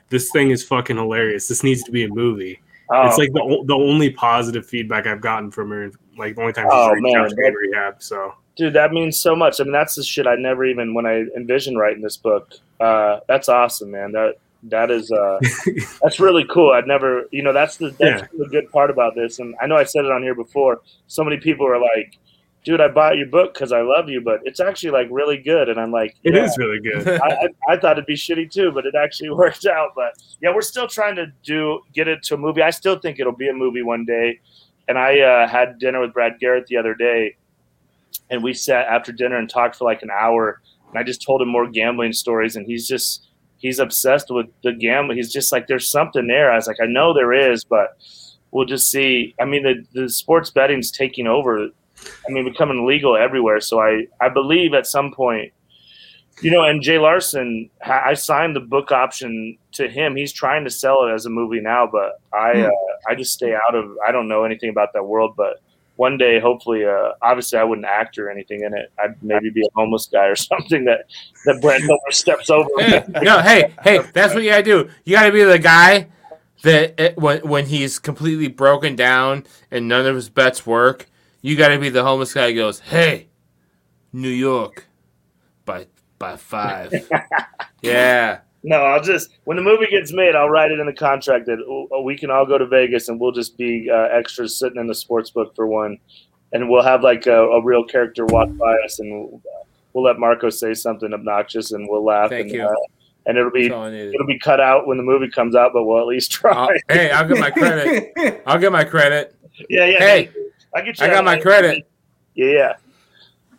this 0.10 0.30
thing 0.32 0.50
is 0.52 0.64
fucking 0.66 0.98
hilarious. 0.98 1.48
This 1.48 1.64
needs 1.64 1.84
to 1.84 1.92
be 1.92 2.04
a 2.04 2.10
movie." 2.10 2.60
Oh, 2.90 3.08
It's 3.08 3.18
like 3.18 3.32
the 3.34 3.64
the 3.66 3.76
only 3.76 4.10
positive 4.10 4.66
feedback 4.66 5.08
I've 5.08 5.22
gotten 5.22 5.50
from 5.52 5.70
her. 5.70 5.92
Like 6.18 6.36
the 6.36 6.42
only 6.42 6.54
time 6.54 6.66
she's 6.66 6.74
Oh, 6.74 6.90
reached 6.92 7.16
out 7.16 7.22
man, 7.22 7.30
to 7.30 7.36
me 7.38 7.48
in 7.48 7.54
rehab. 7.54 8.04
So 8.04 8.34
dude, 8.58 8.74
that 8.74 8.92
means 8.92 9.20
so 9.20 9.36
much. 9.36 9.60
I 9.60 9.64
mean, 9.64 9.74
that's 9.74 9.96
the 9.96 10.04
shit 10.04 10.28
I 10.28 10.36
never 10.36 10.66
even 10.66 10.94
when 10.94 11.06
I 11.06 11.26
envisioned 11.36 11.78
writing 11.78 12.02
this 12.02 12.18
book. 12.18 12.54
Uh, 12.80 13.20
that's 13.28 13.50
awesome, 13.50 13.92
man. 13.92 14.12
That 14.12 14.36
that 14.64 14.92
is 14.92 15.12
uh, 15.12 15.40
that's 16.02 16.20
really 16.20 16.46
cool. 16.50 16.72
I'd 16.72 16.88
never, 16.88 17.26
you 17.32 17.44
know, 17.44 17.54
that's 17.54 17.78
the 17.78 17.92
that's 17.92 18.22
Yeah. 18.24 18.28
the 18.38 18.48
good 18.50 18.70
part 18.72 18.90
about 18.90 19.16
this. 19.16 19.40
And 19.40 19.56
I 19.62 19.68
know 19.68 19.76
I 19.76 19.84
said 19.84 20.06
it 20.06 20.12
on 20.12 20.24
here 20.24 20.36
before. 20.36 20.82
So 21.08 21.24
many 21.24 21.38
people 21.38 21.68
are 21.68 21.80
like, 21.80 22.18
"Dude, 22.66 22.82
I 22.82 22.88
bought 22.88 23.18
your 23.18 23.28
book 23.28 23.54
because 23.54 23.72
I 23.72 23.82
love 23.82 24.10
you," 24.10 24.20
but 24.22 24.42
it's 24.44 24.60
actually 24.60 24.92
like 24.92 25.08
really 25.12 25.38
good. 25.38 25.70
And 25.70 25.80
I'm 25.80 25.92
like, 25.92 26.16
it 26.24 26.34
yeah. 26.34 26.44
is 26.44 26.58
really 26.58 26.80
good. 26.80 27.08
I, 27.22 27.28
I, 27.28 27.48
I 27.74 27.78
thought 27.78 27.94
it'd 27.94 28.06
be 28.08 28.16
shitty 28.16 28.52
too, 28.52 28.72
but 28.72 28.86
it 28.86 28.96
actually 28.96 29.30
worked 29.44 29.66
out. 29.66 29.92
But 29.96 30.14
yeah, 30.42 30.54
we're 30.54 30.62
still 30.62 30.88
trying 30.88 31.16
to 31.18 31.28
do 31.44 31.82
get 31.94 32.08
it 32.08 32.24
to 32.24 32.34
a 32.34 32.38
movie. 32.38 32.62
I 32.64 32.72
still 32.72 32.98
think 33.00 33.20
it'll 33.20 33.36
be 33.36 33.50
a 33.50 33.54
movie 33.54 33.84
one 33.84 34.06
day. 34.06 34.40
And 34.90 34.98
I 34.98 35.20
uh, 35.20 35.48
had 35.50 35.80
dinner 35.80 36.00
with 36.00 36.14
Brad 36.14 36.40
Garrett 36.40 36.66
the 36.68 36.78
other 36.78 36.96
day, 36.96 37.36
and 38.30 38.44
we 38.44 38.54
sat 38.54 38.88
after 38.88 39.12
dinner 39.12 39.38
and 39.38 39.50
talked 39.50 39.76
for 39.76 39.86
like 39.86 40.02
an 40.02 40.10
hour. 40.12 40.62
And 40.90 40.98
I 41.00 41.04
just 41.04 41.22
told 41.26 41.42
him 41.42 41.50
more 41.50 41.70
gambling 41.70 42.14
stories, 42.14 42.56
and 42.56 42.66
he's 42.66 42.88
just 42.88 43.28
he's 43.58 43.80
obsessed 43.80 44.28
with 44.30 44.48
the 44.64 44.74
gambling. 44.74 45.18
He's 45.18 45.32
just 45.34 45.52
like, 45.52 45.68
there's 45.68 45.90
something 45.92 46.28
there. 46.28 46.52
I 46.52 46.56
was 46.56 46.68
like, 46.68 46.80
I 46.82 46.86
know 46.86 47.14
there 47.14 47.34
is, 47.34 47.64
but 47.64 47.98
we'll 48.52 48.66
just 48.66 48.90
see. 48.90 49.36
I 49.40 49.46
mean, 49.46 49.64
the 49.64 49.86
the 50.02 50.10
sports 50.10 50.50
betting's 50.50 50.92
taking 50.92 51.28
over. 51.28 51.68
I 52.28 52.32
mean, 52.32 52.46
becoming 52.46 52.86
legal 52.86 53.18
everywhere. 53.18 53.60
So 53.60 53.80
I 53.82 54.08
I 54.22 54.30
believe 54.30 54.74
at 54.74 54.88
some 54.88 55.12
point 55.12 55.54
you 56.44 56.52
know, 56.52 56.62
and 56.64 56.84
Jay 56.84 57.00
Larson, 57.00 57.68
I 57.84 58.14
signed 58.14 58.56
the 58.56 58.60
book 58.60 58.92
option 58.92 59.58
to 59.72 59.90
him. 59.90 60.16
He's 60.16 60.32
trying 60.32 60.66
to 60.66 60.70
sell 60.70 61.04
it 61.08 61.12
as 61.12 61.26
a 61.26 61.32
movie 61.32 61.62
now, 61.62 61.90
but 61.92 62.22
I, 62.32 62.54
Hmm. 62.54 62.66
uh, 62.66 63.10
I 63.12 63.16
just 63.16 63.34
stay 63.34 63.56
out 63.56 63.74
of. 63.74 63.90
I 64.08 64.12
don't 64.12 64.28
know 64.28 64.44
anything 64.44 64.70
about 64.70 64.94
that 64.94 65.04
world, 65.04 65.34
but 65.36 65.60
one 65.98 66.18
day, 66.18 66.40
hopefully, 66.40 66.86
uh, 66.86 67.12
obviously, 67.22 67.60
I 67.60 67.64
wouldn't 67.64 67.88
act 67.88 68.18
or 68.18 68.30
anything 68.30 68.64
in 68.64 68.74
it. 68.76 68.92
I'd 68.98 69.22
maybe 69.22 69.50
be 69.50 69.62
a 69.62 69.70
homeless 69.76 70.08
guy 70.08 70.28
or 70.28 70.36
something 70.36 70.86
that 70.86 71.06
that 71.46 71.62
Brent 71.62 71.84
Miller 71.84 72.12
steps 72.12 72.50
over. 72.50 72.70
Hey, 72.78 73.04
no, 73.22 73.40
hey, 73.42 73.74
hey, 73.84 74.00
that's 74.14 74.34
what 74.34 74.44
you 74.44 74.50
gotta 74.50 74.64
do. 74.64 74.90
You 75.04 75.16
gotta 75.16 75.32
be 75.32 75.44
the 75.44 75.60
guy 75.60 76.08
that 76.64 77.00
it, 77.00 77.18
when 77.18 77.40
when 77.48 77.66
he's 77.66 78.00
completely 78.00 78.48
broken 78.48 78.96
down 78.96 79.46
and 79.70 79.88
none 79.88 80.06
of 80.06 80.16
his 80.16 80.30
bets 80.30 80.66
work, 80.66 81.10
you 81.42 81.56
gotta 81.56 81.80
be 81.80 81.90
the 81.90 82.04
homeless 82.04 82.34
guy 82.34 82.52
who 82.52 82.56
goes, 82.56 82.80
"Hey, 82.80 83.28
New 84.14 84.30
York, 84.30 84.88
by 85.66 85.88
by 86.20 86.36
five. 86.36 86.94
yeah, 87.82 88.40
No, 88.64 88.84
I'll 88.84 89.02
just 89.02 89.30
when 89.46 89.58
the 89.58 89.64
movie 89.64 89.88
gets 89.88 90.12
made, 90.12 90.36
I'll 90.36 90.50
write 90.50 90.72
it 90.72 90.80
in 90.80 90.86
the 90.86 90.94
contract 90.94 91.46
that 91.46 91.60
oh, 91.60 92.02
we 92.02 92.18
can 92.18 92.30
all 92.32 92.46
go 92.46 92.58
to 92.58 92.66
Vegas 92.66 93.08
and 93.08 93.20
we'll 93.20 93.32
just 93.32 93.58
be 93.58 93.90
uh, 93.90 94.08
extras 94.12 94.58
sitting 94.58 94.80
in 94.80 94.88
the 94.88 94.96
sports 94.96 95.30
book 95.30 95.56
for 95.56 95.68
one, 95.68 95.98
and 96.54 96.70
we'll 96.70 96.84
have 96.84 97.02
like 97.02 97.28
a, 97.28 97.44
a 97.44 97.64
real 97.64 97.84
character 97.84 98.26
walk 98.26 98.50
by 98.58 98.76
us 98.86 99.00
and 99.00 99.12
we'll, 99.12 99.42
we'll 99.94 100.04
let 100.04 100.20
Marco 100.20 100.50
say 100.50 100.74
something 100.74 101.14
obnoxious 101.14 101.72
and 101.72 101.88
we'll 101.88 102.04
laugh. 102.04 102.30
Thank 102.30 102.48
and, 102.48 102.56
you. 102.56 102.66
Uh, 102.66 102.74
and 103.28 103.38
it'll 103.38 103.52
be 103.52 103.64
that's 103.64 103.74
all 103.74 103.84
I 103.84 103.92
needed. 103.92 104.16
it'll 104.16 104.26
be 104.26 104.40
cut 104.40 104.60
out 104.60 104.88
when 104.88 104.98
the 104.98 105.04
movie 105.04 105.30
comes 105.30 105.56
out, 105.56 105.72
but 105.74 105.84
we'll 105.84 106.00
at 106.00 106.08
least 106.08 106.32
try. 106.32 106.68
Hey, 106.90 107.12
I'll 107.12 107.28
get 107.28 107.38
my 107.38 107.52
credit. 107.52 108.42
I'll 108.48 108.60
get 108.60 108.72
my 108.72 108.86
credit. 108.86 109.36
yeah, 109.70 109.86
yeah. 109.86 110.00
Hey, 110.00 110.30
I 110.74 110.82
get 110.82 111.00
you. 111.00 111.06
I 111.06 111.10
got 111.10 111.26
my 111.26 111.40
credit. 111.40 111.88
Yeah, 112.36 112.46
yeah. 112.46 112.74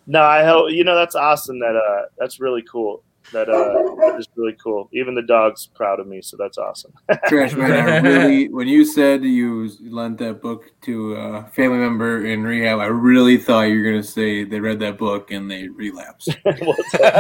No, 0.07 0.23
I 0.23 0.43
hope 0.43 0.71
you 0.71 0.85
know 0.85 0.97
that's 0.97 1.15
awesome. 1.15 1.59
That 1.59 1.77
uh, 1.77 2.07
that's 2.17 2.41
really 2.41 2.63
cool. 2.63 3.03
That 3.33 3.49
uh, 3.49 3.95
that 4.01 4.17
is 4.19 4.27
really 4.37 4.57
cool. 4.63 4.89
Even 4.93 5.15
the 5.15 5.23
dog's 5.23 5.67
proud 5.67 6.01
of 6.01 6.07
me, 6.07 6.23
so 6.23 6.37
that's 6.37 6.57
awesome. 6.59 6.93
Trash 7.27 7.55
man, 7.55 7.73
I 7.73 7.99
really 8.09 8.49
when 8.49 8.69
you 8.69 8.85
said 8.85 9.23
you 9.23 9.71
lent 9.83 10.19
that 10.19 10.41
book 10.41 10.73
to 10.83 11.15
a 11.15 11.43
family 11.53 11.79
member 11.79 12.25
in 12.25 12.43
rehab, 12.43 12.79
I 12.79 12.87
really 12.87 13.37
thought 13.37 13.63
you 13.63 13.79
were 13.79 13.85
gonna 13.91 14.03
say 14.03 14.45
they 14.45 14.61
read 14.61 14.79
that 14.81 14.97
book 14.99 15.31
and 15.31 15.51
they 15.51 15.69
relapsed. 15.69 16.31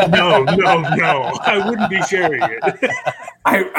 No, 0.08 0.42
no, 0.44 0.80
no. 0.80 1.22
I 1.42 1.62
wouldn't 1.68 1.90
be 1.90 2.00
sharing 2.02 2.42
it. 2.42 2.58
I, 3.44 3.70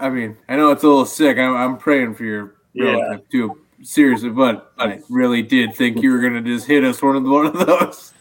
I, 0.00 0.06
I 0.06 0.10
mean, 0.10 0.36
I 0.48 0.56
know 0.56 0.70
it's 0.70 0.82
a 0.82 0.86
little 0.88 1.04
sick. 1.04 1.38
I'm, 1.38 1.54
I'm 1.54 1.76
praying 1.78 2.14
for 2.14 2.24
your 2.24 2.54
Yeah. 2.74 2.92
relative 2.92 3.28
too, 3.28 3.58
seriously, 3.82 4.30
but 4.30 4.72
I 4.78 5.00
really 5.10 5.42
did 5.42 5.74
think 5.74 6.02
you 6.02 6.12
were 6.12 6.20
gonna 6.20 6.42
just 6.42 6.66
hit 6.66 6.84
us 6.84 7.02
one 7.02 7.16
of 7.16 7.24
the, 7.24 7.30
one 7.30 7.46
of 7.46 7.66
those. 7.66 8.12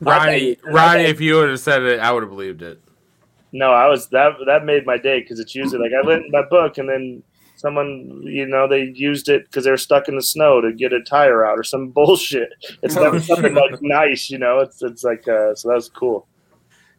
Ronnie, 0.00 0.56
Ronnie, 0.64 1.04
if 1.04 1.20
you 1.20 1.36
would 1.36 1.50
have 1.50 1.60
said 1.60 1.82
it, 1.82 2.00
I 2.00 2.12
would 2.12 2.22
have 2.22 2.30
believed 2.30 2.62
it. 2.62 2.80
No, 3.58 3.72
I 3.72 3.88
was 3.88 4.08
that 4.10 4.32
that 4.46 4.64
made 4.64 4.84
my 4.86 4.98
day 4.98 5.20
because 5.20 5.40
it's 5.40 5.54
usually 5.54 5.78
like 5.80 5.92
I 5.92 6.06
lent 6.06 6.24
my 6.30 6.42
book 6.42 6.78
and 6.78 6.88
then 6.88 7.22
someone 7.56 8.20
you 8.24 8.44
know 8.46 8.68
they 8.68 8.92
used 8.94 9.28
it 9.30 9.44
because 9.46 9.64
they 9.64 9.70
were 9.70 9.76
stuck 9.78 10.08
in 10.08 10.14
the 10.16 10.22
snow 10.22 10.60
to 10.60 10.72
get 10.72 10.92
a 10.92 11.00
tire 11.02 11.44
out 11.46 11.58
or 11.58 11.64
some 11.64 11.88
bullshit. 11.96 12.50
It's 12.82 12.96
Oh, 12.96 13.02
never 13.04 13.20
something 13.20 13.54
like 13.54 13.80
nice, 13.82 14.28
you 14.30 14.38
know. 14.38 14.58
It's 14.60 14.82
it's 14.82 15.04
like 15.04 15.26
uh, 15.28 15.54
so 15.54 15.68
that 15.68 15.74
was 15.76 15.88
cool. 15.88 16.26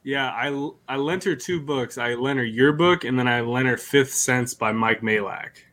Yeah, 0.03 0.29
I 0.31 0.69
I 0.87 0.95
lent 0.95 1.23
her 1.25 1.35
two 1.35 1.59
books. 1.61 1.97
I 1.97 2.13
lent 2.13 2.39
her 2.39 2.45
your 2.45 2.71
book, 2.73 3.03
and 3.03 3.19
then 3.19 3.27
I 3.27 3.41
lent 3.41 3.67
her 3.67 3.77
Fifth 3.77 4.13
Sense 4.13 4.53
by 4.53 4.71
Mike 4.71 5.03
Malak, 5.03 5.65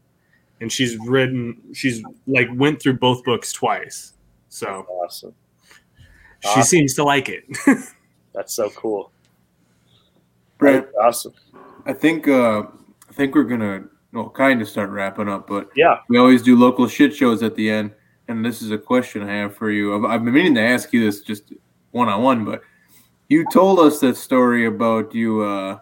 and 0.60 0.70
she's 0.72 0.98
written. 1.06 1.56
She's 1.72 2.02
like 2.26 2.48
went 2.52 2.82
through 2.82 2.98
both 2.98 3.22
books 3.24 3.52
twice, 3.52 4.14
so 4.48 4.86
Awesome. 5.04 5.34
she 6.42 6.48
Awesome. 6.48 6.62
seems 6.64 6.94
to 6.94 7.04
like 7.04 7.28
it. 7.28 7.44
That's 8.34 8.52
so 8.52 8.70
cool. 8.70 9.12
That's 10.72 10.92
awesome. 11.00 11.34
I 11.86 11.92
think 11.92 12.28
uh, 12.28 12.64
I 13.08 13.12
think 13.12 13.34
we're 13.34 13.44
gonna 13.44 13.84
well, 14.12 14.30
kind 14.30 14.62
of 14.62 14.68
start 14.68 14.90
wrapping 14.90 15.28
up, 15.28 15.46
but 15.48 15.68
Yeah. 15.74 15.98
we 16.08 16.18
always 16.18 16.42
do 16.42 16.56
local 16.56 16.86
shit 16.86 17.14
shows 17.14 17.42
at 17.42 17.56
the 17.56 17.68
end. 17.68 17.92
And 18.28 18.44
this 18.44 18.62
is 18.62 18.70
a 18.70 18.78
question 18.78 19.22
I 19.22 19.34
have 19.34 19.54
for 19.56 19.70
you. 19.70 19.94
I've, 19.94 20.04
I've 20.04 20.24
been 20.24 20.32
meaning 20.32 20.54
to 20.54 20.60
ask 20.62 20.92
you 20.92 21.04
this 21.04 21.20
just 21.20 21.52
one 21.90 22.08
on 22.08 22.22
one, 22.22 22.44
but 22.44 22.62
you 23.28 23.44
told 23.52 23.80
us 23.80 24.00
that 24.00 24.16
story 24.16 24.66
about 24.66 25.14
you. 25.14 25.42
Uh, 25.42 25.78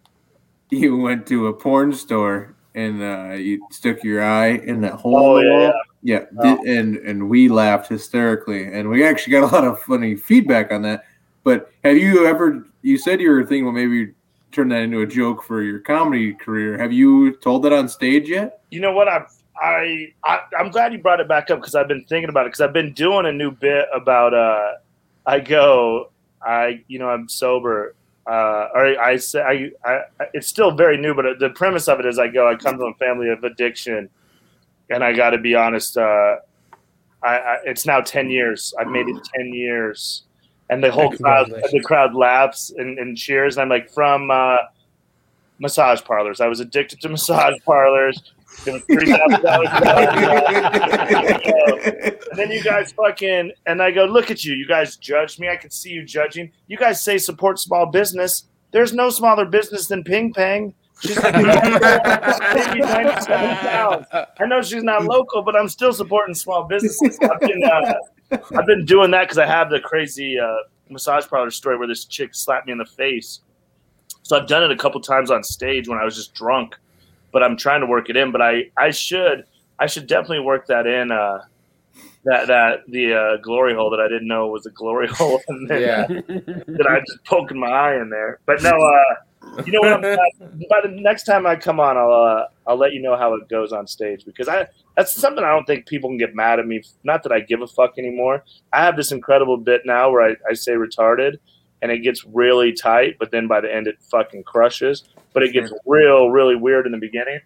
you 0.70 0.96
went 0.96 1.26
to 1.26 1.46
a 1.48 1.52
porn 1.52 1.92
store 1.92 2.56
and 2.74 3.02
uh, 3.02 3.34
you 3.34 3.66
stuck 3.70 4.02
your 4.02 4.22
eye 4.22 4.48
in 4.64 4.80
that 4.80 4.94
hole. 4.94 5.16
Oh 5.16 5.38
yeah, 5.38 5.60
yeah. 5.60 5.72
Yeah, 6.00 6.24
di- 6.42 6.70
and 6.78 6.96
and 6.98 7.28
we 7.28 7.48
laughed 7.48 7.88
hysterically, 7.88 8.64
and 8.72 8.88
we 8.88 9.04
actually 9.04 9.32
got 9.32 9.52
a 9.52 9.54
lot 9.54 9.64
of 9.64 9.80
funny 9.82 10.14
feedback 10.14 10.70
on 10.72 10.82
that. 10.82 11.04
But 11.42 11.72
have 11.84 11.96
you 11.96 12.24
ever? 12.26 12.66
You 12.82 12.98
said 12.98 13.20
you 13.20 13.30
were 13.30 13.44
thinking, 13.44 13.64
well, 13.64 13.74
maybe 13.74 14.12
turn 14.52 14.68
that 14.68 14.82
into 14.82 15.00
a 15.00 15.06
joke 15.06 15.42
for 15.42 15.62
your 15.62 15.78
comedy 15.80 16.34
career. 16.34 16.78
Have 16.78 16.92
you 16.92 17.36
told 17.36 17.62
that 17.64 17.72
on 17.72 17.88
stage 17.88 18.28
yet? 18.28 18.62
You 18.70 18.80
know 18.80 18.92
what? 18.92 19.08
I've, 19.08 19.30
I, 19.60 20.12
I 20.24 20.40
I'm 20.58 20.70
glad 20.70 20.92
you 20.92 20.98
brought 20.98 21.20
it 21.20 21.28
back 21.28 21.50
up 21.50 21.60
because 21.60 21.74
I've 21.74 21.88
been 21.88 22.04
thinking 22.04 22.28
about 22.28 22.46
it 22.46 22.50
because 22.50 22.60
I've 22.60 22.72
been 22.72 22.92
doing 22.92 23.26
a 23.26 23.32
new 23.32 23.50
bit 23.50 23.86
about 23.94 24.34
uh, 24.34 24.74
I 25.26 25.40
go 25.40 26.10
I 26.40 26.84
you 26.86 26.98
know 26.98 27.08
I'm 27.08 27.28
sober 27.28 27.94
uh, 28.26 28.68
or 28.74 29.00
I 29.00 29.16
say 29.16 29.40
I, 29.42 29.70
I 29.88 30.26
it's 30.32 30.46
still 30.46 30.70
very 30.70 30.96
new 30.96 31.14
but 31.14 31.38
the 31.40 31.50
premise 31.50 31.88
of 31.88 31.98
it 31.98 32.06
is 32.06 32.18
I 32.18 32.28
go 32.28 32.48
I 32.48 32.54
come 32.54 32.76
from 32.76 32.92
a 32.92 32.94
family 32.94 33.30
of 33.30 33.42
addiction 33.42 34.08
and 34.90 35.02
I 35.02 35.12
got 35.12 35.30
to 35.30 35.38
be 35.38 35.54
honest 35.54 35.96
uh, 35.96 36.36
I, 37.22 37.38
I 37.38 37.56
it's 37.64 37.84
now 37.84 38.00
ten 38.00 38.30
years 38.30 38.72
I've 38.78 38.88
made 38.88 39.08
it 39.08 39.16
ten 39.34 39.52
years 39.52 40.22
and 40.70 40.82
the 40.82 40.90
whole 40.90 41.10
crowd 41.12 41.50
the 41.50 41.80
crowd 41.84 42.14
laughs 42.14 42.72
and, 42.76 42.98
and 42.98 43.16
cheers 43.16 43.56
and 43.56 43.62
I'm 43.62 43.68
like 43.68 43.90
from 43.90 44.30
uh, 44.30 44.58
massage 45.58 46.02
parlors 46.02 46.40
I 46.40 46.46
was 46.48 46.60
addicted 46.60 47.00
to 47.02 47.08
massage 47.16 47.54
parlors. 47.64 48.32
It 48.66 48.72
was 48.72 48.82
three 48.84 49.12
thousand 49.12 49.42
dollars. 49.42 49.68
And 52.38 52.38
then 52.38 52.50
you 52.50 52.62
guys 52.62 52.92
fucking 52.92 53.52
and 53.66 53.82
I 53.82 53.90
go, 53.90 54.04
look 54.04 54.30
at 54.30 54.44
you. 54.44 54.54
You 54.54 54.66
guys 54.66 54.96
judge 54.96 55.40
me. 55.40 55.48
I 55.48 55.56
can 55.56 55.70
see 55.70 55.90
you 55.90 56.04
judging. 56.04 56.52
You 56.68 56.76
guys 56.76 57.02
say 57.02 57.18
support 57.18 57.58
small 57.58 57.86
business. 57.86 58.44
There's 58.70 58.92
no 58.92 59.10
smaller 59.10 59.44
business 59.44 59.88
than 59.88 60.04
Ping 60.04 60.32
Pang. 60.32 60.74
She's 61.00 61.16
like, 61.22 61.34
maybe 61.34 62.80
97 62.80 63.56
pounds. 63.56 64.06
I 64.12 64.46
know 64.46 64.62
she's 64.62 64.82
not 64.82 65.04
local, 65.04 65.42
but 65.42 65.54
I'm 65.56 65.68
still 65.68 65.92
supporting 65.92 66.34
small 66.34 66.64
businesses. 66.64 67.18
I've 67.22 67.40
been, 67.40 67.62
uh, 67.64 67.94
I've 68.56 68.66
been 68.66 68.84
doing 68.84 69.10
that 69.12 69.22
because 69.24 69.38
I 69.38 69.46
have 69.46 69.70
the 69.70 69.80
crazy 69.80 70.38
uh, 70.38 70.56
massage 70.88 71.26
parlor 71.28 71.50
story 71.50 71.76
where 71.78 71.86
this 71.88 72.04
chick 72.04 72.34
slapped 72.34 72.66
me 72.66 72.72
in 72.72 72.78
the 72.78 72.84
face. 72.86 73.40
So 74.22 74.36
I've 74.38 74.48
done 74.48 74.62
it 74.64 74.70
a 74.70 74.76
couple 74.76 75.00
times 75.00 75.30
on 75.30 75.42
stage 75.44 75.88
when 75.88 75.98
I 75.98 76.04
was 76.04 76.14
just 76.16 76.34
drunk, 76.34 76.76
but 77.32 77.42
I'm 77.42 77.56
trying 77.56 77.80
to 77.80 77.86
work 77.86 78.10
it 78.10 78.16
in. 78.16 78.32
But 78.32 78.42
I, 78.42 78.70
I 78.76 78.90
should, 78.90 79.44
I 79.78 79.86
should 79.86 80.06
definitely 80.06 80.40
work 80.40 80.66
that 80.66 80.86
in. 80.86 81.10
Uh, 81.12 81.42
that 82.24 82.48
that 82.48 82.80
the 82.88 83.14
uh, 83.14 83.36
glory 83.38 83.74
hole 83.74 83.90
that 83.90 84.00
I 84.00 84.08
didn't 84.08 84.26
know 84.26 84.48
was 84.48 84.66
a 84.66 84.70
glory 84.70 85.06
hole, 85.12 85.40
and 85.48 85.68
then 85.70 85.80
Yeah. 85.80 86.06
that 86.08 86.86
I 86.88 86.98
just 87.00 87.24
poking 87.24 87.58
my 87.58 87.68
eye 87.68 88.00
in 88.00 88.10
there. 88.10 88.40
But 88.44 88.62
no, 88.62 88.70
uh, 88.70 89.14
you 89.64 89.72
know 89.72 89.80
what? 89.80 89.92
I'm, 89.92 90.00
by 90.70 90.80
the 90.82 90.90
next 90.90 91.24
time 91.24 91.46
I 91.46 91.56
come 91.56 91.80
on, 91.80 91.96
I'll 91.96 92.12
uh, 92.12 92.46
I'll 92.66 92.76
let 92.76 92.92
you 92.92 93.02
know 93.02 93.16
how 93.16 93.34
it 93.34 93.48
goes 93.48 93.72
on 93.72 93.86
stage 93.86 94.24
because 94.24 94.48
I 94.48 94.66
that's 94.96 95.12
something 95.12 95.44
I 95.44 95.50
don't 95.50 95.64
think 95.64 95.86
people 95.86 96.10
can 96.10 96.18
get 96.18 96.34
mad 96.34 96.58
at 96.58 96.66
me. 96.66 96.82
Not 97.04 97.22
that 97.22 97.32
I 97.32 97.40
give 97.40 97.62
a 97.62 97.66
fuck 97.66 97.98
anymore. 97.98 98.44
I 98.72 98.84
have 98.84 98.96
this 98.96 99.12
incredible 99.12 99.56
bit 99.56 99.82
now 99.84 100.10
where 100.10 100.22
I, 100.30 100.36
I 100.48 100.54
say 100.54 100.72
retarded, 100.72 101.38
and 101.82 101.90
it 101.90 102.00
gets 102.00 102.24
really 102.24 102.72
tight, 102.72 103.16
but 103.18 103.30
then 103.30 103.46
by 103.46 103.60
the 103.60 103.74
end 103.74 103.86
it 103.86 103.96
fucking 104.10 104.44
crushes. 104.44 105.04
But 105.32 105.42
it 105.42 105.52
gets 105.52 105.72
real, 105.86 106.30
really 106.30 106.56
weird 106.56 106.86
in 106.86 106.92
the 106.92 106.98
beginning. 106.98 107.40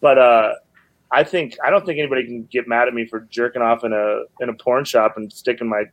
But 0.00 0.18
uh, 0.18 0.54
I 1.10 1.24
think 1.24 1.56
I 1.64 1.70
don't 1.70 1.86
think 1.86 1.98
anybody 1.98 2.24
can 2.24 2.44
get 2.44 2.68
mad 2.68 2.88
at 2.88 2.94
me 2.94 3.06
for 3.06 3.20
jerking 3.30 3.62
off 3.62 3.84
in 3.84 3.92
a 3.92 4.22
in 4.40 4.48
a 4.48 4.54
porn 4.54 4.84
shop 4.84 5.16
and 5.16 5.32
sticking 5.32 5.68
my 5.68 5.84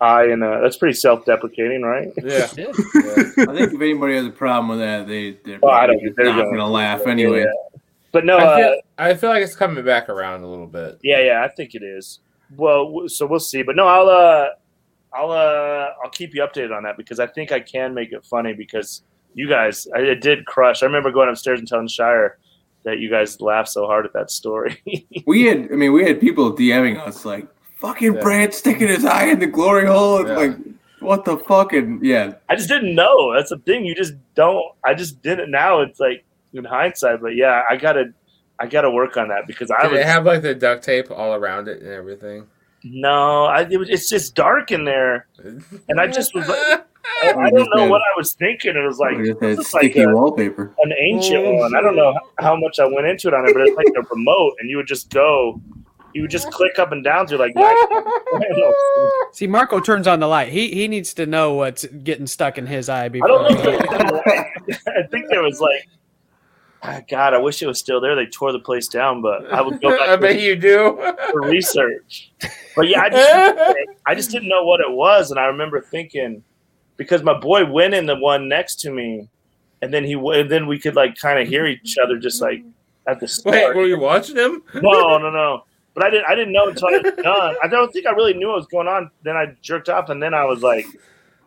eye 0.00 0.24
and 0.24 0.42
a. 0.44 0.60
That's 0.62 0.76
pretty 0.76 0.94
self-deprecating, 0.94 1.82
right? 1.82 2.08
Yeah. 2.22 2.48
Yeah. 2.56 2.66
I 2.68 3.54
think 3.54 3.72
if 3.72 3.80
anybody 3.80 4.14
has 4.16 4.26
a 4.26 4.30
problem 4.30 4.68
with 4.68 4.78
that, 4.80 5.06
they 5.06 5.38
they're 5.44 5.58
Oh, 5.62 5.68
I 5.68 5.86
don't- 5.86 5.96
probably 5.98 6.12
they're 6.16 6.24
not 6.26 6.34
going- 6.36 6.46
going 6.46 6.58
to 6.58 6.66
laugh 6.66 7.06
anyway. 7.06 7.40
Yeah. 7.40 7.78
But 8.12 8.24
no, 8.24 8.36
I 8.38 8.44
uh, 8.44 8.56
feel, 8.56 8.80
I 8.98 9.14
feel 9.14 9.30
like 9.30 9.42
it's 9.42 9.56
coming 9.56 9.84
back 9.84 10.08
around 10.08 10.42
a 10.44 10.46
little 10.46 10.68
bit. 10.68 10.98
yeah, 11.02 11.18
yeah, 11.20 11.42
I 11.44 11.48
think 11.48 11.74
it 11.74 11.82
is. 11.82 12.20
Well, 12.56 13.08
so 13.08 13.26
we'll 13.26 13.40
see. 13.40 13.62
But 13.64 13.74
no, 13.74 13.88
I'll 13.88 14.08
uh, 14.08 14.48
I'll 15.12 15.32
uh, 15.32 15.88
I'll 16.02 16.10
keep 16.10 16.32
you 16.34 16.42
updated 16.42 16.76
on 16.76 16.84
that 16.84 16.96
because 16.96 17.18
I 17.18 17.26
think 17.26 17.50
I 17.50 17.58
can 17.58 17.92
make 17.92 18.12
it 18.12 18.24
funny 18.24 18.52
because 18.52 19.02
you 19.34 19.48
guys, 19.48 19.88
I, 19.96 19.98
it 20.00 20.20
did 20.20 20.46
crush. 20.46 20.84
I 20.84 20.86
remember 20.86 21.10
going 21.10 21.28
upstairs 21.28 21.58
and 21.58 21.66
telling 21.66 21.88
Shire 21.88 22.38
that 22.84 22.98
you 23.00 23.10
guys 23.10 23.40
laughed 23.40 23.70
so 23.70 23.86
hard 23.86 24.04
at 24.06 24.12
that 24.12 24.30
story. 24.30 24.80
We 25.26 25.46
had, 25.46 25.72
I 25.72 25.74
mean, 25.74 25.92
we 25.92 26.04
had 26.04 26.20
people 26.20 26.54
DMing 26.54 26.98
us 27.00 27.24
like, 27.24 27.48
"Fucking 27.86 28.14
Yeah. 28.14 28.20
Brad 28.20 28.54
sticking 28.54 28.88
his 28.88 29.04
eye 29.04 29.26
in 29.26 29.38
the 29.40 29.46
glory 29.46 29.86
hole." 29.86 30.18
It's 30.20 30.28
Yeah. 30.30 30.36
Like, 30.36 30.56
What 31.00 31.24
the 31.26 31.36
fucking 31.36 32.00
yeah? 32.02 32.32
I 32.48 32.56
just 32.56 32.68
didn't 32.68 32.94
know. 32.94 33.34
That's 33.34 33.50
the 33.50 33.58
thing. 33.58 33.84
You 33.84 33.94
just 33.94 34.14
don't. 34.34 34.64
I 34.84 34.94
just 34.94 35.20
didn't. 35.22 35.50
Now 35.50 35.80
it's 35.80 36.00
like 36.00 36.24
in 36.54 36.64
hindsight, 36.64 37.20
but 37.20 37.34
yeah, 37.36 37.62
I 37.68 37.76
gotta, 37.76 38.14
I 38.58 38.66
gotta 38.66 38.90
work 38.90 39.16
on 39.18 39.28
that 39.28 39.46
because 39.46 39.70
I 39.70 39.82
Did 39.82 39.90
was 39.92 40.00
it 40.00 40.06
have 40.06 40.24
like 40.24 40.40
the 40.40 40.54
duct 40.54 40.82
tape 40.82 41.10
all 41.10 41.34
around 41.34 41.68
it 41.68 41.82
and 41.82 41.90
everything? 41.90 42.46
no. 42.84 43.44
I 43.44 43.66
it 43.70 43.76
was, 43.78 43.90
it's 43.90 44.08
just 44.08 44.34
dark 44.34 44.70
in 44.72 44.84
there, 44.86 45.26
and 45.88 46.00
I 46.00 46.06
just 46.06 46.34
was. 46.34 46.48
Like, 46.48 46.86
I, 47.22 47.34
I 47.34 47.50
don't 47.50 47.68
know 47.74 47.86
what 47.86 48.00
I 48.00 48.16
was 48.16 48.32
thinking. 48.32 48.74
It 48.74 48.86
was 48.86 48.98
like 48.98 49.18
Just 49.18 49.40
this 49.40 49.56
that 49.56 49.62
is 49.62 49.74
like 49.74 49.96
a, 49.96 50.06
wallpaper. 50.06 50.74
an 50.82 50.92
ancient 50.98 51.44
oh, 51.44 51.52
one. 51.56 51.76
I 51.76 51.82
don't 51.82 51.96
know 51.96 52.18
how 52.38 52.56
much 52.56 52.78
I 52.80 52.86
went 52.86 53.06
into 53.06 53.28
it 53.28 53.34
on 53.34 53.46
it, 53.46 53.52
but 53.52 53.62
it's 53.62 53.76
like 53.76 53.92
a 53.94 54.02
remote, 54.14 54.54
and 54.58 54.70
you 54.70 54.78
would 54.78 54.86
just 54.86 55.10
go. 55.10 55.60
You 56.14 56.22
would 56.22 56.30
just 56.30 56.48
click 56.52 56.78
up 56.78 56.92
and 56.92 57.02
down 57.02 57.26
through 57.26 57.38
like. 57.38 57.54
See, 59.32 59.48
Marco 59.48 59.80
turns 59.80 60.06
on 60.06 60.20
the 60.20 60.28
light. 60.28 60.48
He 60.48 60.72
he 60.72 60.86
needs 60.86 61.12
to 61.14 61.26
know 61.26 61.54
what's 61.54 61.84
getting 61.84 62.28
stuck 62.28 62.56
in 62.56 62.66
his 62.66 62.88
eye 62.88 63.06
I 63.06 63.08
before. 63.08 63.28
don't 63.28 63.52
know. 63.52 64.22
I 64.86 65.02
think 65.10 65.28
there 65.28 65.42
was 65.42 65.60
like, 65.60 65.88
ah, 66.84 67.00
God, 67.10 67.34
I 67.34 67.38
wish 67.38 67.62
it 67.62 67.66
was 67.66 67.80
still 67.80 68.00
there. 68.00 68.14
They 68.14 68.26
tore 68.26 68.52
the 68.52 68.60
place 68.60 68.86
down, 68.86 69.22
but 69.22 69.52
I 69.52 69.60
would 69.60 69.80
go 69.80 69.90
back 69.90 70.08
I 70.08 70.16
bet 70.16 70.40
you 70.40 70.54
do. 70.54 70.96
for 71.32 71.42
research. 71.42 72.32
But 72.76 72.88
yeah, 72.88 73.02
I 73.02 73.10
just, 73.10 73.76
I 74.06 74.14
just 74.14 74.30
didn't 74.30 74.48
know 74.48 74.64
what 74.64 74.80
it 74.80 74.90
was, 74.90 75.32
and 75.32 75.40
I 75.40 75.46
remember 75.46 75.80
thinking 75.80 76.44
because 76.96 77.24
my 77.24 77.34
boy 77.36 77.64
went 77.64 77.92
in 77.94 78.06
the 78.06 78.16
one 78.16 78.48
next 78.48 78.76
to 78.82 78.90
me, 78.92 79.28
and 79.82 79.92
then 79.92 80.04
he 80.04 80.14
w- 80.14 80.40
and 80.40 80.48
then 80.48 80.68
we 80.68 80.78
could 80.78 80.94
like 80.94 81.16
kind 81.18 81.40
of 81.40 81.48
hear 81.48 81.66
each 81.66 81.96
other 81.98 82.18
just 82.18 82.40
like 82.40 82.62
at 83.08 83.18
the 83.18 83.26
start. 83.26 83.52
Wait, 83.54 83.74
were 83.76 83.86
you 83.86 83.98
watching 83.98 84.36
him? 84.36 84.62
no, 84.74 85.18
no, 85.18 85.30
no. 85.30 85.64
But 85.94 86.04
I 86.04 86.10
didn't. 86.10 86.26
I 86.28 86.34
didn't 86.34 86.52
know 86.52 86.68
until 86.68 86.88
I 86.88 86.98
was 86.98 87.12
done. 87.22 87.56
I 87.62 87.68
don't 87.68 87.92
think 87.92 88.06
I 88.06 88.10
really 88.10 88.34
knew 88.34 88.48
what 88.48 88.56
was 88.56 88.66
going 88.66 88.88
on. 88.88 89.10
Then 89.22 89.36
I 89.36 89.54
jerked 89.62 89.88
off, 89.88 90.08
and 90.08 90.22
then 90.22 90.34
I 90.34 90.44
was 90.44 90.60
like, 90.60 90.86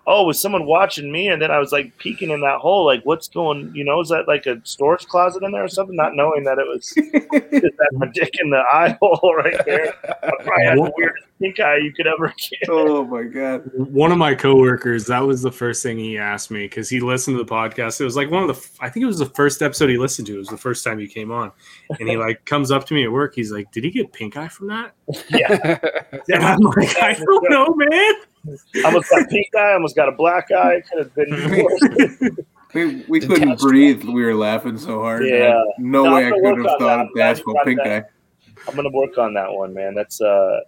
"Oh, 0.07 0.23
was 0.23 0.41
someone 0.41 0.65
watching 0.65 1.11
me?" 1.11 1.27
And 1.27 1.39
then 1.41 1.51
I 1.51 1.59
was 1.59 1.71
like 1.71 1.95
peeking 1.97 2.31
in 2.31 2.41
that 2.41 2.57
hole, 2.59 2.85
like, 2.85 3.03
"What's 3.03 3.27
going? 3.27 3.71
You 3.75 3.83
know, 3.83 3.99
is 4.01 4.09
that 4.09 4.27
like 4.27 4.45
a 4.47 4.59
storage 4.63 5.05
closet 5.05 5.43
in 5.43 5.51
there 5.51 5.63
or 5.63 5.67
something?" 5.67 5.95
Not 5.95 6.15
knowing 6.15 6.43
that 6.45 6.57
it 6.57 6.67
was 6.67 6.89
that 6.95 7.89
my 7.91 8.07
dick 8.13 8.31
in 8.41 8.49
the 8.49 8.63
eye 8.71 8.97
hole 9.01 9.35
right 9.35 9.63
there. 9.65 9.93
I 10.23 10.31
probably 10.43 10.65
had 10.65 10.77
the 10.77 10.91
weirdest 10.97 11.25
pink 11.39 11.59
eye 11.59 11.77
you 11.77 11.93
could 11.93 12.07
ever 12.07 12.33
get. 12.37 12.69
oh 12.69 13.05
my 13.05 13.23
god! 13.23 13.69
One 13.75 14.11
of 14.11 14.17
my 14.17 14.33
coworkers, 14.33 15.05
that 15.07 15.19
was 15.19 15.41
the 15.41 15.51
first 15.51 15.83
thing 15.83 15.99
he 15.99 16.17
asked 16.17 16.49
me 16.49 16.65
because 16.65 16.89
he 16.89 16.99
listened 16.99 17.37
to 17.37 17.43
the 17.43 17.49
podcast. 17.49 18.01
It 18.01 18.05
was 18.05 18.15
like 18.15 18.31
one 18.31 18.49
of 18.49 18.55
the, 18.55 18.83
I 18.83 18.89
think 18.89 19.03
it 19.03 19.07
was 19.07 19.19
the 19.19 19.27
first 19.27 19.61
episode 19.61 19.89
he 19.89 19.97
listened 19.97 20.27
to. 20.27 20.35
It 20.35 20.39
was 20.39 20.47
the 20.47 20.57
first 20.57 20.83
time 20.83 20.97
he 20.99 21.07
came 21.07 21.31
on, 21.31 21.51
and 21.99 22.09
he 22.09 22.17
like 22.17 22.43
comes 22.45 22.71
up 22.71 22.85
to 22.87 22.93
me 22.93 23.03
at 23.03 23.11
work. 23.11 23.35
He's 23.35 23.51
like, 23.51 23.71
"Did 23.71 23.83
he 23.83 23.91
get 23.91 24.11
pink 24.13 24.37
eye 24.37 24.47
from 24.47 24.67
that?" 24.67 24.93
Yeah, 25.29 25.77
And 26.33 26.43
I'm 26.43 26.59
like, 26.59 26.97
"I 27.01 27.13
don't 27.13 27.49
know, 27.49 27.73
man." 27.75 28.13
I 28.75 28.83
almost 28.85 29.09
got 29.09 29.29
pink 29.29 29.47
eye. 29.55 29.59
I 29.59 29.73
almost 29.73 29.95
got 29.95 30.09
a 30.09 30.11
black 30.11 30.51
eye. 30.51 30.81
Could 30.89 30.99
have 30.99 31.15
been. 31.15 32.37
We, 32.73 33.05
we 33.07 33.19
couldn't 33.21 33.59
breathe. 33.59 34.03
We 34.03 34.25
were 34.25 34.35
laughing 34.35 34.77
so 34.77 35.01
hard. 35.01 35.25
Yeah. 35.25 35.63
No, 35.79 36.03
No, 36.03 36.15
way 36.15 36.27
I'm 36.27 36.33
could 36.33 36.57
have 36.57 36.65
thought 36.65 36.79
that. 36.79 36.99
of 36.99 37.07
to 37.15 37.21
ask 37.21 37.41
I'm 37.41 37.51
about 37.51 37.53
glad 37.53 37.65
pink 37.65 37.79
you 37.85 37.91
eye. 37.91 38.03
I'm 38.67 38.75
gonna 38.75 38.89
work 38.91 39.17
on 39.17 39.33
that 39.35 39.51
one, 39.51 39.73
man. 39.73 39.95
That's 39.95 40.19
uh, 40.19 40.59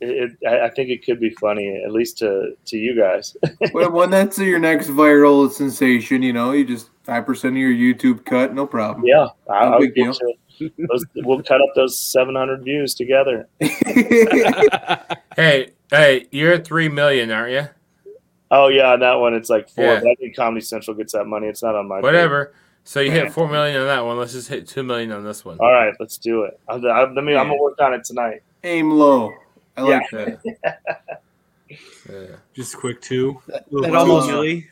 it, 0.00 0.32
it, 0.42 0.48
I 0.48 0.66
I 0.66 0.70
think 0.70 0.90
it 0.90 1.04
could 1.04 1.20
be 1.20 1.30
funny, 1.30 1.80
at 1.84 1.92
least 1.92 2.18
to 2.18 2.56
to 2.66 2.76
you 2.76 2.96
guys. 2.96 3.36
well, 3.72 3.92
when 3.92 4.10
that's 4.10 4.36
your 4.38 4.58
next 4.58 4.88
viral 4.88 5.48
sensation, 5.50 6.22
you 6.24 6.32
know, 6.32 6.50
you 6.50 6.64
just 6.64 6.90
five 7.04 7.24
percent 7.24 7.54
of 7.54 7.58
your 7.58 7.70
YouTube 7.70 8.24
cut, 8.24 8.52
no 8.52 8.66
problem. 8.66 9.06
yeah, 9.06 9.28
I, 9.48 9.66
No 9.66 9.72
I'll 9.74 9.78
big 9.80 9.94
get 9.94 10.18
you. 10.20 10.70
Those, 10.90 11.06
we'll 11.16 11.42
cut 11.42 11.62
up 11.62 11.68
those 11.74 11.98
700 11.98 12.62
views 12.62 12.94
together. 12.94 13.48
Hey, 15.36 15.70
hey, 15.90 16.26
you're 16.30 16.54
at 16.54 16.64
three 16.64 16.88
million, 16.88 17.30
aren't 17.30 17.52
you? 17.52 17.68
Oh 18.50 18.68
yeah, 18.68 18.92
on 18.92 19.00
that 19.00 19.14
one 19.14 19.34
it's 19.34 19.50
like 19.50 19.68
four. 19.68 19.84
Yeah. 19.84 20.00
But 20.00 20.08
I 20.10 20.14
think 20.16 20.36
Comedy 20.36 20.60
Central 20.64 20.96
gets 20.96 21.12
that 21.12 21.26
money. 21.26 21.46
It's 21.46 21.62
not 21.62 21.74
on 21.74 21.88
my. 21.88 22.00
Whatever. 22.00 22.54
So 22.84 23.00
you 23.00 23.10
hit 23.10 23.32
four 23.32 23.48
million 23.48 23.80
on 23.80 23.86
that 23.86 24.04
one. 24.04 24.18
Let's 24.18 24.32
just 24.32 24.48
hit 24.48 24.66
two 24.66 24.82
million 24.82 25.12
on 25.12 25.22
this 25.24 25.44
one. 25.44 25.58
All 25.60 25.72
right, 25.72 25.94
let's 26.00 26.18
do 26.18 26.44
it. 26.44 26.58
I'll, 26.68 26.84
I'll, 26.90 27.12
let 27.12 27.24
me. 27.24 27.36
I'm 27.36 27.48
gonna 27.48 27.60
work 27.60 27.80
on 27.80 27.94
it 27.94 28.04
tonight. 28.04 28.42
Aim 28.64 28.90
low. 28.90 29.32
I 29.76 29.82
like 29.82 30.10
that. 30.10 31.22
Yeah. 32.10 32.36
Just 32.52 32.76
quick 32.76 33.00
too. 33.00 33.40
that 33.46 33.72
Little 33.72 33.96
almost- 33.96 34.28
Billy. 34.28 34.68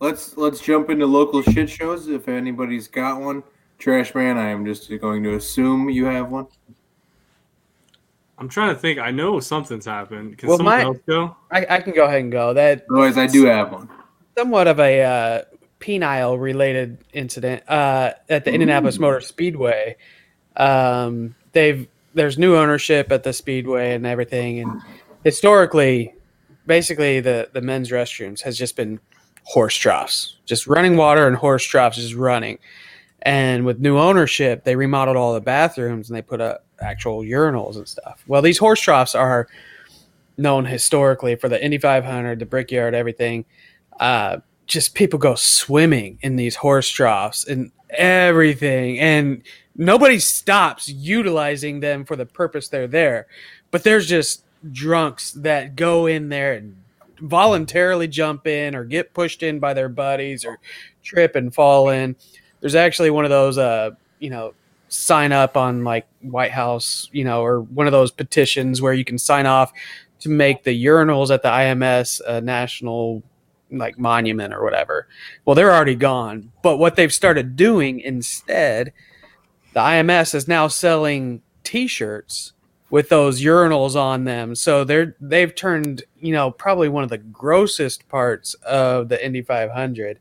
Let's 0.00 0.36
let's 0.36 0.60
jump 0.60 0.90
into 0.90 1.06
local 1.06 1.42
shit 1.42 1.68
shows. 1.68 2.06
If 2.08 2.28
anybody's 2.28 2.86
got 2.86 3.20
one, 3.20 3.42
Trash 3.78 4.14
Man, 4.14 4.38
I 4.38 4.50
am 4.50 4.64
just 4.64 4.88
going 5.00 5.22
to 5.24 5.34
assume 5.34 5.90
you 5.90 6.04
have 6.04 6.30
one. 6.30 6.46
I'm 8.38 8.48
trying 8.48 8.74
to 8.74 8.80
think. 8.80 8.98
I 9.00 9.10
know 9.10 9.40
something's 9.40 9.84
happened. 9.84 10.38
Can 10.38 10.48
Well, 10.48 10.58
someone 10.58 10.78
my- 10.78 10.84
else 10.84 10.98
go? 11.06 11.36
I, 11.50 11.66
I 11.68 11.80
can 11.80 11.92
go 11.92 12.04
ahead 12.04 12.20
and 12.20 12.30
go. 12.32 12.54
That 12.54 12.84
Otherwise, 12.90 13.18
I 13.18 13.26
do 13.26 13.46
have 13.46 13.72
one. 13.72 13.88
somewhat 14.36 14.68
of 14.68 14.78
a 14.78 15.02
uh, 15.02 15.42
penile 15.80 16.40
related 16.40 16.98
incident 17.12 17.68
uh, 17.68 18.12
at 18.28 18.44
the 18.44 18.52
Indianapolis 18.52 18.98
Motor 18.98 19.20
Speedway. 19.20 19.96
Um, 20.56 21.34
they've 21.52 21.86
there's 22.14 22.38
new 22.38 22.56
ownership 22.56 23.12
at 23.12 23.22
the 23.22 23.32
speedway 23.32 23.94
and 23.94 24.06
everything, 24.06 24.60
and 24.60 24.80
historically, 25.24 26.14
basically 26.66 27.20
the 27.20 27.48
the 27.52 27.60
men's 27.60 27.90
restrooms 27.90 28.40
has 28.42 28.56
just 28.58 28.76
been 28.76 28.98
horse 29.44 29.76
troughs, 29.76 30.36
just 30.44 30.66
running 30.66 30.96
water 30.96 31.26
and 31.26 31.36
horse 31.36 31.64
troughs, 31.64 31.96
just 31.96 32.14
running. 32.14 32.58
And 33.22 33.64
with 33.64 33.80
new 33.80 33.98
ownership, 33.98 34.64
they 34.64 34.76
remodeled 34.76 35.16
all 35.16 35.34
the 35.34 35.40
bathrooms 35.40 36.08
and 36.08 36.16
they 36.16 36.22
put 36.22 36.40
up 36.40 36.64
actual 36.80 37.22
urinals 37.22 37.76
and 37.76 37.88
stuff. 37.88 38.22
Well, 38.26 38.42
these 38.42 38.58
horse 38.58 38.80
troughs 38.80 39.14
are 39.14 39.48
known 40.36 40.64
historically 40.64 41.34
for 41.36 41.48
the 41.48 41.62
Indy 41.62 41.78
500, 41.78 42.38
the 42.38 42.46
Brickyard, 42.46 42.94
everything. 42.94 43.44
Uh, 43.98 44.38
just 44.66 44.94
people 44.94 45.18
go 45.18 45.34
swimming 45.34 46.18
in 46.22 46.36
these 46.36 46.56
horse 46.56 46.88
troughs 46.88 47.46
and 47.46 47.72
everything, 47.90 48.98
and 48.98 49.42
nobody 49.76 50.18
stops 50.18 50.88
utilizing 50.88 51.80
them 51.80 52.04
for 52.04 52.16
the 52.16 52.26
purpose 52.26 52.68
they're 52.68 52.86
there. 52.86 53.26
But 53.70 53.82
there's 53.82 54.06
just 54.06 54.44
drunks 54.70 55.32
that 55.32 55.76
go 55.76 56.06
in 56.06 56.28
there 56.28 56.54
and 56.54 56.76
voluntarily 57.20 58.08
jump 58.08 58.46
in 58.46 58.74
or 58.74 58.84
get 58.84 59.14
pushed 59.14 59.42
in 59.42 59.58
by 59.58 59.74
their 59.74 59.88
buddies 59.88 60.44
or 60.44 60.58
trip 61.02 61.34
and 61.34 61.54
fall 61.54 61.88
in. 61.88 62.16
There's 62.60 62.74
actually 62.74 63.10
one 63.10 63.24
of 63.24 63.30
those, 63.30 63.58
uh, 63.58 63.90
you 64.18 64.30
know, 64.30 64.54
sign 64.88 65.32
up 65.32 65.56
on 65.56 65.84
like 65.84 66.06
White 66.22 66.52
House, 66.52 67.08
you 67.12 67.24
know, 67.24 67.42
or 67.42 67.60
one 67.60 67.86
of 67.86 67.92
those 67.92 68.10
petitions 68.10 68.80
where 68.80 68.92
you 68.92 69.04
can 69.04 69.18
sign 69.18 69.46
off 69.46 69.72
to 70.20 70.28
make 70.28 70.64
the 70.64 70.84
urinals 70.84 71.30
at 71.30 71.42
the 71.42 71.48
IMS 71.48 72.20
a 72.26 72.40
national 72.40 73.22
like 73.70 73.98
monument 73.98 74.54
or 74.54 74.64
whatever. 74.64 75.06
Well, 75.44 75.54
they're 75.54 75.74
already 75.74 75.94
gone. 75.94 76.52
But 76.62 76.78
what 76.78 76.96
they've 76.96 77.12
started 77.12 77.56
doing 77.56 78.00
instead, 78.00 78.92
the 79.74 79.80
IMS 79.80 80.34
is 80.34 80.48
now 80.48 80.68
selling 80.68 81.42
T-shirts 81.64 82.54
with 82.90 83.10
those 83.10 83.42
urinals 83.42 83.94
on 83.94 84.24
them. 84.24 84.54
So 84.54 84.84
they're 84.84 85.14
they've 85.20 85.54
turned 85.54 86.02
you 86.20 86.32
know 86.32 86.50
probably 86.50 86.88
one 86.88 87.04
of 87.04 87.10
the 87.10 87.18
grossest 87.18 88.08
parts 88.08 88.54
of 88.54 89.08
the 89.08 89.24
Indy 89.24 89.42
500 89.42 90.18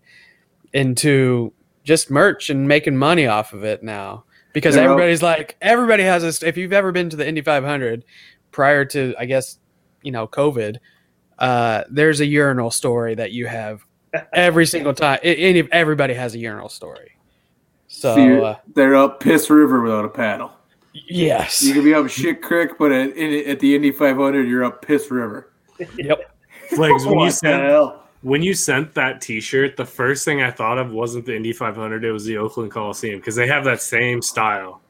into 0.73 1.53
just 1.83 2.11
merch 2.11 2.49
and 2.49 2.67
making 2.67 2.97
money 2.97 3.25
off 3.25 3.53
of 3.53 3.63
it 3.63 3.81
now 3.81 4.25
because 4.57 4.73
They're 4.73 4.85
everybody's 4.85 5.21
like 5.21 5.55
everybody 5.61 6.01
has 6.01 6.23
this. 6.23 6.41
If 6.41 6.57
you've 6.57 6.73
ever 6.73 6.91
been 6.91 7.11
to 7.11 7.15
the 7.15 7.27
Indy 7.27 7.41
500 7.41 8.03
prior 8.51 8.85
to 8.85 9.13
I 9.19 9.25
guess 9.25 9.59
you 10.01 10.11
know 10.11 10.27
COVID, 10.27 10.77
uh, 11.37 11.83
there's 11.91 12.21
a 12.21 12.25
urinal 12.25 12.71
story 12.71 13.13
that 13.13 13.31
you 13.31 13.45
have 13.45 13.85
every 14.33 14.65
single 14.65 14.95
time. 14.95 15.19
I- 15.23 15.27
Any 15.27 15.71
everybody 15.71 16.15
has 16.15 16.33
a 16.33 16.39
urinal 16.39 16.69
story. 16.69 17.11
So 17.87 18.15
So 18.15 18.43
uh, 18.45 18.55
they're 18.73 18.95
up 18.95 19.19
Piss 19.19 19.49
River 19.51 19.81
without 19.81 20.05
a 20.05 20.09
paddle. 20.09 20.51
yes, 20.91 21.61
You 21.61 21.73
can 21.75 21.83
be 21.83 21.93
up 21.93 22.09
Shit 22.09 22.41
Creek, 22.41 22.71
but 22.79 22.91
at, 22.91 23.15
at 23.15 23.59
the 23.59 23.75
Indy 23.75 23.91
500, 23.91 24.47
you're 24.47 24.65
up 24.65 24.81
Piss 24.81 25.11
River. 25.11 25.51
yep. 25.97 26.35
Flags, 26.71 27.05
when 27.05 27.13
you 27.13 27.19
What 27.25 27.39
the 27.43 27.51
hell? 27.59 28.06
When 28.21 28.41
you 28.41 28.53
sent 28.53 28.93
that 28.95 29.21
T-shirt, 29.21 29.77
the 29.77 29.85
first 29.85 30.25
thing 30.25 30.41
I 30.41 30.51
thought 30.51 30.77
of 30.77 30.91
wasn't 30.91 31.25
the 31.25 31.35
Indy 31.35 31.53
500; 31.53 32.03
it 32.03 32.11
was 32.11 32.25
the 32.25 32.37
Oakland 32.37 32.71
Coliseum 32.71 33.19
because 33.19 33.35
they 33.35 33.47
have 33.47 33.63
that 33.65 33.81
same 33.81 34.21
style. 34.21 34.81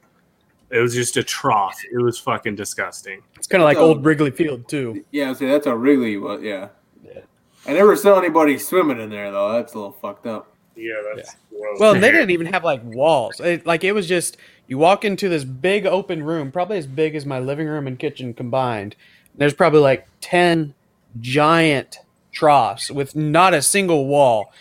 It 0.69 0.79
was 0.79 0.93
just 0.93 1.15
a 1.17 1.23
trough. 1.23 1.79
It 1.91 1.97
was 2.01 2.19
fucking 2.19 2.55
disgusting. 2.55 3.21
It's 3.37 3.47
kind 3.47 3.61
of 3.61 3.65
like 3.65 3.77
So- 3.77 3.85
old 3.85 4.05
Wrigley 4.05 4.31
Field 4.31 4.67
too. 4.67 5.03
Yeah, 5.11 5.31
see, 5.33 5.47
that's 5.47 5.65
a 5.65 5.75
Wrigley 5.75 6.17
was. 6.17 6.41
Yeah. 6.41 6.69
Yeah. 7.05 7.21
I 7.65 7.73
never 7.73 7.95
saw 7.95 8.19
anybody 8.19 8.57
swimming 8.57 8.99
in 8.99 9.09
there 9.09 9.31
though. 9.31 9.53
That's 9.53 9.73
a 9.73 9.77
little 9.77 9.93
fucked 9.93 10.25
up. 10.27 10.53
Yeah, 10.75 10.93
that's 11.15 11.35
gross. 11.49 11.79
Well, 11.79 11.93
they 11.93 12.11
didn't 12.11 12.29
even 12.31 12.47
have 12.47 12.63
like 12.63 12.81
walls. 12.83 13.39
It, 13.39 13.65
like 13.65 13.83
it 13.83 13.93
was 13.93 14.07
just 14.07 14.37
you 14.67 14.77
walk 14.77 15.05
into 15.05 15.29
this 15.29 15.43
big 15.43 15.85
open 15.85 16.21
room, 16.23 16.51
probably 16.51 16.77
as 16.77 16.85
big 16.85 17.15
as 17.15 17.25
my 17.25 17.39
living 17.39 17.67
room 17.67 17.87
and 17.87 17.97
kitchen 17.97 18.33
combined. 18.33 18.95
There's 19.35 19.53
probably 19.53 19.79
like 19.79 20.05
ten 20.21 20.73
giant 21.21 21.99
troughs 22.37 22.91
with 22.91 23.15
not 23.15 23.55
a 23.55 23.61
single 23.61 24.05
wall, 24.05 24.53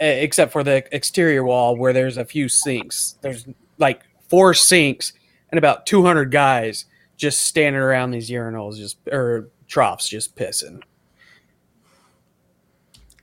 except 0.00 0.52
for 0.52 0.64
the 0.64 0.84
exterior 0.94 1.44
wall 1.44 1.76
where 1.76 1.92
there's 1.92 2.16
a 2.16 2.24
few 2.24 2.48
sinks. 2.48 3.16
There's 3.20 3.46
like 3.78 4.02
four 4.28 4.54
sinks 4.54 5.12
and 5.50 5.58
about 5.58 5.86
200 5.86 6.32
guys 6.32 6.86
just 7.16 7.44
standing 7.44 7.80
around 7.80 8.10
these 8.10 8.28
urinals, 8.28 8.76
just 8.76 8.98
or 9.10 9.48
troughs, 9.68 10.08
just 10.08 10.34
pissing. 10.34 10.82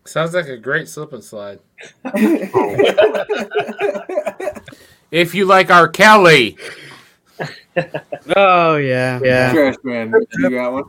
Sounds 0.06 0.34
like 0.34 0.48
a 0.48 0.58
great 0.58 0.88
slip 0.88 1.14
and 1.14 1.24
slide. 1.24 1.60
If 5.12 5.36
you 5.36 5.46
like 5.46 5.70
R. 5.70 5.90
Kelly, 5.90 6.58
Oh 8.36 8.78
yeah, 8.78 9.20
yeah. 9.24 9.54
Trash 9.54 9.76
man, 9.84 10.12
you 10.40 10.50
got 10.50 10.74
one? 10.74 10.84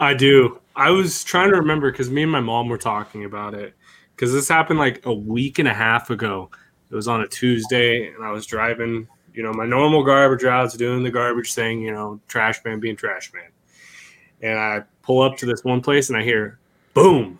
I 0.00 0.14
do. 0.14 0.58
I 0.74 0.90
was 0.90 1.22
trying 1.22 1.50
to 1.50 1.56
remember 1.56 1.92
because 1.92 2.08
me 2.08 2.22
and 2.22 2.32
my 2.32 2.40
mom 2.40 2.70
were 2.70 2.78
talking 2.78 3.26
about 3.26 3.52
it 3.52 3.74
because 4.16 4.32
this 4.32 4.48
happened 4.48 4.78
like 4.78 5.04
a 5.04 5.12
week 5.12 5.58
and 5.58 5.68
a 5.68 5.74
half 5.74 6.08
ago. 6.08 6.50
It 6.90 6.94
was 6.94 7.06
on 7.06 7.20
a 7.20 7.28
Tuesday, 7.28 8.08
and 8.08 8.24
I 8.24 8.32
was 8.32 8.46
driving, 8.46 9.06
you 9.34 9.42
know, 9.42 9.52
my 9.52 9.66
normal 9.66 10.02
garbage 10.02 10.42
routes, 10.42 10.74
doing 10.74 11.04
the 11.04 11.10
garbage 11.10 11.52
thing, 11.52 11.82
you 11.82 11.92
know, 11.92 12.18
trash 12.28 12.64
man 12.64 12.80
being 12.80 12.96
trash 12.96 13.30
man. 13.34 13.50
And 14.40 14.58
I 14.58 14.82
pull 15.02 15.20
up 15.20 15.36
to 15.36 15.46
this 15.46 15.64
one 15.64 15.82
place, 15.82 16.08
and 16.08 16.16
I 16.16 16.22
hear 16.22 16.58
boom. 16.94 17.38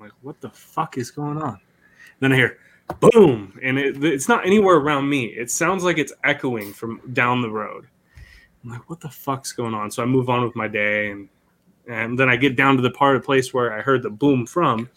I'm 0.00 0.06
like, 0.06 0.14
what 0.22 0.40
the 0.40 0.50
fuck 0.50 0.96
is 0.96 1.10
going 1.10 1.42
on? 1.42 1.60
then 2.20 2.32
I 2.32 2.36
hear 2.36 2.58
boom, 3.00 3.58
and 3.62 3.78
it, 3.78 4.02
it's 4.02 4.28
not 4.28 4.46
anywhere 4.46 4.76
around 4.76 5.08
me. 5.08 5.26
It 5.26 5.50
sounds 5.50 5.84
like 5.84 5.98
it's 5.98 6.12
echoing 6.24 6.72
from 6.72 7.00
down 7.12 7.42
the 7.42 7.50
road. 7.50 7.86
I'm 8.64 8.70
like, 8.70 8.88
what 8.88 9.00
the 9.00 9.10
fuck's 9.10 9.52
going 9.52 9.74
on? 9.74 9.90
So 9.90 10.02
I 10.02 10.06
move 10.06 10.30
on 10.30 10.42
with 10.42 10.56
my 10.56 10.68
day, 10.68 11.10
and 11.10 11.28
and 11.88 12.18
then 12.18 12.28
I 12.28 12.36
get 12.36 12.56
down 12.56 12.76
to 12.76 12.82
the 12.82 12.90
part 12.90 13.16
of 13.16 13.22
the 13.22 13.26
place 13.26 13.52
where 13.52 13.72
I 13.72 13.82
heard 13.82 14.02
the 14.02 14.10
boom 14.10 14.46
from. 14.46 14.88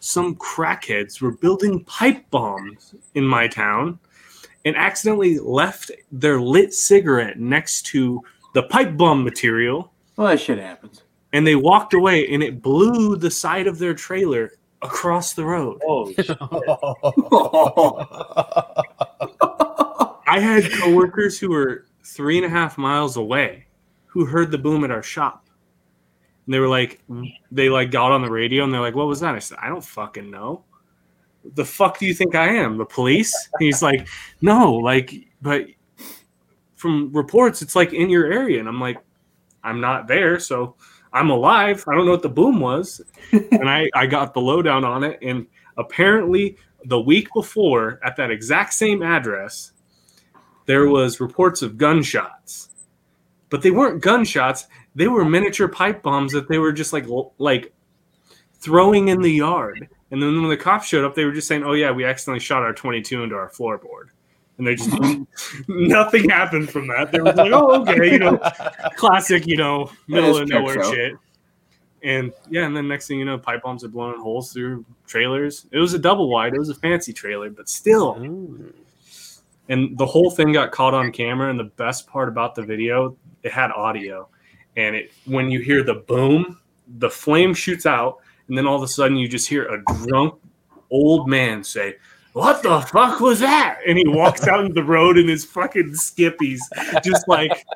Some 0.00 0.34
crackheads 0.36 1.20
were 1.20 1.32
building 1.32 1.84
pipe 1.84 2.28
bombs 2.30 2.94
in 3.14 3.24
my 3.24 3.46
town 3.48 3.98
and 4.64 4.76
accidentally 4.76 5.38
left 5.38 5.90
their 6.12 6.40
lit 6.40 6.72
cigarette 6.74 7.38
next 7.38 7.82
to 7.86 8.22
the 8.54 8.62
pipe 8.64 8.96
bomb 8.96 9.22
material. 9.24 9.92
Well, 10.16 10.28
that 10.28 10.40
shit 10.40 10.58
happens. 10.58 11.02
And 11.32 11.46
they 11.46 11.54
walked 11.54 11.94
away 11.94 12.26
and 12.28 12.42
it 12.42 12.60
blew 12.60 13.16
the 13.16 13.30
side 13.30 13.66
of 13.66 13.78
their 13.78 13.94
trailer 13.94 14.52
across 14.82 15.34
the 15.34 15.44
road. 15.44 15.80
Oh. 15.86 16.12
I 20.26 20.40
had 20.40 20.70
coworkers 20.72 21.38
who 21.38 21.50
were 21.50 21.86
three 22.04 22.36
and 22.36 22.46
a 22.46 22.48
half 22.48 22.78
miles 22.78 23.16
away 23.16 23.66
who 24.06 24.24
heard 24.24 24.50
the 24.50 24.58
boom 24.58 24.82
at 24.84 24.90
our 24.90 25.02
shop. 25.02 25.46
And 26.50 26.54
they 26.56 26.58
were 26.58 26.66
like, 26.66 27.00
they 27.52 27.68
like 27.68 27.92
got 27.92 28.10
on 28.10 28.22
the 28.22 28.28
radio 28.28 28.64
and 28.64 28.74
they're 28.74 28.80
like, 28.80 28.96
what 28.96 29.06
was 29.06 29.20
that? 29.20 29.36
I 29.36 29.38
said, 29.38 29.58
I 29.62 29.68
don't 29.68 29.84
fucking 29.84 30.28
know. 30.28 30.64
The 31.54 31.64
fuck 31.64 32.00
do 32.00 32.06
you 32.06 32.12
think 32.12 32.34
I 32.34 32.48
am? 32.48 32.76
The 32.76 32.84
police? 32.84 33.32
He's 33.60 33.82
like, 33.82 34.08
no, 34.40 34.72
like, 34.72 35.14
but 35.40 35.68
from 36.74 37.12
reports, 37.12 37.62
it's 37.62 37.76
like 37.76 37.92
in 37.92 38.10
your 38.10 38.32
area. 38.32 38.58
And 38.58 38.68
I'm 38.68 38.80
like, 38.80 38.98
I'm 39.62 39.80
not 39.80 40.08
there. 40.08 40.40
So 40.40 40.74
I'm 41.12 41.30
alive. 41.30 41.84
I 41.86 41.94
don't 41.94 42.04
know 42.04 42.10
what 42.10 42.22
the 42.22 42.28
boom 42.28 42.58
was. 42.58 43.00
and 43.30 43.70
I, 43.70 43.88
I 43.94 44.06
got 44.06 44.34
the 44.34 44.40
lowdown 44.40 44.84
on 44.84 45.04
it. 45.04 45.20
And 45.22 45.46
apparently, 45.76 46.56
the 46.84 47.00
week 47.00 47.28
before, 47.32 48.00
at 48.04 48.16
that 48.16 48.32
exact 48.32 48.72
same 48.72 49.04
address, 49.04 49.70
there 50.66 50.88
was 50.88 51.20
reports 51.20 51.62
of 51.62 51.78
gunshots 51.78 52.70
but 53.50 53.62
they 53.62 53.70
weren't 53.70 54.00
gunshots 54.00 54.66
they 54.94 55.08
were 55.08 55.24
miniature 55.24 55.68
pipe 55.68 56.02
bombs 56.02 56.32
that 56.32 56.48
they 56.48 56.58
were 56.58 56.72
just 56.72 56.92
like 56.92 57.06
like 57.38 57.72
throwing 58.54 59.08
in 59.08 59.20
the 59.20 59.30
yard. 59.30 59.88
And 60.10 60.20
then 60.20 60.40
when 60.40 60.50
the 60.50 60.56
cops 60.56 60.86
showed 60.86 61.04
up 61.04 61.14
they 61.14 61.24
were 61.24 61.32
just 61.32 61.48
saying 61.48 61.64
oh 61.64 61.72
yeah 61.72 61.90
we 61.90 62.04
accidentally 62.04 62.40
shot 62.40 62.62
our 62.62 62.72
22 62.72 63.22
into 63.22 63.34
our 63.34 63.50
floorboard. 63.50 64.08
And 64.58 64.66
they 64.66 64.74
just 64.74 64.90
nothing 65.68 66.28
happened 66.28 66.70
from 66.70 66.86
that. 66.88 67.12
They 67.12 67.20
were 67.20 67.32
like 67.32 67.52
oh 67.52 67.82
okay 67.82 68.12
you 68.12 68.18
know 68.18 68.38
classic 68.96 69.46
you 69.46 69.56
know 69.56 69.90
middle 70.08 70.36
of 70.36 70.48
nowhere 70.48 70.84
out. 70.84 70.92
shit. 70.92 71.14
And 72.02 72.32
yeah 72.50 72.66
and 72.66 72.76
then 72.76 72.88
next 72.88 73.06
thing 73.06 73.18
you 73.18 73.24
know 73.24 73.38
pipe 73.38 73.62
bombs 73.62 73.84
are 73.84 73.88
blowing 73.88 74.20
holes 74.20 74.52
through 74.52 74.84
trailers. 75.06 75.66
It 75.70 75.78
was 75.78 75.94
a 75.94 75.98
double 75.98 76.28
wide. 76.28 76.54
It 76.54 76.58
was 76.58 76.70
a 76.70 76.74
fancy 76.74 77.12
trailer 77.12 77.50
but 77.50 77.68
still. 77.68 78.18
Ooh. 78.20 78.74
and 79.68 79.96
the 79.96 80.06
whole 80.06 80.30
thing 80.30 80.52
got 80.52 80.72
caught 80.72 80.94
on 80.94 81.12
camera 81.12 81.48
and 81.48 81.58
the 81.58 81.64
best 81.64 82.08
part 82.08 82.28
about 82.28 82.56
the 82.56 82.62
video 82.62 83.16
it 83.42 83.52
had 83.52 83.70
audio 83.70 84.28
and 84.76 84.96
it 84.96 85.12
when 85.26 85.50
you 85.50 85.60
hear 85.60 85.82
the 85.82 85.94
boom 85.94 86.60
the 86.98 87.10
flame 87.10 87.54
shoots 87.54 87.86
out 87.86 88.18
and 88.48 88.56
then 88.56 88.66
all 88.66 88.76
of 88.76 88.82
a 88.82 88.88
sudden 88.88 89.16
you 89.16 89.28
just 89.28 89.48
hear 89.48 89.66
a 89.66 89.82
drunk 90.04 90.34
old 90.90 91.28
man 91.28 91.62
say 91.62 91.96
what 92.32 92.62
the 92.62 92.80
fuck 92.82 93.18
was 93.18 93.40
that? 93.40 93.80
And 93.86 93.98
he 93.98 94.06
walks 94.06 94.46
out 94.46 94.60
into 94.60 94.72
the 94.72 94.84
road 94.84 95.18
in 95.18 95.26
his 95.26 95.44
fucking 95.44 95.94
skippies 95.94 96.60
just 97.02 97.26
like 97.26 97.66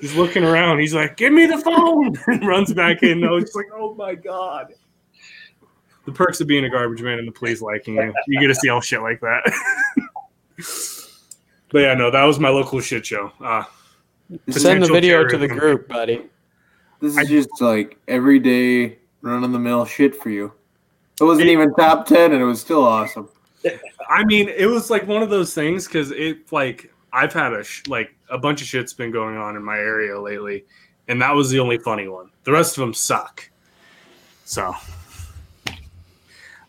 he's 0.00 0.16
looking 0.16 0.42
around. 0.42 0.80
He's 0.80 0.92
like 0.92 1.16
give 1.16 1.32
me 1.32 1.46
the 1.46 1.58
phone 1.58 2.16
and 2.26 2.46
runs 2.46 2.74
back 2.74 3.02
in. 3.04 3.22
I 3.24 3.30
was 3.30 3.44
just 3.44 3.56
like 3.56 3.68
oh 3.74 3.94
my 3.94 4.14
god. 4.14 4.74
The 6.04 6.10
perks 6.10 6.40
of 6.40 6.48
being 6.48 6.64
a 6.64 6.68
garbage 6.68 7.00
man 7.00 7.20
and 7.20 7.28
the 7.28 7.32
police 7.32 7.62
liking 7.62 7.94
you. 7.94 8.12
You 8.26 8.40
get 8.40 8.48
to 8.48 8.56
see 8.56 8.68
all 8.68 8.80
shit 8.80 9.02
like 9.02 9.20
that. 9.20 9.52
But 11.72 11.78
yeah, 11.78 11.94
no, 11.94 12.10
that 12.10 12.24
was 12.24 12.38
my 12.38 12.50
local 12.50 12.80
shit 12.80 13.06
show. 13.06 13.32
Uh, 13.40 13.64
Send 14.32 14.42
the 14.46 14.52
Potential 14.52 14.94
video 14.94 15.28
to 15.28 15.36
the 15.36 15.48
group, 15.48 15.88
buddy. 15.88 16.22
This 17.00 17.18
is 17.18 17.28
just 17.28 17.60
like 17.60 17.98
everyday 18.08 18.98
run 19.20 19.44
of 19.44 19.52
the 19.52 19.58
mill 19.58 19.84
shit 19.84 20.16
for 20.16 20.30
you. 20.30 20.52
It 21.20 21.24
wasn't 21.24 21.48
even 21.48 21.74
top 21.74 22.06
ten, 22.06 22.32
and 22.32 22.40
it 22.40 22.44
was 22.44 22.60
still 22.60 22.82
awesome. 22.82 23.28
I 24.08 24.24
mean, 24.24 24.48
it 24.48 24.66
was 24.66 24.90
like 24.90 25.06
one 25.06 25.22
of 25.22 25.28
those 25.28 25.52
things 25.52 25.86
because 25.86 26.12
it 26.12 26.50
like 26.50 26.92
I've 27.12 27.32
had 27.32 27.52
a 27.52 27.62
sh- 27.62 27.86
like 27.88 28.14
a 28.30 28.38
bunch 28.38 28.62
of 28.62 28.68
shit's 28.68 28.94
been 28.94 29.10
going 29.10 29.36
on 29.36 29.54
in 29.54 29.62
my 29.62 29.76
area 29.76 30.18
lately, 30.18 30.64
and 31.08 31.20
that 31.20 31.34
was 31.34 31.50
the 31.50 31.60
only 31.60 31.76
funny 31.78 32.08
one. 32.08 32.30
The 32.44 32.52
rest 32.52 32.78
of 32.78 32.82
them 32.82 32.94
suck. 32.94 33.50
So, 34.44 34.74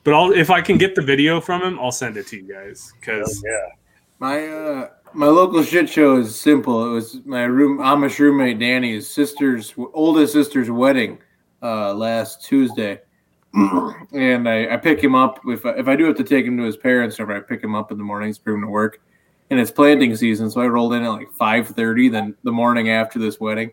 but 0.04 0.14
I'll 0.14 0.34
if 0.34 0.50
I 0.50 0.60
can 0.60 0.78
get 0.78 0.96
the 0.96 1.02
video 1.02 1.40
from 1.40 1.62
him, 1.62 1.80
I'll 1.80 1.94
send 1.94 2.18
it 2.18 2.28
to 2.28 2.38
you 2.38 2.44
guys 2.44 2.92
because 3.00 3.42
yeah. 3.46 3.76
My 4.20 4.48
uh, 4.48 4.90
my 5.14 5.28
local 5.28 5.64
shit 5.64 5.90
show 5.90 6.18
is 6.18 6.40
simple. 6.40 6.86
It 6.86 6.90
was 6.90 7.22
my 7.26 7.44
room 7.44 7.80
Amish 7.80 8.20
roommate 8.20 8.60
Danny's 8.60 9.10
sister's 9.10 9.74
oldest 9.94 10.34
sister's 10.34 10.72
wedding 10.72 11.20
uh, 11.62 11.94
last 11.94 12.44
Tuesday, 12.44 13.00
and 13.54 14.50
I, 14.50 14.74
I 14.74 14.78
pick 14.78 15.04
him 15.04 15.16
up. 15.16 15.40
If 15.46 15.66
I, 15.66 15.72
if 15.72 15.88
I 15.88 15.96
do 15.96 16.06
have 16.06 16.18
to 16.18 16.24
take 16.24 16.46
him 16.46 16.58
to 16.58 16.64
his 16.64 16.78
parents, 16.78 17.20
or 17.20 17.32
I 17.32 17.40
pick 17.40 17.64
him 17.64 17.76
up 17.76 17.92
in 17.92 17.98
the 17.98 18.04
mornings, 18.04 18.38
bring 18.38 18.58
him 18.58 18.64
to 18.64 18.68
work, 18.68 19.02
and 19.50 19.60
it's 19.60 19.72
planting 19.72 20.16
season, 20.16 20.50
so 20.50 20.62
I 20.62 20.68
rolled 20.68 20.94
in 20.94 21.04
at 21.04 21.10
like 21.10 21.32
five 21.32 21.68
thirty, 21.68 22.10
then 22.10 22.36
the 22.44 22.52
morning 22.52 22.90
after 22.90 23.20
this 23.20 23.40
wedding, 23.40 23.72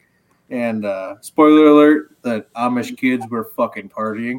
and 0.51 0.85
uh, 0.85 1.17
spoiler 1.21 1.69
alert, 1.69 2.17
that 2.23 2.53
Amish 2.55 2.97
kids 2.97 3.27
were 3.29 3.51
fucking 3.57 3.89
partying. 3.89 4.39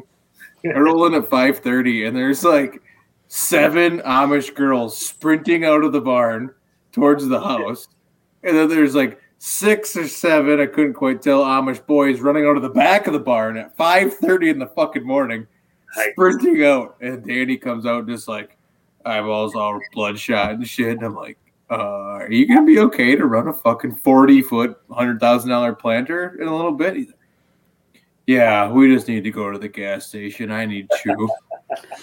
I 0.64 0.78
roll 0.78 1.06
in 1.06 1.14
at 1.14 1.28
five 1.28 1.58
thirty, 1.58 2.06
and 2.06 2.16
there's 2.16 2.44
like 2.44 2.80
seven 3.26 4.00
Amish 4.00 4.54
girls 4.54 4.96
sprinting 4.96 5.64
out 5.64 5.82
of 5.82 5.92
the 5.92 6.00
barn 6.00 6.54
towards 6.92 7.26
the 7.26 7.40
house. 7.40 7.88
And 8.42 8.56
then 8.56 8.68
there's 8.68 8.94
like 8.94 9.20
six 9.38 9.96
or 9.96 10.06
seven, 10.06 10.60
I 10.60 10.66
couldn't 10.66 10.94
quite 10.94 11.22
tell, 11.22 11.42
Amish 11.42 11.84
boys 11.86 12.20
running 12.20 12.46
out 12.46 12.56
of 12.56 12.62
the 12.62 12.68
back 12.68 13.06
of 13.06 13.12
the 13.12 13.18
barn 13.18 13.56
at 13.56 13.76
5.30 13.76 14.50
in 14.52 14.58
the 14.58 14.68
fucking 14.68 15.04
morning, 15.04 15.46
sprinting 16.10 16.64
out. 16.64 16.96
And 17.00 17.26
Danny 17.26 17.56
comes 17.56 17.86
out 17.86 18.06
just 18.06 18.28
like 18.28 18.56
eyeballs 19.04 19.54
all 19.54 19.80
bloodshot 19.92 20.52
and 20.52 20.68
shit. 20.68 20.98
And 20.98 21.02
I'm 21.02 21.14
like, 21.16 21.38
uh, 21.70 21.74
are 21.74 22.30
you 22.30 22.46
going 22.46 22.60
to 22.60 22.66
be 22.66 22.78
okay 22.80 23.16
to 23.16 23.26
run 23.26 23.48
a 23.48 23.52
fucking 23.52 23.96
40 23.96 24.42
foot, 24.42 24.88
$100,000 24.88 25.78
planter 25.78 26.36
in 26.40 26.46
a 26.46 26.54
little 26.54 26.72
bit? 26.72 26.96
He's 26.96 27.06
like, 27.06 27.16
yeah, 28.26 28.70
we 28.70 28.94
just 28.94 29.08
need 29.08 29.24
to 29.24 29.30
go 29.30 29.50
to 29.50 29.58
the 29.58 29.68
gas 29.68 30.06
station. 30.06 30.50
I 30.50 30.66
need 30.66 30.88
chew. 31.02 31.28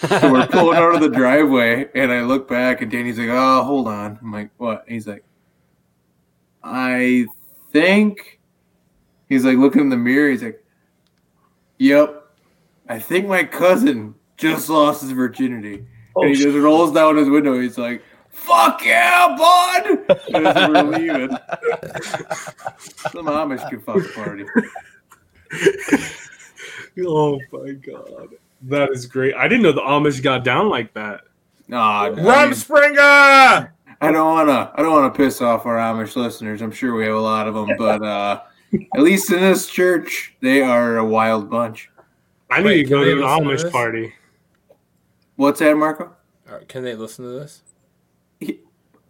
So 0.07 0.32
we're 0.32 0.47
pulling 0.47 0.78
out 0.78 0.95
of 0.95 1.01
the 1.01 1.09
driveway, 1.09 1.89
and 1.93 2.11
I 2.11 2.22
look 2.22 2.47
back, 2.47 2.82
and 2.82 2.91
Danny's 2.91 3.20
like, 3.20 3.30
"Oh, 3.30 3.63
hold 3.63 3.88
on." 3.88 4.17
I'm 4.22 4.32
like, 4.32 4.49
"What?" 4.57 4.86
He's 4.88 5.07
like, 5.07 5.24
"I 6.63 7.26
think." 7.72 8.39
He's 9.28 9.45
like 9.45 9.57
looking 9.57 9.82
in 9.82 9.89
the 9.89 9.97
mirror. 9.97 10.32
He's 10.32 10.43
like, 10.43 10.63
"Yep, 11.78 12.24
I 12.88 12.99
think 12.99 13.28
my 13.28 13.43
cousin 13.43 14.15
just 14.38 14.70
lost 14.70 15.01
his 15.01 15.11
virginity." 15.11 15.86
Oh, 16.15 16.24
and 16.24 16.36
he 16.36 16.41
oh, 16.41 16.45
just 16.51 16.57
rolls 16.57 16.91
down 16.91 17.17
his 17.17 17.30
window. 17.30 17.59
He's 17.59 17.78
like, 17.78 18.01
"Fuck 18.30 18.84
yeah, 18.86 19.36
bud!" 19.38 19.86
And 20.34 20.74
we're 20.74 20.84
leaving, 20.84 21.30
some 22.78 23.26
Amish 23.26 23.70
can 23.70 23.82
fuck 23.82 24.01
party. 24.13 24.45
oh 27.05 27.39
my 27.51 27.72
god, 27.72 28.30
that 28.64 28.89
is 28.91 29.05
great. 29.05 29.34
I 29.36 29.47
didn't 29.47 29.64
know 29.64 29.72
the 29.72 29.82
Amish 29.82 30.22
got 30.22 30.43
down 30.43 30.70
like 30.70 30.93
that. 30.93 31.22
Nah, 31.68 32.03
I 32.05 32.10
Rum 32.10 32.53
Springer. 32.53 32.99
I 34.01 34.12
don't 34.12 34.16
wanna 34.26 34.72
I 34.76 34.82
don't 34.82 34.91
wanna 34.93 35.12
piss 35.12 35.41
off 35.41 35.66
our 35.66 35.76
Amish 35.78 36.16
listeners. 36.16 36.62
I'm 36.62 36.72
sure 36.72 36.95
we 36.95 37.05
have 37.05 37.16
a 37.16 37.20
lot 37.20 37.47
of 37.47 37.53
them, 37.53 37.70
but 37.78 38.01
uh, 38.01 38.41
at 38.95 39.01
least 39.01 39.32
in 39.32 39.41
this 39.41 39.68
church, 39.68 40.36
they 40.41 40.62
are 40.62 40.97
a 40.97 41.05
wild 41.05 41.49
bunch. 41.49 41.89
I 42.49 42.60
need 42.60 42.66
Wait, 42.66 42.84
to 42.84 42.89
go 42.89 43.03
to 43.03 43.12
an 43.12 43.20
the 43.20 43.26
listen 43.26 43.43
to 43.43 43.68
Amish 43.68 43.72
party. 43.72 44.14
What's 45.36 45.60
that, 45.60 45.76
Marco? 45.78 46.16
All 46.49 46.55
right, 46.55 46.68
can 46.68 46.84
they 46.84 46.95
listen 46.95 47.26
to 47.26 47.32
this? 47.32 47.62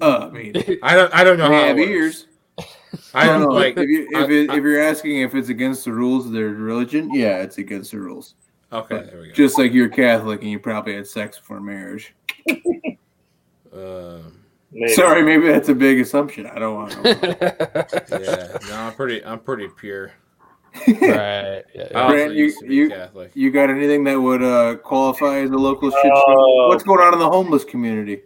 Uh, 0.01 0.27
I 0.27 0.29
mean, 0.29 0.53
I 0.83 0.95
don't. 0.95 1.13
I 1.13 1.23
don't 1.23 1.37
know 1.37 1.45
how. 1.51 1.51
have 1.67 1.77
it 1.77 1.89
ears. 1.89 2.25
I 3.13 3.25
don't 3.25 3.41
don't 3.41 3.49
know. 3.49 3.55
like. 3.55 3.77
if, 3.77 3.87
you, 3.89 4.07
if, 4.11 4.17
I- 4.29 4.31
it, 4.31 4.49
I- 4.49 4.57
if 4.57 4.63
you're 4.63 4.81
asking 4.81 5.21
if 5.21 5.35
it's 5.35 5.49
against 5.49 5.85
the 5.85 5.91
rules 5.93 6.25
of 6.25 6.31
their 6.31 6.49
religion, 6.49 7.13
yeah, 7.13 7.37
it's 7.41 7.57
against 7.57 7.91
the 7.91 7.99
rules. 7.99 8.35
Okay, 8.71 9.01
there 9.03 9.19
we 9.21 9.27
go. 9.29 9.33
Just 9.33 9.57
like 9.57 9.73
you're 9.73 9.89
Catholic 9.89 10.41
and 10.41 10.51
you 10.51 10.59
probably 10.59 10.95
had 10.95 11.07
sex 11.07 11.37
before 11.39 11.59
marriage. 11.59 12.13
Um, 13.71 14.39
Maybe. 14.71 14.93
Sorry, 14.93 15.23
maybe 15.23 15.47
that's 15.47 15.69
a 15.69 15.75
big 15.75 15.99
assumption. 15.99 16.45
I 16.45 16.59
don't 16.59 16.75
want 16.75 16.91
to. 16.91 16.99
yeah, 18.11 18.57
no, 18.67 18.75
I'm 18.75 18.93
pretty. 18.93 19.23
I'm 19.25 19.39
pretty 19.39 19.67
pure. 19.67 20.11
right. 20.87 21.63
Yeah, 21.73 21.87
I 21.95 22.07
Brandt, 22.07 22.33
you- 22.33 22.45
used 22.45 22.59
to 22.59 22.67
be 22.67 22.75
you- 22.75 23.29
You 23.33 23.51
got 23.51 23.71
anything 23.71 24.03
that 24.03 24.19
would 24.19 24.43
uh, 24.43 24.75
qualify 24.77 25.37
as 25.39 25.49
a 25.49 25.55
local 25.55 25.89
shit 25.89 26.01
show? 26.03 26.23
Oh. 26.27 26.67
What's 26.67 26.83
going 26.83 26.99
on 26.99 27.13
in 27.13 27.19
the 27.19 27.29
homeless 27.29 27.63
community? 27.63 28.21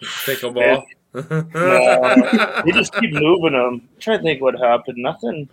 Pickleball. 0.00 0.82
No. 1.14 2.62
they 2.64 2.72
just 2.72 2.92
keep 2.94 3.12
moving 3.12 3.52
them. 3.52 3.62
I'm 3.62 3.88
trying 4.00 4.18
to 4.18 4.22
think 4.24 4.40
what 4.42 4.58
happened. 4.58 4.98
Nothing. 4.98 5.48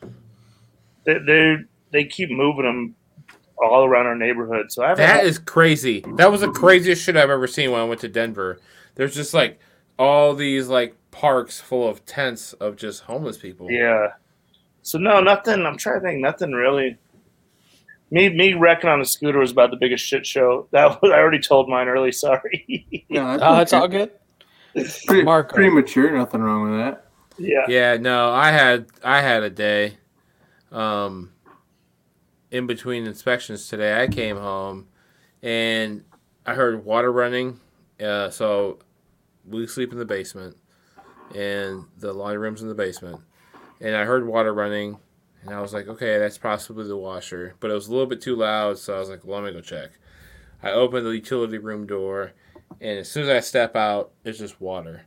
They 1.04 1.20
they 1.20 1.58
they 1.92 2.06
keep 2.06 2.32
moving 2.32 2.66
them 2.66 2.96
all 3.60 3.86
around 3.86 4.06
our 4.06 4.16
neighborhood. 4.16 4.72
So 4.72 4.84
I 4.84 4.90
haven't. 4.90 5.06
That 5.06 5.26
is 5.26 5.40
crazy. 5.40 6.04
That 6.16 6.32
was 6.32 6.42
the 6.42 6.52
craziest 6.52 7.04
shit 7.04 7.18
I've 7.18 7.30
ever 7.30 7.48
seen 7.48 7.72
when 7.72 7.82
I 7.82 7.84
went 7.84 8.02
to 8.02 8.08
Denver. 8.08 8.60
There's 8.96 9.16
just 9.16 9.34
like 9.34 9.60
all 10.00 10.34
these 10.36 10.68
like 10.68 10.96
parks 11.12 11.60
full 11.60 11.88
of 11.90 12.06
tents 12.06 12.54
of 12.54 12.76
just 12.76 13.04
homeless 13.04 13.38
people. 13.38 13.70
yeah. 13.72 14.10
So 14.84 14.98
no, 14.98 15.20
nothing. 15.20 15.66
I'm 15.66 15.78
trying 15.78 16.00
to 16.02 16.08
think. 16.08 16.22
Nothing 16.22 16.52
really. 16.54 16.98
Me 18.10 18.30
me 18.30 18.54
wrecking 18.54 18.90
on 18.90 19.02
a 19.02 19.06
scooter 19.06 19.40
was 19.40 19.52
about 19.52 19.70
the 19.72 19.76
biggest 19.78 20.06
shit 20.06 20.26
show. 20.26 20.68
That 20.72 21.02
was, 21.02 21.12
I 21.12 21.18
already 21.18 21.40
told 21.40 21.68
mine 21.68 21.88
early. 21.90 22.12
Sorry. 22.14 23.06
No, 23.10 23.26
that's 23.38 23.44
Oh, 23.44 23.60
it's 23.60 23.74
all 23.74 23.88
good. 23.90 24.12
pretty, 25.08 25.24
Marco. 25.24 25.56
pretty 25.56 25.72
mature. 25.72 26.16
Nothing 26.16 26.42
wrong 26.42 26.70
with 26.70 26.80
that. 26.80 27.06
yeah. 27.38 27.66
Yeah, 27.68 27.98
no, 27.98 28.30
I 28.30 28.52
had 28.52 28.86
I 29.04 29.22
had 29.22 29.44
a 29.44 29.50
day. 29.50 29.98
Um 30.72 31.34
in 32.52 32.68
between 32.68 33.06
inspections 33.06 33.68
today, 33.68 34.02
I 34.02 34.08
came 34.08 34.38
home 34.38 34.88
and 35.42 36.04
I 36.46 36.54
heard 36.54 36.86
water 36.86 37.12
running. 37.12 37.60
Uh, 38.00 38.30
so 38.30 38.80
we 39.48 39.68
sleep 39.68 39.92
in 39.92 40.00
the 40.00 40.06
basement 40.06 40.58
and 41.36 41.86
the 41.98 42.14
laundry 42.14 42.38
room's 42.38 42.62
in 42.62 42.68
the 42.68 42.76
basement. 42.76 43.22
And 43.82 43.96
I 43.96 44.06
heard 44.06 44.28
water 44.28 44.54
running 44.54 44.98
and 45.42 45.54
I 45.54 45.62
was 45.62 45.74
like, 45.74 45.88
okay, 45.88 46.18
that's 46.18 46.38
possibly 46.38 46.88
the 46.88 46.98
washer. 46.98 47.56
But 47.60 47.72
it 47.72 47.74
was 47.74 47.88
a 47.88 47.92
little 47.92 48.08
bit 48.08 48.22
too 48.22 48.36
loud, 48.36 48.80
so 48.80 48.96
I 48.96 49.00
was 49.00 49.10
like, 49.10 49.24
well, 49.24 49.42
let 49.42 49.48
me 49.48 49.54
go 49.54 49.62
check. 49.62 49.92
I 50.64 50.72
opened 50.72 51.06
the 51.06 51.12
utility 51.12 51.58
room 51.58 51.86
door 51.86 52.34
and 52.82 53.00
as 53.00 53.10
soon 53.10 53.24
as 53.24 53.30
I 53.30 53.40
step 53.40 53.76
out, 53.76 54.12
it's 54.24 54.40
just 54.40 54.60
water 54.60 55.04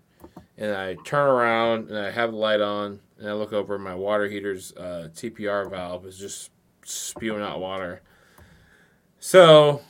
and 0.60 0.76
I 0.76 0.94
turn 1.04 1.26
around 1.26 1.88
and 1.88 1.98
I 1.98 2.10
have 2.10 2.30
the 2.30 2.36
light 2.36 2.60
on 2.60 3.00
and 3.18 3.28
I 3.28 3.32
look 3.32 3.52
over 3.52 3.78
my 3.78 3.94
water 3.94 4.28
heater's 4.28 4.72
uh, 4.76 5.08
TPR 5.14 5.68
valve 5.68 6.06
is 6.06 6.18
just 6.18 6.50
spewing 6.90 7.42
out 7.42 7.60
water. 7.60 8.02
So 9.18 9.82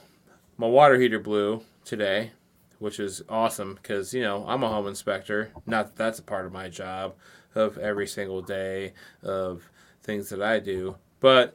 my 0.56 0.66
water 0.66 0.98
heater 1.00 1.18
blew 1.18 1.62
today, 1.84 2.32
which 2.78 3.00
is 3.00 3.22
awesome 3.28 3.78
because 3.80 4.12
you 4.12 4.22
know 4.22 4.44
I'm 4.46 4.62
a 4.62 4.68
home 4.68 4.86
inspector. 4.86 5.50
Not 5.66 5.88
that 5.88 5.96
that's 5.96 6.18
a 6.18 6.22
part 6.22 6.46
of 6.46 6.52
my 6.52 6.68
job 6.68 7.14
of 7.54 7.78
every 7.78 8.06
single 8.06 8.42
day 8.42 8.92
of 9.22 9.70
things 10.02 10.28
that 10.30 10.42
I 10.42 10.58
do, 10.60 10.96
but 11.20 11.54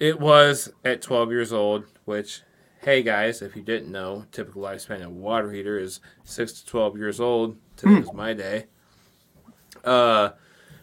it 0.00 0.18
was 0.18 0.72
at 0.84 1.02
12 1.02 1.30
years 1.30 1.52
old, 1.52 1.84
which 2.04 2.42
hey 2.82 3.02
guys, 3.02 3.40
if 3.40 3.56
you 3.56 3.62
didn't 3.62 3.90
know, 3.90 4.26
typical 4.30 4.60
lifespan 4.60 5.00
of 5.00 5.06
a 5.06 5.10
water 5.10 5.50
heater 5.50 5.78
is 5.78 6.00
six 6.22 6.52
to 6.52 6.66
12 6.66 6.98
years 6.98 7.18
old. 7.18 7.56
Today 7.76 8.00
was 8.00 8.12
my 8.12 8.34
day. 8.34 8.66
Uh, 9.82 10.30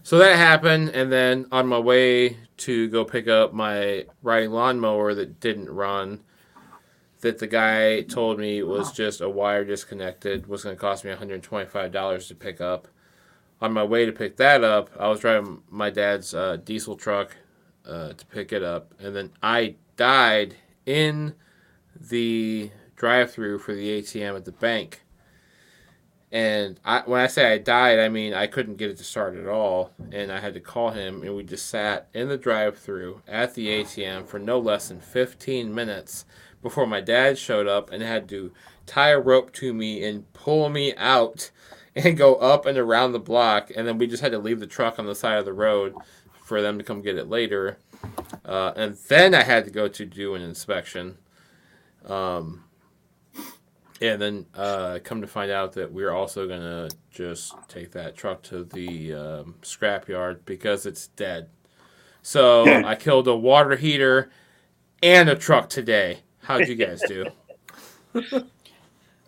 so 0.03 0.17
that 0.17 0.35
happened, 0.35 0.89
and 0.89 1.11
then 1.11 1.45
on 1.51 1.67
my 1.67 1.77
way 1.77 2.37
to 2.61 2.87
go 2.89 3.03
pick 3.03 3.27
up 3.27 3.53
my 3.53 4.05
riding 4.21 4.51
lawnmower 4.51 5.13
that 5.15 5.39
didn't 5.39 5.69
run, 5.69 6.21
that 7.21 7.39
the 7.39 7.47
guy 7.47 8.01
told 8.01 8.39
me 8.39 8.61
was 8.63 8.91
just 8.91 9.21
a 9.21 9.29
wire 9.29 9.63
disconnected, 9.63 10.47
was 10.47 10.63
going 10.63 10.75
to 10.75 10.79
cost 10.79 11.03
me 11.03 11.11
$125 11.11 12.27
to 12.27 12.35
pick 12.35 12.61
up. 12.61 12.87
On 13.61 13.71
my 13.71 13.83
way 13.83 14.05
to 14.05 14.11
pick 14.11 14.37
that 14.37 14.63
up, 14.63 14.89
I 14.99 15.07
was 15.07 15.19
driving 15.19 15.61
my 15.69 15.91
dad's 15.91 16.33
uh, 16.33 16.57
diesel 16.57 16.95
truck 16.95 17.37
uh, 17.85 18.13
to 18.13 18.25
pick 18.27 18.51
it 18.51 18.63
up, 18.63 18.93
and 18.99 19.15
then 19.15 19.31
I 19.43 19.75
died 19.97 20.55
in 20.85 21.35
the 21.95 22.71
drive-through 22.95 23.59
for 23.59 23.73
the 23.75 24.01
ATM 24.01 24.35
at 24.35 24.45
the 24.45 24.51
bank. 24.51 25.03
And 26.31 26.79
I, 26.85 27.01
when 27.05 27.19
I 27.19 27.27
say 27.27 27.51
I 27.51 27.57
died, 27.57 27.99
I 27.99 28.07
mean 28.07 28.33
I 28.33 28.47
couldn't 28.47 28.77
get 28.77 28.89
it 28.89 28.97
to 28.97 29.03
start 29.03 29.35
at 29.35 29.47
all, 29.47 29.91
and 30.11 30.31
I 30.31 30.39
had 30.39 30.53
to 30.53 30.61
call 30.61 30.91
him, 30.91 31.23
and 31.23 31.35
we 31.35 31.43
just 31.43 31.65
sat 31.65 32.07
in 32.13 32.29
the 32.29 32.37
drive-through 32.37 33.21
at 33.27 33.53
the 33.53 33.67
ATM 33.67 34.27
for 34.27 34.39
no 34.39 34.57
less 34.57 34.87
than 34.87 35.01
15 35.01 35.75
minutes 35.75 36.25
before 36.61 36.87
my 36.87 37.01
dad 37.01 37.37
showed 37.37 37.67
up 37.67 37.91
and 37.91 38.01
had 38.01 38.29
to 38.29 38.53
tie 38.85 39.09
a 39.09 39.19
rope 39.19 39.51
to 39.53 39.73
me 39.73 40.03
and 40.05 40.31
pull 40.31 40.69
me 40.69 40.95
out 40.95 41.51
and 41.95 42.17
go 42.17 42.35
up 42.35 42.65
and 42.65 42.77
around 42.77 43.11
the 43.11 43.19
block, 43.19 43.69
and 43.75 43.85
then 43.85 43.97
we 43.97 44.07
just 44.07 44.23
had 44.23 44.31
to 44.31 44.39
leave 44.39 44.61
the 44.61 44.67
truck 44.67 44.97
on 44.97 45.05
the 45.05 45.15
side 45.15 45.37
of 45.37 45.45
the 45.45 45.53
road 45.53 45.93
for 46.41 46.61
them 46.61 46.77
to 46.77 46.83
come 46.83 47.01
get 47.01 47.17
it 47.17 47.27
later, 47.27 47.77
uh, 48.45 48.71
and 48.77 48.95
then 49.09 49.35
I 49.35 49.43
had 49.43 49.65
to 49.65 49.71
go 49.71 49.89
to 49.89 50.05
do 50.05 50.33
an 50.33 50.41
inspection. 50.41 51.17
Um, 52.05 52.63
and 54.01 54.21
then 54.21 54.45
uh, 54.55 54.99
come 55.03 55.21
to 55.21 55.27
find 55.27 55.51
out 55.51 55.73
that 55.73 55.91
we're 55.91 56.11
also 56.11 56.47
gonna 56.47 56.89
just 57.11 57.53
take 57.67 57.91
that 57.91 58.15
truck 58.15 58.41
to 58.43 58.63
the 58.63 59.13
um, 59.13 59.55
scrapyard 59.61 60.39
because 60.45 60.85
it's 60.85 61.07
dead. 61.07 61.49
So 62.23 62.65
I 62.65 62.95
killed 62.95 63.27
a 63.27 63.35
water 63.35 63.75
heater 63.75 64.31
and 65.03 65.29
a 65.29 65.35
truck 65.35 65.69
today. 65.69 66.19
How'd 66.39 66.67
you 66.67 66.75
guys 66.75 67.01
do? 67.07 67.25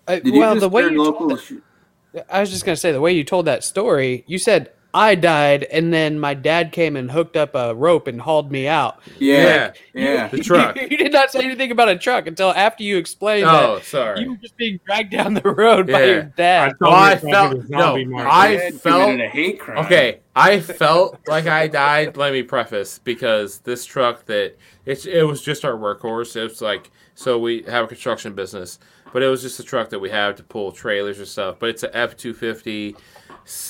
Uh, 0.06 0.16
Did 0.16 0.34
you 0.34 0.40
well, 0.42 0.54
just 0.56 0.60
the 0.60 0.68
way 0.68 0.82
you 0.82 1.02
local... 1.02 1.30
told 1.30 1.64
that, 2.12 2.26
I 2.30 2.42
was 2.42 2.52
just 2.52 2.66
gonna 2.66 2.76
say 2.76 2.92
the 2.92 3.00
way 3.00 3.14
you 3.14 3.24
told 3.24 3.46
that 3.46 3.64
story, 3.64 4.26
you 4.28 4.38
said 4.38 4.74
I 4.96 5.16
died, 5.16 5.64
and 5.64 5.92
then 5.92 6.20
my 6.20 6.36
dad 6.36 6.72
came 6.72 6.96
and 6.96 7.10
hooked 7.10 7.36
up 7.36 7.56
a 7.56 7.74
rope 7.74 8.06
and 8.08 8.22
hauled 8.22 8.52
me 8.52 8.68
out. 8.68 9.02
yeah, 9.20 9.74
yeah. 9.94 10.28
The 10.28 10.38
truck. 10.44 10.76
you 10.80 10.98
did 10.98 11.12
not 11.12 11.32
say 11.32 11.40
anything 11.44 11.72
about 11.72 11.90
a 11.90 11.98
truck 11.98 12.28
until 12.28 12.52
after 12.52 12.84
you 12.84 12.98
explained 12.98 13.48
Oh, 13.48 13.76
that 13.78 13.86
sorry. 13.86 14.22
you 14.22 14.32
were 14.32 14.38
just 14.38 14.56
being 14.56 14.80
dragged 14.86 15.12
down 15.12 15.34
the 15.34 15.42
road 15.42 15.88
by 15.88 16.04
your 16.04 16.24
dad. 16.24 16.74
Oh, 16.82 16.92
I 16.92 17.16
thought 17.16 17.54
we 17.56 17.62
felt 17.62 17.70
no. 17.70 17.80
zombie 17.80 18.16
I 18.18 18.72
felt 18.72 19.20
a 19.20 19.28
hate 19.28 19.60
crime. 19.60 19.80
okay. 19.86 20.20
I 20.36 20.60
felt 20.60 21.20
like 21.28 21.46
I 21.48 21.68
died. 21.68 22.18
Let 22.18 22.34
me 22.34 22.42
preface 22.44 23.00
because 23.00 23.60
this 23.60 23.86
truck 23.86 24.26
that 24.26 24.56
it's 24.86 25.06
it 25.06 25.24
was 25.24 25.42
just 25.42 25.64
our 25.66 25.74
workhorse. 25.74 26.36
It's 26.36 26.62
like 26.62 26.92
so 27.16 27.38
we 27.40 27.62
have 27.68 27.86
a 27.86 27.88
construction 27.88 28.34
business, 28.34 28.80
but 29.12 29.22
it 29.22 29.28
was 29.28 29.44
just 29.44 29.60
a 29.60 29.64
truck 29.64 29.90
that 29.92 30.00
we 30.00 30.10
have 30.10 30.36
to 30.38 30.44
pull 30.44 30.72
trailers 30.72 31.20
and 31.20 31.28
stuff. 31.28 31.58
But 31.60 31.70
it's 31.70 31.84
a 31.84 31.96
F 31.96 32.18
two 32.18 32.34
fifty, 32.34 32.96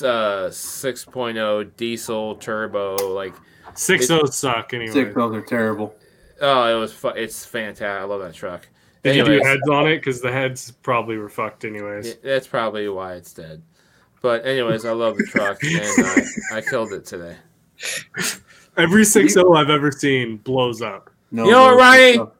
uh, 0.02 0.50
six 0.50 1.06
oh 1.14 1.64
diesel 1.64 2.34
turbo. 2.36 2.96
Like 3.14 3.34
Six 3.74 4.10
O's 4.10 4.36
suck 4.36 4.72
anyway. 4.74 4.92
Sick 4.92 5.14
bills 5.14 5.34
are 5.34 5.42
terrible. 5.42 5.94
oh, 6.40 6.76
it 6.76 6.78
was 6.78 6.92
fu- 6.92 7.08
it's 7.08 7.44
fantastic. 7.44 7.86
I 7.86 8.04
love 8.04 8.20
that 8.22 8.34
truck. 8.34 8.68
Did 9.02 9.16
you 9.16 9.24
do 9.24 9.40
heads 9.42 9.68
on 9.70 9.86
it? 9.88 9.96
Because 9.96 10.20
the 10.22 10.32
heads 10.32 10.70
probably 10.82 11.18
were 11.18 11.28
fucked 11.28 11.64
anyways. 11.64 12.06
Yeah, 12.08 12.14
that's 12.22 12.46
probably 12.46 12.88
why 12.88 13.14
it's 13.14 13.32
dead. 13.34 13.62
But 14.22 14.46
anyways, 14.46 14.86
I 14.86 14.92
love 14.92 15.18
the 15.18 15.24
truck 15.24 15.58
and 15.62 15.82
I, 16.52 16.58
I 16.58 16.60
killed 16.62 16.92
it 16.94 17.04
today. 17.04 17.36
Every 18.76 19.04
six 19.04 19.36
I've 19.36 19.70
ever 19.70 19.92
seen 19.92 20.38
blows 20.38 20.80
up. 20.80 21.10
No, 21.30 21.44
You 21.44 21.50
know 21.50 21.62
what, 21.64 21.70
no, 21.72 21.76
Ronnie? 21.78 22.16
no. 22.16 22.32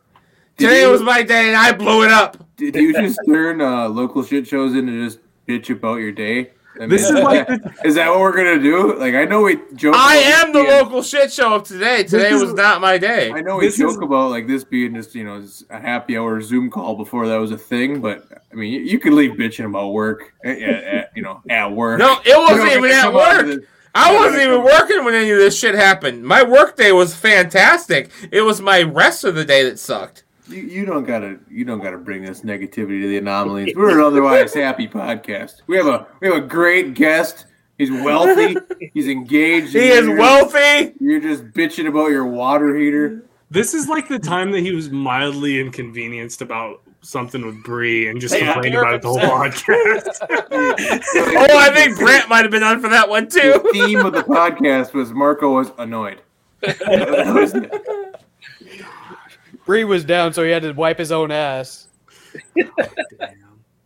Today 0.56 0.82
you- 0.82 0.90
was 0.90 1.02
my 1.02 1.22
day 1.22 1.48
and 1.48 1.56
I 1.56 1.72
blew 1.72 2.04
it 2.04 2.10
up. 2.10 2.38
Did 2.56 2.74
you 2.76 2.92
just 2.94 3.18
turn 3.26 3.60
uh, 3.60 3.88
local 3.88 4.22
shit 4.22 4.46
shows 4.46 4.74
into 4.74 5.04
just 5.04 5.18
bitch 5.48 5.68
about 5.70 5.96
your 5.96 6.12
day? 6.12 6.52
I 6.76 6.80
mean, 6.80 6.88
This 6.88 7.02
is 7.08 7.10
like 7.22 7.48
is 7.84 7.94
that 7.94 8.08
what 8.10 8.20
we're 8.20 8.36
gonna 8.36 8.58
do? 8.60 8.96
Like, 8.98 9.14
I 9.14 9.24
know 9.24 9.42
we 9.42 9.58
joke. 9.74 9.94
I 9.96 10.16
about 10.16 10.46
am 10.46 10.52
the 10.52 10.60
being- 10.60 10.70
local 10.70 11.02
shit 11.02 11.32
show 11.32 11.54
of 11.54 11.62
today. 11.64 12.02
Today 12.04 12.30
is- 12.30 12.42
was 12.42 12.54
not 12.54 12.80
my 12.80 12.98
day. 12.98 13.30
I 13.32 13.40
know 13.40 13.56
we 13.56 13.66
This 13.66 13.78
joke 13.78 13.90
is- 13.92 13.96
about 13.98 14.30
like 14.30 14.46
this 14.46 14.64
being 14.64 14.94
just 14.94 15.14
you 15.14 15.24
know 15.24 15.40
just 15.40 15.64
a 15.70 15.78
happy 15.78 16.16
hour 16.16 16.40
Zoom 16.40 16.70
call 16.70 16.96
before 16.96 17.28
that 17.28 17.36
was 17.36 17.52
a 17.52 17.58
thing, 17.58 18.00
but 18.00 18.26
I 18.52 18.54
mean 18.56 18.72
you, 18.72 18.80
you 18.80 18.98
could 18.98 19.12
leave 19.12 19.32
bitching 19.32 19.66
about 19.66 19.92
work, 19.92 20.32
at, 20.44 20.58
at, 20.58 21.10
you 21.14 21.22
know, 21.22 21.40
at 21.48 21.70
work. 21.72 21.98
No, 21.98 22.18
it 22.24 22.36
wasn't 22.36 22.72
even 22.72 22.90
at 22.90 23.02
come 23.02 23.16
out 23.16 23.40
of 23.40 23.46
work. 23.48 23.64
I 23.96 24.12
wasn't 24.16 24.42
even 24.42 24.64
working 24.64 25.04
when 25.04 25.14
any 25.14 25.30
of 25.30 25.38
this 25.38 25.56
shit 25.56 25.76
happened. 25.76 26.24
My 26.24 26.42
work 26.42 26.76
day 26.76 26.90
was 26.90 27.14
fantastic. 27.14 28.10
It 28.32 28.40
was 28.40 28.60
my 28.60 28.82
rest 28.82 29.22
of 29.22 29.36
the 29.36 29.44
day 29.44 29.62
that 29.62 29.78
sucked. 29.78 30.24
You, 30.46 30.60
you 30.62 30.84
don't 30.84 31.04
gotta 31.04 31.38
you 31.50 31.64
don't 31.64 31.80
gotta 31.82 31.96
bring 31.98 32.22
this 32.22 32.42
negativity 32.42 33.00
to 33.02 33.08
the 33.08 33.16
anomalies. 33.18 33.74
We're 33.74 33.98
an 33.98 34.04
otherwise 34.04 34.52
happy 34.54 34.86
podcast. 34.88 35.62
We 35.66 35.76
have 35.76 35.86
a 35.86 36.06
we 36.20 36.28
have 36.28 36.36
a 36.36 36.46
great 36.46 36.94
guest. 36.94 37.46
He's 37.78 37.90
wealthy. 37.90 38.56
He's 38.92 39.08
engaged. 39.08 39.72
He 39.72 39.78
is 39.88 40.04
You're- 40.06 40.18
wealthy. 40.20 40.92
You're 41.00 41.20
just 41.20 41.44
bitching 41.52 41.88
about 41.88 42.08
your 42.10 42.24
water 42.26 42.76
heater. 42.76 43.24
this 43.50 43.74
is 43.74 43.88
like 43.88 44.06
the 44.08 44.18
time 44.18 44.52
that 44.52 44.60
he 44.60 44.72
was 44.72 44.90
mildly 44.90 45.60
inconvenienced 45.60 46.40
about 46.42 46.82
something 47.00 47.44
with 47.44 47.62
Bree 47.64 48.08
and 48.08 48.20
just 48.20 48.34
Yeah, 48.38 48.52
complained 48.52 48.76
about 48.76 48.94
it 48.94 49.02
the 49.02 49.08
whole 49.08 49.18
podcast. 49.18 50.18
Oh, 51.46 51.58
I 51.58 51.70
think 51.74 51.98
Brent 51.98 52.28
might 52.28 52.42
have 52.42 52.50
been 52.50 52.62
on 52.62 52.80
for 52.80 52.88
that 52.88 53.08
one 53.08 53.24
The 53.24 53.60
too. 53.62 53.70
theme 53.72 54.04
of 54.06 54.12
the 54.12 54.22
podcast 54.22 54.92
was 54.94 55.12
Marco 55.12 55.52
was 55.54 55.70
annoyed. 55.78 56.20
That 59.64 59.70
was 59.70 59.78
it. 59.80 59.82
Bree 59.82 59.84
was 59.84 60.04
down, 60.04 60.32
so 60.32 60.44
he 60.44 60.50
had 60.50 60.62
to 60.62 60.72
wipe 60.72 60.98
his 60.98 61.12
own 61.12 61.30
ass. 61.30 61.88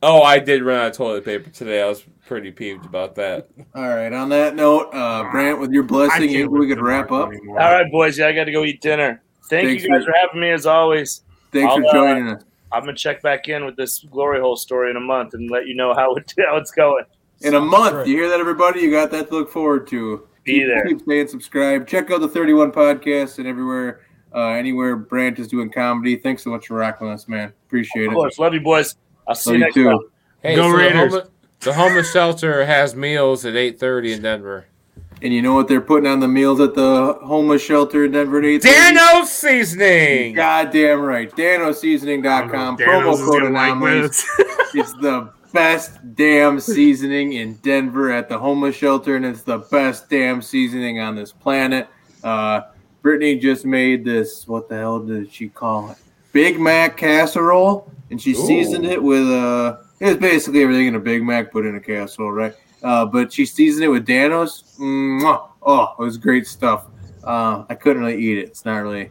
Oh, 0.01 0.23
I 0.23 0.39
did 0.39 0.63
run 0.63 0.79
out 0.79 0.91
of 0.91 0.97
toilet 0.97 1.25
paper 1.25 1.51
today. 1.51 1.83
I 1.83 1.87
was 1.89 2.05
pretty 2.25 2.53
peeved 2.53 2.85
about 2.85 3.17
that. 3.17 3.49
All 3.75 3.89
right. 3.89 4.13
On 4.13 4.29
that 4.29 4.55
note, 4.55 4.91
uh, 4.95 5.29
Brandt, 5.33 5.59
with 5.59 5.73
your 5.73 5.83
blessing, 5.83 6.27
maybe 6.27 6.45
we 6.47 6.69
could 6.69 6.81
wrap 6.81 7.11
up. 7.11 7.31
anymore. 7.31 7.61
All 7.61 7.73
right, 7.73 7.91
boys. 7.91 8.17
Yeah, 8.17 8.29
I 8.29 8.33
got 8.33 8.45
to 8.45 8.53
go 8.53 8.63
eat 8.63 8.81
dinner. 8.81 9.21
Thank 9.51 9.67
Thanks 9.67 9.83
you 9.83 9.91
guys 9.91 10.05
for- 10.05 10.13
for 10.13 10.17
having 10.17 10.41
me 10.41 10.51
as 10.51 10.67
always. 10.67 11.23
Thanks 11.51 11.75
for 11.75 11.83
I'll, 11.83 11.89
uh, 11.89 11.93
joining 11.93 12.29
us. 12.29 12.45
I'm 12.71 12.83
gonna 12.83 12.95
check 12.95 13.23
back 13.23 13.49
in 13.49 13.65
with 13.65 13.75
this 13.77 14.05
glory 14.05 14.39
hole 14.41 14.55
story 14.57 14.91
in 14.91 14.97
a 14.97 15.01
month 15.01 15.35
and 15.35 15.51
let 15.51 15.67
you 15.67 15.75
know 15.75 15.95
how 15.95 16.15
it 16.15 16.33
how 16.47 16.57
it's 16.59 16.71
going. 16.71 17.05
In 17.41 17.55
a 17.55 17.61
month, 17.61 17.93
great. 17.95 18.07
you 18.07 18.17
hear 18.19 18.29
that, 18.29 18.39
everybody? 18.39 18.81
You 18.83 18.93
got 18.93 19.11
that 19.11 19.31
to 19.31 19.35
look 19.35 19.51
forward 19.51 19.89
to. 19.89 20.29
Be 20.45 20.53
keep, 20.61 20.67
there. 20.69 20.85
Keep 20.85 21.01
staying 21.01 21.27
subscribed. 21.29 21.89
Check 21.89 22.11
out 22.13 22.21
the 22.21 22.29
31 22.29 22.71
podcast 22.71 23.39
and 23.39 23.49
everywhere, 23.49 24.03
uh, 24.35 24.49
anywhere 24.49 24.97
Brandt 24.97 25.39
is 25.39 25.49
doing 25.49 25.71
comedy. 25.71 26.17
Thanks 26.17 26.43
so 26.45 26.51
much 26.51 26.67
for 26.69 26.75
rocking 26.75 27.09
us, 27.09 27.29
man. 27.29 27.53
Appreciate 27.67 28.07
Of 28.07 28.13
it. 28.13 28.15
course, 28.17 28.39
love 28.39 28.55
you, 28.55 28.61
boys. 28.61 28.97
I'll 29.27 29.35
see 29.35 29.51
Love 29.51 29.55
you 29.55 29.59
you 29.59 29.65
next 29.65 29.75
too. 29.75 29.85
time. 29.85 29.99
Hey, 30.43 30.57
Go 30.57 30.63
so 30.63 30.73
the 30.73 30.79
Raiders. 30.79 30.99
homeless- 31.13 31.29
The 31.61 31.73
homeless 31.73 32.13
shelter 32.13 32.65
has 32.67 32.95
meals 32.95 33.45
at 33.45 33.55
8:30 33.57 34.13
in 34.13 34.23
Denver. 34.23 34.67
And 35.21 35.35
you 35.35 35.43
know 35.43 35.53
what 35.55 35.67
they're 35.67 35.81
putting 35.81 36.09
on 36.09 36.21
the 36.21 36.29
meals 36.29 36.61
at 36.61 36.75
the 36.75 37.15
homeless 37.25 37.61
shelter 37.61 38.05
in 38.05 38.13
Denver? 38.13 38.39
at 38.39 38.45
8:30? 38.45 38.61
Dano 38.95 39.25
seasoning. 39.25 40.35
Goddamn 40.35 41.01
right. 41.01 41.29
DanoSeasoning.com. 41.35 42.77
Dan-O's 42.77 43.21
Promo 43.21 43.25
code 43.27 43.43
gonna 43.43 43.55
like 43.55 43.71
anomalies. 43.73 44.25
It's 44.75 44.93
the 44.95 45.31
best 45.55 45.93
damn 46.15 46.61
seasoning 46.61 47.33
in 47.33 47.55
Denver 47.63 48.11
at 48.11 48.29
the 48.29 48.39
homeless 48.39 48.77
shelter, 48.77 49.17
and 49.17 49.25
it's 49.25 49.41
the 49.43 49.59
best 49.59 50.11
damn 50.11 50.43
seasoning 50.43 51.01
on 51.01 51.17
this 51.17 51.33
planet. 51.33 51.89
Uh, 52.23 52.61
Brittany 53.03 53.37
just 53.37 53.65
made 53.65 54.05
this. 54.05 54.47
What 54.47 54.69
the 54.69 54.77
hell 54.77 55.01
did 55.01 55.33
she 55.33 55.49
call 55.49 55.91
it? 55.91 55.99
Big 56.33 56.61
Mac 56.61 56.97
casserole, 56.97 57.91
and 58.11 58.21
she 58.21 58.35
seasoned 58.35 58.85
it 58.85 59.03
with 59.03 59.29
Uh, 59.29 59.79
it 60.01 60.07
was 60.07 60.17
basically 60.17 60.63
everything 60.63 60.87
in 60.87 60.95
a 60.95 61.01
Big 61.01 61.23
Mac, 61.23 61.51
put 61.51 61.67
in 61.67 61.75
a 61.77 61.81
casserole, 61.81 62.33
right? 62.33 62.55
Uh, 62.83 63.05
but 63.05 63.33
she 63.33 63.45
seasoned 63.45 63.85
it 63.85 63.89
with 63.89 64.05
Dan-O's. 64.07 64.77
Mwah. 64.79 65.49
Oh, 65.63 65.95
it 65.99 66.03
was 66.03 66.17
great 66.17 66.47
stuff. 66.47 66.87
Uh, 67.25 67.65
I 67.69 67.75
couldn't 67.75 68.03
really 68.03 68.23
eat 68.23 68.39
it. 68.39 68.47
It's 68.47 68.65
not 68.65 68.79
really, 68.79 69.11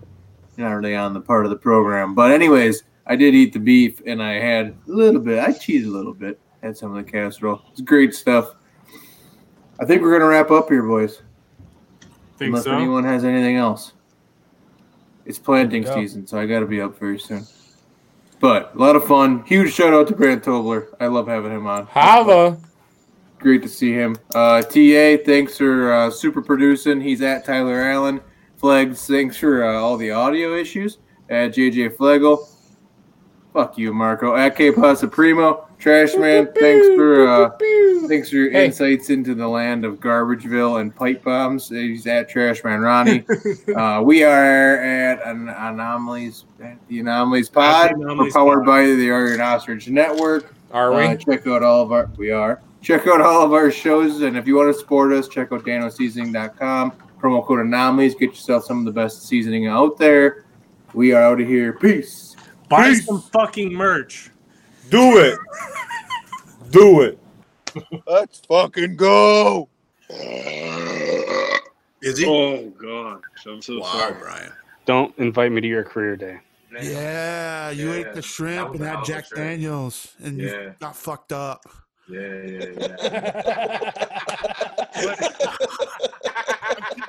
not 0.55 0.72
really 0.72 0.95
on 0.95 1.14
the 1.14 1.19
part 1.19 1.45
of 1.45 1.49
the 1.49 1.57
program. 1.57 2.15
But 2.15 2.31
anyways, 2.31 2.84
I 3.05 3.15
did 3.15 3.35
eat 3.35 3.51
the 3.51 3.59
beef, 3.59 4.01
and 4.05 4.23
I 4.23 4.39
had 4.39 4.68
a 4.88 4.91
little 4.91 5.19
bit. 5.19 5.39
I 5.39 5.51
cheated 5.51 5.88
a 5.88 5.91
little 5.91 6.14
bit. 6.14 6.39
Had 6.64 6.77
some 6.77 6.95
of 6.95 7.05
the 7.05 7.11
casserole. 7.11 7.61
It's 7.72 7.81
great 7.81 8.15
stuff. 8.15 8.55
I 9.80 9.85
think 9.85 10.01
we're 10.01 10.18
gonna 10.18 10.30
wrap 10.30 10.49
up 10.49 10.69
here, 10.69 10.84
boys. 10.84 11.22
Think 12.38 12.49
Unless 12.49 12.65
so? 12.65 12.76
anyone 12.77 13.03
has 13.03 13.23
anything 13.23 13.55
else. 13.55 13.93
It's 15.26 15.39
planting 15.39 15.84
Go. 15.84 15.93
season, 15.95 16.26
so 16.27 16.39
I 16.39 16.45
got 16.45 16.59
to 16.59 16.65
be 16.68 16.80
up 16.80 16.97
very 16.99 17.19
soon. 17.19 17.45
But 18.39 18.76
a 18.76 18.77
lot 18.77 18.95
of 18.95 19.05
fun. 19.05 19.43
Huge 19.45 19.73
shout 19.73 19.93
out 19.93 20.07
to 20.07 20.15
Brandt 20.15 20.43
Tobler. 20.43 20.88
I 20.99 21.07
love 21.07 21.27
having 21.27 21.51
him 21.51 21.65
on. 21.65 21.88
Holla. 21.88 22.57
Great 23.39 23.61
to 23.64 23.69
see 23.69 23.91
him. 23.93 24.15
Uh, 24.34 24.61
TA, 24.61 25.18
thanks 25.26 25.57
for 25.57 25.91
uh, 25.91 26.09
super 26.09 26.41
producing. 26.41 27.01
He's 27.01 27.22
at 27.22 27.45
Tyler 27.45 27.81
Allen. 27.81 28.22
Flags, 28.57 29.05
thanks 29.05 29.38
for 29.38 29.64
uh, 29.64 29.73
all 29.80 29.97
the 29.97 30.11
audio 30.11 30.55
issues. 30.55 30.99
At 31.30 31.53
JJ 31.53 31.97
Flegel. 31.97 32.47
Fuck 33.53 33.77
you, 33.77 33.93
Marco. 33.93 34.35
At 34.35 34.55
K 34.55 34.72
Pasa 34.72 35.07
Primo. 35.07 35.66
Trashman, 35.80 36.56
thanks 36.60 36.88
for 36.95 37.28
uh, 37.28 37.49
thanks 38.08 38.30
for 38.30 38.38
your 38.38 38.52
Hey. 38.52 38.66
insights 38.66 39.10
into 39.12 39.36
the 39.36 39.48
land 39.48 39.86
of 39.86 39.99
Garbageville 39.99 40.82
and 40.82 40.95
pipe 40.95 41.24
bombs. 41.24 41.70
He's 41.70 42.08
at 42.08 42.30
Trashman 42.30 42.82
Ronnie. 42.84 43.24
uh, 43.76 44.02
we 44.02 44.24
are 44.24 44.78
at 44.78 45.26
an 45.26 45.49
Anomalies, 45.49 46.45
at 46.64 46.78
the 46.88 46.99
Anomalies 46.99 47.48
Pod. 47.49 47.91
At 47.91 47.95
the 47.98 48.02
Anomalies 48.04 48.34
We're 48.34 48.40
powered 48.40 48.60
Pod. 48.60 48.66
by 48.66 48.86
the 48.88 49.12
Aryan 49.12 49.40
Ostrich 49.41 49.88
Network. 49.88 50.54
Are 50.72 50.91
we? 50.94 51.04
Uh, 51.04 51.16
check 51.16 51.45
out 51.45 51.62
all 51.64 51.84
of 51.84 51.91
our 51.91 52.10
we 52.18 52.32
are. 52.32 52.60
Check 52.82 53.06
out 53.08 53.22
all 53.22 53.44
of 53.44 53.54
our 53.54 53.70
shows, 53.72 54.22
and 54.22 54.36
if 54.38 54.48
you 54.48 54.56
want 54.56 54.74
to 54.74 54.80
support 54.80 55.14
us, 55.14 55.28
check 55.28 55.52
out 55.52 55.64
danoseasoning.com. 55.64 56.91
Promo 57.22 57.45
code 57.45 57.60
anomalies. 57.60 58.16
Get 58.16 58.30
yourself 58.32 58.66
some 58.66 58.80
of 58.80 58.86
the 58.86 58.91
best 58.91 59.28
seasoning 59.28 59.68
out 59.68 59.98
there. 59.98 60.45
We 60.94 61.14
are 61.14 61.22
out 61.22 61.40
of 61.41 61.48
here. 61.48 61.74
Peace. 61.74 62.36
Buy 62.70 62.94
some 62.94 63.22
fucking 63.22 63.74
merch. 63.74 64.32
Do 64.89 65.18
it. 65.18 65.38
Do 66.72 67.01
it. 67.01 67.19
Let's 68.07 68.39
fucking 68.47 68.95
go. 68.95 69.68
Is 72.01 72.18
he? 72.18 72.26
Oh 72.27 72.69
god, 72.81 73.22
I'm 73.45 73.61
so 73.61 73.80
wow, 73.80 73.91
sorry. 73.99 74.15
Brian. 74.19 74.51
Don't 74.85 75.18
invite 75.18 75.51
me 75.51 75.61
to 75.61 75.68
your 75.68 75.84
career 75.84 76.15
day. 76.15 76.39
Yeah, 76.81 77.69
you 77.72 77.89
Yeah, 77.91 77.95
ate 77.99 78.14
the 78.14 78.22
shrimp 78.22 78.76
and 78.76 78.84
a 78.84 78.88
had 78.89 79.03
Jack 79.05 79.26
shrimp. 79.27 79.43
Daniels, 79.45 80.14
and 80.23 80.38
Yeah. 80.39 80.51
you 80.51 80.76
got 80.80 80.95
fucked 80.95 81.31
up. 81.34 81.61
Yeah, 82.09 82.43
yeah, 82.45 82.69
yeah. 82.80 83.91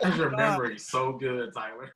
Remembering 0.17 0.79
so 0.79 1.13
good, 1.13 1.53
Tyler. 1.55 1.95